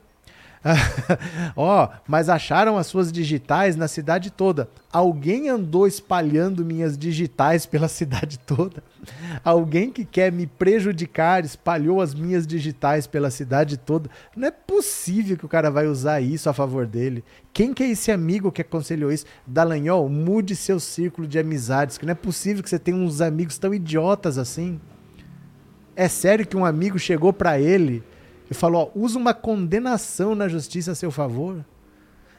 Ó, 1.57 1.85
oh, 1.85 1.89
mas 2.07 2.29
acharam 2.29 2.77
as 2.77 2.87
suas 2.87 3.13
digitais 3.13 3.77
na 3.77 3.87
cidade 3.87 4.31
toda. 4.31 4.69
Alguém 4.93 5.49
andou 5.49 5.87
espalhando 5.87 6.65
minhas 6.65 6.99
digitais 6.99 7.65
pela 7.67 7.87
cidade 7.89 8.39
toda. 8.39 8.83
Alguém 9.45 9.91
que 9.91 10.05
quer 10.05 10.33
me 10.33 10.47
prejudicar 10.47 11.45
espalhou 11.45 12.01
as 12.01 12.15
minhas 12.15 12.47
digitais 12.47 13.07
pela 13.07 13.31
cidade 13.31 13.77
toda. 13.77 14.11
Não 14.37 14.49
é 14.49 14.51
possível 14.51 15.37
que 15.37 15.47
o 15.47 15.49
cara 15.49 15.71
vai 15.71 15.87
usar 15.87 16.21
isso 16.21 16.49
a 16.51 16.53
favor 16.53 16.87
dele. 16.87 17.25
Quem 17.53 17.73
que 17.73 17.83
é 17.83 17.91
esse 17.91 18.11
amigo 18.11 18.53
que 18.53 18.63
aconselhou 18.63 19.13
isso? 19.13 19.27
Dallagnol, 19.47 20.09
mude 20.09 20.57
seu 20.57 20.81
círculo 20.81 21.27
de 21.27 21.39
amizades, 21.39 21.99
que 21.99 22.07
não 22.07 22.13
é 22.13 22.17
possível 22.17 22.63
que 22.63 22.71
você 22.71 22.79
tenha 22.79 22.97
uns 22.97 23.21
amigos 23.21 23.59
tão 23.59 23.73
idiotas 23.73 24.39
assim. 24.39 24.81
É 25.95 26.09
sério 26.09 26.47
que 26.47 26.57
um 26.57 26.65
amigo 26.65 26.99
chegou 26.99 27.33
para 27.33 27.61
ele 27.61 28.03
e 28.51 28.55
falou: 28.55 28.93
ó, 28.95 28.99
usa 28.99 29.19
uma 29.19 29.35
condenação 29.35 30.35
na 30.35 30.49
justiça 30.49 30.93
a 30.93 30.95
seu 30.95 31.11
favor? 31.11 31.65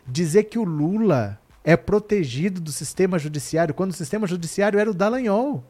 Dizer 0.07 0.45
que 0.45 0.57
o 0.57 0.63
Lula 0.63 1.39
é 1.63 1.77
protegido 1.77 2.59
do 2.59 2.71
sistema 2.71 3.19
judiciário, 3.19 3.73
quando 3.73 3.91
o 3.91 3.95
sistema 3.95 4.25
judiciário 4.25 4.79
era 4.79 4.89
o 4.89 4.93
Dallagnol. 4.93 5.63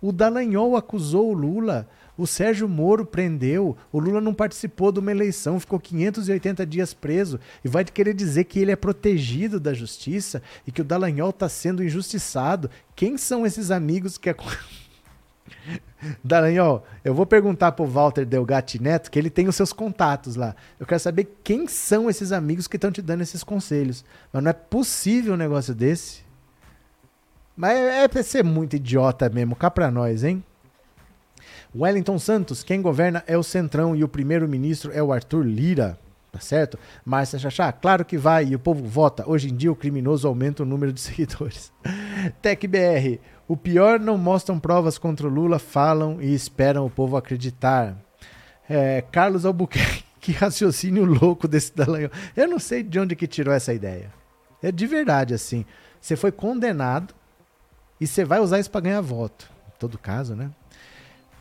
O 0.00 0.12
Dallagnol 0.12 0.76
acusou 0.76 1.30
o 1.30 1.34
Lula 1.34 1.88
o 2.16 2.26
Sérgio 2.26 2.68
Moro 2.68 3.06
prendeu, 3.06 3.76
o 3.90 3.98
Lula 3.98 4.20
não 4.20 4.34
participou 4.34 4.92
de 4.92 5.00
uma 5.00 5.10
eleição, 5.10 5.58
ficou 5.58 5.80
580 5.80 6.66
dias 6.66 6.92
preso 6.92 7.40
e 7.64 7.68
vai 7.68 7.84
querer 7.84 8.12
dizer 8.12 8.44
que 8.44 8.58
ele 8.58 8.70
é 8.70 8.76
protegido 8.76 9.58
da 9.58 9.72
justiça 9.72 10.42
e 10.66 10.70
que 10.70 10.82
o 10.82 10.84
Dallagnol 10.84 11.30
está 11.30 11.48
sendo 11.48 11.82
injustiçado. 11.82 12.70
Quem 12.94 13.16
são 13.16 13.46
esses 13.46 13.70
amigos 13.70 14.18
que... 14.18 14.34
Dallagnol, 16.22 16.84
eu 17.04 17.14
vou 17.14 17.26
perguntar 17.26 17.72
pro 17.72 17.86
Walter 17.86 18.24
Delgatti 18.24 18.82
Neto, 18.82 19.10
que 19.10 19.18
ele 19.18 19.30
tem 19.30 19.48
os 19.48 19.56
seus 19.56 19.72
contatos 19.72 20.36
lá. 20.36 20.54
Eu 20.78 20.86
quero 20.86 21.00
saber 21.00 21.38
quem 21.44 21.68
são 21.68 22.10
esses 22.10 22.32
amigos 22.32 22.66
que 22.66 22.76
estão 22.76 22.90
te 22.90 23.00
dando 23.00 23.22
esses 23.22 23.44
conselhos. 23.44 24.04
Mas 24.32 24.42
não 24.42 24.50
é 24.50 24.54
possível 24.54 25.34
um 25.34 25.36
negócio 25.36 25.74
desse. 25.74 26.22
Mas 27.56 27.76
é, 27.76 28.04
é 28.04 28.08
pra 28.08 28.22
ser 28.22 28.42
muito 28.42 28.76
idiota 28.76 29.28
mesmo. 29.28 29.54
Cá 29.54 29.70
pra 29.70 29.90
nós, 29.90 30.24
hein? 30.24 30.42
Wellington 31.74 32.18
Santos, 32.18 32.62
quem 32.62 32.82
governa 32.82 33.24
é 33.26 33.36
o 33.36 33.42
Centrão 33.42 33.96
e 33.96 34.04
o 34.04 34.08
primeiro-ministro 34.08 34.92
é 34.92 35.02
o 35.02 35.12
Arthur 35.12 35.44
Lira. 35.44 35.98
Tá 36.32 36.40
certo? 36.40 36.78
Márcia 37.04 37.38
Chachá, 37.38 37.70
claro 37.70 38.06
que 38.06 38.16
vai 38.16 38.46
e 38.46 38.54
o 38.56 38.58
povo 38.58 38.82
vota. 38.88 39.22
Hoje 39.28 39.50
em 39.50 39.54
dia 39.54 39.70
o 39.70 39.76
criminoso 39.76 40.26
aumenta 40.26 40.62
o 40.62 40.66
número 40.66 40.90
de 40.90 40.98
seguidores. 41.02 41.70
TecBR, 42.40 43.20
o 43.46 43.54
pior 43.54 44.00
não 44.00 44.16
mostram 44.16 44.58
provas 44.58 44.96
contra 44.96 45.26
o 45.26 45.30
Lula, 45.30 45.58
falam 45.58 46.22
e 46.22 46.32
esperam 46.32 46.86
o 46.86 46.90
povo 46.90 47.18
acreditar. 47.18 47.94
É, 48.66 49.02
Carlos 49.12 49.44
Albuquerque, 49.44 50.04
que 50.18 50.32
raciocínio 50.32 51.04
louco 51.04 51.46
desse 51.46 51.76
Dallagnol. 51.76 52.10
Eu 52.34 52.48
não 52.48 52.58
sei 52.58 52.82
de 52.82 52.98
onde 52.98 53.14
que 53.14 53.26
tirou 53.26 53.52
essa 53.52 53.74
ideia. 53.74 54.10
É 54.62 54.72
de 54.72 54.86
verdade 54.86 55.34
assim. 55.34 55.66
Você 56.00 56.16
foi 56.16 56.32
condenado 56.32 57.14
e 58.00 58.06
você 58.06 58.24
vai 58.24 58.40
usar 58.40 58.58
isso 58.58 58.70
para 58.70 58.80
ganhar 58.80 59.02
voto. 59.02 59.50
Em 59.68 59.78
todo 59.78 59.98
caso, 59.98 60.34
né? 60.34 60.50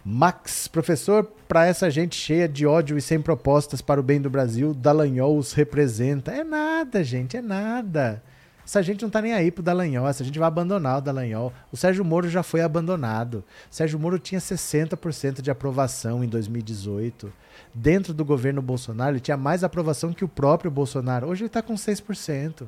Max, 0.03 0.67
professor, 0.67 1.23
para 1.47 1.67
essa 1.67 1.89
gente 1.89 2.15
cheia 2.15 2.47
de 2.47 2.65
ódio 2.65 2.97
e 2.97 3.01
sem 3.01 3.21
propostas 3.21 3.81
para 3.81 3.99
o 3.99 4.03
bem 4.03 4.19
do 4.19 4.31
Brasil, 4.31 4.73
Dallagnol 4.73 5.37
os 5.37 5.53
representa. 5.53 6.31
É 6.31 6.43
nada, 6.43 7.03
gente, 7.03 7.37
é 7.37 7.41
nada. 7.41 8.23
Essa 8.65 8.81
gente 8.81 9.03
não 9.03 9.09
tá 9.09 9.21
nem 9.21 9.33
aí 9.33 9.51
pro 9.51 9.61
Dallagnol, 9.61 10.07
essa 10.07 10.23
gente 10.23 10.39
vai 10.39 10.47
abandonar 10.47 10.97
o 10.97 11.01
Dallagnol. 11.01 11.53
O 11.71 11.77
Sérgio 11.77 12.05
Moro 12.05 12.29
já 12.29 12.41
foi 12.41 12.61
abandonado. 12.61 13.43
O 13.69 13.75
Sérgio 13.75 13.99
Moro 13.99 14.17
tinha 14.17 14.39
60% 14.39 15.41
de 15.41 15.51
aprovação 15.51 16.23
em 16.23 16.27
2018. 16.27 17.31
Dentro 17.73 18.13
do 18.13 18.25
governo 18.25 18.61
Bolsonaro, 18.61 19.13
ele 19.13 19.19
tinha 19.19 19.37
mais 19.37 19.63
aprovação 19.63 20.13
que 20.13 20.25
o 20.25 20.29
próprio 20.29 20.71
Bolsonaro. 20.71 21.27
Hoje 21.27 21.43
ele 21.43 21.49
tá 21.49 21.61
com 21.61 21.73
6%. 21.73 22.65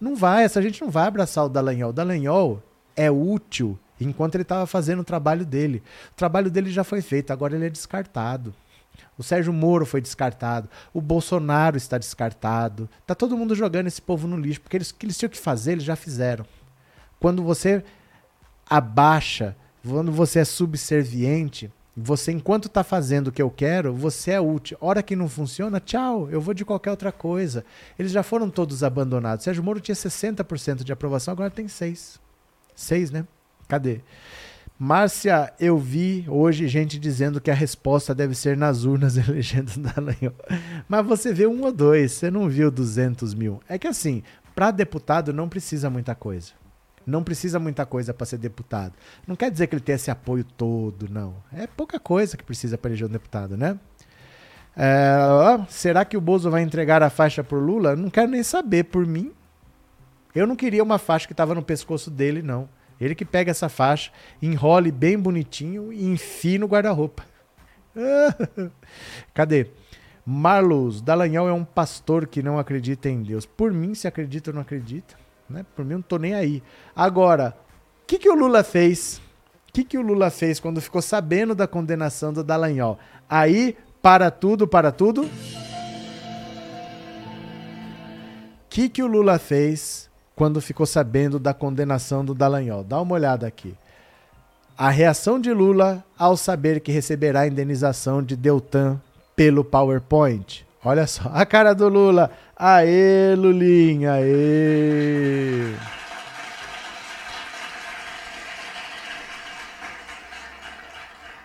Não 0.00 0.14
vai, 0.14 0.44
essa 0.44 0.62
gente 0.62 0.80
não 0.80 0.90
vai 0.90 1.06
abraçar 1.06 1.44
o 1.44 1.48
Dallagnol. 1.48 1.90
O 1.90 1.92
Dallagnol 1.92 2.62
é 2.94 3.10
útil 3.10 3.78
enquanto 4.00 4.34
ele 4.34 4.42
estava 4.42 4.66
fazendo 4.66 5.00
o 5.00 5.04
trabalho 5.04 5.44
dele. 5.44 5.82
O 6.12 6.14
trabalho 6.14 6.50
dele 6.50 6.70
já 6.70 6.84
foi 6.84 7.00
feito, 7.00 7.32
agora 7.32 7.54
ele 7.54 7.66
é 7.66 7.70
descartado. 7.70 8.54
O 9.18 9.22
Sérgio 9.22 9.52
Moro 9.52 9.86
foi 9.86 10.00
descartado, 10.00 10.68
o 10.92 11.00
Bolsonaro 11.00 11.76
está 11.76 11.98
descartado. 11.98 12.88
Tá 13.06 13.14
todo 13.14 13.36
mundo 13.36 13.54
jogando 13.54 13.86
esse 13.86 14.00
povo 14.00 14.26
no 14.28 14.36
lixo, 14.36 14.60
porque 14.60 14.76
eles, 14.76 14.92
que 14.92 15.06
eles 15.06 15.16
tinham 15.16 15.30
que 15.30 15.38
fazer, 15.38 15.72
eles 15.72 15.84
já 15.84 15.96
fizeram. 15.96 16.44
Quando 17.18 17.42
você 17.42 17.82
abaixa, 18.68 19.56
quando 19.86 20.12
você 20.12 20.40
é 20.40 20.44
subserviente, 20.44 21.70
você, 21.96 22.30
enquanto 22.30 22.66
está 22.66 22.84
fazendo 22.84 23.28
o 23.28 23.32
que 23.32 23.40
eu 23.40 23.50
quero, 23.50 23.94
você 23.94 24.32
é 24.32 24.40
útil. 24.40 24.76
Hora 24.82 25.02
que 25.02 25.16
não 25.16 25.30
funciona, 25.30 25.80
tchau, 25.80 26.28
eu 26.30 26.42
vou 26.42 26.52
de 26.52 26.62
qualquer 26.62 26.90
outra 26.90 27.10
coisa. 27.10 27.64
Eles 27.98 28.12
já 28.12 28.22
foram 28.22 28.50
todos 28.50 28.84
abandonados. 28.84 29.44
Sérgio 29.44 29.64
Moro 29.64 29.80
tinha 29.80 29.94
60% 29.94 30.84
de 30.84 30.92
aprovação, 30.92 31.32
agora 31.32 31.50
tem 31.50 31.68
6. 31.68 32.20
6, 32.74 33.10
né? 33.10 33.26
Cadê? 33.68 34.00
Márcia, 34.78 35.54
eu 35.58 35.78
vi 35.78 36.26
hoje 36.28 36.68
gente 36.68 36.98
dizendo 36.98 37.40
que 37.40 37.50
a 37.50 37.54
resposta 37.54 38.14
deve 38.14 38.34
ser 38.34 38.56
nas 38.56 38.84
urnas 38.84 39.16
elegendo 39.28 39.72
Dallagnol. 39.78 40.34
Mas 40.86 41.06
você 41.06 41.32
vê 41.32 41.46
um 41.46 41.62
ou 41.62 41.72
dois, 41.72 42.12
você 42.12 42.30
não 42.30 42.48
viu 42.48 42.70
200 42.70 43.32
mil. 43.34 43.60
É 43.68 43.78
que 43.78 43.86
assim, 43.86 44.22
para 44.54 44.70
deputado 44.70 45.32
não 45.32 45.48
precisa 45.48 45.88
muita 45.88 46.14
coisa. 46.14 46.52
Não 47.06 47.22
precisa 47.22 47.58
muita 47.58 47.86
coisa 47.86 48.12
para 48.12 48.26
ser 48.26 48.36
deputado. 48.36 48.92
Não 49.26 49.36
quer 49.36 49.50
dizer 49.50 49.68
que 49.68 49.76
ele 49.76 49.82
tenha 49.82 49.96
esse 49.96 50.10
apoio 50.10 50.44
todo, 50.44 51.08
não. 51.08 51.36
É 51.52 51.66
pouca 51.66 52.00
coisa 52.00 52.36
que 52.36 52.42
precisa 52.42 52.76
para 52.76 52.90
eleger 52.90 53.08
um 53.08 53.12
deputado, 53.12 53.56
né? 53.56 53.78
É, 54.76 55.16
será 55.68 56.04
que 56.04 56.16
o 56.16 56.20
Bozo 56.20 56.50
vai 56.50 56.62
entregar 56.62 57.02
a 57.02 57.08
faixa 57.08 57.42
pro 57.42 57.58
Lula? 57.60 57.96
Não 57.96 58.10
quero 58.10 58.30
nem 58.30 58.42
saber 58.42 58.84
por 58.84 59.06
mim. 59.06 59.32
Eu 60.34 60.46
não 60.46 60.56
queria 60.56 60.82
uma 60.82 60.98
faixa 60.98 61.26
que 61.26 61.32
estava 61.32 61.54
no 61.54 61.62
pescoço 61.62 62.10
dele, 62.10 62.42
não. 62.42 62.68
Ele 63.00 63.14
que 63.14 63.24
pega 63.24 63.50
essa 63.50 63.68
faixa, 63.68 64.10
enrole 64.40 64.90
bem 64.90 65.18
bonitinho 65.18 65.92
e 65.92 66.04
enfia 66.04 66.58
no 66.58 66.66
guarda-roupa. 66.66 67.24
Cadê? 69.34 69.68
Marlos, 70.24 71.00
Dallagnol 71.00 71.48
é 71.48 71.52
um 71.52 71.64
pastor 71.64 72.26
que 72.26 72.42
não 72.42 72.58
acredita 72.58 73.08
em 73.08 73.22
Deus. 73.22 73.46
Por 73.46 73.72
mim, 73.72 73.94
se 73.94 74.08
acredita 74.08 74.50
ou 74.50 74.54
não 74.54 74.62
acredita, 74.62 75.14
né? 75.48 75.64
Por 75.74 75.84
mim, 75.84 75.92
eu 75.92 75.98
não 75.98 76.02
tô 76.02 76.18
nem 76.18 76.34
aí. 76.34 76.62
Agora, 76.96 77.56
o 78.02 78.06
que, 78.06 78.18
que 78.18 78.28
o 78.28 78.34
Lula 78.34 78.64
fez? 78.64 79.20
O 79.68 79.72
que, 79.72 79.84
que 79.84 79.96
o 79.96 80.02
Lula 80.02 80.30
fez 80.30 80.58
quando 80.58 80.80
ficou 80.80 81.00
sabendo 81.00 81.54
da 81.54 81.68
condenação 81.68 82.32
do 82.32 82.42
Dallagnol? 82.42 82.98
Aí, 83.28 83.76
para 84.02 84.30
tudo, 84.30 84.66
para 84.66 84.90
tudo. 84.90 85.22
O 85.22 85.30
que, 88.68 88.88
que 88.88 89.02
o 89.02 89.06
Lula 89.06 89.38
fez 89.38 90.05
quando 90.36 90.60
ficou 90.60 90.84
sabendo 90.84 91.38
da 91.38 91.54
condenação 91.54 92.22
do 92.22 92.34
Dallagnol. 92.34 92.84
Dá 92.84 93.00
uma 93.00 93.14
olhada 93.14 93.46
aqui. 93.46 93.74
A 94.76 94.90
reação 94.90 95.40
de 95.40 95.50
Lula 95.50 96.04
ao 96.18 96.36
saber 96.36 96.80
que 96.80 96.92
receberá 96.92 97.40
a 97.40 97.46
indenização 97.46 98.22
de 98.22 98.36
Deltan 98.36 99.00
pelo 99.34 99.64
PowerPoint. 99.64 100.66
Olha 100.84 101.06
só, 101.06 101.30
a 101.32 101.46
cara 101.46 101.74
do 101.74 101.88
Lula. 101.88 102.30
Aê, 102.54 103.34
Lulinha, 103.34 104.12
aê! 104.12 105.72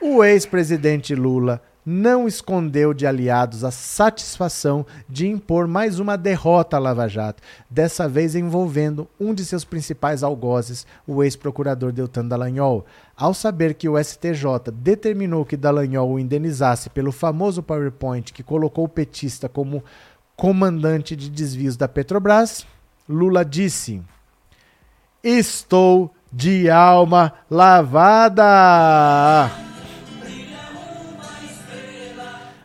O 0.02 0.24
ex-presidente 0.24 1.16
Lula 1.16 1.62
não 1.86 2.28
escondeu 2.28 2.94
de 2.94 3.08
aliados 3.08 3.64
a 3.64 3.72
satisfação 3.72 4.86
de 5.10 5.28
impor 5.28 5.68
mais 5.68 6.00
uma 6.00 6.18
derrota 6.18 6.78
à 6.78 6.80
Lava 6.80 7.08
Jato, 7.08 7.42
dessa 7.70 8.08
vez 8.08 8.36
envolvendo 8.36 9.08
um 9.20 9.34
de 9.34 9.44
seus 9.44 9.66
principais 9.66 10.24
algozes, 10.24 10.86
o 11.08 11.24
ex-procurador 11.24 11.92
Deltan 11.92 12.28
Dallagnol. 12.28 12.86
Ao 13.16 13.34
saber 13.34 13.74
que 13.74 13.90
o 13.90 14.02
STJ 14.02 14.72
determinou 14.74 15.44
que 15.46 15.58
Dallagnol 15.58 16.12
o 16.12 16.20
indenizasse 16.20 16.90
pelo 16.90 17.12
famoso 17.12 17.64
PowerPoint 17.64 18.32
que 18.32 18.44
colocou 18.44 18.86
o 18.86 18.90
petista 18.90 19.50
como 19.50 19.84
comandante 20.36 21.16
de 21.16 21.30
desvios 21.30 21.78
da 21.78 21.88
Petrobras, 21.88 22.66
Lula 23.08 23.46
disse: 23.46 24.02
Estou 25.24 26.12
de 26.32 26.70
alma 26.70 27.34
lavada. 27.50 28.42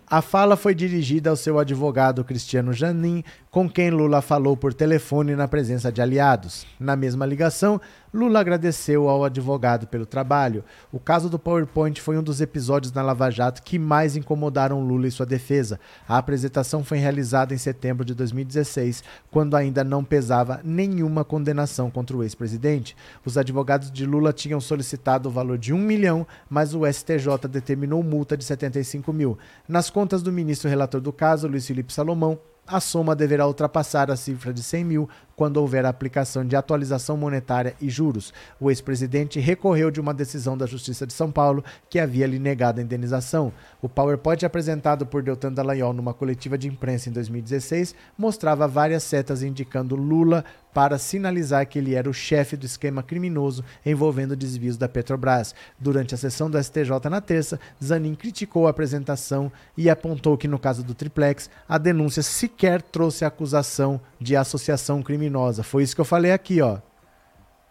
A 0.09 0.23
fala 0.23 0.57
foi 0.57 0.73
dirigida 0.73 1.31
ao 1.31 1.37
seu 1.37 1.59
advogado 1.59 2.23
Cristiano 2.23 2.73
Janin, 2.73 3.25
com 3.51 3.69
quem 3.69 3.91
Lula 3.91 4.23
falou 4.23 4.57
por 4.57 4.73
telefone 4.73 5.35
na 5.35 5.49
presença 5.49 5.91
de 5.91 6.01
aliados. 6.01 6.65
Na 6.79 6.95
mesma 6.95 7.27
ligação, 7.27 7.81
Lula 8.17 8.41
agradeceu 8.41 9.11
ao 9.11 9.25
advogado 9.25 9.87
pelo 9.87 10.07
trabalho. 10.07 10.65
O 10.91 10.99
caso 10.99 11.29
do 11.29 11.39
PowerPoint 11.39 12.01
foi 12.01 12.17
um 12.17 12.23
dos 12.23 12.41
episódios 12.41 12.91
na 12.91 13.03
Lava 13.03 13.31
Jato 13.31 13.63
que 13.63 13.79
mais 13.79 14.17
incomodaram 14.17 14.81
Lula 14.81 15.07
e 15.07 15.11
sua 15.11 15.27
defesa. 15.27 15.79
A 16.09 16.17
apresentação 16.17 16.83
foi 16.83 16.97
realizada 16.97 17.53
em 17.53 17.59
setembro 17.59 18.07
de 18.07 18.15
2016, 18.15 19.05
quando 19.31 19.55
ainda 19.55 19.85
não 19.85 20.03
pesava 20.03 20.63
nenhuma 20.65 21.27
condenação 21.27 21.91
contra 21.91 22.17
o 22.17 22.23
ex-presidente. 22.23 22.97
Os 23.23 23.37
advogados 23.37 23.93
de 23.93 24.07
Lula 24.07 24.33
tinham 24.33 24.63
solicitado 24.63 25.29
o 25.29 25.33
valor 25.33 25.59
de 25.59 25.75
um 25.75 25.79
milhão, 25.79 26.27
mas 26.49 26.75
o 26.75 26.91
STJ 26.91 27.47
determinou 27.51 28.03
multa 28.03 28.35
de 28.35 28.45
75 28.45 29.13
mil. 29.13 29.37
Nas 29.69 29.91
contas 29.91 30.23
do 30.23 30.33
ministro 30.33 30.71
relator 30.71 31.03
do 31.03 31.13
caso, 31.13 31.47
Luiz 31.47 31.67
Felipe 31.67 31.93
Salomão, 31.93 32.39
a 32.67 32.81
soma 32.81 33.15
deverá 33.15 33.47
ultrapassar 33.47 34.11
a 34.11 34.17
cifra 34.17 34.53
de 34.53 34.61
100 34.61 34.85
mil 34.85 35.09
quando 35.37 35.59
houver 35.59 35.85
a 35.85 35.91
aplicação 35.91 36.45
de 36.45 36.57
atualização 36.57 37.17
monetária 37.17 37.75
e 37.81 37.91
juros. 37.91 38.33
O 38.59 38.71
ex-presidente 38.71 39.39
recorreu 39.39 39.91
de 39.91 40.01
uma 40.01 40.15
decisão 40.15 40.57
da 40.57 40.67
Justiça 40.67 41.07
de 41.07 41.13
São 41.13 41.31
Paulo 41.31 41.63
que 41.91 42.01
havia 42.01 42.27
lhe 42.27 42.39
negado 42.39 42.81
a 42.81 42.83
indenização. 42.83 43.53
O 43.83 43.89
PowerPoint 43.89 44.45
apresentado 44.45 45.07
por 45.07 45.23
Deltan 45.23 45.53
Dallagnol 45.53 45.93
numa 45.93 46.15
coletiva 46.15 46.57
de 46.57 46.67
imprensa 46.67 47.11
em 47.11 47.13
2016 47.13 47.95
mostrava 48.17 48.67
várias 48.67 49.03
setas 49.03 49.43
indicando 49.43 49.95
Lula 49.95 50.45
para 50.73 50.99
sinalizar 50.99 51.67
que 51.67 51.79
ele 51.79 51.95
era 51.95 52.09
o 52.09 52.13
chefe 52.13 52.55
do 52.55 52.67
esquema 52.67 53.03
criminoso 53.03 53.65
envolvendo 53.85 54.37
desvios 54.37 54.77
da 54.77 54.87
Petrobras. 54.87 55.55
Durante 55.79 56.15
a 56.15 56.19
sessão 56.19 56.51
do 56.51 56.63
STJ 56.63 57.09
na 57.09 57.19
terça, 57.19 57.59
Zanin 57.83 58.15
criticou 58.15 58.67
a 58.67 58.71
apresentação 58.71 59.51
e 59.75 59.89
apontou 59.89 60.37
que 60.37 60.47
no 60.47 60.59
caso 60.59 60.85
do 60.85 60.95
Triplex, 60.95 61.49
a 61.67 61.79
denúncia 61.79 62.23
sequer 62.23 62.83
trouxe 62.83 63.25
acusação 63.25 63.99
de 64.21 64.37
associação 64.37 65.03
criminosa. 65.03 65.26
Foi 65.63 65.83
isso 65.83 65.95
que 65.95 66.01
eu 66.01 66.05
falei 66.05 66.33
aqui, 66.33 66.61
ó. 66.61 66.79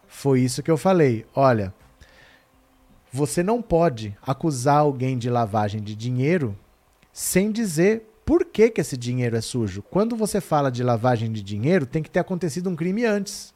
Foi 0.08 0.42
isso 0.42 0.64
que 0.64 0.72
eu 0.72 0.78
falei. 0.78 1.26
Olha, 1.36 1.74
você 3.12 3.42
não 3.42 3.62
pode 3.62 4.16
acusar 4.22 4.80
alguém 4.80 5.18
de 5.18 5.30
lavagem 5.30 5.82
de 5.82 5.96
dinheiro 5.96 6.58
sem 7.12 7.52
dizer 7.52 8.12
por 8.26 8.44
que, 8.46 8.70
que 8.70 8.82
esse 8.82 8.98
dinheiro 8.98 9.38
é 9.38 9.42
sujo. 9.42 9.82
Quando 9.84 10.16
você 10.16 10.42
fala 10.42 10.72
de 10.72 10.84
lavagem 10.84 11.32
de 11.32 11.42
dinheiro, 11.42 11.86
tem 11.86 12.02
que 12.04 12.10
ter 12.10 12.20
acontecido 12.20 12.70
um 12.70 12.76
crime 12.76 13.06
antes 13.06 13.54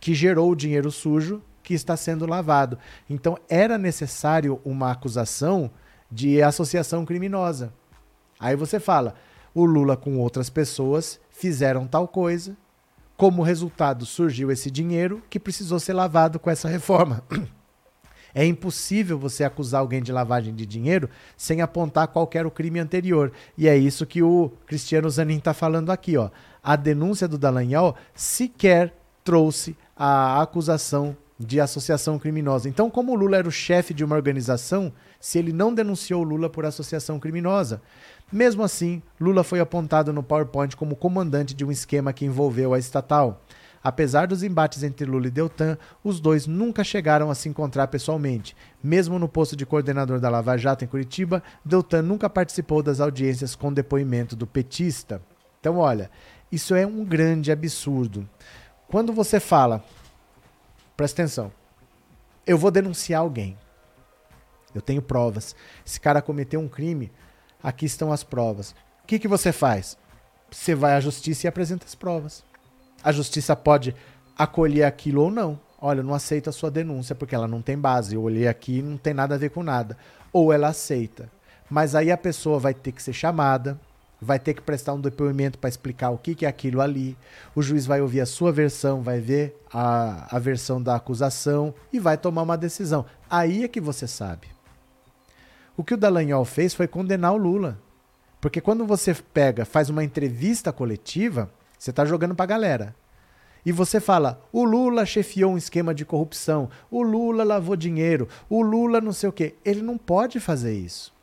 que 0.00 0.14
gerou 0.14 0.50
o 0.50 0.56
dinheiro 0.56 0.90
sujo 0.90 1.42
que 1.62 1.74
está 1.74 1.96
sendo 1.96 2.26
lavado. 2.26 2.78
Então 3.08 3.38
era 3.48 3.78
necessário 3.78 4.60
uma 4.64 4.90
acusação 4.90 5.70
de 6.10 6.42
associação 6.42 7.06
criminosa. 7.06 7.72
Aí 8.38 8.56
você 8.56 8.80
fala, 8.80 9.14
o 9.54 9.64
Lula 9.64 9.96
com 9.96 10.18
outras 10.18 10.50
pessoas 10.50 11.20
fizeram 11.30 11.86
tal 11.86 12.08
coisa, 12.08 12.56
como 13.20 13.42
resultado 13.42 14.06
surgiu 14.06 14.50
esse 14.50 14.70
dinheiro 14.70 15.22
que 15.28 15.38
precisou 15.38 15.78
ser 15.78 15.92
lavado 15.92 16.40
com 16.40 16.48
essa 16.48 16.66
reforma. 16.66 17.22
É 18.32 18.46
impossível 18.46 19.18
você 19.18 19.42
acusar 19.42 19.80
alguém 19.80 20.00
de 20.00 20.12
lavagem 20.12 20.54
de 20.54 20.64
dinheiro 20.64 21.10
sem 21.36 21.62
apontar 21.62 22.06
qualquer 22.06 22.46
o 22.46 22.50
crime 22.50 22.78
anterior. 22.78 23.32
E 23.58 23.66
é 23.66 23.76
isso 23.76 24.06
que 24.06 24.22
o 24.22 24.52
Cristiano 24.66 25.10
Zanin 25.10 25.38
está 25.38 25.52
falando 25.52 25.90
aqui. 25.90 26.16
Ó. 26.16 26.30
A 26.62 26.76
denúncia 26.76 27.26
do 27.26 27.36
Dallagnol 27.36 27.96
sequer 28.14 28.94
trouxe 29.24 29.76
a 29.96 30.40
acusação 30.40 31.16
de 31.36 31.60
associação 31.60 32.20
criminosa. 32.20 32.68
Então, 32.68 32.88
como 32.88 33.10
o 33.10 33.16
Lula 33.16 33.38
era 33.38 33.48
o 33.48 33.50
chefe 33.50 33.92
de 33.92 34.04
uma 34.04 34.14
organização, 34.14 34.92
se 35.20 35.38
ele 35.38 35.52
não 35.52 35.72
denunciou 35.72 36.22
Lula 36.22 36.48
por 36.48 36.64
associação 36.64 37.20
criminosa, 37.20 37.82
mesmo 38.32 38.62
assim, 38.62 39.02
Lula 39.20 39.44
foi 39.44 39.60
apontado 39.60 40.12
no 40.12 40.22
PowerPoint 40.22 40.76
como 40.76 40.96
comandante 40.96 41.54
de 41.54 41.64
um 41.64 41.70
esquema 41.70 42.12
que 42.12 42.24
envolveu 42.24 42.72
a 42.72 42.78
estatal. 42.78 43.42
Apesar 43.82 44.26
dos 44.26 44.42
embates 44.42 44.82
entre 44.82 45.06
Lula 45.06 45.26
e 45.26 45.30
Deltan, 45.30 45.76
os 46.04 46.20
dois 46.20 46.46
nunca 46.46 46.84
chegaram 46.84 47.30
a 47.30 47.34
se 47.34 47.48
encontrar 47.48 47.88
pessoalmente. 47.88 48.54
Mesmo 48.82 49.18
no 49.18 49.28
posto 49.28 49.56
de 49.56 49.64
coordenador 49.64 50.20
da 50.20 50.28
Lava 50.28 50.56
Jato 50.56 50.84
em 50.84 50.88
Curitiba, 50.88 51.42
Deltan 51.64 52.02
nunca 52.02 52.28
participou 52.28 52.82
das 52.82 53.00
audiências 53.00 53.54
com 53.54 53.72
depoimento 53.72 54.36
do 54.36 54.46
petista. 54.46 55.22
Então, 55.58 55.78
olha, 55.78 56.10
isso 56.52 56.74
é 56.74 56.86
um 56.86 57.04
grande 57.04 57.50
absurdo. 57.50 58.28
Quando 58.86 59.12
você 59.12 59.40
fala, 59.40 59.82
presta 60.96 61.22
atenção, 61.22 61.50
eu 62.46 62.58
vou 62.58 62.70
denunciar 62.70 63.22
alguém. 63.22 63.56
Eu 64.74 64.80
tenho 64.80 65.02
provas. 65.02 65.54
Esse 65.86 66.00
cara 66.00 66.22
cometeu 66.22 66.60
um 66.60 66.68
crime, 66.68 67.10
aqui 67.62 67.86
estão 67.86 68.12
as 68.12 68.22
provas. 68.22 68.70
O 69.02 69.06
que, 69.06 69.18
que 69.18 69.28
você 69.28 69.52
faz? 69.52 69.96
Você 70.50 70.74
vai 70.74 70.94
à 70.94 71.00
justiça 71.00 71.46
e 71.46 71.48
apresenta 71.48 71.86
as 71.86 71.94
provas. 71.94 72.44
A 73.02 73.12
justiça 73.12 73.54
pode 73.56 73.94
acolher 74.36 74.84
aquilo 74.84 75.22
ou 75.22 75.30
não. 75.30 75.58
Olha, 75.80 76.00
eu 76.00 76.04
não 76.04 76.14
aceito 76.14 76.50
a 76.50 76.52
sua 76.52 76.70
denúncia 76.70 77.14
porque 77.14 77.34
ela 77.34 77.48
não 77.48 77.62
tem 77.62 77.78
base. 77.78 78.14
Eu 78.14 78.22
olhei 78.22 78.46
aqui 78.46 78.78
e 78.78 78.82
não 78.82 78.96
tem 78.96 79.14
nada 79.14 79.34
a 79.34 79.38
ver 79.38 79.50
com 79.50 79.62
nada. 79.62 79.96
Ou 80.32 80.52
ela 80.52 80.68
aceita. 80.68 81.30
Mas 81.68 81.94
aí 81.94 82.10
a 82.10 82.16
pessoa 82.16 82.58
vai 82.58 82.74
ter 82.74 82.92
que 82.92 83.02
ser 83.02 83.12
chamada, 83.12 83.80
vai 84.20 84.38
ter 84.38 84.54
que 84.54 84.60
prestar 84.60 84.92
um 84.92 85.00
depoimento 85.00 85.58
para 85.58 85.70
explicar 85.70 86.10
o 86.10 86.18
que, 86.18 86.34
que 86.34 86.44
é 86.44 86.48
aquilo 86.48 86.80
ali. 86.80 87.16
O 87.54 87.62
juiz 87.62 87.86
vai 87.86 88.00
ouvir 88.00 88.20
a 88.20 88.26
sua 88.26 88.52
versão, 88.52 89.02
vai 89.02 89.20
ver 89.20 89.56
a, 89.72 90.36
a 90.36 90.38
versão 90.38 90.82
da 90.82 90.96
acusação 90.96 91.72
e 91.92 91.98
vai 91.98 92.18
tomar 92.18 92.42
uma 92.42 92.58
decisão. 92.58 93.06
Aí 93.30 93.64
é 93.64 93.68
que 93.68 93.80
você 93.80 94.06
sabe. 94.06 94.48
O 95.80 95.82
que 95.82 95.94
o 95.94 95.96
Dallagnol 95.96 96.44
fez 96.44 96.74
foi 96.74 96.86
condenar 96.86 97.32
o 97.32 97.38
Lula. 97.38 97.80
Porque 98.38 98.60
quando 98.60 98.84
você 98.84 99.14
pega, 99.14 99.64
faz 99.64 99.88
uma 99.88 100.04
entrevista 100.04 100.70
coletiva, 100.74 101.50
você 101.78 101.88
está 101.88 102.04
jogando 102.04 102.34
para 102.34 102.44
a 102.44 102.48
galera. 102.48 102.94
E 103.64 103.72
você 103.72 103.98
fala, 103.98 104.42
o 104.52 104.62
Lula 104.62 105.06
chefiou 105.06 105.52
um 105.52 105.56
esquema 105.56 105.94
de 105.94 106.04
corrupção, 106.04 106.68
o 106.90 107.02
Lula 107.02 107.44
lavou 107.44 107.76
dinheiro, 107.76 108.28
o 108.46 108.60
Lula 108.60 109.00
não 109.00 109.10
sei 109.10 109.30
o 109.30 109.32
quê. 109.32 109.54
Ele 109.64 109.80
não 109.80 109.96
pode 109.96 110.38
fazer 110.38 110.74
isso. 110.74 111.14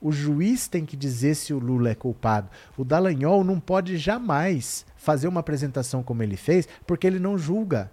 O 0.00 0.12
juiz 0.12 0.68
tem 0.68 0.86
que 0.86 0.96
dizer 0.96 1.34
se 1.34 1.52
o 1.52 1.58
Lula 1.58 1.90
é 1.90 1.96
culpado. 1.96 2.48
O 2.76 2.84
Dallagnol 2.84 3.42
não 3.42 3.58
pode 3.58 3.96
jamais 3.96 4.86
fazer 4.96 5.26
uma 5.26 5.40
apresentação 5.40 6.00
como 6.00 6.22
ele 6.22 6.36
fez, 6.36 6.68
porque 6.86 7.08
ele 7.08 7.18
não 7.18 7.36
julga. 7.36 7.90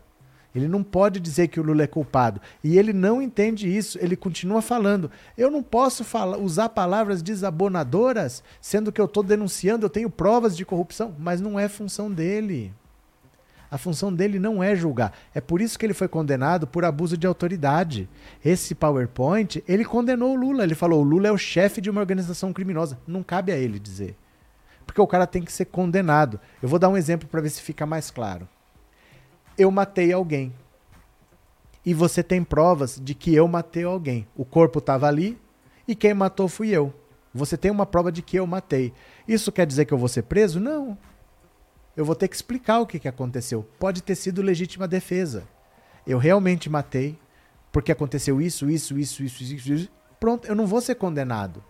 Ele 0.55 0.69
não 0.69 0.81
pode 0.81 1.19
dizer 1.19 1.49
que 1.49 1.59
o 1.59 1.63
Lula 1.63 1.83
é 1.83 1.87
culpado. 1.87 2.39
E 2.63 2.79
ele 2.79 2.93
não 2.93 3.21
entende 3.21 3.67
isso. 3.67 3.99
Ele 4.01 4.15
continua 4.15 4.61
falando. 4.61 5.11
Eu 5.37 5.51
não 5.51 5.61
posso 5.61 6.05
falar, 6.05 6.37
usar 6.37 6.69
palavras 6.69 7.21
desabonadoras, 7.21 8.41
sendo 8.61 8.89
que 8.89 9.01
eu 9.01 9.05
estou 9.05 9.21
denunciando, 9.21 9.85
eu 9.85 9.89
tenho 9.89 10.09
provas 10.09 10.55
de 10.55 10.65
corrupção. 10.65 11.13
Mas 11.19 11.41
não 11.41 11.59
é 11.59 11.67
função 11.67 12.09
dele. 12.09 12.73
A 13.69 13.77
função 13.77 14.13
dele 14.13 14.39
não 14.39 14.63
é 14.63 14.73
julgar. 14.77 15.11
É 15.33 15.41
por 15.41 15.59
isso 15.59 15.77
que 15.77 15.85
ele 15.85 15.93
foi 15.93 16.07
condenado 16.07 16.65
por 16.65 16.85
abuso 16.85 17.17
de 17.17 17.27
autoridade. 17.27 18.07
Esse 18.43 18.73
PowerPoint, 18.73 19.61
ele 19.67 19.83
condenou 19.83 20.31
o 20.31 20.39
Lula. 20.39 20.63
Ele 20.63 20.75
falou: 20.75 21.01
o 21.01 21.03
Lula 21.03 21.27
é 21.27 21.31
o 21.33 21.37
chefe 21.37 21.81
de 21.81 21.89
uma 21.89 21.99
organização 21.99 22.53
criminosa. 22.53 22.97
Não 23.05 23.21
cabe 23.21 23.51
a 23.51 23.57
ele 23.57 23.77
dizer. 23.77 24.15
Porque 24.85 25.01
o 25.01 25.07
cara 25.07 25.27
tem 25.27 25.41
que 25.41 25.51
ser 25.51 25.65
condenado. 25.65 26.39
Eu 26.63 26.69
vou 26.69 26.79
dar 26.79 26.87
um 26.87 26.95
exemplo 26.95 27.27
para 27.27 27.41
ver 27.41 27.49
se 27.49 27.61
fica 27.61 27.85
mais 27.85 28.09
claro 28.09 28.47
eu 29.57 29.71
matei 29.71 30.11
alguém. 30.11 30.53
E 31.85 31.93
você 31.93 32.23
tem 32.23 32.43
provas 32.43 32.99
de 33.01 33.13
que 33.13 33.33
eu 33.33 33.47
matei 33.47 33.83
alguém. 33.83 34.27
O 34.35 34.43
corpo 34.43 34.79
estava 34.79 35.07
ali 35.07 35.37
e 35.87 35.95
quem 35.95 36.13
matou 36.13 36.47
fui 36.47 36.69
eu. 36.69 36.93
Você 37.33 37.57
tem 37.57 37.69
uma 37.69 37.85
prova 37.85 38.11
de 38.11 38.21
que 38.21 38.37
eu 38.37 38.47
matei. 38.47 38.93
Isso 39.27 39.51
quer 39.51 39.67
dizer 39.67 39.85
que 39.85 39.93
eu 39.93 39.97
vou 39.97 40.07
ser 40.07 40.23
preso? 40.23 40.59
Não. 40.59 40.97
Eu 41.95 42.03
vou 42.03 42.15
ter 42.15 42.27
que 42.27 42.35
explicar 42.35 42.79
o 42.79 42.87
que, 42.87 42.99
que 42.99 43.07
aconteceu. 43.07 43.65
Pode 43.77 44.01
ter 44.01 44.15
sido 44.15 44.41
legítima 44.41 44.87
defesa. 44.87 45.43
Eu 46.07 46.17
realmente 46.17 46.69
matei 46.69 47.17
porque 47.71 47.91
aconteceu 47.91 48.41
isso, 48.41 48.69
isso, 48.69 48.97
isso, 48.97 49.23
isso, 49.23 49.43
isso, 49.43 49.73
isso. 49.73 49.91
Pronto, 50.19 50.47
eu 50.47 50.55
não 50.55 50.65
vou 50.65 50.79
ser 50.79 50.95
condenado. 50.95 51.63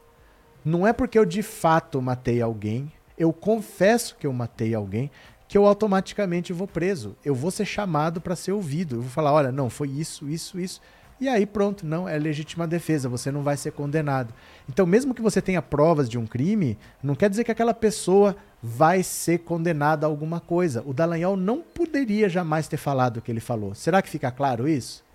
Não 0.63 0.85
é 0.85 0.93
porque 0.93 1.17
eu 1.17 1.25
de 1.25 1.41
fato 1.41 2.01
matei 2.01 2.41
alguém, 2.41 2.91
eu 3.17 3.31
confesso 3.33 4.15
que 4.15 4.27
eu 4.27 4.33
matei 4.33 4.73
alguém, 4.73 5.09
que 5.47 5.57
eu 5.57 5.65
automaticamente 5.65 6.53
vou 6.53 6.67
preso. 6.67 7.15
Eu 7.23 7.35
vou 7.35 7.51
ser 7.51 7.65
chamado 7.65 8.19
para 8.19 8.35
ser 8.35 8.51
ouvido. 8.51 8.97
Eu 8.97 9.01
vou 9.01 9.11
falar: 9.11 9.33
olha, 9.33 9.51
não, 9.51 9.69
foi 9.69 9.89
isso, 9.89 10.27
isso, 10.29 10.59
isso. 10.59 10.81
E 11.19 11.29
aí 11.29 11.45
pronto, 11.45 11.85
não, 11.85 12.09
é 12.09 12.17
legítima 12.17 12.67
defesa, 12.67 13.07
você 13.07 13.31
não 13.31 13.41
vai 13.41 13.55
ser 13.55 13.71
condenado. 13.71 14.33
Então, 14.67 14.85
mesmo 14.85 15.13
que 15.13 15.21
você 15.21 15.41
tenha 15.41 15.61
provas 15.61 16.09
de 16.09 16.17
um 16.17 16.27
crime, 16.27 16.77
não 17.01 17.15
quer 17.15 17.29
dizer 17.29 17.45
que 17.45 17.51
aquela 17.51 17.73
pessoa 17.73 18.35
vai 18.61 19.01
ser 19.01 19.39
condenada 19.39 20.05
a 20.05 20.09
alguma 20.09 20.41
coisa. 20.41 20.83
O 20.85 20.93
Dallagnol 20.93 21.37
não 21.37 21.61
poderia 21.61 22.27
jamais 22.27 22.67
ter 22.67 22.77
falado 22.77 23.17
o 23.17 23.21
que 23.21 23.31
ele 23.31 23.39
falou. 23.39 23.73
Será 23.73 24.01
que 24.01 24.09
fica 24.09 24.29
claro 24.29 24.67
isso? 24.67 25.05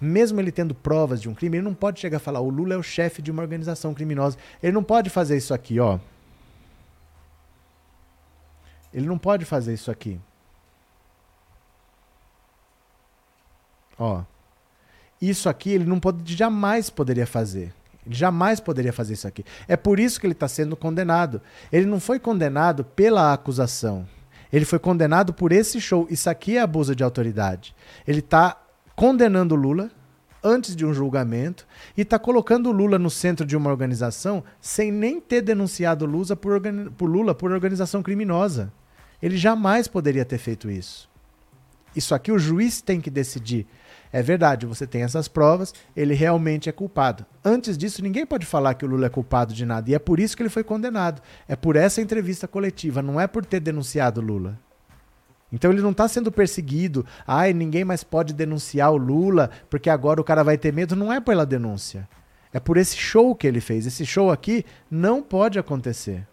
Mesmo 0.00 0.40
ele 0.40 0.50
tendo 0.50 0.74
provas 0.74 1.20
de 1.20 1.28
um 1.28 1.34
crime, 1.34 1.58
ele 1.58 1.64
não 1.64 1.74
pode 1.74 2.00
chegar 2.00 2.16
a 2.16 2.20
falar: 2.20 2.40
o 2.40 2.48
Lula 2.48 2.72
é 2.72 2.78
o 2.78 2.82
chefe 2.82 3.20
de 3.20 3.30
uma 3.30 3.42
organização 3.42 3.92
criminosa. 3.92 4.38
Ele 4.62 4.72
não 4.72 4.82
pode 4.82 5.10
fazer 5.10 5.36
isso 5.36 5.52
aqui, 5.52 5.78
ó. 5.78 5.98
Ele 8.92 9.06
não 9.06 9.18
pode 9.18 9.44
fazer 9.44 9.72
isso 9.72 9.90
aqui. 9.90 10.20
Ó. 13.98 14.22
Isso 15.20 15.48
aqui 15.48 15.70
ele 15.70 15.84
não 15.84 16.00
pode, 16.00 16.34
jamais 16.34 16.88
poderia 16.88 17.26
fazer. 17.26 17.74
Ele 18.06 18.14
jamais 18.14 18.58
poderia 18.58 18.92
fazer 18.92 19.12
isso 19.12 19.28
aqui. 19.28 19.44
É 19.68 19.76
por 19.76 20.00
isso 20.00 20.18
que 20.18 20.26
ele 20.26 20.32
está 20.32 20.48
sendo 20.48 20.74
condenado. 20.74 21.42
Ele 21.70 21.86
não 21.86 22.00
foi 22.00 22.18
condenado 22.18 22.82
pela 22.82 23.32
acusação. 23.32 24.08
Ele 24.52 24.64
foi 24.64 24.78
condenado 24.78 25.32
por 25.32 25.52
esse 25.52 25.80
show. 25.80 26.06
Isso 26.10 26.28
aqui 26.28 26.56
é 26.56 26.60
abuso 26.60 26.96
de 26.96 27.04
autoridade. 27.04 27.74
Ele 28.06 28.20
está 28.20 28.56
condenando 28.96 29.54
Lula 29.54 29.90
antes 30.42 30.74
de 30.74 30.86
um 30.86 30.94
julgamento 30.94 31.66
e 31.94 32.00
está 32.00 32.18
colocando 32.18 32.72
Lula 32.72 32.98
no 32.98 33.10
centro 33.10 33.44
de 33.44 33.54
uma 33.54 33.70
organização 33.70 34.42
sem 34.58 34.90
nem 34.90 35.20
ter 35.20 35.42
denunciado 35.42 36.06
Lula 36.06 36.34
por, 36.34 36.60
por 36.96 37.06
Lula 37.06 37.34
por 37.34 37.52
organização 37.52 38.02
criminosa. 38.02 38.72
Ele 39.22 39.36
jamais 39.36 39.86
poderia 39.88 40.24
ter 40.24 40.38
feito 40.38 40.70
isso. 40.70 41.08
Isso 41.94 42.14
aqui 42.14 42.30
o 42.30 42.38
juiz 42.38 42.80
tem 42.80 43.00
que 43.00 43.10
decidir. 43.10 43.66
É 44.12 44.22
verdade, 44.22 44.66
você 44.66 44.86
tem 44.86 45.02
essas 45.02 45.28
provas, 45.28 45.72
ele 45.96 46.14
realmente 46.14 46.68
é 46.68 46.72
culpado. 46.72 47.24
Antes 47.44 47.78
disso, 47.78 48.02
ninguém 48.02 48.26
pode 48.26 48.44
falar 48.44 48.74
que 48.74 48.84
o 48.84 48.88
Lula 48.88 49.06
é 49.06 49.10
culpado 49.10 49.54
de 49.54 49.64
nada. 49.64 49.88
E 49.90 49.94
é 49.94 49.98
por 49.98 50.18
isso 50.18 50.36
que 50.36 50.42
ele 50.42 50.50
foi 50.50 50.64
condenado. 50.64 51.22
É 51.46 51.54
por 51.54 51.76
essa 51.76 52.00
entrevista 52.00 52.48
coletiva, 52.48 53.02
não 53.02 53.20
é 53.20 53.26
por 53.26 53.44
ter 53.44 53.60
denunciado 53.60 54.20
Lula. 54.20 54.58
Então 55.52 55.70
ele 55.70 55.82
não 55.82 55.90
está 55.90 56.06
sendo 56.08 56.30
perseguido. 56.30 57.04
Ai, 57.26 57.52
ninguém 57.52 57.84
mais 57.84 58.04
pode 58.04 58.32
denunciar 58.32 58.92
o 58.92 58.96
Lula 58.96 59.50
porque 59.68 59.90
agora 59.90 60.20
o 60.20 60.24
cara 60.24 60.42
vai 60.42 60.56
ter 60.56 60.72
medo. 60.72 60.94
Não 60.94 61.12
é 61.12 61.20
pela 61.20 61.46
denúncia. 61.46 62.08
É 62.52 62.60
por 62.60 62.76
esse 62.76 62.96
show 62.96 63.34
que 63.34 63.46
ele 63.46 63.60
fez. 63.60 63.86
Esse 63.86 64.06
show 64.06 64.30
aqui 64.30 64.64
não 64.90 65.22
pode 65.22 65.58
acontecer. 65.58 66.26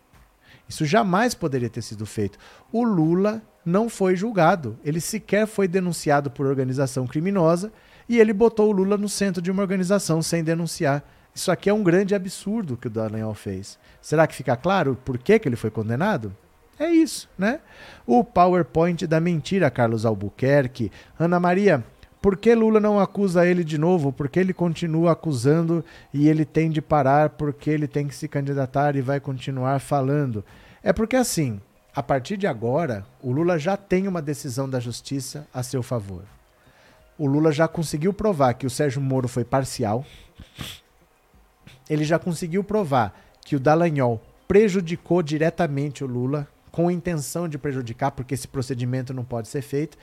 Isso 0.68 0.86
jamais 0.86 1.34
poderia 1.34 1.70
ter 1.70 1.82
sido 1.82 2.06
feito. 2.06 2.38
O 2.72 2.84
Lula 2.84 3.42
não 3.66 3.90
foi 3.90 4.16
julgado. 4.16 4.78
Ele 4.84 5.02
sequer 5.02 5.48
foi 5.48 5.68
denunciado 5.68 6.30
por 6.30 6.46
organização 6.46 7.06
criminosa 7.08 7.72
e 8.08 8.20
ele 8.20 8.34
botou 8.34 8.70
o 8.70 8.72
Lula 8.72 8.98
no 8.98 9.10
centro 9.10 9.42
de 9.42 9.52
uma 9.52 9.62
organização 9.62 10.22
sem 10.22 10.44
denunciar. 10.44 11.04
Isso 11.34 11.52
aqui 11.52 11.70
é 11.70 11.74
um 11.74 11.84
grande 11.84 12.16
absurdo 12.16 12.78
que 12.78 12.88
o 12.88 12.90
Dallagnol 12.90 13.34
fez. 13.34 13.78
Será 14.02 14.26
que 14.26 14.36
fica 14.36 14.56
claro 14.56 14.98
por 15.06 15.18
que, 15.18 15.38
que 15.38 15.48
ele 15.48 15.56
foi 15.56 15.70
condenado? 15.70 16.36
É 16.80 16.90
isso, 16.90 17.28
né? 17.38 17.60
O 18.06 18.24
PowerPoint 18.24 19.06
da 19.08 19.20
mentira, 19.20 19.70
Carlos 19.70 20.06
Albuquerque. 20.06 20.92
Ana 21.20 21.40
Maria, 21.40 21.84
por 22.22 22.36
que 22.38 22.54
Lula 22.54 22.80
não 22.80 23.00
acusa 23.00 23.46
ele 23.46 23.64
de 23.64 23.78
novo? 23.78 24.12
Por 24.12 24.28
que 24.28 24.40
ele 24.40 24.54
continua 24.54 25.12
acusando 25.12 25.84
e 26.14 26.28
ele 26.28 26.46
tem 26.46 26.70
de 26.70 26.82
parar? 26.82 27.32
Porque 27.32 27.70
ele 27.70 27.88
tem 27.88 28.08
que 28.08 28.16
se 28.16 28.28
candidatar 28.28 28.96
e 28.96 29.02
vai 29.02 29.20
continuar 29.20 29.80
falando? 29.80 30.44
É 30.82 30.92
porque 30.92 31.16
assim, 31.16 31.62
a 31.96 32.04
partir 32.04 32.38
de 32.38 32.48
agora, 32.48 33.06
o 33.22 33.32
Lula 33.32 33.58
já 33.58 33.76
tem 33.78 34.08
uma 34.08 34.22
decisão 34.22 34.70
da 34.70 34.80
justiça 34.80 35.48
a 35.54 35.64
seu 35.64 35.82
favor. 35.82 36.24
O 37.18 37.26
Lula 37.26 37.52
já 37.52 37.68
conseguiu 37.68 38.14
provar 38.14 38.54
que 38.54 38.68
o 38.68 38.70
Sérgio 38.70 39.02
Moro 39.02 39.28
foi 39.28 39.44
parcial. 39.44 40.06
Ele 41.90 42.04
já 42.04 42.20
conseguiu 42.20 42.64
provar 42.64 43.20
que 43.44 43.56
o 43.56 43.60
Dallagnol 43.60 44.22
prejudicou 44.48 45.24
diretamente 45.24 46.04
o 46.04 46.08
Lula 46.08 46.48
com 46.72 46.92
intenção 46.92 47.50
de 47.50 47.58
prejudicar, 47.58 48.12
porque 48.12 48.36
esse 48.36 48.48
procedimento 48.48 49.12
não 49.12 49.24
pode 49.24 49.48
ser 49.48 49.64
feito. 49.64 49.98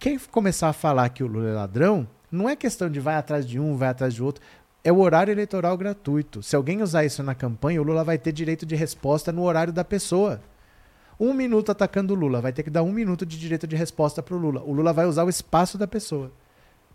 Quem 0.00 0.18
começar 0.18 0.70
a 0.70 0.72
falar 0.72 1.10
que 1.10 1.22
o 1.22 1.26
Lula 1.26 1.50
é 1.50 1.52
ladrão, 1.52 2.08
não 2.32 2.48
é 2.48 2.56
questão 2.56 2.88
de 2.88 2.98
vai 2.98 3.16
atrás 3.16 3.46
de 3.46 3.60
um, 3.60 3.76
vai 3.76 3.90
atrás 3.90 4.14
de 4.14 4.22
outro. 4.22 4.42
É 4.82 4.90
o 4.90 4.98
horário 4.98 5.30
eleitoral 5.30 5.76
gratuito. 5.76 6.42
Se 6.42 6.56
alguém 6.56 6.80
usar 6.80 7.04
isso 7.04 7.22
na 7.22 7.34
campanha, 7.34 7.82
o 7.82 7.84
Lula 7.84 8.02
vai 8.02 8.16
ter 8.16 8.32
direito 8.32 8.64
de 8.64 8.74
resposta 8.74 9.30
no 9.30 9.42
horário 9.42 9.74
da 9.74 9.84
pessoa. 9.84 10.40
Um 11.20 11.34
minuto 11.34 11.70
atacando 11.70 12.14
o 12.14 12.16
Lula, 12.16 12.40
vai 12.40 12.50
ter 12.50 12.62
que 12.62 12.70
dar 12.70 12.82
um 12.82 12.90
minuto 12.90 13.26
de 13.26 13.38
direito 13.38 13.66
de 13.66 13.76
resposta 13.76 14.22
para 14.22 14.34
o 14.34 14.38
Lula. 14.38 14.62
O 14.62 14.72
Lula 14.72 14.90
vai 14.90 15.04
usar 15.04 15.22
o 15.22 15.28
espaço 15.28 15.76
da 15.76 15.86
pessoa. 15.86 16.32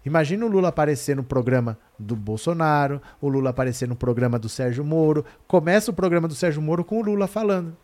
Imagina 0.04 0.44
o 0.44 0.50
Lula 0.50 0.70
aparecer 0.70 1.16
no 1.16 1.24
programa 1.24 1.78
do 2.00 2.16
Bolsonaro, 2.16 3.00
o 3.22 3.30
Lula 3.30 3.52
aparecer 3.52 3.88
no 3.88 3.96
programa 3.96 4.40
do 4.40 4.50
Sérgio 4.50 4.84
Moro. 4.84 5.24
Começa 5.48 5.92
o 5.92 5.94
programa 5.94 6.28
do 6.28 6.34
Sérgio 6.34 6.60
Moro 6.60 6.84
com 6.84 6.98
o 6.98 7.04
Lula 7.04 7.28
falando. 7.28 7.78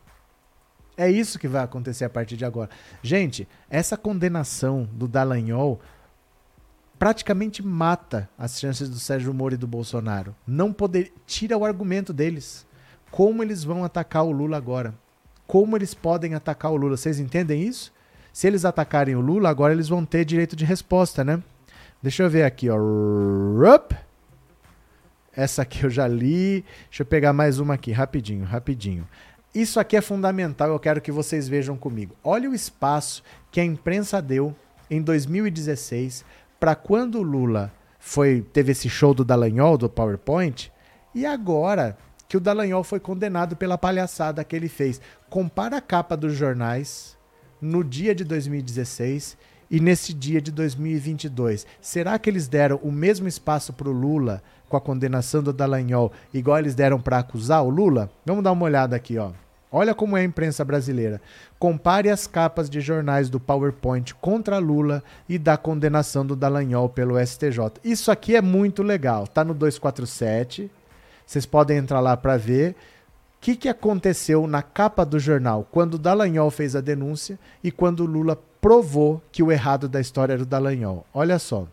É 0.97 1.09
isso 1.09 1.39
que 1.39 1.47
vai 1.47 1.63
acontecer 1.63 2.05
a 2.05 2.09
partir 2.09 2.37
de 2.37 2.45
agora. 2.45 2.69
Gente, 3.01 3.47
essa 3.69 3.97
condenação 3.97 4.87
do 4.91 5.07
Dallagnol 5.07 5.79
praticamente 6.99 7.63
mata 7.63 8.29
as 8.37 8.59
chances 8.59 8.87
do 8.87 8.99
Sérgio 8.99 9.33
Moro 9.33 9.55
e 9.55 9.57
do 9.57 9.65
Bolsonaro. 9.65 10.35
Não 10.45 10.71
poder 10.71 11.11
tira 11.25 11.57
o 11.57 11.65
argumento 11.65 12.13
deles. 12.13 12.67
Como 13.09 13.41
eles 13.41 13.63
vão 13.63 13.83
atacar 13.83 14.23
o 14.23 14.31
Lula 14.31 14.57
agora? 14.57 14.93
Como 15.47 15.75
eles 15.75 15.93
podem 15.93 16.35
atacar 16.35 16.71
o 16.71 16.75
Lula? 16.75 16.95
Vocês 16.95 17.19
entendem 17.19 17.63
isso? 17.63 17.91
Se 18.31 18.47
eles 18.47 18.63
atacarem 18.63 19.15
o 19.15 19.19
Lula, 19.19 19.49
agora 19.49 19.73
eles 19.73 19.89
vão 19.89 20.05
ter 20.05 20.23
direito 20.23 20.55
de 20.55 20.63
resposta, 20.63 21.23
né? 21.23 21.41
Deixa 22.01 22.23
eu 22.23 22.29
ver 22.29 22.43
aqui, 22.43 22.69
ó. 22.69 22.77
Essa 25.33 25.63
aqui 25.63 25.83
eu 25.83 25.89
já 25.89 26.07
li. 26.07 26.63
Deixa 26.89 27.01
eu 27.01 27.05
pegar 27.05 27.33
mais 27.33 27.59
uma 27.59 27.73
aqui, 27.73 27.91
rapidinho, 27.91 28.45
rapidinho. 28.45 29.07
Isso 29.53 29.81
aqui 29.81 29.97
é 29.97 30.01
fundamental, 30.01 30.69
eu 30.69 30.79
quero 30.79 31.01
que 31.01 31.11
vocês 31.11 31.47
vejam 31.49 31.75
comigo. 31.75 32.15
Olha 32.23 32.49
o 32.49 32.53
espaço 32.53 33.21
que 33.51 33.59
a 33.59 33.65
imprensa 33.65 34.21
deu 34.21 34.55
em 34.89 35.01
2016 35.01 36.23
para 36.57 36.73
quando 36.73 37.19
o 37.19 37.21
Lula 37.21 37.71
foi 37.99 38.45
teve 38.53 38.71
esse 38.71 38.89
show 38.89 39.13
do 39.13 39.25
Dallagnol 39.25 39.77
do 39.77 39.89
PowerPoint 39.89 40.71
e 41.13 41.25
agora 41.25 41.97
que 42.29 42.37
o 42.37 42.39
Dallagnol 42.39 42.81
foi 42.81 42.99
condenado 42.99 43.57
pela 43.57 43.77
palhaçada 43.77 44.41
que 44.41 44.55
ele 44.55 44.69
fez. 44.69 45.01
Compara 45.29 45.77
a 45.77 45.81
capa 45.81 46.15
dos 46.15 46.33
jornais 46.33 47.17
no 47.59 47.83
dia 47.83 48.15
de 48.15 48.23
2016 48.23 49.37
e 49.69 49.81
nesse 49.81 50.13
dia 50.13 50.41
de 50.41 50.49
2022. 50.49 51.67
Será 51.81 52.17
que 52.17 52.29
eles 52.29 52.47
deram 52.47 52.79
o 52.81 52.91
mesmo 52.91 53.27
espaço 53.27 53.73
para 53.73 53.89
o 53.89 53.91
Lula 53.91 54.41
com 54.71 54.77
a 54.77 54.81
condenação 54.81 55.43
do 55.43 55.51
Dallagnol, 55.51 56.13
igual 56.33 56.57
eles 56.57 56.73
deram 56.73 56.99
para 56.99 57.19
acusar 57.19 57.61
o 57.61 57.69
Lula? 57.69 58.09
Vamos 58.25 58.41
dar 58.41 58.53
uma 58.53 58.65
olhada 58.65 58.95
aqui, 58.95 59.17
ó. 59.17 59.31
Olha 59.69 59.93
como 59.93 60.15
é 60.17 60.21
a 60.21 60.23
imprensa 60.23 60.63
brasileira. 60.63 61.21
Compare 61.59 62.09
as 62.09 62.25
capas 62.25 62.69
de 62.69 62.79
jornais 62.81 63.29
do 63.29 63.39
PowerPoint 63.39 64.15
contra 64.15 64.57
Lula 64.57 65.03
e 65.27 65.37
da 65.37 65.57
condenação 65.57 66.25
do 66.25 66.35
Dallagnol 66.35 66.89
pelo 66.89 67.19
STJ. 67.19 67.79
Isso 67.83 68.11
aqui 68.11 68.35
é 68.35 68.41
muito 68.41 68.81
legal. 68.81 69.27
Tá 69.27 69.43
no 69.43 69.53
247. 69.53 70.71
Vocês 71.25 71.45
podem 71.45 71.77
entrar 71.77 71.99
lá 71.99 72.15
para 72.17 72.37
ver 72.37 72.71
o 72.71 72.75
que, 73.39 73.55
que 73.55 73.69
aconteceu 73.69 74.45
na 74.47 74.61
capa 74.61 75.05
do 75.05 75.19
jornal 75.19 75.67
quando 75.71 75.95
o 75.95 75.99
Dallagnol 75.99 76.51
fez 76.51 76.75
a 76.75 76.81
denúncia 76.81 77.39
e 77.63 77.71
quando 77.71 78.05
Lula 78.05 78.37
provou 78.59 79.21
que 79.31 79.41
o 79.41 79.51
errado 79.51 79.87
da 79.87 79.99
história 80.01 80.33
era 80.33 80.43
o 80.43 80.45
Dallagnol. 80.45 81.05
Olha 81.13 81.39
só. 81.39 81.67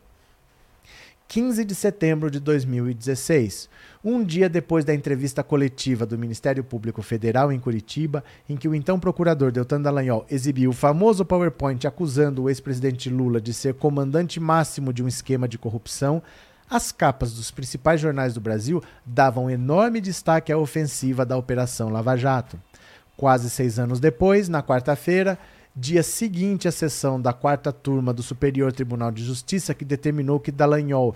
15 1.29 1.63
de 1.63 1.75
setembro 1.75 2.31
de 2.31 2.41
2016, 2.41 3.69
um 4.03 4.25
dia 4.25 4.49
depois 4.49 4.83
da 4.83 4.95
entrevista 4.95 5.43
coletiva 5.43 6.07
do 6.07 6.17
Ministério 6.17 6.65
Público 6.65 7.03
Federal 7.03 7.53
em 7.53 7.61
Curitiba, 7.61 8.25
em 8.49 8.57
que 8.57 8.67
o 8.67 8.75
então 8.75 8.99
procurador 8.99 9.53
Deltan 9.53 9.83
Dallagnol 9.83 10.25
exibiu 10.31 10.71
o 10.71 10.73
famoso 10.73 11.27
PowerPoint 11.27 11.87
acusando 11.87 12.45
o 12.45 12.49
ex-presidente 12.49 13.11
Lula 13.11 13.43
de 13.43 13.53
ser 13.53 13.75
comandante 13.75 14.41
máximo 14.41 14.91
de 14.91 15.03
um 15.03 15.09
esquema 15.09 15.47
de 15.47 15.59
corrupção, 15.59 16.23
as 16.71 16.91
capas 16.93 17.35
dos 17.35 17.51
principais 17.51 18.01
jornais 18.01 18.33
do 18.33 18.41
Brasil 18.41 18.83
davam 19.05 19.51
enorme 19.51 20.01
destaque 20.01 20.51
à 20.51 20.57
ofensiva 20.57 21.27
da 21.27 21.37
Operação 21.37 21.91
Lava 21.91 22.17
Jato. 22.17 22.59
Quase 23.19 23.51
seis 23.51 23.79
anos 23.79 24.01
depois, 24.01 24.49
na 24.49 24.63
quarta-feira, 24.63 25.39
dia 25.79 26.03
seguinte 26.03 26.67
à 26.67 26.73
sessão 26.73 27.21
da 27.21 27.33
quarta 27.33 27.73
turma 27.73 28.13
do 28.13 28.23
Superior 28.23 28.73
Tribunal 28.73 29.13
de 29.13 29.25
Justiça, 29.25 29.73
que 29.73 29.85
determinou 29.85 30.41
que 30.41 30.51
Dallagnol 30.51 31.15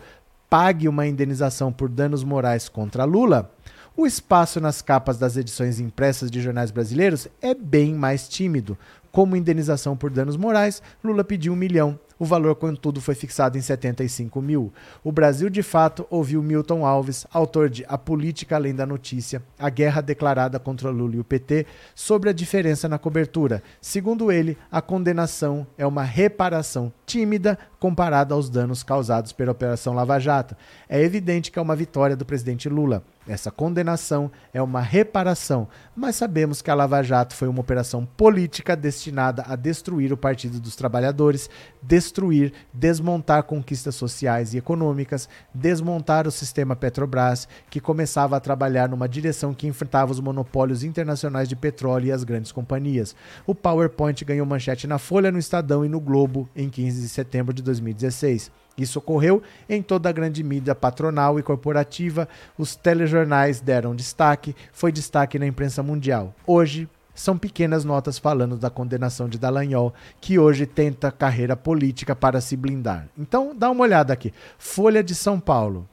pague 0.48 0.86
uma 0.86 1.06
indenização 1.06 1.72
por 1.72 1.88
danos 1.88 2.22
morais 2.22 2.68
contra 2.68 3.04
Lula, 3.04 3.50
o 3.96 4.06
espaço 4.06 4.60
nas 4.60 4.80
capas 4.80 5.18
das 5.18 5.36
edições 5.36 5.80
impressas 5.80 6.30
de 6.30 6.40
jornais 6.40 6.70
brasileiros 6.70 7.26
é 7.40 7.54
bem 7.54 7.92
mais 7.92 8.28
tímido. 8.28 8.78
Como 9.10 9.36
indenização 9.36 9.96
por 9.96 10.10
danos 10.10 10.36
morais, 10.36 10.80
Lula 11.02 11.24
pediu 11.24 11.52
um 11.52 11.56
milhão. 11.56 11.98
O 12.22 12.24
valor, 12.24 12.54
contudo, 12.54 13.00
foi 13.00 13.16
fixado 13.16 13.58
em 13.58 13.60
75 13.60 14.40
mil. 14.40 14.72
O 15.02 15.10
Brasil, 15.10 15.50
de 15.50 15.60
fato, 15.60 16.06
ouviu 16.08 16.40
Milton 16.40 16.86
Alves, 16.86 17.26
autor 17.32 17.68
de 17.68 17.84
A 17.88 17.98
Política 17.98 18.54
Além 18.54 18.72
da 18.72 18.86
Notícia, 18.86 19.42
a 19.58 19.68
guerra 19.68 20.00
declarada 20.00 20.60
contra 20.60 20.88
Lula 20.88 21.16
e 21.16 21.18
o 21.18 21.24
PT, 21.24 21.66
sobre 21.96 22.30
a 22.30 22.32
diferença 22.32 22.88
na 22.88 22.96
cobertura. 22.96 23.60
Segundo 23.80 24.30
ele, 24.30 24.56
a 24.70 24.80
condenação 24.80 25.66
é 25.76 25.84
uma 25.84 26.04
reparação 26.04 26.92
tímida 27.04 27.58
comparada 27.80 28.32
aos 28.34 28.48
danos 28.48 28.84
causados 28.84 29.32
pela 29.32 29.50
Operação 29.50 29.92
Lava 29.92 30.20
Jato. 30.20 30.54
É 30.94 31.00
evidente 31.00 31.50
que 31.50 31.58
é 31.58 31.62
uma 31.62 31.74
vitória 31.74 32.14
do 32.14 32.26
presidente 32.26 32.68
Lula. 32.68 33.02
Essa 33.26 33.50
condenação 33.50 34.30
é 34.52 34.60
uma 34.60 34.82
reparação, 34.82 35.66
mas 35.96 36.16
sabemos 36.16 36.60
que 36.60 36.70
a 36.70 36.74
Lava 36.74 37.02
Jato 37.02 37.34
foi 37.34 37.48
uma 37.48 37.62
operação 37.62 38.04
política 38.04 38.76
destinada 38.76 39.42
a 39.48 39.56
destruir 39.56 40.12
o 40.12 40.18
Partido 40.18 40.60
dos 40.60 40.76
Trabalhadores, 40.76 41.48
destruir, 41.82 42.52
desmontar 42.74 43.44
conquistas 43.44 43.94
sociais 43.94 44.52
e 44.52 44.58
econômicas, 44.58 45.30
desmontar 45.54 46.28
o 46.28 46.30
sistema 46.30 46.76
Petrobras, 46.76 47.48
que 47.70 47.80
começava 47.80 48.36
a 48.36 48.40
trabalhar 48.40 48.90
numa 48.90 49.08
direção 49.08 49.54
que 49.54 49.66
enfrentava 49.66 50.12
os 50.12 50.20
monopólios 50.20 50.84
internacionais 50.84 51.48
de 51.48 51.56
petróleo 51.56 52.08
e 52.08 52.12
as 52.12 52.22
grandes 52.22 52.52
companhias. 52.52 53.16
O 53.46 53.54
PowerPoint 53.54 54.22
ganhou 54.26 54.44
manchete 54.44 54.86
na 54.86 54.98
Folha, 54.98 55.32
no 55.32 55.38
Estadão 55.38 55.86
e 55.86 55.88
no 55.88 56.00
Globo 56.00 56.50
em 56.54 56.68
15 56.68 57.00
de 57.00 57.08
setembro 57.08 57.54
de 57.54 57.62
2016. 57.62 58.50
Isso 58.76 58.98
ocorreu 58.98 59.42
em 59.68 59.82
toda 59.82 60.08
a 60.08 60.12
grande 60.12 60.42
mídia 60.42 60.74
patronal 60.74 61.38
e 61.38 61.42
corporativa, 61.42 62.28
os 62.56 62.74
telejornais 62.74 63.60
deram 63.60 63.94
destaque, 63.94 64.56
foi 64.72 64.90
destaque 64.90 65.38
na 65.38 65.46
imprensa 65.46 65.82
mundial. 65.82 66.34
Hoje, 66.46 66.88
são 67.14 67.36
pequenas 67.36 67.84
notas 67.84 68.18
falando 68.18 68.56
da 68.56 68.70
condenação 68.70 69.28
de 69.28 69.38
Dallagnol, 69.38 69.92
que 70.20 70.38
hoje 70.38 70.64
tenta 70.64 71.12
carreira 71.12 71.54
política 71.54 72.16
para 72.16 72.40
se 72.40 72.56
blindar. 72.56 73.08
Então, 73.18 73.54
dá 73.54 73.70
uma 73.70 73.82
olhada 73.82 74.12
aqui. 74.12 74.32
Folha 74.58 75.02
de 75.02 75.14
São 75.14 75.38
Paulo, 75.38 75.86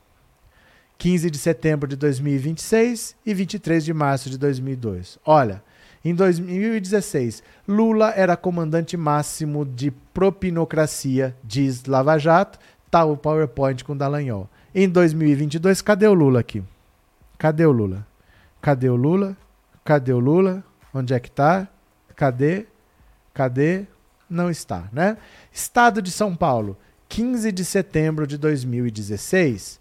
15 0.98 1.30
de 1.30 1.38
setembro 1.38 1.88
de 1.88 1.96
2026 1.96 3.16
e 3.26 3.34
23 3.34 3.84
de 3.84 3.94
março 3.94 4.30
de 4.30 4.38
2002. 4.38 5.20
Olha, 5.26 5.62
em 6.04 6.16
2016, 6.16 7.44
Lula 7.68 8.14
era 8.16 8.38
comandante 8.38 8.96
máximo 8.96 9.66
de 9.66 9.92
propinocracia, 9.92 11.36
diz 11.44 11.86
Lava 11.86 12.18
Jato, 12.18 12.58
tá 12.90 13.04
o 13.04 13.18
PowerPoint 13.18 13.84
com 13.84 13.98
Dallagnol. 13.98 14.50
Em 14.74 14.88
2022, 14.88 15.82
cadê 15.82 16.08
o 16.08 16.14
Lula 16.14 16.40
aqui? 16.40 16.64
Cadê 17.38 17.66
o 17.66 17.72
Lula? 17.72 18.08
Cadê 18.62 18.90
o 18.90 18.96
Lula? 18.96 19.36
Cadê 19.84 20.14
o 20.14 20.20
Lula? 20.20 20.64
Onde 20.94 21.14
é 21.14 21.20
que 21.20 21.30
tá? 21.30 21.68
Cadê? 22.16 22.66
Cadê? 23.34 23.86
Não 24.30 24.50
está, 24.50 24.88
né? 24.94 25.18
Estado 25.52 26.02
de 26.02 26.12
São 26.12 26.36
Paulo, 26.36 26.78
15 27.10 27.52
de 27.52 27.66
setembro 27.66 28.28
de 28.28 28.38
2016. 28.38 29.80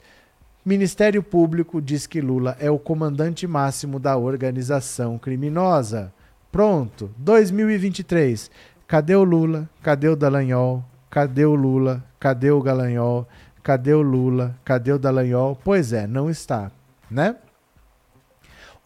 Ministério 0.69 1.23
Público 1.23 1.81
diz 1.81 2.07
que 2.07 2.21
Lula 2.21 2.55
é 2.61 2.71
o 2.71 2.79
comandante 2.79 3.47
máximo 3.47 3.99
da 3.99 4.19
organização 4.19 5.17
criminosa. 5.17 6.13
Pronto, 6.53 7.11
2023. 7.17 8.51
Cadê 8.87 9.17
o 9.17 9.25
Lula? 9.25 9.67
Cadê 9.83 10.09
o 10.09 10.15
Dallagnol? 10.15 10.85
Cadê 11.09 11.47
o 11.47 11.55
Lula? 11.55 12.05
Cadê 12.21 12.51
o 12.51 12.61
Galanhol? 12.61 13.27
Cadê 13.63 13.95
o 13.95 14.03
Lula? 14.03 14.55
Cadê 14.63 14.93
o 14.93 14.99
Dallagnol? 14.99 15.59
Pois 15.65 15.95
é, 15.95 16.07
não 16.07 16.29
está, 16.29 16.71
né? 17.11 17.37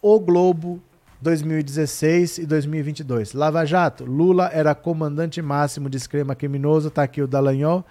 O 0.01 0.21
Globo 0.21 0.81
2016 1.23 2.37
e 2.37 2.45
2022. 2.45 3.33
Lava 3.33 3.65
Jato, 3.65 4.05
Lula 4.05 4.49
era 4.53 4.73
comandante 4.73 5.41
máximo 5.41 5.89
de 5.89 5.97
esquema 5.97 6.33
criminoso, 6.33 6.89
tá 6.89 7.03
aqui 7.03 7.21
o 7.21 7.27
Dallagnol. 7.27 7.85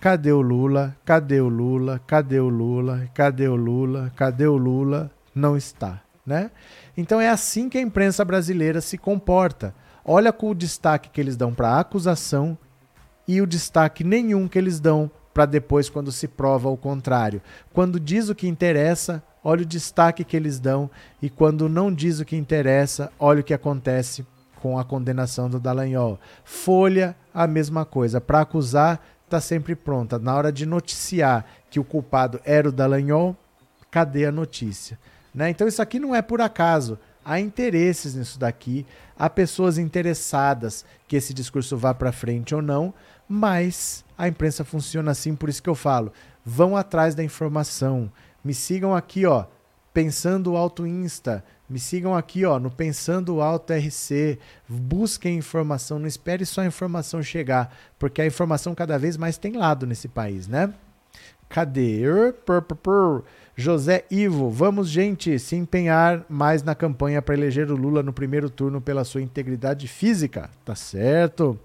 Cadê 0.00 0.30
o 0.30 0.40
Lula? 0.40 0.96
Cadê 1.04 1.40
o 1.40 1.48
Lula? 1.48 2.00
Cadê 2.06 2.38
o 2.38 2.48
Lula? 2.48 3.10
Cadê 3.12 3.48
o 3.48 3.56
Lula? 3.56 4.12
Cadê 4.14 4.46
o 4.46 4.56
Lula? 4.56 5.10
Não 5.34 5.56
está, 5.56 6.00
né? 6.24 6.52
Então 6.96 7.20
é 7.20 7.28
assim 7.28 7.68
que 7.68 7.78
a 7.78 7.80
imprensa 7.80 8.24
brasileira 8.24 8.80
se 8.80 8.96
comporta. 8.96 9.74
Olha 10.04 10.32
com 10.32 10.50
o 10.50 10.54
destaque 10.54 11.10
que 11.10 11.20
eles 11.20 11.36
dão 11.36 11.52
para 11.52 11.70
a 11.70 11.80
acusação 11.80 12.56
e 13.26 13.42
o 13.42 13.46
destaque 13.46 14.04
nenhum 14.04 14.46
que 14.46 14.56
eles 14.56 14.78
dão 14.78 15.10
para 15.34 15.44
depois 15.46 15.90
quando 15.90 16.12
se 16.12 16.28
prova 16.28 16.68
o 16.68 16.76
contrário. 16.76 17.42
Quando 17.72 17.98
diz 17.98 18.28
o 18.28 18.36
que 18.36 18.46
interessa, 18.46 19.20
olha 19.42 19.62
o 19.62 19.66
destaque 19.66 20.22
que 20.22 20.36
eles 20.36 20.60
dão 20.60 20.88
e 21.20 21.28
quando 21.28 21.68
não 21.68 21.92
diz 21.92 22.20
o 22.20 22.24
que 22.24 22.36
interessa, 22.36 23.10
olha 23.18 23.40
o 23.40 23.44
que 23.44 23.52
acontece 23.52 24.24
com 24.62 24.78
a 24.78 24.84
condenação 24.84 25.48
do 25.48 25.60
Dallagnol. 25.60 26.18
Folha, 26.44 27.16
a 27.32 27.46
mesma 27.46 27.84
coisa. 27.84 28.20
Para 28.20 28.40
acusar, 28.40 29.00
está 29.28 29.40
sempre 29.40 29.76
pronta. 29.76 30.18
Na 30.18 30.34
hora 30.34 30.50
de 30.50 30.66
noticiar 30.66 31.44
que 31.70 31.78
o 31.78 31.84
culpado 31.84 32.40
era 32.44 32.68
o 32.68 32.72
Dallagnol, 32.72 33.36
cadê 33.90 34.26
a 34.26 34.32
notícia? 34.32 34.98
Né? 35.34 35.50
Então 35.50 35.68
isso 35.68 35.80
aqui 35.80 35.98
não 35.98 36.14
é 36.14 36.22
por 36.22 36.40
acaso. 36.40 36.98
Há 37.24 37.38
interesses 37.38 38.14
nisso 38.14 38.38
daqui, 38.38 38.86
há 39.16 39.28
pessoas 39.28 39.76
interessadas 39.76 40.84
que 41.06 41.14
esse 41.14 41.34
discurso 41.34 41.76
vá 41.76 41.92
para 41.92 42.10
frente 42.10 42.54
ou 42.54 42.62
não, 42.62 42.94
mas 43.28 44.02
a 44.16 44.26
imprensa 44.26 44.64
funciona 44.64 45.10
assim, 45.10 45.36
por 45.36 45.50
isso 45.50 45.62
que 45.62 45.68
eu 45.68 45.74
falo, 45.74 46.10
vão 46.42 46.74
atrás 46.74 47.14
da 47.14 47.22
informação. 47.22 48.10
Me 48.42 48.54
sigam 48.54 48.96
aqui, 48.96 49.26
ó, 49.26 49.44
Pensando 49.92 50.56
Alto 50.56 50.86
Insta, 50.86 51.44
me 51.68 51.78
sigam 51.78 52.16
aqui, 52.16 52.44
ó, 52.44 52.58
no 52.58 52.70
Pensando 52.70 53.40
Alto 53.40 53.72
RC. 53.72 54.38
Busquem 54.68 55.36
informação, 55.36 55.98
não 55.98 56.06
espere 56.06 56.46
só 56.46 56.62
a 56.62 56.66
informação 56.66 57.22
chegar, 57.22 57.76
porque 57.98 58.22
a 58.22 58.26
informação 58.26 58.74
cada 58.74 58.98
vez 58.98 59.16
mais 59.16 59.36
tem 59.36 59.52
lado 59.52 59.86
nesse 59.86 60.08
país, 60.08 60.48
né? 60.48 60.72
Cadê? 61.48 62.02
José 63.56 64.04
Ivo, 64.10 64.50
vamos, 64.50 64.88
gente, 64.88 65.38
se 65.38 65.56
empenhar 65.56 66.24
mais 66.28 66.62
na 66.62 66.74
campanha 66.74 67.20
para 67.20 67.34
eleger 67.34 67.70
o 67.70 67.76
Lula 67.76 68.02
no 68.02 68.12
primeiro 68.12 68.48
turno 68.48 68.80
pela 68.80 69.04
sua 69.04 69.20
integridade 69.20 69.88
física. 69.88 70.50
Tá 70.64 70.74
certo. 70.74 71.58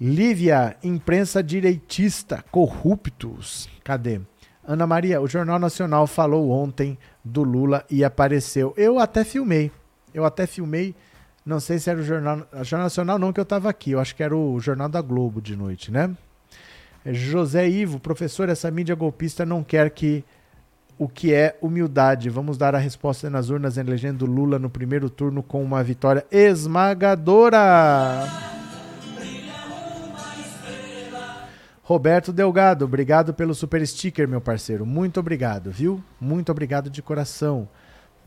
Lívia, 0.00 0.76
imprensa 0.82 1.42
direitista, 1.42 2.44
corruptos. 2.50 3.68
Cadê? 3.84 4.20
Ana 4.64 4.86
Maria, 4.86 5.20
o 5.20 5.26
Jornal 5.26 5.58
Nacional 5.58 6.06
falou 6.06 6.50
ontem 6.50 6.98
do 7.28 7.42
Lula 7.42 7.84
e 7.90 8.02
apareceu. 8.04 8.74
Eu 8.76 8.98
até 8.98 9.24
filmei. 9.24 9.70
Eu 10.12 10.24
até 10.24 10.46
filmei. 10.46 10.94
Não 11.44 11.60
sei 11.60 11.78
se 11.78 11.88
era 11.88 11.98
o 11.98 12.02
Jornal, 12.02 12.46
Jornal 12.62 12.86
Nacional, 12.86 13.18
não, 13.18 13.32
que 13.32 13.40
eu 13.40 13.44
estava 13.44 13.70
aqui. 13.70 13.92
Eu 13.92 14.00
acho 14.00 14.14
que 14.14 14.22
era 14.22 14.36
o 14.36 14.58
Jornal 14.60 14.88
da 14.88 15.00
Globo 15.00 15.40
de 15.40 15.56
noite, 15.56 15.90
né? 15.90 16.14
José 17.06 17.68
Ivo, 17.68 17.98
professor, 17.98 18.48
essa 18.48 18.70
mídia 18.70 18.94
golpista 18.94 19.46
não 19.46 19.62
quer 19.62 19.90
que 19.90 20.24
o 20.98 21.08
que 21.08 21.32
é 21.32 21.56
humildade. 21.62 22.28
Vamos 22.28 22.58
dar 22.58 22.74
a 22.74 22.78
resposta 22.78 23.30
nas 23.30 23.48
urnas 23.50 23.78
elegendo 23.78 24.26
Lula 24.26 24.58
no 24.58 24.68
primeiro 24.68 25.08
turno 25.08 25.42
com 25.42 25.62
uma 25.62 25.82
vitória 25.82 26.26
esmagadora. 26.30 27.58
Roberto 31.88 32.34
Delgado, 32.34 32.84
obrigado 32.84 33.32
pelo 33.32 33.54
super 33.54 33.86
sticker, 33.86 34.28
meu 34.28 34.42
parceiro. 34.42 34.84
Muito 34.84 35.18
obrigado, 35.18 35.70
viu? 35.70 36.04
Muito 36.20 36.52
obrigado 36.52 36.90
de 36.90 37.00
coração. 37.00 37.66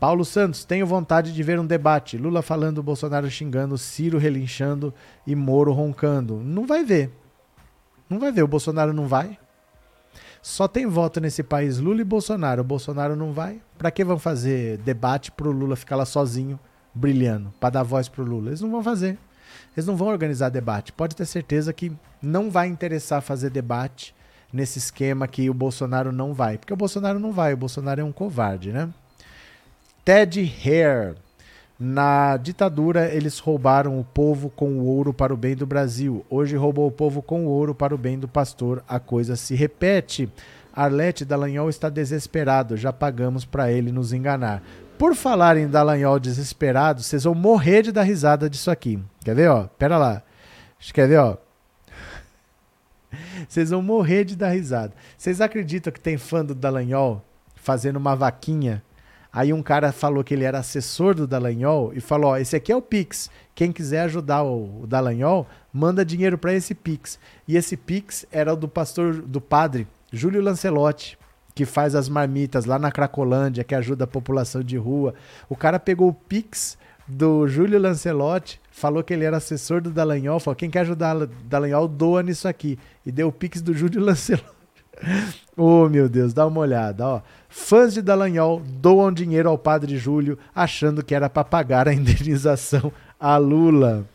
Paulo 0.00 0.24
Santos, 0.24 0.64
tenho 0.64 0.84
vontade 0.84 1.32
de 1.32 1.42
ver 1.44 1.60
um 1.60 1.64
debate. 1.64 2.18
Lula 2.18 2.42
falando, 2.42 2.82
Bolsonaro 2.82 3.30
xingando, 3.30 3.78
Ciro 3.78 4.18
relinchando 4.18 4.92
e 5.24 5.36
Moro 5.36 5.72
roncando. 5.72 6.38
Não 6.38 6.66
vai 6.66 6.82
ver. 6.82 7.12
Não 8.10 8.18
vai 8.18 8.32
ver. 8.32 8.42
O 8.42 8.48
Bolsonaro 8.48 8.92
não 8.92 9.06
vai. 9.06 9.38
Só 10.42 10.66
tem 10.66 10.84
voto 10.84 11.20
nesse 11.20 11.44
país 11.44 11.78
Lula 11.78 12.00
e 12.00 12.04
Bolsonaro. 12.04 12.62
O 12.62 12.64
Bolsonaro 12.64 13.14
não 13.14 13.32
vai. 13.32 13.62
Para 13.78 13.92
que 13.92 14.02
vão 14.02 14.18
fazer 14.18 14.78
debate 14.78 15.30
pro 15.30 15.52
Lula 15.52 15.76
ficar 15.76 15.94
lá 15.94 16.04
sozinho, 16.04 16.58
brilhando, 16.92 17.54
para 17.60 17.70
dar 17.70 17.84
voz 17.84 18.08
pro 18.08 18.24
Lula? 18.24 18.48
Eles 18.48 18.60
não 18.60 18.72
vão 18.72 18.82
fazer. 18.82 19.16
Eles 19.76 19.86
não 19.86 19.96
vão 19.96 20.08
organizar 20.08 20.50
debate. 20.50 20.92
Pode 20.92 21.16
ter 21.16 21.26
certeza 21.26 21.72
que 21.72 21.92
não 22.20 22.50
vai 22.50 22.68
interessar 22.68 23.22
fazer 23.22 23.50
debate 23.50 24.14
nesse 24.52 24.78
esquema 24.78 25.26
que 25.26 25.48
o 25.48 25.54
Bolsonaro 25.54 26.12
não 26.12 26.34
vai. 26.34 26.58
Porque 26.58 26.72
o 26.72 26.76
Bolsonaro 26.76 27.18
não 27.18 27.32
vai, 27.32 27.54
o 27.54 27.56
Bolsonaro 27.56 28.00
é 28.00 28.04
um 28.04 28.12
covarde, 28.12 28.70
né? 28.70 28.88
Ted 30.04 30.52
Hare. 30.64 31.16
Na 31.84 32.36
ditadura, 32.36 33.12
eles 33.12 33.40
roubaram 33.40 33.98
o 33.98 34.04
povo 34.04 34.48
com 34.50 34.78
o 34.78 34.84
ouro 34.84 35.12
para 35.12 35.34
o 35.34 35.36
bem 35.36 35.56
do 35.56 35.66
Brasil. 35.66 36.24
Hoje 36.30 36.54
roubou 36.54 36.86
o 36.86 36.92
povo 36.92 37.20
com 37.20 37.44
o 37.44 37.48
ouro 37.48 37.74
para 37.74 37.92
o 37.92 37.98
bem 37.98 38.16
do 38.16 38.28
pastor. 38.28 38.84
A 38.86 39.00
coisa 39.00 39.34
se 39.34 39.56
repete. 39.56 40.30
Arlete 40.72 41.24
Dallagnol 41.24 41.68
está 41.68 41.88
desesperado. 41.88 42.76
Já 42.76 42.92
pagamos 42.92 43.44
para 43.44 43.72
ele 43.72 43.90
nos 43.90 44.12
enganar. 44.12 44.62
Por 45.02 45.16
falar 45.16 45.56
em 45.56 45.66
Dallagnol 45.66 46.20
desesperado, 46.20 47.02
vocês 47.02 47.24
vão 47.24 47.34
morrer 47.34 47.82
de 47.82 47.90
dar 47.90 48.04
risada 48.04 48.48
disso 48.48 48.70
aqui. 48.70 49.02
Quer 49.24 49.34
ver, 49.34 49.50
ó? 49.50 49.64
Pera 49.66 49.98
lá. 49.98 50.22
Quer 50.94 51.08
ver, 51.08 51.18
ó? 51.18 51.36
Vocês 53.48 53.70
vão 53.70 53.82
morrer 53.82 54.22
de 54.22 54.36
dar 54.36 54.50
risada. 54.50 54.94
Vocês 55.18 55.40
acreditam 55.40 55.92
que 55.92 55.98
tem 55.98 56.16
fã 56.16 56.44
do 56.44 56.54
Dallagnol 56.54 57.20
fazendo 57.56 57.96
uma 57.96 58.14
vaquinha? 58.14 58.80
Aí 59.32 59.52
um 59.52 59.60
cara 59.60 59.90
falou 59.90 60.22
que 60.22 60.34
ele 60.34 60.44
era 60.44 60.60
assessor 60.60 61.16
do 61.16 61.26
Dallagnol 61.26 61.92
e 61.92 62.00
falou: 62.00 62.30
ó, 62.30 62.36
esse 62.36 62.54
aqui 62.54 62.70
é 62.70 62.76
o 62.76 62.80
Pix. 62.80 63.28
Quem 63.56 63.72
quiser 63.72 64.02
ajudar 64.02 64.44
o, 64.44 64.82
o 64.82 64.86
Dallagnol, 64.86 65.48
manda 65.72 66.04
dinheiro 66.04 66.38
para 66.38 66.54
esse 66.54 66.76
Pix. 66.76 67.18
E 67.48 67.56
esse 67.56 67.76
Pix 67.76 68.24
era 68.30 68.52
o 68.52 68.56
do 68.56 68.68
pastor, 68.68 69.14
do 69.14 69.40
padre 69.40 69.84
Júlio 70.12 70.40
Lancelotti 70.40 71.18
que 71.54 71.64
faz 71.64 71.94
as 71.94 72.08
marmitas 72.08 72.64
lá 72.64 72.78
na 72.78 72.90
Cracolândia, 72.90 73.64
que 73.64 73.74
ajuda 73.74 74.04
a 74.04 74.06
população 74.06 74.62
de 74.62 74.76
rua. 74.76 75.14
O 75.48 75.56
cara 75.56 75.78
pegou 75.78 76.08
o 76.08 76.14
Pix 76.14 76.78
do 77.06 77.46
Júlio 77.46 77.78
Lancelotti, 77.78 78.60
falou 78.70 79.02
que 79.02 79.12
ele 79.12 79.24
era 79.24 79.36
assessor 79.36 79.80
do 79.80 79.90
Dallagnol, 79.90 80.40
falou, 80.40 80.56
quem 80.56 80.70
quer 80.70 80.80
ajudar 80.80 81.16
o 81.16 81.26
Dallagnol, 81.26 81.88
doa 81.88 82.22
nisso 82.22 82.48
aqui. 82.48 82.78
E 83.04 83.12
deu 83.12 83.28
o 83.28 83.32
Pix 83.32 83.60
do 83.60 83.74
Júlio 83.74 84.00
Lancelotti. 84.04 84.62
Oh, 85.56 85.88
meu 85.88 86.08
Deus, 86.08 86.32
dá 86.32 86.46
uma 86.46 86.60
olhada, 86.60 87.06
ó. 87.06 87.22
Fãs 87.48 87.92
de 87.92 88.00
Dallagnol 88.00 88.60
doam 88.60 89.12
dinheiro 89.12 89.48
ao 89.48 89.58
padre 89.58 89.96
Júlio, 89.98 90.38
achando 90.54 91.04
que 91.04 91.14
era 91.14 91.28
para 91.28 91.44
pagar 91.44 91.88
a 91.88 91.94
indenização 91.94 92.92
a 93.18 93.36
Lula. 93.36 94.06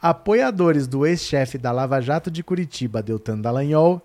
Apoiadores 0.00 0.86
do 0.86 1.06
ex-chefe 1.06 1.56
da 1.56 1.72
Lava 1.72 2.00
Jato 2.00 2.30
de 2.30 2.42
Curitiba, 2.42 3.02
Deltan 3.02 3.38
Dallagnol, 3.38 4.02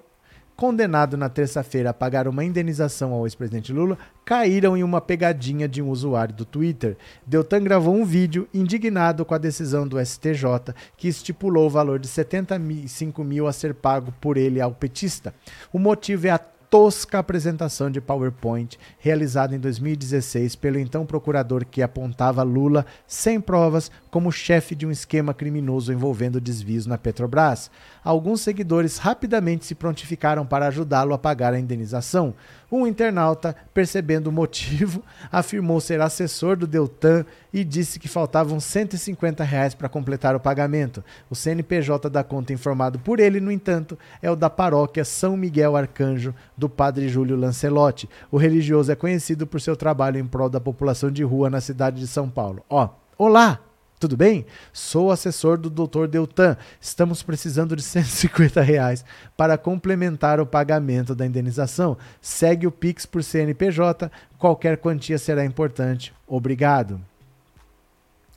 condenado 0.60 1.16
na 1.16 1.30
terça-feira 1.30 1.92
a 1.92 1.94
pagar 1.94 2.28
uma 2.28 2.44
indenização 2.44 3.14
ao 3.14 3.26
ex-presidente 3.26 3.72
Lula, 3.72 3.98
caíram 4.26 4.76
em 4.76 4.84
uma 4.84 5.00
pegadinha 5.00 5.70
de 5.70 5.82
um 5.82 5.90
usuário 5.90 6.36
do 6.36 6.44
Twitter. 6.44 6.98
Deltan 7.26 7.64
gravou 7.64 7.96
um 7.96 8.04
vídeo 8.04 8.46
indignado 8.54 9.24
com 9.24 9.34
a 9.34 9.38
decisão 9.38 9.88
do 9.88 9.98
STJ, 10.06 10.76
que 10.98 11.08
estipulou 11.08 11.68
o 11.68 11.70
valor 11.70 11.98
de 11.98 12.10
75 12.10 13.24
mil 13.24 13.48
a 13.48 13.54
ser 13.54 13.74
pago 13.74 14.14
por 14.20 14.36
ele 14.36 14.60
ao 14.60 14.74
petista. 14.74 15.34
O 15.72 15.80
motivo 15.80 16.28
é 16.28 16.32
a 16.32 16.42
tosca 16.70 17.18
apresentação 17.18 17.90
de 17.90 18.00
PowerPoint 18.00 18.78
realizada 19.00 19.56
em 19.56 19.60
2016 19.60 20.56
pelo 20.56 20.78
então 20.78 21.06
procurador 21.06 21.66
que 21.66 21.82
apontava 21.82 22.44
Lula 22.44 22.86
sem 23.08 23.42
provas 23.42 23.90
como 24.12 24.32
chefe 24.32 24.76
de 24.76 24.86
um 24.86 24.92
esquema 24.92 25.34
criminoso 25.34 25.92
envolvendo 25.92 26.40
desvios 26.40 26.86
na 26.86 26.98
Petrobras. 26.98 27.72
Alguns 28.04 28.42
seguidores 28.42 28.98
rapidamente 28.98 29.66
se 29.66 29.76
prontificaram 29.76 30.46
para 30.46 30.68
ajudá-lo 30.68 31.14
a 31.14 31.18
pagar 31.18 31.54
a 31.54 31.60
indenização. 31.60 32.34
Um 32.72 32.86
internauta, 32.86 33.56
percebendo 33.74 34.28
o 34.28 34.32
motivo, 34.32 35.04
afirmou 35.32 35.80
ser 35.80 36.02
assessor 36.02 36.56
do 36.56 36.68
Deltan 36.68 37.26
e 37.52 37.64
disse 37.64 38.00
que 38.00 38.08
faltavam 38.08 38.60
150 38.60 39.44
reais 39.44 39.74
para 39.74 39.90
completar 39.90 40.36
o 40.36 40.40
pagamento. 40.40 41.04
O 41.30 41.36
CNPJ 41.36 42.10
da 42.10 42.24
conta 42.24 42.54
informado 42.54 43.00
por 43.00 43.20
ele, 43.20 43.40
no 43.40 43.52
entanto, 43.52 43.98
é 44.22 44.30
o 44.30 44.36
da 44.36 44.50
paróquia 44.50 45.04
São 45.04 45.36
Miguel 45.36 45.76
Arcanjo, 45.76 46.34
do 46.58 46.70
padre 46.70 47.10
Júlio 47.10 47.36
Lancelotti. 47.36 48.10
O 48.32 48.38
religioso 48.38 48.92
é 48.92 48.96
conhecido 48.96 49.48
por 49.48 49.60
seu 49.60 49.76
trabalho 49.76 50.20
em 50.20 50.26
prol 50.26 50.50
da 50.50 50.60
população 50.60 51.12
de 51.12 51.24
rua 51.24 51.50
na 51.50 51.62
cidade 51.62 52.00
de 52.00 52.08
São 52.08 52.30
Paulo. 52.30 52.64
Ó, 52.70 52.90
olá! 53.18 53.69
Tudo 54.00 54.16
bem? 54.16 54.46
Sou 54.72 55.12
assessor 55.12 55.58
do 55.58 55.70
Dr. 55.70 56.08
Deltan. 56.08 56.56
Estamos 56.80 57.22
precisando 57.22 57.76
de 57.76 57.82
150 57.84 58.62
reais 58.62 59.04
para 59.36 59.58
complementar 59.58 60.40
o 60.40 60.46
pagamento 60.46 61.14
da 61.14 61.26
indenização. 61.26 61.98
Segue 62.22 62.66
o 62.66 62.72
Pix 62.72 63.06
por 63.06 63.22
CNPJ. 63.22 64.10
Qualquer 64.38 64.78
quantia 64.78 65.18
será 65.18 65.44
importante. 65.44 66.14
Obrigado. 66.26 67.02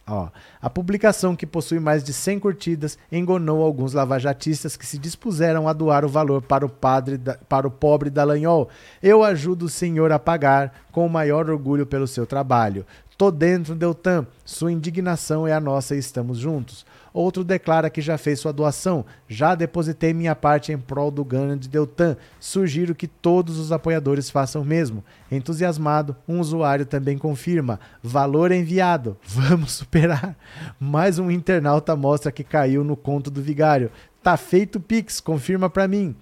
Ó, 0.05 0.29
a 0.61 0.69
publicação, 0.69 1.37
que 1.37 1.47
possui 1.47 1.79
mais 1.79 2.03
de 2.03 2.13
100 2.13 2.41
curtidas, 2.41 2.99
enganou 3.11 3.63
alguns 3.63 3.93
lavajatistas 3.93 4.77
que 4.77 4.85
se 4.85 4.99
dispuseram 4.99 5.69
a 5.69 5.73
doar 5.73 6.05
o 6.05 6.09
valor 6.09 6.43
para 6.43 6.67
o, 6.67 6.69
padre 6.69 7.17
da, 7.17 7.35
para 7.35 7.69
o 7.69 7.71
pobre 7.71 8.11
Dallagnol. 8.11 8.69
Eu 9.01 9.23
ajudo 9.23 9.67
o 9.67 9.71
senhor 9.71 10.11
a 10.11 10.19
pagar 10.19 10.75
com 10.91 11.07
o 11.07 11.11
maior 11.11 11.49
orgulho 11.49 11.87
pelo 11.87 12.09
seu 12.09 12.27
trabalho. 12.27 12.85
Tô 13.23 13.31
dentro, 13.31 13.77
Deltan. 13.77 14.27
Sua 14.45 14.73
indignação 14.73 15.47
é 15.47 15.53
a 15.53 15.61
nossa 15.61 15.95
e 15.95 15.99
estamos 16.01 16.39
juntos. 16.39 16.85
Outro 17.15 17.45
declara 17.45 17.89
que 17.89 18.01
já 18.01 18.19
fez 18.19 18.41
sua 18.41 18.53
doação. 18.53 19.07
Já 19.29 19.55
depositei 19.55 20.13
minha 20.13 20.35
parte 20.35 20.73
em 20.73 20.77
prol 20.77 21.09
do 21.09 21.25
ganho 21.25 21.57
de 21.57 21.69
Deltan. 21.69 22.17
Sugiro 22.41 22.97
que 22.97 23.07
todos 23.07 23.61
os 23.61 23.71
apoiadores 23.71 24.29
façam 24.29 24.63
o 24.63 24.65
mesmo. 24.65 25.05
Entusiasmado, 25.31 26.17
um 26.27 26.41
usuário 26.41 26.85
também 26.85 27.17
confirma. 27.17 27.79
Valor 28.03 28.51
enviado. 28.51 29.17
Vamos 29.23 29.71
superar. 29.71 30.37
Mais 30.81 31.21
um 31.21 31.31
internauta 31.31 31.95
mostra 31.95 32.33
que 32.33 32.43
caiu 32.43 32.83
no 32.83 32.97
conto 32.97 33.31
do 33.31 33.41
vigário. 33.41 33.93
Tá 34.21 34.37
feito 34.37 34.81
Pix, 34.81 35.21
confirma 35.21 35.71
para 35.71 35.87
mim. 35.87 36.17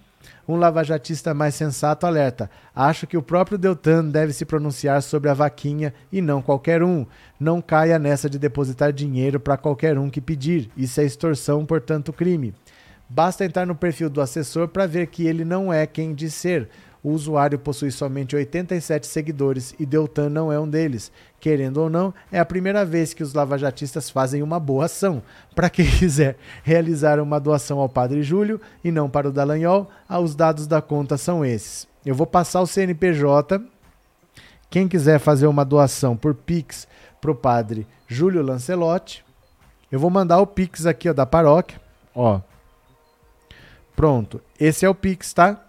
Um 0.47 0.55
lavajatista 0.55 1.33
mais 1.33 1.55
sensato 1.55 2.05
alerta: 2.05 2.49
Acho 2.75 3.07
que 3.07 3.17
o 3.17 3.21
próprio 3.21 3.57
Deltan 3.57 4.05
deve 4.05 4.33
se 4.33 4.45
pronunciar 4.45 5.01
sobre 5.01 5.29
a 5.29 5.33
vaquinha 5.33 5.93
e 6.11 6.21
não 6.21 6.41
qualquer 6.41 6.83
um. 6.83 7.05
Não 7.39 7.61
caia 7.61 7.97
nessa 7.99 8.29
de 8.29 8.39
depositar 8.39 8.91
dinheiro 8.91 9.39
para 9.39 9.57
qualquer 9.57 9.97
um 9.97 10.09
que 10.09 10.21
pedir. 10.21 10.69
Isso 10.75 10.99
é 11.01 11.03
extorsão, 11.03 11.65
portanto, 11.65 12.13
crime. 12.13 12.53
Basta 13.09 13.43
entrar 13.43 13.65
no 13.65 13.75
perfil 13.75 14.09
do 14.09 14.21
assessor 14.21 14.67
para 14.69 14.87
ver 14.87 15.07
que 15.07 15.27
ele 15.27 15.43
não 15.43 15.71
é 15.71 15.85
quem 15.85 16.13
diz 16.13 16.33
ser. 16.33 16.69
O 17.03 17.09
usuário 17.09 17.57
possui 17.57 17.89
somente 17.89 18.35
87 18.35 19.07
seguidores 19.07 19.73
e 19.79 19.85
Deltan 19.85 20.29
não 20.29 20.51
é 20.51 20.59
um 20.59 20.69
deles. 20.69 21.11
Querendo 21.41 21.77
ou 21.77 21.89
não, 21.89 22.13
é 22.31 22.39
a 22.39 22.45
primeira 22.45 22.85
vez 22.85 23.15
que 23.15 23.23
os 23.23 23.33
lavajatistas 23.33 24.11
fazem 24.11 24.43
uma 24.43 24.59
boa 24.59 24.85
ação. 24.85 25.23
Para 25.55 25.71
quem 25.71 25.85
quiser 25.89 26.37
realizar 26.63 27.19
uma 27.19 27.39
doação 27.39 27.79
ao 27.79 27.89
Padre 27.89 28.21
Júlio 28.21 28.61
e 28.83 28.91
não 28.91 29.09
para 29.09 29.27
o 29.27 29.31
Dallagnol, 29.31 29.89
ah, 30.07 30.19
os 30.19 30.35
dados 30.35 30.67
da 30.67 30.83
conta 30.83 31.17
são 31.17 31.43
esses. 31.43 31.87
Eu 32.05 32.13
vou 32.13 32.27
passar 32.27 32.61
o 32.61 32.67
CNPJ. 32.67 33.59
Quem 34.69 34.87
quiser 34.87 35.19
fazer 35.19 35.47
uma 35.47 35.65
doação 35.65 36.15
por 36.15 36.35
Pix 36.35 36.87
para 37.19 37.31
o 37.31 37.35
Padre 37.35 37.87
Júlio 38.07 38.43
Lancelotti, 38.43 39.25
eu 39.91 39.99
vou 39.99 40.11
mandar 40.11 40.39
o 40.39 40.47
Pix 40.47 40.85
aqui 40.85 41.09
ó, 41.09 41.13
da 41.13 41.25
paróquia. 41.25 41.81
Ó. 42.13 42.39
Pronto. 43.95 44.39
Esse 44.59 44.85
é 44.85 44.89
o 44.89 44.93
Pix, 44.93 45.33
tá? 45.33 45.59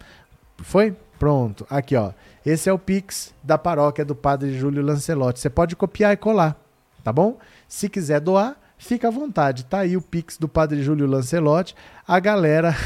Foi? 0.59 0.95
Pronto, 1.19 1.67
aqui 1.71 1.97
ó. 1.97 2.13
Esse 2.45 2.69
é 2.69 2.73
o 2.73 2.79
Pix 2.79 3.33
da 3.43 3.57
paróquia 3.57 4.05
do 4.05 4.15
Padre 4.15 4.53
Júlio 4.53 4.83
Lancelotti. 4.83 5.41
Você 5.41 5.49
pode 5.49 5.77
copiar 5.77 6.13
e 6.13 6.17
colar, 6.17 6.57
tá 7.05 7.13
bom? 7.13 7.39
Se 7.69 7.89
quiser 7.89 8.21
doar, 8.21 8.57
fica 8.77 9.09
à 9.09 9.11
vontade. 9.11 9.65
Tá 9.65 9.81
aí 9.81 9.97
o 9.97 10.03
Pix 10.03 10.37
do 10.37 10.49
Padre 10.49 10.83
Júlio 10.83 11.07
Lancelotti. 11.07 11.75
A 12.07 12.19
galera. 12.19 12.77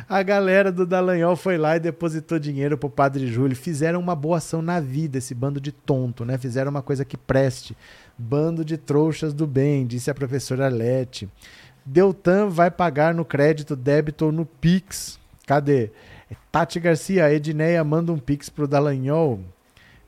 A 0.09 0.23
galera 0.23 0.73
do 0.73 0.87
Dallagnol 0.87 1.37
foi 1.37 1.59
lá 1.59 1.77
e 1.77 1.81
depositou 1.81 2.39
dinheiro 2.39 2.79
pro 2.79 2.89
Padre 2.89 3.27
Júlio. 3.27 3.55
Fizeram 3.55 4.01
uma 4.01 4.17
boa 4.17 4.39
ação 4.39 4.63
na 4.63 4.81
vida, 4.81 5.19
esse 5.19 5.35
bando 5.35 5.61
de 5.61 5.71
tonto, 5.71 6.25
né? 6.25 6.39
Fizeram 6.39 6.71
uma 6.71 6.81
coisa 6.81 7.05
que 7.05 7.19
preste. 7.19 7.77
Bando 8.17 8.65
de 8.65 8.79
trouxas 8.79 9.35
do 9.35 9.47
bem, 9.47 9.87
disse 9.87 10.11
a 10.11 10.15
professora 10.15 10.69
Lete. 10.69 11.29
Deltan 11.85 12.49
vai 12.49 12.71
pagar 12.71 13.13
no 13.13 13.27
crédito, 13.27 13.77
débito 13.77 14.27
ou 14.27 14.33
no 14.33 14.47
Pix. 14.47 15.21
Cadê? 15.47 15.91
Tati 16.51 16.79
Garcia, 16.81 17.33
Edneia 17.33 17.83
manda 17.83 18.13
um 18.13 18.19
pix 18.19 18.49
pro 18.49 18.69
Dallagnol. 18.69 19.41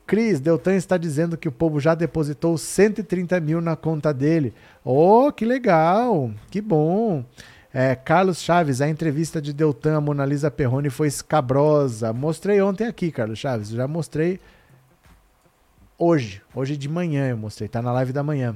Cris, 0.05 0.39
Deltan 0.39 0.75
está 0.75 0.97
dizendo 0.97 1.35
que 1.35 1.47
o 1.47 1.51
povo 1.51 1.79
já 1.79 1.95
depositou 1.95 2.57
130 2.57 3.39
mil 3.39 3.59
na 3.59 3.75
conta 3.75 4.13
dele. 4.13 4.53
Oh, 4.83 5.31
que 5.31 5.43
legal, 5.43 6.31
que 6.51 6.61
bom. 6.61 7.25
É, 7.73 7.95
Carlos 7.95 8.39
Chaves, 8.39 8.81
a 8.81 8.87
entrevista 8.87 9.41
de 9.41 9.51
Deltan 9.51 9.97
a 9.97 10.01
Mona 10.01 10.23
Lisa 10.23 10.51
Perrone 10.51 10.89
foi 10.89 11.07
escabrosa. 11.07 12.13
Mostrei 12.13 12.61
ontem 12.61 12.87
aqui, 12.87 13.11
Carlos 13.11 13.39
Chaves, 13.39 13.69
já 13.69 13.87
mostrei 13.87 14.39
hoje, 15.97 16.41
hoje 16.53 16.77
de 16.77 16.87
manhã 16.87 17.27
eu 17.27 17.37
mostrei, 17.37 17.67
tá 17.67 17.81
na 17.81 17.91
live 17.91 18.13
da 18.13 18.23
manhã. 18.23 18.55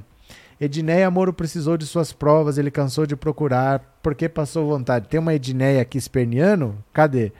Edneia 0.60 1.10
Moro 1.10 1.32
precisou 1.32 1.76
de 1.76 1.86
suas 1.86 2.12
provas, 2.12 2.58
ele 2.58 2.70
cansou 2.70 3.06
de 3.06 3.16
procurar, 3.16 3.98
porque 4.02 4.28
passou 4.28 4.68
vontade. 4.68 5.08
Tem 5.08 5.18
uma 5.18 5.34
Edneia 5.34 5.82
aqui 5.82 5.98
esperniano? 5.98 6.82
Cadê? 6.92 7.32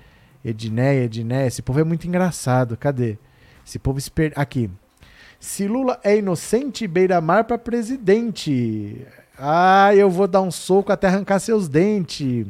Edneia, 0.45 1.05
Edneia, 1.05 1.47
esse 1.47 1.63
povo 1.63 1.81
é 1.81 1.85
muito 1.85 2.07
engraçado, 2.07 2.77
cadê? 2.77 3.19
Esse 3.67 3.79
povo 3.79 3.99
esper... 3.99 4.33
Aqui. 4.37 4.71
Se 5.39 5.67
Lula 5.67 5.99
é 6.05 6.17
inocente, 6.19 6.87
beira-mar 6.87 7.45
para 7.45 7.57
presidente. 7.57 9.07
Ah, 9.39 9.95
eu 9.95 10.11
vou 10.11 10.29
dar 10.29 10.43
um 10.43 10.51
soco 10.51 10.93
até 10.93 11.07
arrancar 11.07 11.39
seus 11.39 11.69
dentes. 11.69 12.47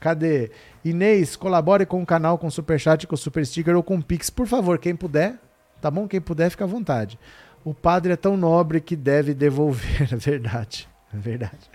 Cadê? 0.00 0.50
Inês, 0.84 1.36
colabore 1.36 1.86
com 1.86 2.02
o 2.02 2.06
canal 2.06 2.36
com 2.36 2.50
superchat, 2.50 3.06
com 3.06 3.16
super 3.16 3.46
sticker 3.46 3.76
ou 3.76 3.82
com 3.82 4.00
pix, 4.02 4.28
por 4.28 4.48
favor, 4.48 4.78
quem 4.78 4.96
puder. 4.96 5.38
Tá 5.80 5.90
bom? 5.90 6.08
Quem 6.08 6.20
puder, 6.20 6.50
fica 6.50 6.64
à 6.64 6.66
vontade. 6.66 7.18
O 7.64 7.72
padre 7.72 8.12
é 8.12 8.16
tão 8.16 8.36
nobre 8.36 8.80
que 8.80 8.96
deve 8.96 9.34
devolver. 9.34 10.08
É 10.12 10.16
verdade. 10.16 10.88
É 11.14 11.16
verdade. 11.16 11.70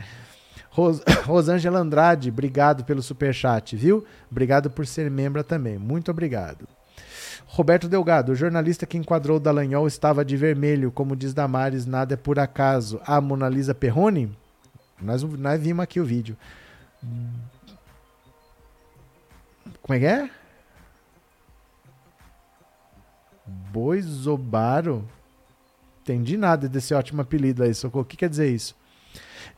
Ros 0.78 1.02
Rosângela 1.26 1.80
Andrade, 1.80 2.30
obrigado 2.30 2.86
pelo 2.86 3.02
superchat, 3.02 3.76
viu? 3.76 4.06
Obrigado 4.30 4.70
por 4.70 4.86
ser 4.86 5.10
membro 5.10 5.44
também. 5.44 5.80
Muito 5.80 6.12
obrigado. 6.12 6.68
Roberto 7.48 7.90
Delgado, 7.90 8.32
o 8.32 8.36
jornalista 8.36 8.86
que 8.86 8.98
enquadrou 8.98 9.40
Dallagnol 9.40 9.88
estava 9.88 10.24
de 10.24 10.38
vermelho, 10.38 10.91
como 10.91 11.16
diz 11.16 11.34
Damares, 11.34 11.88
nada 11.88 12.14
é 12.14 12.18
por 12.18 12.38
acaso. 12.38 13.02
A 13.04 13.20
Mona 13.20 13.49
Lisa 13.49 13.74
Perrone? 13.74 14.38
Nós, 15.02 15.24
nós 15.24 15.60
vimos 15.60 15.84
aqui 15.84 15.99
o 15.99 16.06
vídeo. 16.06 16.38
Como 19.82 19.95
é 19.95 19.99
que 19.99 20.06
é? 20.06 20.30
Boizobaro? 23.72 25.08
entendi 26.02 26.38
nada 26.38 26.70
desse 26.70 26.94
ótimo 26.94 27.22
apelido 27.22 27.64
aí, 27.64 27.74
Socorro. 27.74 28.04
O 28.04 28.06
que 28.06 28.16
quer 28.16 28.30
dizer 28.30 28.54
isso? 28.54 28.76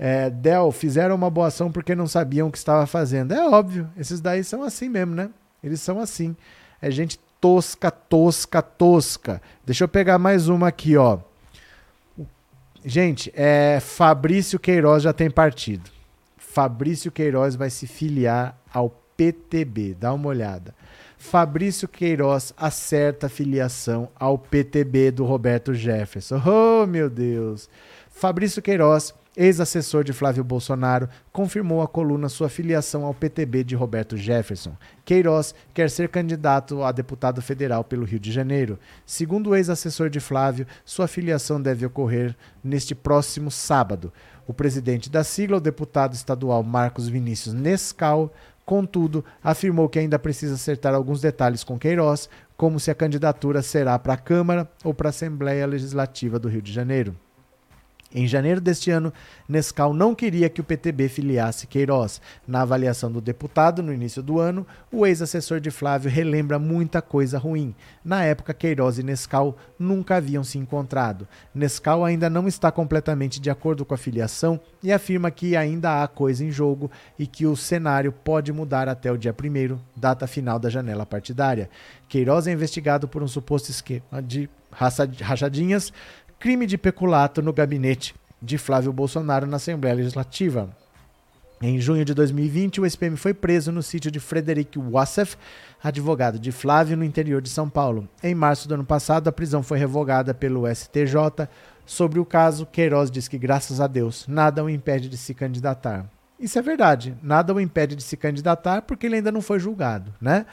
É, 0.02 0.30
Del, 0.30 0.72
fizeram 0.72 1.14
uma 1.14 1.30
boa 1.30 1.48
ação 1.48 1.70
porque 1.70 1.94
não 1.94 2.08
sabiam 2.08 2.48
o 2.48 2.52
que 2.52 2.58
estava 2.58 2.88
fazendo. 2.88 3.34
É 3.34 3.50
óbvio, 3.50 3.90
esses 3.98 4.22
daí 4.22 4.46
são 4.46 4.64
assim 4.64 4.88
mesmo, 4.88 5.14
né? 5.14 5.30
Eles 5.62 5.82
são 5.82 6.00
assim. 6.00 6.36
É 6.82 6.90
gente 6.90 7.20
tosca, 7.42 7.92
tosca, 7.92 8.62
tosca. 8.62 9.42
Deixa 9.66 9.84
eu 9.84 9.88
pegar 9.90 10.18
mais 10.18 10.48
uma 10.48 10.70
aqui, 10.70 10.96
ó. 10.96 11.20
Gente, 12.86 13.30
é, 13.36 13.80
Fabrício 13.82 14.58
Queiroz 14.58 15.04
já 15.04 15.12
tem 15.12 15.30
partido. 15.30 15.90
Fabrício 16.38 17.12
Queiroz 17.12 17.56
vai 17.56 17.70
se 17.70 17.86
filiar 17.86 18.58
ao 18.74 18.90
PTB. 19.18 19.98
Dá 20.00 20.14
uma 20.14 20.30
olhada. 20.30 20.74
Fabrício 21.18 21.90
Queiroz 21.90 22.54
acerta 22.56 23.28
a 23.28 23.30
filiação 23.30 24.10
ao 24.18 24.38
PTB 24.38 25.12
do 25.12 25.26
Roberto 25.26 25.74
Jefferson. 25.74 26.42
Oh, 26.46 26.88
meu 26.88 27.10
Deus! 27.10 27.70
Fabrício 28.10 28.62
Queiroz 28.62 29.14
ex-assessor 29.35 30.03
de 30.03 30.14
Flávio 30.14 30.43
Bolsonaro, 30.43 31.07
confirmou 31.31 31.81
a 31.81 31.88
coluna 31.88 32.30
sua 32.30 32.49
filiação 32.49 33.06
ao 33.06 33.14
PTB 33.14 33.64
de 33.64 33.76
Roberto 33.76 34.18
Jefferson. 34.18 34.76
Queiroz 35.06 35.56
quer 35.73 35.89
ser 35.89 36.10
candidato 36.10 36.84
a 36.84 36.91
deputado 36.91 37.41
federal 37.41 37.84
pelo 37.84 38.06
Rio 38.06 38.19
de 38.19 38.31
Janeiro. 38.31 38.77
Segundo 39.06 39.51
o 39.51 39.56
ex-assessor 39.56 40.10
de 40.10 40.19
Flávio, 40.19 40.68
sua 40.84 41.07
filiação 41.07 41.61
deve 41.61 41.85
ocorrer 41.85 42.35
neste 42.64 42.93
próximo 42.93 43.49
sábado. 43.49 44.11
O 44.47 44.53
presidente 44.53 45.10
da 45.10 45.23
sigla, 45.23 45.57
o 45.57 45.61
deputado 45.61 46.14
estadual 46.14 46.64
Marcos 46.64 47.07
Vinícius 47.07 47.53
Nescau, 47.53 48.34
contudo, 48.65 49.23
afirmou 49.43 49.89
que 49.89 49.99
ainda 49.99 50.19
precisa 50.19 50.56
acertar 50.56 50.93
alguns 50.93 51.22
detalhes 51.22 51.64
com 51.64 51.80
Queiroz, 51.80 52.30
como 52.56 52.80
se 52.80 52.91
a 52.91 52.95
candidatura 52.95 53.61
será 53.61 53.97
para 53.97 54.14
a 54.14 54.18
Câmara 54.18 54.69
ou 54.84 54.93
para 54.93 55.07
a 55.07 55.11
Assembleia 55.11 55.65
Legislativa 55.65 56.38
do 56.38 56.47
Rio 56.47 56.61
de 56.61 56.73
Janeiro. 56.73 57.15
Em 58.14 58.27
janeiro 58.27 58.60
deste 58.60 58.90
ano, 58.90 59.14
Nescau 59.48 59.94
não 59.94 60.15
queria 60.15 60.49
que 60.49 60.60
o 60.60 60.64
PTB 60.64 61.10
filiasse 61.10 61.68
Queiroz. 61.68 62.19
Na 62.48 62.61
avaliação 62.61 63.11
do 63.11 63.22
deputado, 63.22 63.84
no 63.84 63.94
início 63.94 64.23
do 64.23 64.40
ano, 64.40 64.65
o 64.91 65.06
ex-assessor 65.06 65.60
de 65.60 65.69
Flávio 65.69 66.10
relembra 66.10 66.57
muita 66.57 67.03
coisa 67.03 67.38
ruim. 67.38 67.76
Na 68.03 68.23
época, 68.23 68.52
Queiroz 68.52 68.98
e 68.98 69.03
Nescau 69.03 69.56
nunca 69.77 70.15
haviam 70.15 70.44
se 70.44 70.57
encontrado. 70.57 71.27
Nescau 71.53 72.03
ainda 72.03 72.31
não 72.31 72.48
está 72.48 72.72
completamente 72.72 73.40
de 73.40 73.52
acordo 73.52 73.86
com 73.86 73.94
a 73.94 73.98
filiação 73.98 74.60
e 74.81 74.91
afirma 74.91 75.30
que 75.30 75.56
ainda 75.56 76.02
há 76.02 76.07
coisa 76.07 76.44
em 76.44 76.49
jogo 76.49 76.90
e 77.18 77.27
que 77.27 77.45
o 77.45 77.56
cenário 77.56 78.11
pode 78.11 78.52
mudar 78.52 78.90
até 78.90 79.11
o 79.11 79.18
dia 79.18 79.36
1 79.40 79.77
data 79.95 80.26
final 80.26 80.57
da 80.57 80.69
janela 80.69 81.06
partidária. 81.06 81.69
Queiroz 82.07 82.48
é 82.48 82.52
investigado 82.52 83.07
por 83.07 83.22
um 83.22 83.27
suposto 83.27 83.69
esquema 83.69 84.19
de 84.23 84.49
rachadinhas 84.72 85.91
crime 86.40 86.66
de 86.66 86.78
peculato 86.78 87.41
no 87.41 87.52
gabinete 87.52 88.16
de 88.41 88.57
Flávio 88.57 88.94
Bolsonaro 88.94 89.45
na 89.45 89.57
Assembleia 89.57 89.98
Legislativa. 89.98 90.70
Em 91.61 91.78
junho 91.82 92.06
de 92.06 92.14
2020, 92.14 92.80
o 92.80 92.86
SPM 92.86 93.18
foi 93.18 93.34
preso 93.34 93.74
no 93.74 93.84
sítio 93.84 94.10
de 94.10 94.22
Frederic 94.22 94.80
Wassef, 94.80 95.36
advogado 95.84 96.40
de 96.40 96.53
Flávio, 96.53 96.95
no 96.95 97.03
interior 97.03 97.41
de 97.41 97.49
São 97.49 97.70
Paulo. 97.70 98.07
Em 98.24 98.34
março 98.34 98.70
do 98.70 98.76
ano 98.76 98.86
passado, 98.86 99.28
a 99.28 99.34
prisão 99.34 99.61
foi 99.61 99.78
revogada 99.78 100.34
pelo 100.34 100.64
STJ. 100.74 101.49
Sobre 101.86 102.20
o 102.20 102.26
caso, 102.26 102.66
Queiroz 102.66 103.11
diz 103.11 103.28
que, 103.28 103.38
graças 103.38 103.82
a 103.82 103.88
Deus, 103.88 104.26
nada 104.26 104.64
o 104.64 104.70
impede 104.70 105.10
de 105.10 105.18
se 105.18 105.34
candidatar. 105.34 106.10
Isso 106.40 106.57
é 106.57 106.61
verdade, 106.61 107.18
nada 107.22 107.53
o 107.53 107.60
impede 107.60 107.98
de 107.98 108.03
se 108.03 108.16
candidatar 108.16 108.84
porque 108.84 109.07
ele 109.07 109.18
ainda 109.18 109.32
não 109.32 109.41
foi 109.41 109.60
julgado, 109.60 110.14
né? 110.22 110.45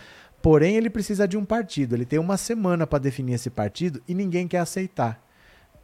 Porém, 0.43 0.75
ele 0.75 0.91
precisa 0.91 1.29
de 1.29 1.37
um 1.37 1.45
partido. 1.45 1.95
Ele 1.95 2.05
tem 2.05 2.19
uma 2.19 2.37
semana 2.37 2.89
para 2.89 2.99
definir 2.99 3.35
esse 3.35 3.51
partido 3.51 4.03
e 4.09 4.15
ninguém 4.15 4.49
quer 4.49 4.59
aceitar 4.59 5.25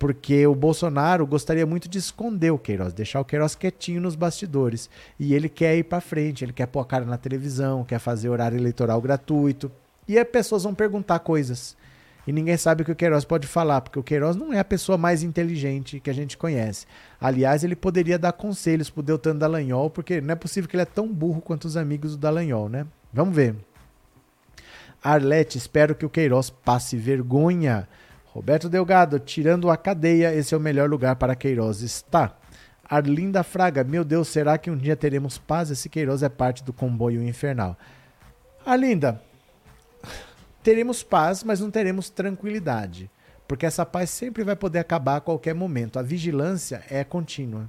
porque 0.03 0.45
o 0.49 0.55
Bolsonaro 0.57 1.25
gostaria 1.25 1.65
muito 1.65 1.89
de 1.89 1.97
esconder 1.97 2.51
o 2.51 2.59
Queiroz, 2.59 2.93
deixar 2.93 3.21
o 3.21 3.25
Queiroz 3.25 3.55
quietinho 3.55 4.01
nos 4.01 4.17
bastidores. 4.17 4.91
E 5.17 5.33
ele 5.33 5.49
quer 5.49 5.77
ir 5.77 5.85
para 5.85 6.01
frente, 6.01 6.45
ele 6.45 6.53
quer 6.53 6.67
pôr 6.67 6.81
a 6.81 6.85
cara 6.85 7.05
na 7.05 7.17
televisão, 7.17 7.85
quer 7.85 8.01
fazer 8.01 8.29
horário 8.29 8.59
eleitoral 8.59 9.01
gratuito. 9.01 9.71
E 10.09 10.19
as 10.19 10.27
pessoas 10.27 10.65
vão 10.65 10.75
perguntar 10.75 11.21
coisas. 11.21 11.77
E 12.27 12.33
ninguém 12.33 12.57
sabe 12.57 12.83
o 12.83 12.85
que 12.85 12.91
o 12.91 12.97
Queiroz 12.97 13.25
pode 13.25 13.47
falar, 13.47 13.81
porque 13.81 13.97
o 13.97 14.03
Queiroz 14.03 14.35
não 14.35 14.53
é 14.53 14.59
a 14.59 14.65
pessoa 14.65 14.99
mais 14.99 15.23
inteligente 15.23 16.01
que 16.01 16.11
a 16.11 16.13
gente 16.13 16.37
conhece. 16.37 16.85
Aliás, 17.21 17.63
ele 17.63 17.77
poderia 17.77 18.19
dar 18.19 18.33
conselhos 18.33 18.91
pro 18.91 19.05
Deltan 19.05 19.37
Dallagnol, 19.37 19.89
porque 19.89 20.21
não 20.21 20.33
é 20.33 20.35
possível 20.35 20.69
que 20.69 20.75
ele 20.75 20.83
é 20.83 20.85
tão 20.85 21.07
burro 21.07 21.41
quanto 21.41 21.67
os 21.67 21.77
amigos 21.77 22.17
do 22.17 22.19
Dallagnol, 22.19 22.69
né? 22.69 22.89
Vamos 23.13 23.37
ver. 23.37 23.55
Arlete, 25.01 25.59
espero 25.59 25.95
que 25.95 26.05
o 26.05 26.11
Queiroz 26.11 26.51
passe 26.51 26.97
vergonha. 26.97 27.87
Roberto 28.33 28.67
Delgado, 28.67 29.19
tirando 29.19 29.71
a 29.71 29.77
cadeia, 29.77 30.35
esse 30.35 30.55
é 30.55 30.57
o 30.57 30.61
melhor 30.61 30.89
lugar 30.89 31.17
para 31.17 31.37
Queiroz 31.37 31.83
estar. 31.83 32.41
Arlinda 32.83 33.43
Fraga, 33.43 33.85
meu 33.85 34.03
Deus, 34.03 34.29
será 34.29 34.57
que 34.57 34.71
um 34.71 34.77
dia 34.77 34.97
teremos 34.97 35.37
paz? 35.37 35.71
Esse 35.71 35.91
Queiroz 35.91 36.23
é 36.23 36.31
parte 36.31 36.65
do 36.65 36.73
comboio 36.73 37.23
infernal. 37.23 37.77
Arlinda, 38.65 39.23
teremos 40.63 41.03
paz, 41.03 41.45
mas 41.45 41.61
não 41.61 41.71
teremos 41.71 42.09
tranquilidade. 42.09 43.11
Porque 43.47 43.67
essa 43.67 43.85
paz 43.85 44.09
sempre 44.09 44.43
vai 44.43 44.57
poder 44.57 44.79
acabar 44.79 45.17
a 45.17 45.21
qualquer 45.21 45.55
momento. 45.55 45.99
A 45.99 46.03
vigilância 46.03 46.83
é 46.89 47.05
contínua. 47.05 47.69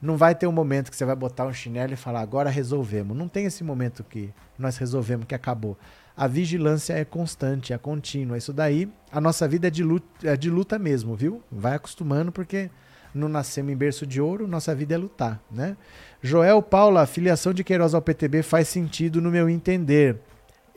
Não 0.00 0.16
vai 0.16 0.34
ter 0.34 0.48
um 0.48 0.52
momento 0.52 0.90
que 0.90 0.96
você 0.96 1.04
vai 1.04 1.14
botar 1.14 1.46
um 1.46 1.52
chinelo 1.52 1.92
e 1.92 1.96
falar, 1.96 2.22
agora 2.22 2.50
resolvemos. 2.50 3.16
Não 3.16 3.28
tem 3.28 3.44
esse 3.44 3.62
momento 3.62 4.02
que 4.02 4.34
nós 4.58 4.76
resolvemos 4.78 5.26
que 5.26 5.34
acabou 5.34 5.78
a 6.22 6.28
vigilância 6.28 6.92
é 6.92 7.04
constante, 7.04 7.72
é 7.72 7.78
contínua. 7.78 8.38
Isso 8.38 8.52
daí, 8.52 8.88
a 9.10 9.20
nossa 9.20 9.48
vida 9.48 9.66
é 9.66 9.70
de 9.70 9.82
luta, 9.82 10.06
é 10.22 10.36
de 10.36 10.48
luta 10.48 10.78
mesmo, 10.78 11.16
viu? 11.16 11.42
Vai 11.50 11.74
acostumando 11.74 12.30
porque 12.30 12.70
não 13.12 13.28
nascemos 13.28 13.72
em 13.72 13.76
berço 13.76 14.06
de 14.06 14.20
ouro, 14.20 14.46
nossa 14.46 14.72
vida 14.72 14.94
é 14.94 14.96
lutar, 14.96 15.42
né? 15.50 15.76
Joel 16.22 16.62
Paula, 16.62 17.06
filiação 17.06 17.52
de 17.52 17.64
Queiroz 17.64 17.92
ao 17.92 18.00
PTB 18.00 18.44
faz 18.44 18.68
sentido 18.68 19.20
no 19.20 19.32
meu 19.32 19.50
entender. 19.50 20.16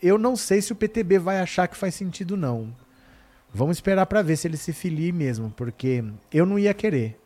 Eu 0.01 0.17
não 0.17 0.35
sei 0.35 0.63
se 0.63 0.71
o 0.71 0.75
PTB 0.75 1.19
vai 1.19 1.39
achar 1.39 1.67
que 1.67 1.77
faz 1.77 1.93
sentido 1.93 2.35
não. 2.35 2.75
Vamos 3.53 3.77
esperar 3.77 4.07
para 4.07 4.23
ver 4.23 4.37
se 4.37 4.47
ele 4.47 4.57
se 4.57 4.73
filie 4.73 5.11
mesmo, 5.11 5.53
porque 5.55 6.03
eu 6.33 6.47
não 6.47 6.57
ia 6.57 6.73
querer. 6.73 7.19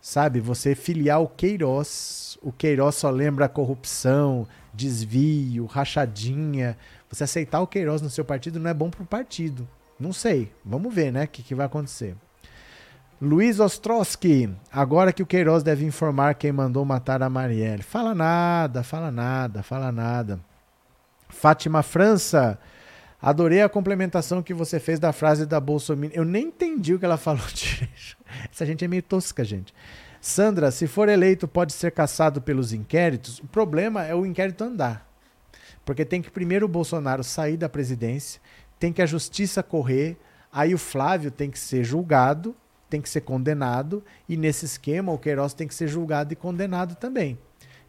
Sabe, 0.00 0.40
você 0.40 0.74
filiar 0.74 1.20
o 1.20 1.28
Queiroz, 1.28 2.38
o 2.40 2.50
Queiroz 2.50 2.94
só 2.94 3.10
lembra 3.10 3.46
corrupção, 3.46 4.48
desvio, 4.74 5.66
rachadinha. 5.66 6.76
Você 7.12 7.24
aceitar 7.24 7.60
o 7.60 7.66
Queiroz 7.66 8.00
no 8.00 8.08
seu 8.08 8.24
partido 8.24 8.58
não 8.58 8.70
é 8.70 8.74
bom 8.74 8.88
para 8.88 9.02
o 9.02 9.06
partido. 9.06 9.68
Não 10.00 10.14
sei. 10.14 10.50
Vamos 10.64 10.92
ver, 10.92 11.12
né? 11.12 11.24
O 11.24 11.28
que, 11.28 11.42
que 11.42 11.54
vai 11.54 11.66
acontecer. 11.66 12.16
Luiz 13.20 13.60
Ostrowski, 13.60 14.50
agora 14.72 15.12
que 15.12 15.22
o 15.22 15.26
Queiroz 15.26 15.62
deve 15.62 15.84
informar 15.84 16.34
quem 16.34 16.50
mandou 16.50 16.84
matar 16.84 17.22
a 17.22 17.28
Marielle. 17.28 17.82
Fala 17.82 18.16
nada, 18.16 18.82
fala 18.82 19.12
nada, 19.12 19.62
fala 19.62 19.92
nada. 19.92 20.40
Fátima 21.28 21.84
França, 21.84 22.58
adorei 23.20 23.62
a 23.62 23.68
complementação 23.68 24.42
que 24.42 24.52
você 24.52 24.80
fez 24.80 24.98
da 24.98 25.12
frase 25.12 25.46
da 25.46 25.60
Bolsonaro. 25.60 26.10
Eu 26.12 26.24
nem 26.24 26.46
entendi 26.46 26.94
o 26.94 26.98
que 26.98 27.04
ela 27.04 27.16
falou 27.16 27.46
direito. 27.54 28.16
Essa 28.50 28.66
gente 28.66 28.84
é 28.84 28.88
meio 28.88 29.02
tosca, 29.02 29.44
gente. 29.44 29.72
Sandra, 30.20 30.70
se 30.70 30.88
for 30.88 31.08
eleito, 31.08 31.46
pode 31.46 31.74
ser 31.74 31.92
caçado 31.92 32.40
pelos 32.40 32.72
inquéritos? 32.72 33.38
O 33.38 33.46
problema 33.46 34.02
é 34.02 34.14
o 34.14 34.26
inquérito 34.26 34.64
andar. 34.64 35.11
Porque 35.84 36.04
tem 36.04 36.22
que 36.22 36.30
primeiro 36.30 36.66
o 36.66 36.68
Bolsonaro 36.68 37.24
sair 37.24 37.56
da 37.56 37.68
presidência, 37.68 38.40
tem 38.78 38.92
que 38.92 39.02
a 39.02 39.06
justiça 39.06 39.62
correr, 39.62 40.16
aí 40.52 40.74
o 40.74 40.78
Flávio 40.78 41.30
tem 41.30 41.50
que 41.50 41.58
ser 41.58 41.84
julgado, 41.84 42.54
tem 42.88 43.00
que 43.00 43.08
ser 43.08 43.22
condenado, 43.22 44.02
e 44.28 44.36
nesse 44.36 44.64
esquema 44.64 45.12
o 45.12 45.18
Queiroz 45.18 45.54
tem 45.54 45.66
que 45.66 45.74
ser 45.74 45.88
julgado 45.88 46.32
e 46.32 46.36
condenado 46.36 46.94
também. 46.94 47.38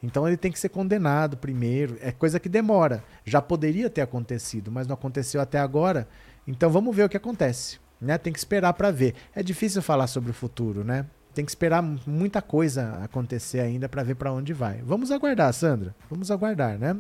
Então 0.01 0.27
ele 0.27 0.35
tem 0.35 0.51
que 0.51 0.59
ser 0.59 0.69
condenado 0.69 1.37
primeiro, 1.37 1.97
é 2.01 2.11
coisa 2.11 2.39
que 2.39 2.49
demora. 2.49 3.03
Já 3.23 3.41
poderia 3.41 3.89
ter 3.89 4.01
acontecido, 4.01 4.69
mas 4.69 4.85
não 4.85 4.95
aconteceu 4.95 5.39
até 5.39 5.59
agora. 5.59 6.07
Então 6.45 6.69
vamos 6.69 6.93
ver 6.93 7.05
o 7.05 7.09
que 7.09 7.17
acontece. 7.17 7.79
Né? 8.01 8.17
Tem 8.17 8.33
que 8.33 8.39
esperar 8.39 8.73
para 8.73 8.91
ver. 8.91 9.15
É 9.33 9.41
difícil 9.41 9.81
falar 9.81 10.07
sobre 10.07 10.31
o 10.31 10.33
futuro, 10.33 10.83
né? 10.83 11.05
Tem 11.33 11.45
que 11.45 11.51
esperar 11.51 11.81
muita 11.81 12.41
coisa 12.41 12.99
acontecer 13.01 13.61
ainda 13.61 13.87
para 13.89 14.03
ver 14.03 14.15
para 14.15 14.31
onde 14.31 14.53
vai. 14.53 14.81
Vamos 14.83 15.09
aguardar, 15.09 15.51
Sandra. 15.53 15.95
Vamos 16.09 16.29
aguardar, 16.29 16.77
né? 16.77 16.95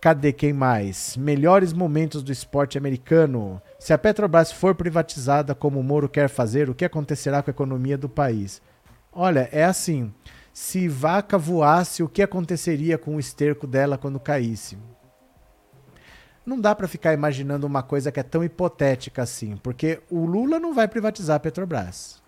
Cadê 0.00 0.32
quem 0.32 0.52
mais? 0.52 1.16
Melhores 1.16 1.72
momentos 1.72 2.22
do 2.22 2.32
esporte 2.32 2.76
americano. 2.78 3.60
Se 3.78 3.92
a 3.92 3.98
Petrobras 3.98 4.52
for 4.52 4.74
privatizada 4.74 5.54
como 5.54 5.80
o 5.80 5.82
Moro 5.82 6.08
quer 6.08 6.28
fazer, 6.28 6.68
o 6.68 6.74
que 6.74 6.84
acontecerá 6.84 7.42
com 7.42 7.50
a 7.50 7.52
economia 7.52 7.98
do 7.98 8.08
país? 8.08 8.60
Olha, 9.12 9.48
é 9.52 9.64
assim. 9.64 10.12
Se 10.52 10.88
vaca 10.88 11.38
voasse, 11.38 12.02
o 12.02 12.08
que 12.08 12.22
aconteceria 12.22 12.98
com 12.98 13.16
o 13.16 13.20
esterco 13.20 13.66
dela 13.66 13.96
quando 13.96 14.20
caísse? 14.20 14.78
Não 16.44 16.60
dá 16.60 16.74
para 16.74 16.88
ficar 16.88 17.12
imaginando 17.12 17.66
uma 17.66 17.82
coisa 17.82 18.10
que 18.10 18.18
é 18.18 18.22
tão 18.22 18.42
hipotética 18.42 19.22
assim, 19.22 19.56
porque 19.56 20.00
o 20.10 20.26
Lula 20.26 20.58
não 20.58 20.74
vai 20.74 20.88
privatizar 20.88 21.36
a 21.36 21.40
Petrobras. 21.40 22.20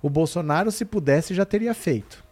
O 0.00 0.08
Bolsonaro, 0.08 0.70
se 0.70 0.84
pudesse, 0.84 1.34
já 1.34 1.44
teria 1.44 1.74
feito. 1.74 2.24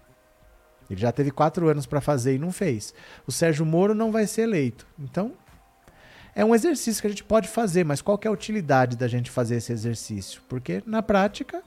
Ele 0.91 1.01
já 1.01 1.11
teve 1.11 1.31
quatro 1.31 1.69
anos 1.69 1.87
para 1.87 2.01
fazer 2.01 2.35
e 2.35 2.39
não 2.39 2.53
fez. 2.53 2.95
O 3.27 3.33
Sérgio 3.33 3.67
Moro 3.67 3.95
não 3.95 4.13
vai 4.13 4.27
ser 4.27 4.43
eleito. 4.43 4.87
Então, 4.99 5.33
é 6.35 6.45
um 6.45 6.55
exercício 6.55 7.01
que 7.01 7.07
a 7.07 7.11
gente 7.11 7.25
pode 7.25 7.49
fazer, 7.49 7.85
mas 7.85 8.03
qual 8.03 8.21
é 8.23 8.29
a 8.29 8.31
utilidade 8.31 8.97
da 8.97 9.09
gente 9.09 9.31
fazer 9.31 9.57
esse 9.57 9.73
exercício? 9.73 10.43
Porque, 10.49 10.83
na 10.87 11.03
prática, 11.03 11.63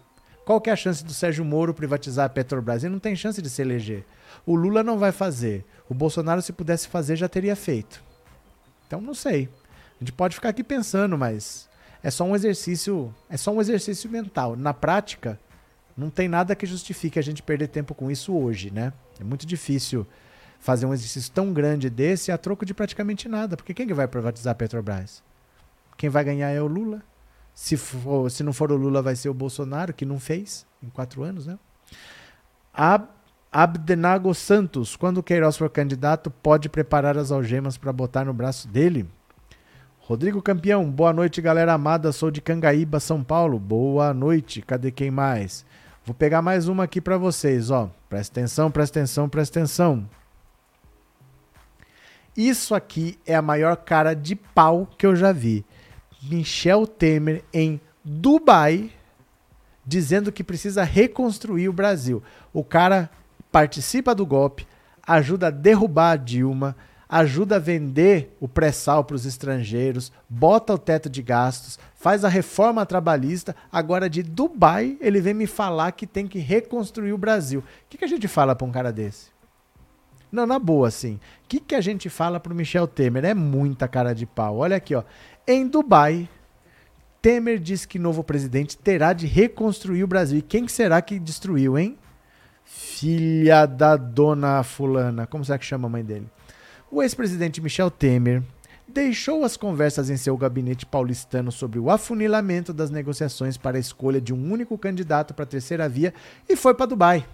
qual 0.46 0.62
é 0.66 0.72
a 0.72 0.76
chance 0.76 1.04
do 1.04 1.14
Sérgio 1.14 1.44
Moro 1.44 1.74
privatizar 1.74 2.26
a 2.26 2.30
Petrobras? 2.30 2.84
Ele 2.84 2.94
não 2.94 3.00
tem 3.00 3.16
chance 3.16 3.42
de 3.42 3.50
se 3.50 3.62
eleger. 3.62 4.06
O 4.46 4.56
Lula 4.56 4.84
não 4.84 4.98
vai 4.98 5.12
fazer. 5.12 5.66
O 5.90 5.94
Bolsonaro, 5.94 6.42
se 6.42 6.54
pudesse 6.54 6.88
fazer, 6.88 7.16
já 7.16 7.28
teria 7.28 7.56
feito. 7.56 8.02
Então, 8.88 9.02
não 9.02 9.14
sei. 9.14 9.50
A 9.96 10.04
gente 10.04 10.14
pode 10.14 10.36
ficar 10.36 10.50
aqui 10.50 10.64
pensando, 10.64 11.18
mas 11.18 11.68
é 12.02 12.10
só 12.10 12.24
um 12.24 12.36
exercício, 12.36 13.14
é 13.30 13.38
só 13.38 13.52
um 13.52 13.60
exercício 13.60 14.10
mental. 14.10 14.56
Na 14.56 14.74
prática, 14.74 15.40
Não 16.00 16.10
tem 16.10 16.30
nada 16.30 16.56
que 16.56 16.66
justifique 16.66 17.20
a 17.20 17.22
gente 17.22 17.44
perder 17.44 17.68
tempo 17.68 17.94
com 17.94 18.10
isso 18.10 18.34
hoje, 18.34 18.72
né? 18.72 18.94
É 19.20 19.24
muito 19.24 19.46
difícil 19.46 20.08
fazer 20.58 20.86
um 20.86 20.94
exercício 20.94 21.30
tão 21.34 21.52
grande 21.52 21.90
desse 21.90 22.32
a 22.32 22.38
troco 22.38 22.66
de 22.66 22.74
praticamente 22.74 23.28
nada. 23.28 23.58
Porque 23.58 23.74
quem 23.74 23.86
que 23.86 23.94
vai 23.94 24.08
privatizar 24.08 24.54
a 24.54 24.56
Petrobras? 24.56 25.22
Quem 25.98 26.10
vai 26.10 26.24
ganhar 26.24 26.50
é 26.52 26.62
o 26.62 26.68
Lula. 26.68 27.04
Se, 27.54 27.76
for, 27.76 28.32
se 28.32 28.44
não 28.44 28.54
for 28.54 28.72
o 28.72 28.78
Lula, 28.78 29.02
vai 29.02 29.14
ser 29.18 29.28
o 29.28 29.34
Bolsonaro, 29.34 29.94
que 29.94 30.06
não 30.06 30.18
fez 30.20 30.66
em 30.82 30.88
quatro 30.88 31.22
anos, 31.22 31.46
né? 31.46 31.60
Ab 32.74 33.06
Abdenago 33.52 34.34
Santos, 34.34 34.96
quando 34.96 35.18
o 35.18 35.24
Queiroz 35.24 35.58
for 35.58 35.72
candidato, 35.72 36.30
pode 36.30 36.70
preparar 36.70 37.18
as 37.18 37.32
algemas 37.32 37.78
para 37.78 37.92
botar 37.92 38.24
no 38.24 38.34
braço 38.34 38.68
dele? 38.68 39.10
Rodrigo 39.98 40.42
Campeão, 40.42 40.90
boa 40.90 41.12
noite, 41.12 41.42
galera 41.42 41.74
amada. 41.74 42.12
Sou 42.12 42.32
de 42.32 42.42
Cangaíba, 42.42 43.00
São 43.00 43.24
Paulo. 43.24 43.60
Boa 43.60 44.14
noite. 44.14 44.62
Cadê 44.62 44.92
quem 44.92 45.12
mais? 45.12 45.66
Vou 46.10 46.16
pegar 46.16 46.42
mais 46.42 46.68
uma 46.68 46.86
aqui 46.86 47.00
para 47.00 47.20
vocês, 47.20 47.70
ó. 47.70 47.88
Presta 48.10 48.40
atenção, 48.40 48.72
presta 48.72 48.98
atenção, 48.98 49.30
presta 49.30 49.60
atenção. 49.60 50.10
Isso 52.36 52.74
aqui 52.74 53.20
é 53.28 53.36
a 53.36 53.44
maior 53.44 53.78
cara 53.78 54.16
de 54.16 54.36
pau 54.36 54.90
que 54.98 55.06
eu 55.06 55.16
já 55.16 55.32
vi. 55.32 55.64
Michel 56.24 56.88
Temer 56.88 57.44
em 57.54 57.80
Dubai 58.04 58.90
dizendo 59.86 60.32
que 60.32 60.44
precisa 60.44 60.84
reconstruir 60.84 61.70
o 61.70 61.74
Brasil. 61.74 62.24
O 62.52 62.64
cara 62.64 63.12
participa 63.52 64.16
do 64.16 64.26
golpe, 64.26 64.68
ajuda 65.06 65.50
a 65.50 65.52
derrubar 65.52 66.14
a 66.14 66.16
Dilma, 66.16 66.76
ajuda 67.10 67.56
a 67.56 67.60
vender 67.60 68.38
o 68.40 68.48
pré-sal 68.48 69.04
para 69.04 69.16
os 69.16 69.26
estrangeiros, 69.26 70.12
bota 70.30 70.76
o 70.76 70.78
teto 70.78 71.10
de 71.10 71.24
gastos, 71.24 71.80
faz 71.96 72.24
a 72.24 72.30
reforma 72.30 72.86
trabalhista. 72.86 73.56
Agora 73.72 74.08
de 74.08 74.22
Dubai, 74.22 74.96
ele 75.02 75.20
vem 75.20 75.34
me 75.34 75.48
falar 75.48 75.92
que 75.94 76.06
tem 76.06 76.28
que 76.28 76.38
reconstruir 76.38 77.12
o 77.12 77.18
Brasil. 77.18 77.62
O 77.62 77.64
que, 77.90 77.98
que 77.98 78.06
a 78.06 78.08
gente 78.08 78.28
fala 78.28 78.56
para 78.56 78.68
um 78.68 78.72
cara 78.72 78.94
desse? 78.94 79.32
Não, 80.32 80.46
na 80.46 80.60
boa, 80.60 80.88
assim. 80.88 81.16
O 81.16 81.48
que, 81.48 81.60
que 81.60 81.74
a 81.74 81.82
gente 81.82 82.08
fala 82.08 82.40
para 82.40 82.54
o 82.54 82.56
Michel 82.56 82.88
Temer? 82.88 83.26
É 83.26 83.34
muita 83.34 83.88
cara 83.88 84.14
de 84.14 84.28
pau. 84.28 84.58
Olha 84.58 84.76
aqui, 84.76 84.94
ó. 84.94 85.04
Em 85.48 85.68
Dubai, 85.68 86.30
Temer 87.20 87.58
diz 87.58 87.88
que 87.88 87.98
novo 87.98 88.24
presidente 88.24 88.78
terá 88.78 89.12
de 89.14 89.26
reconstruir 89.26 90.04
o 90.04 90.08
Brasil. 90.08 90.38
E 90.38 90.44
quem 90.44 90.68
será 90.68 91.02
que 91.02 91.18
destruiu, 91.18 91.80
hein? 91.80 91.98
Filha 92.64 93.66
da 93.66 93.98
dona 93.98 94.62
fulana. 94.62 95.26
Como 95.26 95.44
será 95.44 95.58
que 95.58 95.66
chama 95.66 95.88
a 95.88 95.90
mãe 95.90 96.06
dele? 96.06 96.28
O 96.92 97.04
ex-presidente 97.04 97.62
Michel 97.62 97.92
Temer 97.92 98.42
deixou 98.88 99.44
as 99.44 99.56
conversas 99.56 100.10
em 100.10 100.18
seu 100.18 100.36
gabinete 100.36 100.88
paulistano 100.88 101.52
sobre 101.52 101.78
o 101.78 101.92
afunilamento 101.92 102.74
das 102.74 102.90
negociações 102.90 103.58
para 103.58 103.78
a 103.78 103.80
escolha 103.80 104.20
de 104.20 104.34
um 104.34 104.52
único 104.52 104.76
candidato 104.76 105.32
para 105.36 105.44
a 105.44 105.48
terceira 105.48 105.88
via 105.88 106.12
e 106.50 106.56
foi 106.56 106.74
para 106.74 106.88
Dubai, 106.88 107.28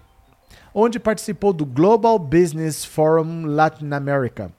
onde 0.74 1.00
participou 1.00 1.54
do 1.54 1.66
Global 1.66 2.20
Business 2.20 2.84
Forum 2.84 3.46
Latin 3.46 3.92
America. 3.94 4.52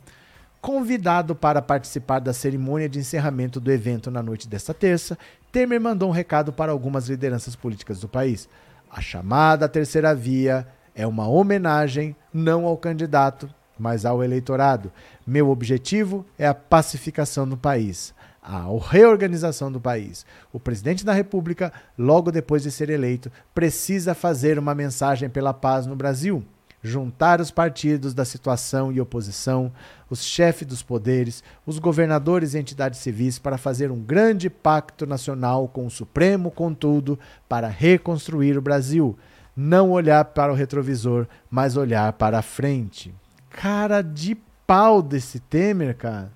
Convidado 0.62 1.34
para 1.34 1.60
participar 1.60 2.20
da 2.20 2.32
cerimônia 2.32 2.88
de 2.88 2.98
encerramento 2.98 3.60
do 3.60 3.70
evento 3.70 4.10
na 4.10 4.22
noite 4.22 4.48
desta 4.48 4.72
terça, 4.72 5.18
Temer 5.52 5.78
mandou 5.78 6.08
um 6.08 6.12
recado 6.12 6.54
para 6.54 6.72
algumas 6.72 7.06
lideranças 7.06 7.54
políticas 7.54 8.00
do 8.00 8.08
país. 8.08 8.48
A 8.90 9.02
chamada 9.02 9.68
terceira 9.68 10.14
via 10.14 10.66
é 10.94 11.06
uma 11.06 11.28
homenagem 11.28 12.16
não 12.32 12.64
ao 12.64 12.78
candidato, 12.78 13.46
mas 13.78 14.04
ao 14.04 14.22
eleitorado. 14.22 14.92
Meu 15.26 15.50
objetivo 15.50 16.24
é 16.38 16.46
a 16.46 16.54
pacificação 16.54 17.48
do 17.48 17.56
país, 17.56 18.14
a 18.42 18.66
reorganização 18.90 19.72
do 19.72 19.80
país. 19.80 20.24
O 20.52 20.60
presidente 20.60 21.04
da 21.04 21.12
República, 21.12 21.72
logo 21.98 22.30
depois 22.30 22.62
de 22.62 22.70
ser 22.70 22.90
eleito, 22.90 23.30
precisa 23.54 24.14
fazer 24.14 24.58
uma 24.58 24.74
mensagem 24.74 25.28
pela 25.28 25.52
paz 25.52 25.86
no 25.86 25.96
Brasil. 25.96 26.44
Juntar 26.82 27.40
os 27.40 27.50
partidos 27.50 28.14
da 28.14 28.24
situação 28.24 28.92
e 28.92 29.00
oposição, 29.00 29.72
os 30.08 30.22
chefes 30.22 30.68
dos 30.68 30.84
poderes, 30.84 31.42
os 31.66 31.80
governadores 31.80 32.54
e 32.54 32.58
entidades 32.60 33.00
civis 33.00 33.40
para 33.40 33.58
fazer 33.58 33.90
um 33.90 34.00
grande 34.00 34.48
pacto 34.48 35.04
nacional 35.04 35.66
com 35.66 35.84
o 35.84 35.90
Supremo, 35.90 36.48
contudo, 36.48 37.18
para 37.48 37.66
reconstruir 37.66 38.56
o 38.56 38.62
Brasil. 38.62 39.18
Não 39.56 39.90
olhar 39.90 40.24
para 40.26 40.52
o 40.52 40.54
retrovisor, 40.54 41.26
mas 41.50 41.76
olhar 41.76 42.12
para 42.12 42.38
a 42.38 42.42
frente. 42.42 43.12
Cara 43.56 44.02
de 44.02 44.36
pau 44.66 45.00
desse 45.00 45.40
Temer, 45.40 45.96
cara. 45.96 46.30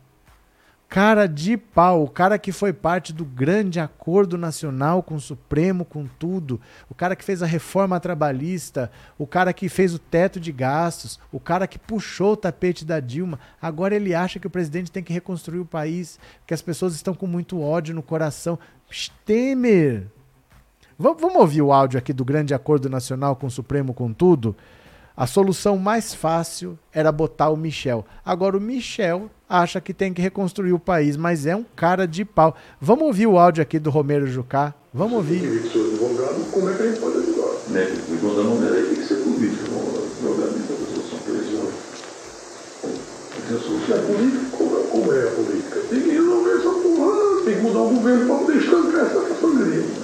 Cara 0.89 1.29
de 1.29 1.57
pau, 1.57 2.03
o 2.03 2.09
cara 2.09 2.39
que 2.39 2.51
foi 2.51 2.73
parte 2.73 3.13
do 3.13 3.27
grande 3.27 3.79
acordo 3.79 4.39
nacional 4.39 5.03
com 5.03 5.17
o 5.17 5.21
Supremo, 5.21 5.85
com 5.85 6.07
tudo, 6.19 6.59
o 6.89 6.95
cara 6.95 7.15
que 7.15 7.23
fez 7.23 7.43
a 7.43 7.47
reforma 7.47 8.01
trabalhista, 8.01 8.91
o 9.19 9.27
cara 9.27 9.53
que 9.53 9.69
fez 9.69 9.95
o 9.95 9.99
teto 9.99 10.41
de 10.41 10.51
gastos, 10.51 11.21
o 11.31 11.39
cara 11.39 11.69
que 11.69 11.79
puxou 11.79 12.33
o 12.33 12.37
tapete 12.37 12.87
da 12.87 12.99
Dilma. 12.99 13.39
Agora 13.61 13.95
ele 13.95 14.15
acha 14.15 14.41
que 14.41 14.47
o 14.47 14.51
presidente 14.51 14.91
tem 14.91 15.05
que 15.05 15.13
reconstruir 15.13 15.61
o 15.61 15.67
país, 15.67 16.19
que 16.47 16.55
as 16.55 16.63
pessoas 16.63 16.95
estão 16.95 17.15
com 17.15 17.27
muito 17.27 17.61
ódio 17.61 17.95
no 17.95 18.03
coração. 18.03 18.59
Temer! 19.27 20.09
Vamos, 20.99 21.23
ouvir 21.37 21.63
o 21.63 21.73
áudio 21.73 21.99
aqui 21.99 22.13
do 22.13 22.25
grande 22.25 22.53
acordo 22.53 22.89
nacional 22.91 23.37
com 23.37 23.47
o 23.47 23.51
Supremo, 23.51 23.95
com 23.95 24.13
tudo? 24.13 24.57
A 25.21 25.27
solução 25.27 25.77
mais 25.77 26.15
fácil 26.15 26.79
era 26.91 27.13
botar 27.13 27.51
o 27.51 27.57
Michel. 27.57 28.07
Agora 28.25 28.57
o 28.57 28.61
Michel 28.61 29.31
acha 29.47 29.79
que 29.79 29.93
tem 29.93 30.15
que 30.15 30.23
reconstruir 30.23 30.73
o 30.73 30.79
país, 30.79 31.15
mas 31.15 31.45
é 31.45 31.55
um 31.55 31.63
cara 31.77 32.09
de 32.09 32.25
pau. 32.25 32.57
Vamos 32.81 33.05
ouvir 33.05 33.27
o 33.27 33.39
áudio 33.39 33.61
aqui 33.61 33.79
do 33.79 33.91
Romero 33.91 34.27
Jucá? 34.27 34.73
Vamos 34.95 35.19
ouvir. 35.19 35.43
Como 36.51 36.71
é 36.71 36.75
que 36.75 36.83
a 36.83 36.87
gente 36.87 37.01
pode 37.01 37.19
ajudar? 37.19 37.53
Né? 37.69 37.85
O 38.09 38.15
advogado 38.15 38.45
não 38.45 38.67
é 38.67 38.83
tem 38.83 38.95
que 38.95 39.05
ser 39.05 39.17
político, 39.17 39.67
solução. 39.69 41.19
Tem 43.47 43.57
a 43.59 43.61
solução 43.61 43.97
é 43.97 44.01
política? 44.01 44.57
Como 44.57 44.79
é, 44.79 44.83
como 44.85 45.13
é 45.13 45.23
a 45.23 45.31
política? 45.33 45.81
Tem 45.91 46.01
que 46.01 46.11
resolver 46.13 46.51
essa 46.51 46.71
porra, 46.71 47.45
tem 47.45 47.55
que 47.57 47.61
mudar 47.61 47.81
o 47.81 47.91
governo 47.91 48.27
para 48.27 48.39
poder 48.39 48.57
estancar 48.57 49.05
essa 49.05 49.21
dele. 49.21 49.95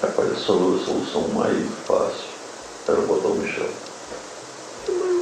Rapaz, 0.00 0.32
a 0.32 0.36
solução 0.36 1.28
mais 1.34 1.62
fácil 1.84 2.30
era 2.88 3.02
botar 3.02 3.28
o 3.28 3.34
Michel. 3.34 3.91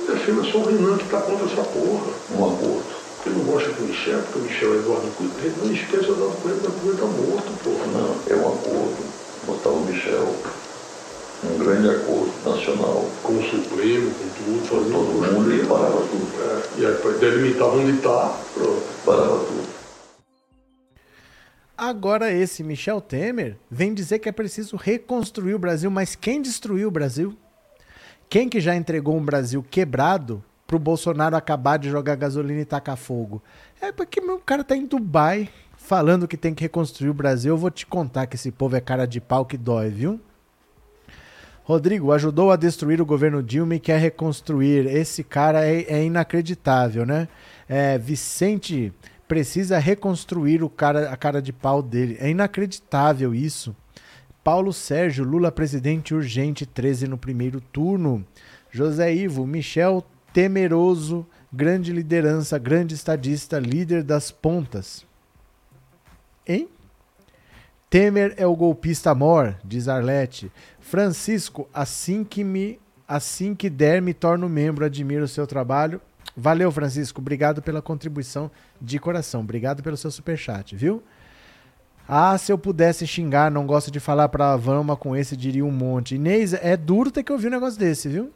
Defenda 0.06 0.44
só 0.44 0.58
o 0.58 0.66
Renan 0.66 0.96
que 0.96 1.04
está 1.04 1.20
contra 1.20 1.46
essa 1.46 1.62
porra. 1.62 2.12
Um 2.32 2.44
aborto. 2.44 3.00
Eu 3.26 3.32
não 3.32 3.44
gosto 3.44 3.68
do 3.72 3.82
Michel, 3.82 4.20
porque 4.22 4.38
o 4.38 4.42
Michel 4.42 4.74
é 4.74 4.76
Eduardo 4.78 5.08
Coelho. 5.16 5.54
Não 5.62 5.72
esqueça 5.72 6.08
o 6.08 6.14
Eduardo 6.14 6.36
Coelho, 6.36 6.56
o 6.56 6.72
Coelho 6.72 6.94
está 6.94 7.06
morto, 7.06 7.64
porra. 7.64 7.86
Não, 7.86 8.16
é 8.28 8.34
um 8.34 8.48
acordo. 8.48 9.20
Botar 9.46 9.70
o 9.70 9.80
Michel 9.84 10.34
um 11.42 11.58
grande 11.58 11.88
acordo 11.88 12.32
nacional. 12.44 13.10
Com 13.22 13.32
o 13.32 13.42
Supremo, 13.42 14.10
com 14.10 14.28
tudo, 14.28 14.66
fazer 14.66 14.92
todo 14.92 15.32
mundo 15.32 15.54
e 15.54 15.66
parava 15.66 16.00
tudo. 16.02 16.30
É, 16.42 16.80
e 16.80 16.86
aí 16.86 17.18
delimitar 17.18 17.68
onde 17.68 17.96
está, 17.96 18.38
pronto. 18.54 18.82
Parava 19.04 19.38
tudo. 19.44 19.70
Agora 21.76 22.30
esse 22.30 22.62
Michel 22.62 23.00
Temer 23.00 23.56
vem 23.70 23.94
dizer 23.94 24.18
que 24.18 24.28
é 24.28 24.32
preciso 24.32 24.76
reconstruir 24.76 25.54
o 25.54 25.58
Brasil, 25.58 25.90
mas 25.90 26.14
quem 26.14 26.42
destruiu 26.42 26.88
o 26.88 26.90
Brasil? 26.90 27.34
Quem 28.31 28.48
que 28.48 28.61
já 28.61 28.77
entregou 28.77 29.16
um 29.16 29.24
Brasil 29.24 29.61
quebrado 29.61 30.40
pro 30.65 30.78
Bolsonaro 30.78 31.35
acabar 31.35 31.78
de 31.78 31.90
jogar 31.90 32.15
gasolina 32.15 32.61
e 32.61 32.65
tacar 32.65 32.97
fogo? 32.97 33.43
É 33.82 33.90
porque 33.90 34.20
o 34.20 34.39
cara 34.39 34.62
tá 34.62 34.77
em 34.77 34.86
Dubai 34.86 35.48
falando 35.77 36.28
que 36.28 36.36
tem 36.36 36.55
que 36.55 36.62
reconstruir 36.62 37.11
o 37.11 37.15
Brasil. 37.15 37.52
Eu 37.52 37.59
vou 37.59 37.73
te 37.73 37.85
contar 37.85 38.28
que 38.28 38.36
esse 38.36 38.52
povo 38.52 38.77
é 38.77 38.81
cara 38.81 39.05
de 39.05 39.20
pau 39.20 39.44
que 39.44 39.59
dói, 39.59 39.90
viu? 39.90 40.20
Rodrigo 41.65 42.12
ajudou 42.12 42.52
a 42.52 42.57
destruir 42.57 43.02
o 43.02 43.07
governo 43.07 43.43
Dilma 43.43 43.74
e 43.74 43.81
quer 43.81 43.98
reconstruir. 43.98 44.86
Esse 44.86 45.24
cara 45.24 45.66
é, 45.66 45.82
é 45.89 46.05
inacreditável, 46.05 47.05
né? 47.05 47.27
É, 47.69 47.98
Vicente 47.98 48.93
precisa 49.27 49.77
reconstruir 49.77 50.62
o 50.62 50.70
cara, 50.70 51.11
a 51.11 51.16
cara 51.16 51.43
de 51.43 51.52
pau 51.52 51.82
dele. 51.82 52.16
É 52.20 52.31
inacreditável 52.31 53.35
isso. 53.35 53.74
Paulo 54.42 54.72
Sérgio, 54.72 55.24
Lula 55.24 55.52
presidente 55.52 56.14
urgente, 56.14 56.64
13 56.64 57.06
no 57.06 57.18
primeiro 57.18 57.60
turno. 57.60 58.24
José 58.70 59.12
Ivo, 59.14 59.46
Michel 59.46 60.04
Temeroso, 60.32 61.26
grande 61.52 61.92
liderança, 61.92 62.56
grande 62.58 62.94
estadista, 62.94 63.58
líder 63.58 64.02
das 64.02 64.30
pontas. 64.30 65.04
Hein? 66.46 66.68
Temer 67.90 68.34
é 68.36 68.46
o 68.46 68.54
golpista 68.54 69.14
mor, 69.14 69.56
diz 69.64 69.88
Arlete. 69.88 70.50
Francisco, 70.78 71.68
assim 71.74 72.22
que 72.22 72.44
me 72.44 72.78
assim 73.06 73.56
que 73.56 73.68
der 73.68 74.00
me 74.00 74.14
torno 74.14 74.48
membro, 74.48 74.84
admiro 74.84 75.24
o 75.24 75.28
seu 75.28 75.44
trabalho. 75.44 76.00
Valeu, 76.36 76.70
Francisco, 76.70 77.20
obrigado 77.20 77.60
pela 77.60 77.82
contribuição 77.82 78.48
de 78.80 79.00
coração. 79.00 79.40
Obrigado 79.40 79.82
pelo 79.82 79.96
seu 79.96 80.12
superchat, 80.12 80.76
viu? 80.76 81.02
Ah, 82.12 82.36
se 82.36 82.50
eu 82.50 82.58
pudesse 82.58 83.06
xingar, 83.06 83.52
não 83.52 83.64
gosto 83.64 83.88
de 83.88 84.00
falar 84.00 84.28
pra 84.28 84.56
Vama 84.56 84.96
com 84.96 85.14
esse, 85.14 85.36
diria 85.36 85.64
um 85.64 85.70
monte. 85.70 86.16
Inês, 86.16 86.52
é 86.54 86.76
duro 86.76 87.08
ter 87.08 87.22
que 87.22 87.30
ouvir 87.30 87.46
um 87.46 87.52
negócio 87.52 87.78
desse, 87.78 88.08
viu? 88.08 88.32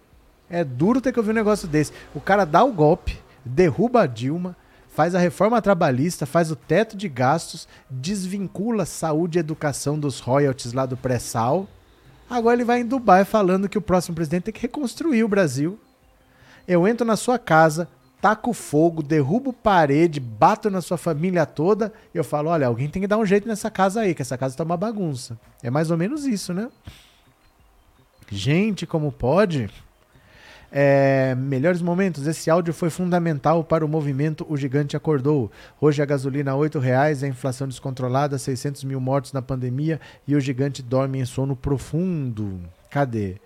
É 0.49 0.63
duro 0.63 1.01
ter 1.01 1.13
que 1.13 1.19
ouvir 1.19 1.33
um 1.33 1.35
negócio 1.35 1.67
desse. 1.67 1.91
O 2.15 2.21
cara 2.21 2.45
dá 2.45 2.63
o 2.63 2.73
golpe, 2.73 3.19
derruba 3.45 4.03
a 4.03 4.07
Dilma, 4.07 4.57
faz 4.87 5.13
a 5.17 5.19
reforma 5.19 5.61
trabalhista, 5.61 6.25
faz 6.25 6.53
o 6.53 6.57
teto 6.57 6.97
de 6.97 7.09
gastos, 7.09 7.67
desvincula 7.91 8.87
saúde 8.87 9.39
e 9.39 9.41
educação 9.41 9.99
dos 9.99 10.21
royalties 10.21 10.73
lá 10.73 10.87
do 10.87 10.97
pré-sal. 10.97 11.67
Agora 12.31 12.55
ele 12.55 12.65
vai 12.65 12.79
em 12.79 12.87
Dubai 12.87 13.25
falando 13.25 13.69
que 13.69 13.77
o 13.77 13.83
próximo 13.83 14.15
presidente 14.15 14.45
tem 14.45 14.55
que 14.55 14.63
reconstruir 14.63 15.25
o 15.25 15.29
Brasil. 15.29 15.81
Eu 16.69 16.87
entro 16.87 17.05
na 17.05 17.17
sua 17.17 17.41
casa, 17.41 17.89
taco 18.25 18.55
fogo, 18.55 19.03
derrubo 19.03 19.53
parede, 19.53 20.19
bato 20.19 20.71
na 20.71 20.81
sua 20.81 20.97
família 20.97 21.45
toda. 21.45 21.93
E 22.15 22.17
eu 22.17 22.25
falo: 22.25 22.49
olha, 22.49 22.67
alguém 22.67 22.89
tem 22.89 23.03
que 23.03 23.07
dar 23.07 23.19
um 23.19 23.27
jeito 23.27 23.47
nessa 23.47 23.71
casa 23.71 24.01
aí, 24.01 24.15
que 24.15 24.23
essa 24.23 24.39
casa 24.39 24.57
tá 24.57 24.65
uma 24.65 24.79
bagunça. 24.79 25.39
É 25.63 25.69
mais 25.69 25.91
ou 25.91 25.99
menos 25.99 26.25
isso, 26.25 26.55
né? 26.55 26.71
Gente, 28.31 28.87
como 28.87 29.13
pode? 29.13 29.69
É, 30.73 31.35
melhores 31.35 31.83
momentos. 31.83 32.27
Esse 32.27 32.49
áudio 32.49 32.73
foi 32.73 32.89
fundamental 32.89 33.63
para 33.63 33.85
o 33.85 33.89
movimento 33.89 34.47
O 34.49 34.57
Gigante 34.57 34.97
Acordou. 34.97 35.53
Hoje 35.79 36.01
a 36.01 36.07
gasolina 36.07 36.53
a 36.53 36.55
R$ 36.55 36.81
reais, 36.81 37.23
a 37.23 37.29
inflação 37.29 37.69
descontrolada, 37.69 38.39
600 38.39 38.85
mil 38.85 39.01
mortos 39.01 39.35
na 39.35 39.43
pandemia 39.43 40.01
e 40.27 40.35
o 40.35 40.41
gigante 40.41 40.83
dorme 40.83 41.21
em 41.21 41.27
sono 41.27 41.55
profundo. 41.55 42.59
Cadê? 42.89 43.37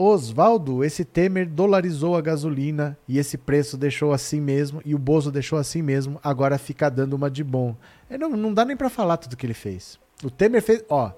Oswaldo, 0.00 0.84
esse 0.84 1.04
Temer 1.04 1.48
dolarizou 1.48 2.16
a 2.16 2.20
gasolina 2.20 2.96
e 3.08 3.18
esse 3.18 3.36
preço 3.36 3.76
deixou 3.76 4.12
assim 4.12 4.40
mesmo 4.40 4.80
e 4.84 4.94
o 4.94 4.98
Bozo 4.98 5.32
deixou 5.32 5.58
assim 5.58 5.82
mesmo, 5.82 6.20
agora 6.22 6.56
fica 6.56 6.88
dando 6.88 7.14
uma 7.14 7.28
de 7.28 7.42
bom. 7.42 7.74
É, 8.08 8.16
não, 8.16 8.30
não 8.30 8.54
dá 8.54 8.64
nem 8.64 8.76
para 8.76 8.88
falar 8.88 9.16
tudo 9.16 9.36
que 9.36 9.44
ele 9.44 9.54
fez. 9.54 9.98
O 10.22 10.30
Temer 10.30 10.62
fez, 10.62 10.84
ó, 10.88 11.10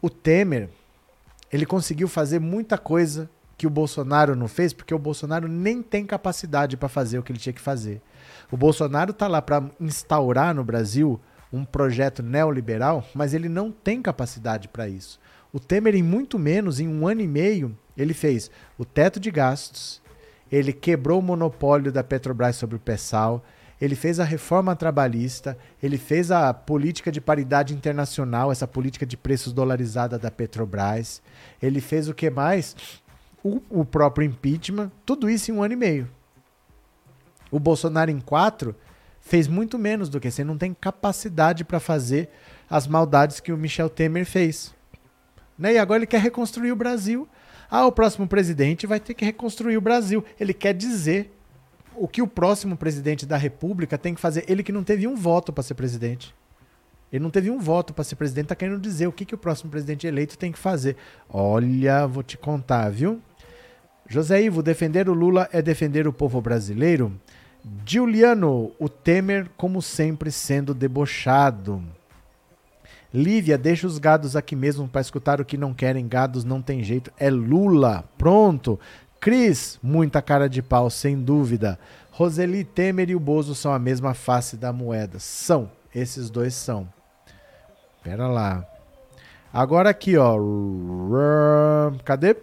o 0.00 0.08
Temer, 0.08 0.70
ele 1.52 1.66
conseguiu 1.66 2.08
fazer 2.08 2.38
muita 2.38 2.78
coisa 2.78 3.28
que 3.54 3.66
o 3.66 3.70
Bolsonaro 3.70 4.34
não 4.34 4.48
fez, 4.48 4.72
porque 4.72 4.94
o 4.94 4.98
Bolsonaro 4.98 5.46
nem 5.46 5.82
tem 5.82 6.06
capacidade 6.06 6.74
para 6.74 6.88
fazer 6.88 7.18
o 7.18 7.22
que 7.22 7.32
ele 7.32 7.38
tinha 7.38 7.52
que 7.52 7.60
fazer. 7.60 8.00
O 8.50 8.56
Bolsonaro 8.56 9.10
está 9.10 9.28
lá 9.28 9.42
para 9.42 9.62
instaurar 9.78 10.54
no 10.54 10.64
Brasil 10.64 11.20
um 11.52 11.66
projeto 11.66 12.22
neoliberal, 12.22 13.04
mas 13.14 13.34
ele 13.34 13.50
não 13.50 13.70
tem 13.70 14.00
capacidade 14.00 14.68
para 14.68 14.88
isso. 14.88 15.20
O 15.52 15.60
Temer, 15.60 15.94
em 15.94 16.02
muito 16.02 16.38
menos, 16.38 16.80
em 16.80 16.88
um 16.88 17.06
ano 17.06 17.20
e 17.20 17.28
meio, 17.28 17.76
ele 17.96 18.14
fez 18.14 18.50
o 18.78 18.84
teto 18.84 19.18
de 19.18 19.30
gastos, 19.30 20.02
ele 20.50 20.72
quebrou 20.72 21.20
o 21.20 21.22
monopólio 21.22 21.90
da 21.90 22.04
Petrobras 22.04 22.56
sobre 22.56 22.76
o 22.76 22.80
Pessal, 22.80 23.44
ele 23.80 23.94
fez 23.94 24.18
a 24.18 24.24
reforma 24.24 24.74
trabalhista, 24.74 25.56
ele 25.82 25.98
fez 25.98 26.30
a 26.30 26.54
política 26.54 27.12
de 27.12 27.20
paridade 27.20 27.74
internacional, 27.74 28.50
essa 28.50 28.66
política 28.66 29.04
de 29.04 29.16
preços 29.16 29.52
dolarizada 29.52 30.18
da 30.18 30.30
Petrobras, 30.30 31.20
ele 31.60 31.80
fez 31.80 32.08
o 32.08 32.14
que 32.14 32.30
mais? 32.30 32.74
o, 33.46 33.62
o 33.80 33.84
próprio 33.84 34.26
impeachment, 34.26 34.90
tudo 35.04 35.30
isso 35.30 35.50
em 35.50 35.54
um 35.54 35.62
ano 35.62 35.74
e 35.74 35.76
meio. 35.76 36.08
O 37.50 37.60
Bolsonaro, 37.60 38.10
em 38.10 38.20
quatro, 38.20 38.74
fez 39.20 39.46
muito 39.46 39.78
menos 39.78 40.08
do 40.08 40.20
que 40.20 40.30
você 40.30 40.42
não 40.42 40.58
tem 40.58 40.74
capacidade 40.74 41.64
para 41.64 41.78
fazer 41.78 42.28
as 42.68 42.86
maldades 42.86 43.38
que 43.38 43.52
o 43.52 43.56
Michel 43.56 43.88
Temer 43.88 44.26
fez. 44.26 44.74
Né? 45.56 45.74
E 45.74 45.78
agora 45.78 46.00
ele 46.00 46.06
quer 46.06 46.20
reconstruir 46.20 46.72
o 46.72 46.76
Brasil. 46.76 47.28
Ah, 47.70 47.86
o 47.86 47.92
próximo 47.92 48.26
presidente 48.26 48.86
vai 48.86 49.00
ter 49.00 49.14
que 49.14 49.24
reconstruir 49.24 49.76
o 49.76 49.80
Brasil. 49.80 50.24
Ele 50.38 50.54
quer 50.54 50.74
dizer 50.74 51.32
o 51.94 52.06
que 52.06 52.22
o 52.22 52.26
próximo 52.26 52.76
presidente 52.76 53.26
da 53.26 53.36
República 53.36 53.98
tem 53.98 54.14
que 54.14 54.20
fazer. 54.20 54.44
Ele 54.48 54.62
que 54.62 54.72
não 54.72 54.84
teve 54.84 55.06
um 55.06 55.16
voto 55.16 55.52
para 55.52 55.62
ser 55.62 55.74
presidente. 55.74 56.34
Ele 57.12 57.22
não 57.22 57.30
teve 57.30 57.50
um 57.50 57.58
voto 57.58 57.94
para 57.94 58.04
ser 58.04 58.16
presidente, 58.16 58.48
tá 58.48 58.56
querendo 58.56 58.80
dizer 58.80 59.06
o 59.06 59.12
que, 59.12 59.24
que 59.24 59.34
o 59.34 59.38
próximo 59.38 59.70
presidente 59.70 60.06
eleito 60.06 60.36
tem 60.36 60.50
que 60.50 60.58
fazer. 60.58 60.96
Olha, 61.28 62.06
vou 62.06 62.22
te 62.22 62.36
contar, 62.36 62.90
viu? 62.90 63.20
José 64.08 64.42
Ivo, 64.42 64.62
defender 64.62 65.08
o 65.08 65.14
Lula 65.14 65.48
é 65.52 65.62
defender 65.62 66.06
o 66.06 66.12
povo 66.12 66.40
brasileiro? 66.40 67.12
Giuliano, 67.84 68.72
o 68.78 68.88
Temer, 68.88 69.48
como 69.56 69.82
sempre, 69.82 70.30
sendo 70.30 70.74
debochado. 70.74 71.82
Lívia, 73.16 73.56
deixa 73.56 73.86
os 73.86 73.96
gados 73.96 74.36
aqui 74.36 74.54
mesmo 74.54 74.86
para 74.86 75.00
escutar 75.00 75.40
o 75.40 75.44
que 75.44 75.56
não 75.56 75.72
querem. 75.72 76.06
Gados 76.06 76.44
não 76.44 76.60
tem 76.60 76.82
jeito. 76.82 77.10
É 77.16 77.30
Lula. 77.30 78.04
Pronto. 78.18 78.78
Cris, 79.18 79.78
muita 79.82 80.20
cara 80.20 80.50
de 80.50 80.60
pau, 80.60 80.90
sem 80.90 81.18
dúvida. 81.18 81.78
Roseli, 82.10 82.62
Temer 82.62 83.08
e 83.08 83.16
o 83.16 83.20
Bozo 83.20 83.54
são 83.54 83.72
a 83.72 83.78
mesma 83.78 84.12
face 84.12 84.54
da 84.54 84.70
moeda. 84.70 85.18
São. 85.18 85.70
Esses 85.94 86.28
dois 86.28 86.52
são. 86.52 86.86
Pera 88.02 88.28
lá. 88.28 88.66
Agora 89.50 89.88
aqui, 89.88 90.18
ó. 90.18 90.36
Cadê? 92.04 92.36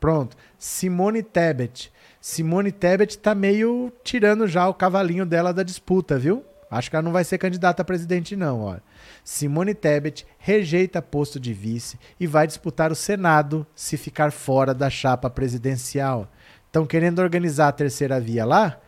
Pronto. 0.00 0.36
Simone 0.58 1.22
Tebet. 1.22 1.92
Simone 2.20 2.72
Tebet 2.72 3.16
tá 3.16 3.32
meio 3.32 3.92
tirando 4.02 4.48
já 4.48 4.68
o 4.68 4.74
cavalinho 4.74 5.24
dela 5.24 5.54
da 5.54 5.62
disputa, 5.62 6.18
viu? 6.18 6.44
Acho 6.70 6.90
que 6.90 6.96
ela 6.96 7.02
não 7.02 7.12
vai 7.12 7.24
ser 7.24 7.38
candidata 7.38 7.82
a 7.82 7.84
presidente, 7.84 8.36
não. 8.36 8.60
Ó. 8.60 8.76
Simone 9.24 9.74
Tebet 9.74 10.26
rejeita 10.38 11.00
posto 11.00 11.40
de 11.40 11.54
vice 11.54 11.98
e 12.20 12.26
vai 12.26 12.46
disputar 12.46 12.92
o 12.92 12.96
Senado 12.96 13.66
se 13.74 13.96
ficar 13.96 14.30
fora 14.30 14.74
da 14.74 14.90
chapa 14.90 15.30
presidencial. 15.30 16.30
Estão 16.66 16.86
querendo 16.86 17.20
organizar 17.20 17.68
a 17.68 17.72
terceira 17.72 18.20
via 18.20 18.44
lá? 18.44 18.78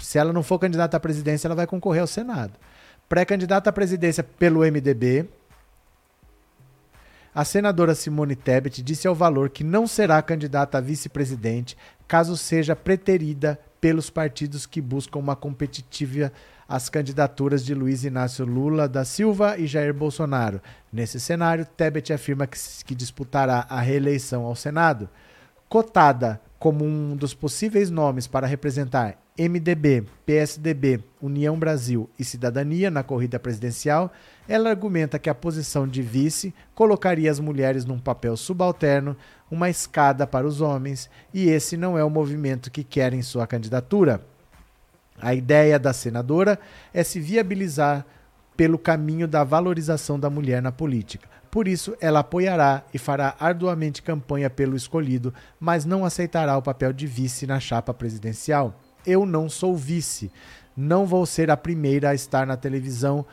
Se 0.00 0.18
ela 0.18 0.32
não 0.32 0.42
for 0.42 0.58
candidata 0.58 0.96
à 0.96 1.00
presidência, 1.00 1.48
ela 1.48 1.54
vai 1.54 1.66
concorrer 1.66 2.02
ao 2.02 2.06
Senado. 2.06 2.52
Pré-candidata 3.08 3.70
à 3.70 3.72
presidência 3.72 4.22
pelo 4.22 4.60
MDB, 4.60 5.28
a 7.34 7.46
senadora 7.46 7.94
Simone 7.94 8.36
Tebet 8.36 8.82
disse 8.82 9.08
ao 9.08 9.14
Valor 9.14 9.48
que 9.48 9.64
não 9.64 9.86
será 9.86 10.20
candidata 10.20 10.76
a 10.76 10.80
vice-presidente 10.82 11.78
caso 12.06 12.36
seja 12.36 12.76
preterida 12.76 13.58
pelos 13.80 14.10
partidos 14.10 14.66
que 14.66 14.82
buscam 14.82 15.18
uma 15.18 15.34
competitiva 15.34 16.30
às 16.72 16.88
candidaturas 16.88 17.62
de 17.62 17.74
Luiz 17.74 18.02
Inácio 18.02 18.46
Lula 18.46 18.88
da 18.88 19.04
Silva 19.04 19.58
e 19.58 19.66
Jair 19.66 19.92
Bolsonaro. 19.92 20.58
Nesse 20.90 21.20
cenário, 21.20 21.66
Tebet 21.66 22.14
afirma 22.14 22.46
que, 22.46 22.58
que 22.86 22.94
disputará 22.94 23.66
a 23.68 23.78
reeleição 23.78 24.44
ao 24.46 24.56
Senado. 24.56 25.06
Cotada 25.68 26.40
como 26.58 26.82
um 26.82 27.14
dos 27.14 27.34
possíveis 27.34 27.90
nomes 27.90 28.26
para 28.26 28.46
representar 28.46 29.18
MDB, 29.38 30.04
PSDB, 30.24 31.04
União 31.20 31.58
Brasil 31.58 32.08
e 32.18 32.24
Cidadania 32.24 32.90
na 32.90 33.02
corrida 33.02 33.38
presidencial, 33.38 34.10
ela 34.48 34.70
argumenta 34.70 35.18
que 35.18 35.28
a 35.28 35.34
posição 35.34 35.86
de 35.86 36.00
vice 36.00 36.54
colocaria 36.74 37.30
as 37.30 37.38
mulheres 37.38 37.84
num 37.84 37.98
papel 37.98 38.34
subalterno, 38.34 39.14
uma 39.50 39.68
escada 39.68 40.26
para 40.26 40.46
os 40.46 40.62
homens, 40.62 41.10
e 41.34 41.50
esse 41.50 41.76
não 41.76 41.98
é 41.98 42.04
o 42.04 42.08
movimento 42.08 42.70
que 42.70 42.82
quer 42.82 43.12
em 43.12 43.20
sua 43.20 43.46
candidatura. 43.46 44.24
A 45.22 45.32
ideia 45.32 45.78
da 45.78 45.92
senadora 45.92 46.58
é 46.92 47.04
se 47.04 47.20
viabilizar 47.20 48.04
pelo 48.56 48.76
caminho 48.76 49.28
da 49.28 49.44
valorização 49.44 50.18
da 50.18 50.28
mulher 50.28 50.60
na 50.60 50.72
política. 50.72 51.28
Por 51.48 51.68
isso, 51.68 51.94
ela 52.00 52.20
apoiará 52.20 52.82
e 52.92 52.98
fará 52.98 53.36
arduamente 53.38 54.02
campanha 54.02 54.50
pelo 54.50 54.74
escolhido, 54.74 55.32
mas 55.60 55.84
não 55.84 56.04
aceitará 56.04 56.56
o 56.56 56.62
papel 56.62 56.92
de 56.92 57.06
vice 57.06 57.46
na 57.46 57.60
chapa 57.60 57.94
presidencial. 57.94 58.74
Eu 59.06 59.24
não 59.24 59.48
sou 59.48 59.76
vice. 59.76 60.32
Não 60.76 61.06
vou 61.06 61.24
ser 61.24 61.50
a 61.50 61.56
primeira 61.56 62.10
a 62.10 62.14
estar 62.14 62.46
na 62.46 62.56
televisão. 62.56 63.24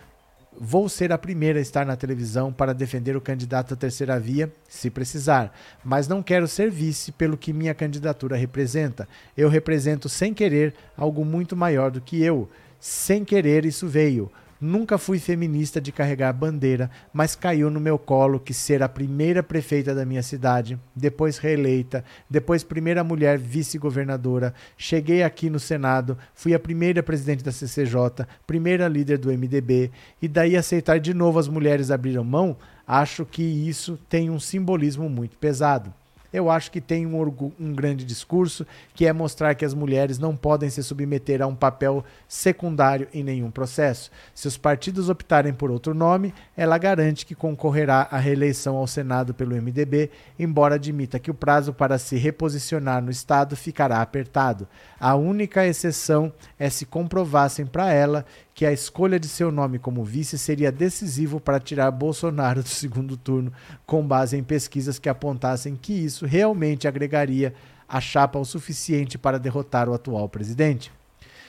Vou 0.62 0.90
ser 0.90 1.14
a 1.14 1.18
primeira 1.18 1.58
a 1.58 1.62
estar 1.62 1.86
na 1.86 1.96
televisão 1.96 2.52
para 2.52 2.74
defender 2.74 3.16
o 3.16 3.22
candidato 3.22 3.74
à 3.74 3.78
terceira 3.78 4.20
via, 4.20 4.52
se 4.68 4.90
precisar, 4.90 5.58
mas 5.86 6.06
não 6.06 6.22
quero 6.22 6.50
ser 6.50 6.70
vice 6.70 7.14
pelo 7.14 7.38
que 7.38 7.54
minha 7.54 7.74
candidatura 7.74 8.36
representa. 8.36 9.08
Eu 9.38 9.48
represento 9.48 10.10
sem 10.10 10.34
querer 10.34 10.74
algo 10.98 11.24
muito 11.24 11.56
maior 11.56 11.90
do 11.90 12.02
que 12.02 12.22
eu. 12.22 12.50
Sem 12.78 13.24
querer 13.24 13.64
isso 13.64 13.88
veio. 13.88 14.30
Nunca 14.62 14.98
fui 14.98 15.20
feminista 15.20 15.80
de 15.80 15.90
carregar 15.90 16.34
bandeira, 16.34 16.92
mas 17.14 17.34
caiu 17.34 17.70
no 17.70 17.80
meu 17.80 17.98
colo 17.98 18.42
que 18.42 18.54
ser 18.54 18.84
a 18.84 18.90
primeira 18.90 19.42
prefeita 19.42 19.96
da 19.96 20.06
minha 20.06 20.22
cidade, 20.22 20.78
depois 20.94 21.38
reeleita, 21.38 22.04
depois 22.30 22.62
primeira 22.62 23.02
mulher 23.02 23.38
vice-governadora, 23.38 24.54
cheguei 24.78 25.24
aqui 25.24 25.50
no 25.50 25.62
Senado, 25.62 26.18
fui 26.36 26.54
a 26.54 26.60
primeira 26.60 27.02
presidente 27.02 27.42
da 27.42 27.54
CCJ, 27.54 28.28
primeira 28.46 28.90
líder 28.90 29.18
do 29.18 29.32
MDB, 29.32 29.92
e 30.22 30.28
daí 30.28 30.58
aceitar 30.58 31.00
de 31.00 31.14
novo 31.14 31.40
as 31.40 31.48
mulheres 31.48 31.90
abriram 31.90 32.26
mão, 32.26 32.58
acho 32.86 33.26
que 33.26 33.42
isso 33.42 33.98
tem 34.10 34.30
um 34.30 34.42
simbolismo 34.42 35.08
muito 35.08 35.38
pesado. 35.38 35.94
Eu 36.32 36.50
acho 36.50 36.72
que 36.72 36.80
tem 36.80 37.06
um, 37.06 37.54
um, 37.60 37.74
grande 37.74 38.06
discurso 38.06 38.66
que 38.94 39.06
é 39.06 39.14
mostrar 39.14 39.56
que 39.56 39.66
as 39.66 39.74
mulheres 39.74 40.20
não 40.20 40.36
podem 40.36 40.70
se 40.70 40.84
submeter 40.84 41.42
a 41.42 41.48
um 41.48 41.56
papel 41.56 42.04
secundário 42.28 43.08
em 43.14 43.24
nenhum 43.24 43.50
processo. 43.50 44.12
Se 44.34 44.48
os 44.48 44.58
partidos 44.58 45.10
optarem 45.10 45.54
por 45.54 45.72
outro 45.72 45.94
nome, 45.94 46.34
ela 46.56 46.78
garante 46.78 47.26
que 47.26 47.34
concorrerá 47.34 48.08
à 48.12 48.18
reeleição 48.18 48.76
ao 48.76 48.86
Senado 48.86 49.34
pelo 49.34 49.56
MDB, 49.56 50.12
embora 50.38 50.76
admita 50.76 51.20
que 51.20 51.32
o 51.32 51.34
prazo 51.34 51.74
para 51.74 51.98
se 51.98 52.16
reposicionar 52.16 53.02
no 53.02 53.10
Estado 53.10 53.56
ficará 53.56 54.02
apertado. 54.02 54.68
A 55.00 55.16
única 55.16 55.66
exceção 55.66 56.32
é 56.58 56.70
se 56.70 56.86
comprovassem 56.86 57.66
para 57.66 57.92
ela 57.92 58.26
que 58.60 58.66
a 58.66 58.74
escolha 58.74 59.18
de 59.18 59.30
seu 59.30 59.54
nome 59.54 59.80
como 59.80 60.04
vice 60.04 60.38
seria 60.38 60.70
decisivo 60.70 61.40
para 61.40 61.62
tirar 61.62 61.90
Bolsonaro 61.92 62.62
do 62.62 62.68
segundo 62.68 63.16
turno, 63.16 63.54
com 63.86 64.06
base 64.06 64.36
em 64.36 64.44
pesquisas 64.44 65.00
que 65.00 65.08
apontassem 65.08 65.78
que 65.78 65.94
isso 65.94 66.26
realmente 66.26 66.86
agregaria 66.86 67.54
a 67.88 68.02
chapa 68.02 68.38
o 68.38 68.44
suficiente 68.44 69.18
para 69.18 69.40
derrotar 69.40 69.88
o 69.88 69.94
atual 69.94 70.28
presidente. 70.28 70.92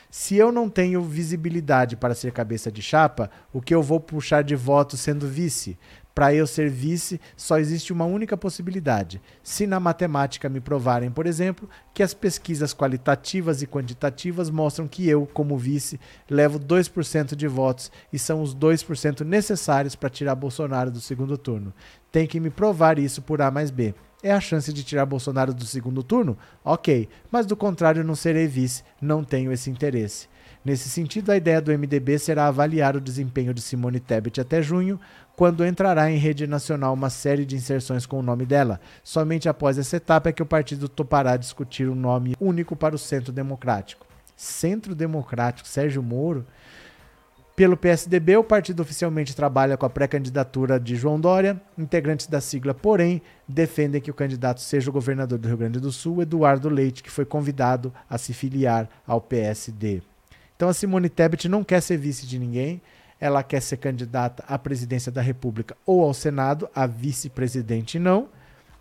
Se 0.09 0.37
eu 0.37 0.53
não 0.53 0.69
tenho 0.69 1.03
visibilidade 1.03 1.97
para 1.97 2.15
ser 2.15 2.31
cabeça 2.31 2.71
de 2.71 2.81
chapa, 2.81 3.29
o 3.53 3.61
que 3.61 3.75
eu 3.75 3.83
vou 3.83 3.99
puxar 3.99 4.45
de 4.45 4.55
voto 4.55 4.97
sendo 4.97 5.27
vice? 5.27 5.77
Para 6.15 6.35
eu 6.35 6.47
ser 6.47 6.69
vice, 6.69 7.21
só 7.37 7.59
existe 7.59 7.93
uma 7.93 8.05
única 8.05 8.37
possibilidade. 8.37 9.21
Se 9.43 9.67
na 9.67 9.79
matemática 9.79 10.49
me 10.49 10.61
provarem, 10.61 11.11
por 11.11 11.27
exemplo, 11.27 11.69
que 11.95 12.03
as 12.03 12.13
pesquisas 12.13 12.75
qualitativas 12.75 13.63
e 13.63 13.67
quantitativas 13.67 14.51
mostram 14.51 14.89
que 14.89 15.09
eu, 15.09 15.27
como 15.27 15.57
vice, 15.57 16.01
levo 16.29 16.59
2% 16.59 17.35
de 17.35 17.47
votos 17.47 17.91
e 18.13 18.19
são 18.19 18.43
os 18.43 18.55
2% 18.55 19.21
necessários 19.21 19.95
para 19.95 20.11
tirar 20.11 20.35
Bolsonaro 20.35 20.91
do 20.91 21.01
segundo 21.01 21.39
turno. 21.39 21.73
Tem 22.11 22.27
que 22.27 22.41
me 22.41 22.51
provar 22.51 22.99
isso 22.99 23.23
por 23.23 23.41
A 23.41 23.51
mais 23.51 23.71
B. 23.71 23.95
É 24.23 24.33
a 24.33 24.41
chance 24.41 24.71
de 24.71 24.85
tirar 24.85 25.07
Bolsonaro 25.07 25.55
do 25.55 25.65
segundo 25.65 26.03
turno? 26.03 26.37
Ok, 26.63 27.09
mas 27.31 27.47
do 27.47 27.57
contrário, 27.57 28.05
não 28.05 28.15
serei 28.15 28.47
vice, 28.47 28.83
não 29.01 29.25
tenho 29.25 29.51
esse 29.51 29.71
interesse. 29.71 30.29
Nesse 30.63 30.91
sentido, 30.91 31.33
a 31.33 31.39
ideia 31.39 31.59
do 31.59 31.73
MDB 31.73 32.19
será 32.19 32.47
avaliar 32.47 32.95
o 32.95 33.01
desempenho 33.01 33.55
de 33.55 33.63
Simone 33.63 33.99
Tebet 33.99 34.39
até 34.39 34.61
junho, 34.61 35.01
quando 35.41 35.65
entrará 35.65 36.11
em 36.11 36.19
rede 36.19 36.47
nacional 36.47 36.93
uma 36.93 37.09
série 37.09 37.47
de 37.47 37.57
inserções 37.57 38.05
com 38.05 38.19
o 38.19 38.23
nome 38.23 38.45
dela. 38.45 38.79
Somente 39.03 39.49
após 39.49 39.79
essa 39.79 39.97
etapa 39.97 40.29
é 40.29 40.33
que 40.35 40.43
o 40.43 40.47
partido 40.47 40.87
topará 40.87 41.35
discutir 41.39 41.89
um 41.89 41.95
nome 41.95 42.37
único 42.39 42.77
para 42.77 42.95
o 42.95 42.99
Centro 42.99 43.33
Democrático. 43.33 44.07
Centro 44.37 44.95
Democrático, 44.95 45.67
Sérgio 45.67 46.03
Moro. 46.03 46.45
Pelo 47.57 47.75
PSDB, 47.75 48.37
o 48.37 48.45
partido 48.45 48.83
oficialmente 48.83 49.35
trabalha 49.35 49.79
com 49.79 49.87
a 49.87 49.89
pré-candidatura 49.89 50.79
de 50.79 50.95
João 50.95 51.19
Dória. 51.19 51.59
Integrantes 51.79 52.27
da 52.27 52.43
sigla, 52.43 52.75
porém, 52.75 53.23
defendem 53.49 53.99
que 53.99 54.11
o 54.11 54.15
candidato 54.15 54.61
seja 54.61 54.91
o 54.91 54.93
governador 54.93 55.39
do 55.39 55.49
Rio 55.49 55.57
Grande 55.57 55.81
do 55.81 55.91
Sul, 55.91 56.21
Eduardo 56.21 56.69
Leite, 56.69 57.03
que 57.03 57.11
foi 57.11 57.25
convidado 57.25 57.91
a 58.11 58.19
se 58.19 58.35
filiar 58.35 58.91
ao 59.07 59.23
PSD. 59.23 60.03
Então 60.55 60.69
a 60.69 60.75
Simone 60.75 61.09
Tebet 61.09 61.49
não 61.49 61.65
quer 61.65 61.81
ser 61.81 61.97
vice 61.97 62.27
de 62.27 62.39
ninguém, 62.39 62.83
ela 63.21 63.43
quer 63.43 63.61
ser 63.61 63.77
candidata 63.77 64.43
à 64.49 64.59
presidência 64.59 65.13
da 65.13 65.21
República 65.21 65.77
ou 65.85 66.03
ao 66.03 66.15
Senado, 66.15 66.69
a 66.75 66.87
vice-presidente 66.87 67.99
não. 67.99 68.29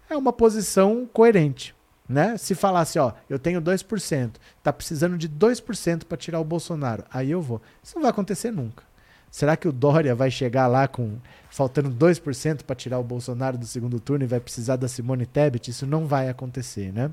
É 0.10 0.16
uma 0.16 0.32
posição 0.32 1.08
coerente. 1.12 1.76
Né? 2.08 2.38
Se 2.38 2.56
falasse, 2.56 2.98
ó, 2.98 3.14
eu 3.30 3.38
tenho 3.38 3.62
2%, 3.62 4.32
tá 4.64 4.74
precisando 4.74 5.16
de 5.16 5.30
2% 5.30 6.06
para 6.06 6.18
tirar 6.18 6.40
o 6.40 6.44
Bolsonaro, 6.44 7.04
aí 7.14 7.30
eu 7.30 7.40
vou. 7.40 7.62
Isso 7.84 7.94
não 7.96 8.02
vai 8.02 8.10
acontecer 8.10 8.50
nunca. 8.50 8.84
Será 9.30 9.56
que 9.56 9.68
o 9.68 9.72
Dória 9.72 10.16
vai 10.16 10.32
chegar 10.32 10.66
lá 10.66 10.88
com 10.88 11.18
faltando 11.52 11.92
2% 11.92 12.64
para 12.64 12.76
tirar 12.76 12.98
o 12.98 13.04
Bolsonaro 13.04 13.60
do 13.60 13.66
segundo 13.66 14.00
turno 14.00 14.24
e 14.24 14.28
vai 14.28 14.40
precisar 14.40 14.76
da 14.76 14.88
Simone 14.88 15.28
Tebet? 15.28 15.70
Isso 15.70 15.86
não 15.86 16.08
vai 16.08 16.30
acontecer, 16.30 16.92
né? 16.92 17.12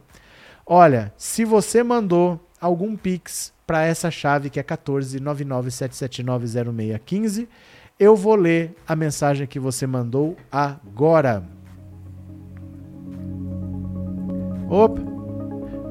Olha, 0.64 1.12
se 1.18 1.44
você 1.44 1.82
mandou 1.82 2.40
algum 2.60 2.94
pix 2.96 3.52
para 3.66 3.84
essa 3.84 4.10
chave 4.10 4.50
que 4.50 4.60
é 4.60 4.62
14997790615. 4.62 7.48
Eu 7.98 8.14
vou 8.14 8.34
ler 8.34 8.76
a 8.86 8.94
mensagem 8.94 9.46
que 9.46 9.58
você 9.58 9.86
mandou 9.86 10.36
agora. 10.52 11.42
Opa! 14.68 15.00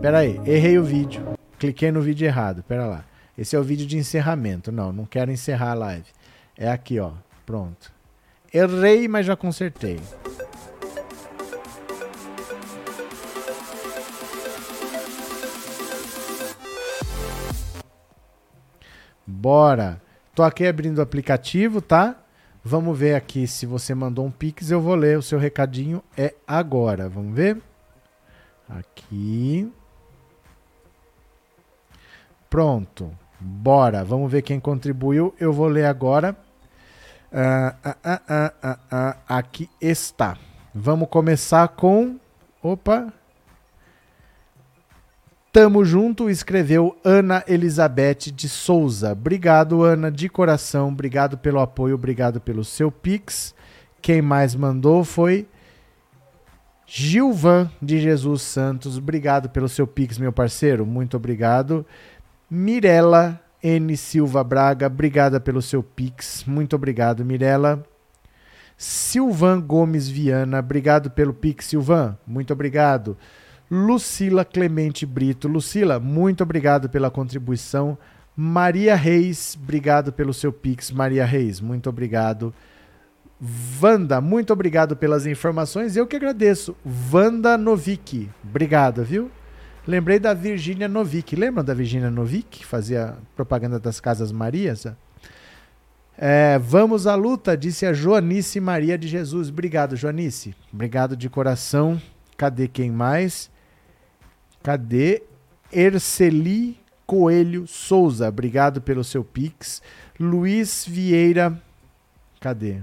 Pera 0.01 0.19
aí, 0.19 0.39
errei 0.45 0.77
o 0.77 0.83
vídeo. 0.83 1.25
Cliquei 1.57 1.91
no 1.91 2.01
vídeo 2.01 2.25
errado. 2.25 2.61
Pera 2.63 2.85
lá. 2.85 3.03
Esse 3.37 3.55
é 3.55 3.59
o 3.59 3.63
vídeo 3.63 3.87
de 3.87 3.97
encerramento. 3.97 4.71
Não, 4.71 4.93
não 4.93 5.05
quero 5.05 5.31
encerrar 5.31 5.71
a 5.71 5.75
live. 5.75 6.05
É 6.57 6.69
aqui, 6.69 6.99
ó. 6.99 7.11
Pronto. 7.45 7.91
Errei, 8.53 9.07
mas 9.07 9.25
já 9.25 9.35
consertei. 9.35 9.99
Bora. 19.25 20.01
Tô 20.33 20.43
aqui 20.43 20.67
abrindo 20.67 20.99
o 20.99 21.01
aplicativo, 21.01 21.81
tá? 21.81 22.15
Vamos 22.63 22.97
ver 22.97 23.15
aqui 23.15 23.47
se 23.47 23.65
você 23.65 23.93
mandou 23.93 24.25
um 24.25 24.31
Pix, 24.31 24.71
eu 24.71 24.81
vou 24.81 24.95
ler 24.95 25.17
o 25.17 25.21
seu 25.21 25.37
recadinho 25.37 26.03
é 26.17 26.33
agora. 26.47 27.07
Vamos 27.07 27.35
ver? 27.35 27.61
Aqui. 28.67 29.71
Pronto. 32.49 33.11
Bora. 33.39 34.03
Vamos 34.03 34.31
ver 34.31 34.41
quem 34.41 34.59
contribuiu. 34.59 35.33
Eu 35.39 35.53
vou 35.53 35.67
ler 35.67 35.85
agora. 35.85 36.35
Ah, 37.31 37.75
ah, 38.03 38.79
ah, 38.89 39.17
aqui 39.27 39.69
está. 39.79 40.37
Vamos 40.73 41.07
começar 41.09 41.67
com. 41.69 42.19
Opa. 42.63 43.13
Tamo 45.55 45.85
junto, 45.85 46.29
escreveu 46.29 46.97
Ana 47.01 47.41
Elizabeth 47.47 48.29
de 48.29 48.49
Souza. 48.49 49.13
Obrigado, 49.13 49.83
Ana, 49.83 50.11
de 50.11 50.27
coração. 50.27 50.89
Obrigado 50.89 51.37
pelo 51.37 51.61
apoio, 51.61 51.95
obrigado 51.95 52.41
pelo 52.41 52.61
seu 52.65 52.91
Pix. 52.91 53.55
Quem 54.01 54.21
mais 54.21 54.53
mandou 54.53 55.05
foi 55.05 55.47
Gilvan 56.85 57.71
de 57.81 58.01
Jesus 58.01 58.41
Santos. 58.41 58.97
Obrigado 58.97 59.47
pelo 59.47 59.69
seu 59.69 59.87
Pix, 59.87 60.17
meu 60.17 60.33
parceiro. 60.33 60.85
Muito 60.85 61.15
obrigado. 61.15 61.85
Mirela 62.51 63.41
N. 63.63 63.95
Silva 63.95 64.43
Braga, 64.43 64.87
obrigada 64.87 65.39
pelo 65.39 65.61
seu 65.61 65.81
Pix. 65.81 66.43
Muito 66.45 66.75
obrigado, 66.75 67.23
Mirela. 67.23 67.81
Silvan 68.75 69.61
Gomes 69.61 70.09
Viana, 70.09 70.59
obrigado 70.59 71.11
pelo 71.11 71.33
Pix, 71.33 71.67
Silvan. 71.67 72.17
Muito 72.27 72.51
obrigado. 72.51 73.17
Lucila 73.75 74.45
Clemente 74.45 75.05
Brito. 75.05 75.49
Lucila, 75.49 75.99
muito 75.99 76.41
obrigado 76.41 76.87
pela 76.87 77.11
contribuição. 77.11 77.97
Maria 78.35 78.95
Reis, 78.95 79.57
obrigado 79.61 80.13
pelo 80.13 80.33
seu 80.33 80.53
Pix. 80.53 80.91
Maria 80.91 81.25
Reis, 81.25 81.59
muito 81.59 81.89
obrigado. 81.89 82.53
Vanda, 83.37 84.21
muito 84.21 84.53
obrigado 84.53 84.95
pelas 84.95 85.25
informações. 85.25 85.97
Eu 85.97 86.07
que 86.07 86.15
agradeço. 86.15 86.75
Vanda 86.85 87.57
Novik, 87.57 88.29
obrigado, 88.41 89.03
viu? 89.03 89.29
Lembrei 89.85 90.19
da 90.19 90.33
Virgínia 90.33 90.87
Novik. 90.87 91.35
Lembram 91.35 91.63
da 91.63 91.73
Virgínia 91.73 92.09
Novik, 92.09 92.59
que 92.59 92.65
fazia 92.65 93.17
propaganda 93.35 93.77
das 93.77 93.99
Casas 93.99 94.31
Marias? 94.31 94.87
É, 96.17 96.57
vamos 96.59 97.07
à 97.07 97.15
luta, 97.15 97.57
disse 97.57 97.85
a 97.85 97.91
Joanice 97.91 98.61
Maria 98.61 98.97
de 98.97 99.07
Jesus. 99.07 99.49
Obrigado, 99.49 99.97
Joanice. 99.97 100.55
Obrigado 100.73 101.15
de 101.17 101.29
coração. 101.29 102.01
Cadê 102.37 102.69
quem 102.69 102.89
mais? 102.89 103.53
Cadê? 104.65 105.21
Erceli 105.71 106.79
Coelho 107.05 107.67
Souza, 107.67 108.27
obrigado 108.27 108.81
pelo 108.81 109.03
seu 109.03 109.23
pix. 109.23 109.79
Luiz 110.19 110.83
Vieira, 110.87 111.61
cadê? 112.41 112.81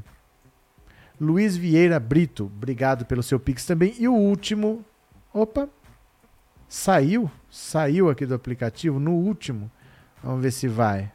Luiz 1.21 1.57
Vieira 1.57 1.99
Brito, 1.99 2.45
obrigado 2.45 3.05
pelo 3.05 3.21
seu 3.21 3.41
pix 3.41 3.67
também. 3.67 3.97
E 3.99 4.07
o 4.07 4.15
último, 4.15 4.85
opa, 5.35 5.69
saiu, 6.69 7.29
saiu 7.51 8.09
aqui 8.09 8.27
do 8.27 8.35
aplicativo, 8.37 9.01
no 9.01 9.15
último. 9.15 9.69
Vamos 10.23 10.41
ver 10.41 10.53
se 10.53 10.69
vai. 10.69 11.11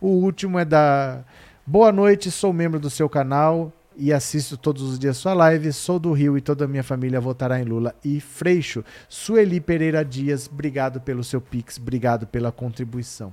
O 0.00 0.08
último 0.08 0.58
é 0.58 0.64
da 0.64 1.24
Boa 1.64 1.92
noite, 1.92 2.32
sou 2.32 2.52
membro 2.52 2.80
do 2.80 2.90
seu 2.90 3.08
canal 3.08 3.72
e 3.96 4.12
assisto 4.12 4.56
todos 4.56 4.82
os 4.82 4.98
dias 4.98 5.16
sua 5.16 5.34
live. 5.34 5.72
Sou 5.72 5.98
do 5.98 6.12
Rio 6.12 6.36
e 6.36 6.40
toda 6.40 6.64
a 6.64 6.68
minha 6.68 6.82
família 6.82 7.20
votará 7.20 7.60
em 7.60 7.64
Lula 7.64 7.94
e 8.04 8.20
Freixo. 8.20 8.84
Sueli 9.08 9.60
Pereira 9.60 10.04
Dias, 10.04 10.48
obrigado 10.52 11.00
pelo 11.00 11.24
seu 11.24 11.40
pix, 11.40 11.78
obrigado 11.78 12.26
pela 12.26 12.52
contribuição. 12.52 13.32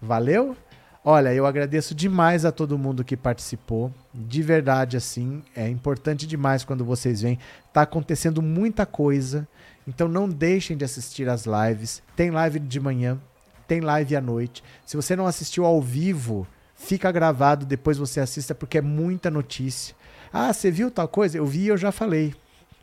Valeu? 0.00 0.56
Olha, 1.04 1.34
eu 1.34 1.46
agradeço 1.46 1.96
demais 1.96 2.44
a 2.44 2.52
todo 2.52 2.78
mundo 2.78 3.02
que 3.02 3.16
participou. 3.16 3.92
De 4.14 4.40
verdade, 4.40 4.96
assim, 4.96 5.42
é 5.56 5.68
importante 5.68 6.28
demais 6.28 6.64
quando 6.64 6.84
vocês 6.84 7.22
vêm. 7.22 7.38
Tá 7.72 7.82
acontecendo 7.82 8.40
muita 8.40 8.86
coisa, 8.86 9.48
então 9.86 10.06
não 10.06 10.28
deixem 10.28 10.76
de 10.76 10.84
assistir 10.84 11.28
as 11.28 11.44
lives. 11.44 12.02
Tem 12.14 12.30
live 12.30 12.60
de 12.60 12.78
manhã, 12.78 13.18
tem 13.66 13.80
live 13.80 14.14
à 14.14 14.20
noite. 14.20 14.62
Se 14.86 14.94
você 14.96 15.16
não 15.16 15.26
assistiu 15.26 15.64
ao 15.64 15.82
vivo, 15.82 16.46
fica 16.76 17.10
gravado, 17.10 17.66
depois 17.66 17.98
você 17.98 18.20
assista 18.20 18.54
porque 18.54 18.78
é 18.78 18.82
muita 18.82 19.28
notícia. 19.28 19.96
Ah, 20.32 20.52
você 20.52 20.70
viu 20.70 20.90
tal 20.90 21.08
coisa? 21.08 21.36
Eu 21.36 21.46
vi 21.46 21.62
e 21.64 21.68
eu 21.68 21.76
já 21.76 21.92
falei. 21.92 22.34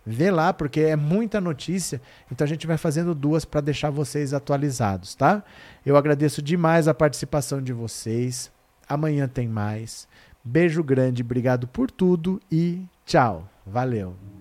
Vê 0.06 0.32
lá, 0.32 0.54
porque 0.54 0.82
é 0.82 0.96
muita 0.96 1.42
notícia. 1.42 2.02
Então 2.32 2.46
a 2.46 2.48
gente 2.48 2.66
vai 2.66 2.78
fazendo 2.78 3.14
duas 3.14 3.46
para 3.46 3.62
deixar 3.62 3.90
vocês 3.90 4.34
atualizados, 4.34 5.16
tá? 5.16 5.44
Eu 5.86 5.98
agradeço 5.98 6.42
demais 6.42 6.88
a 6.88 6.94
participação 6.94 7.62
de 7.62 7.74
vocês. 7.74 8.52
Amanhã 8.88 9.28
tem 9.28 9.48
mais. 9.48 10.08
Beijo 10.44 10.84
grande, 10.84 11.22
obrigado 11.22 11.68
por 11.68 11.92
tudo 11.92 12.42
e 12.52 12.82
tchau. 13.06 13.48
Valeu. 13.66 14.39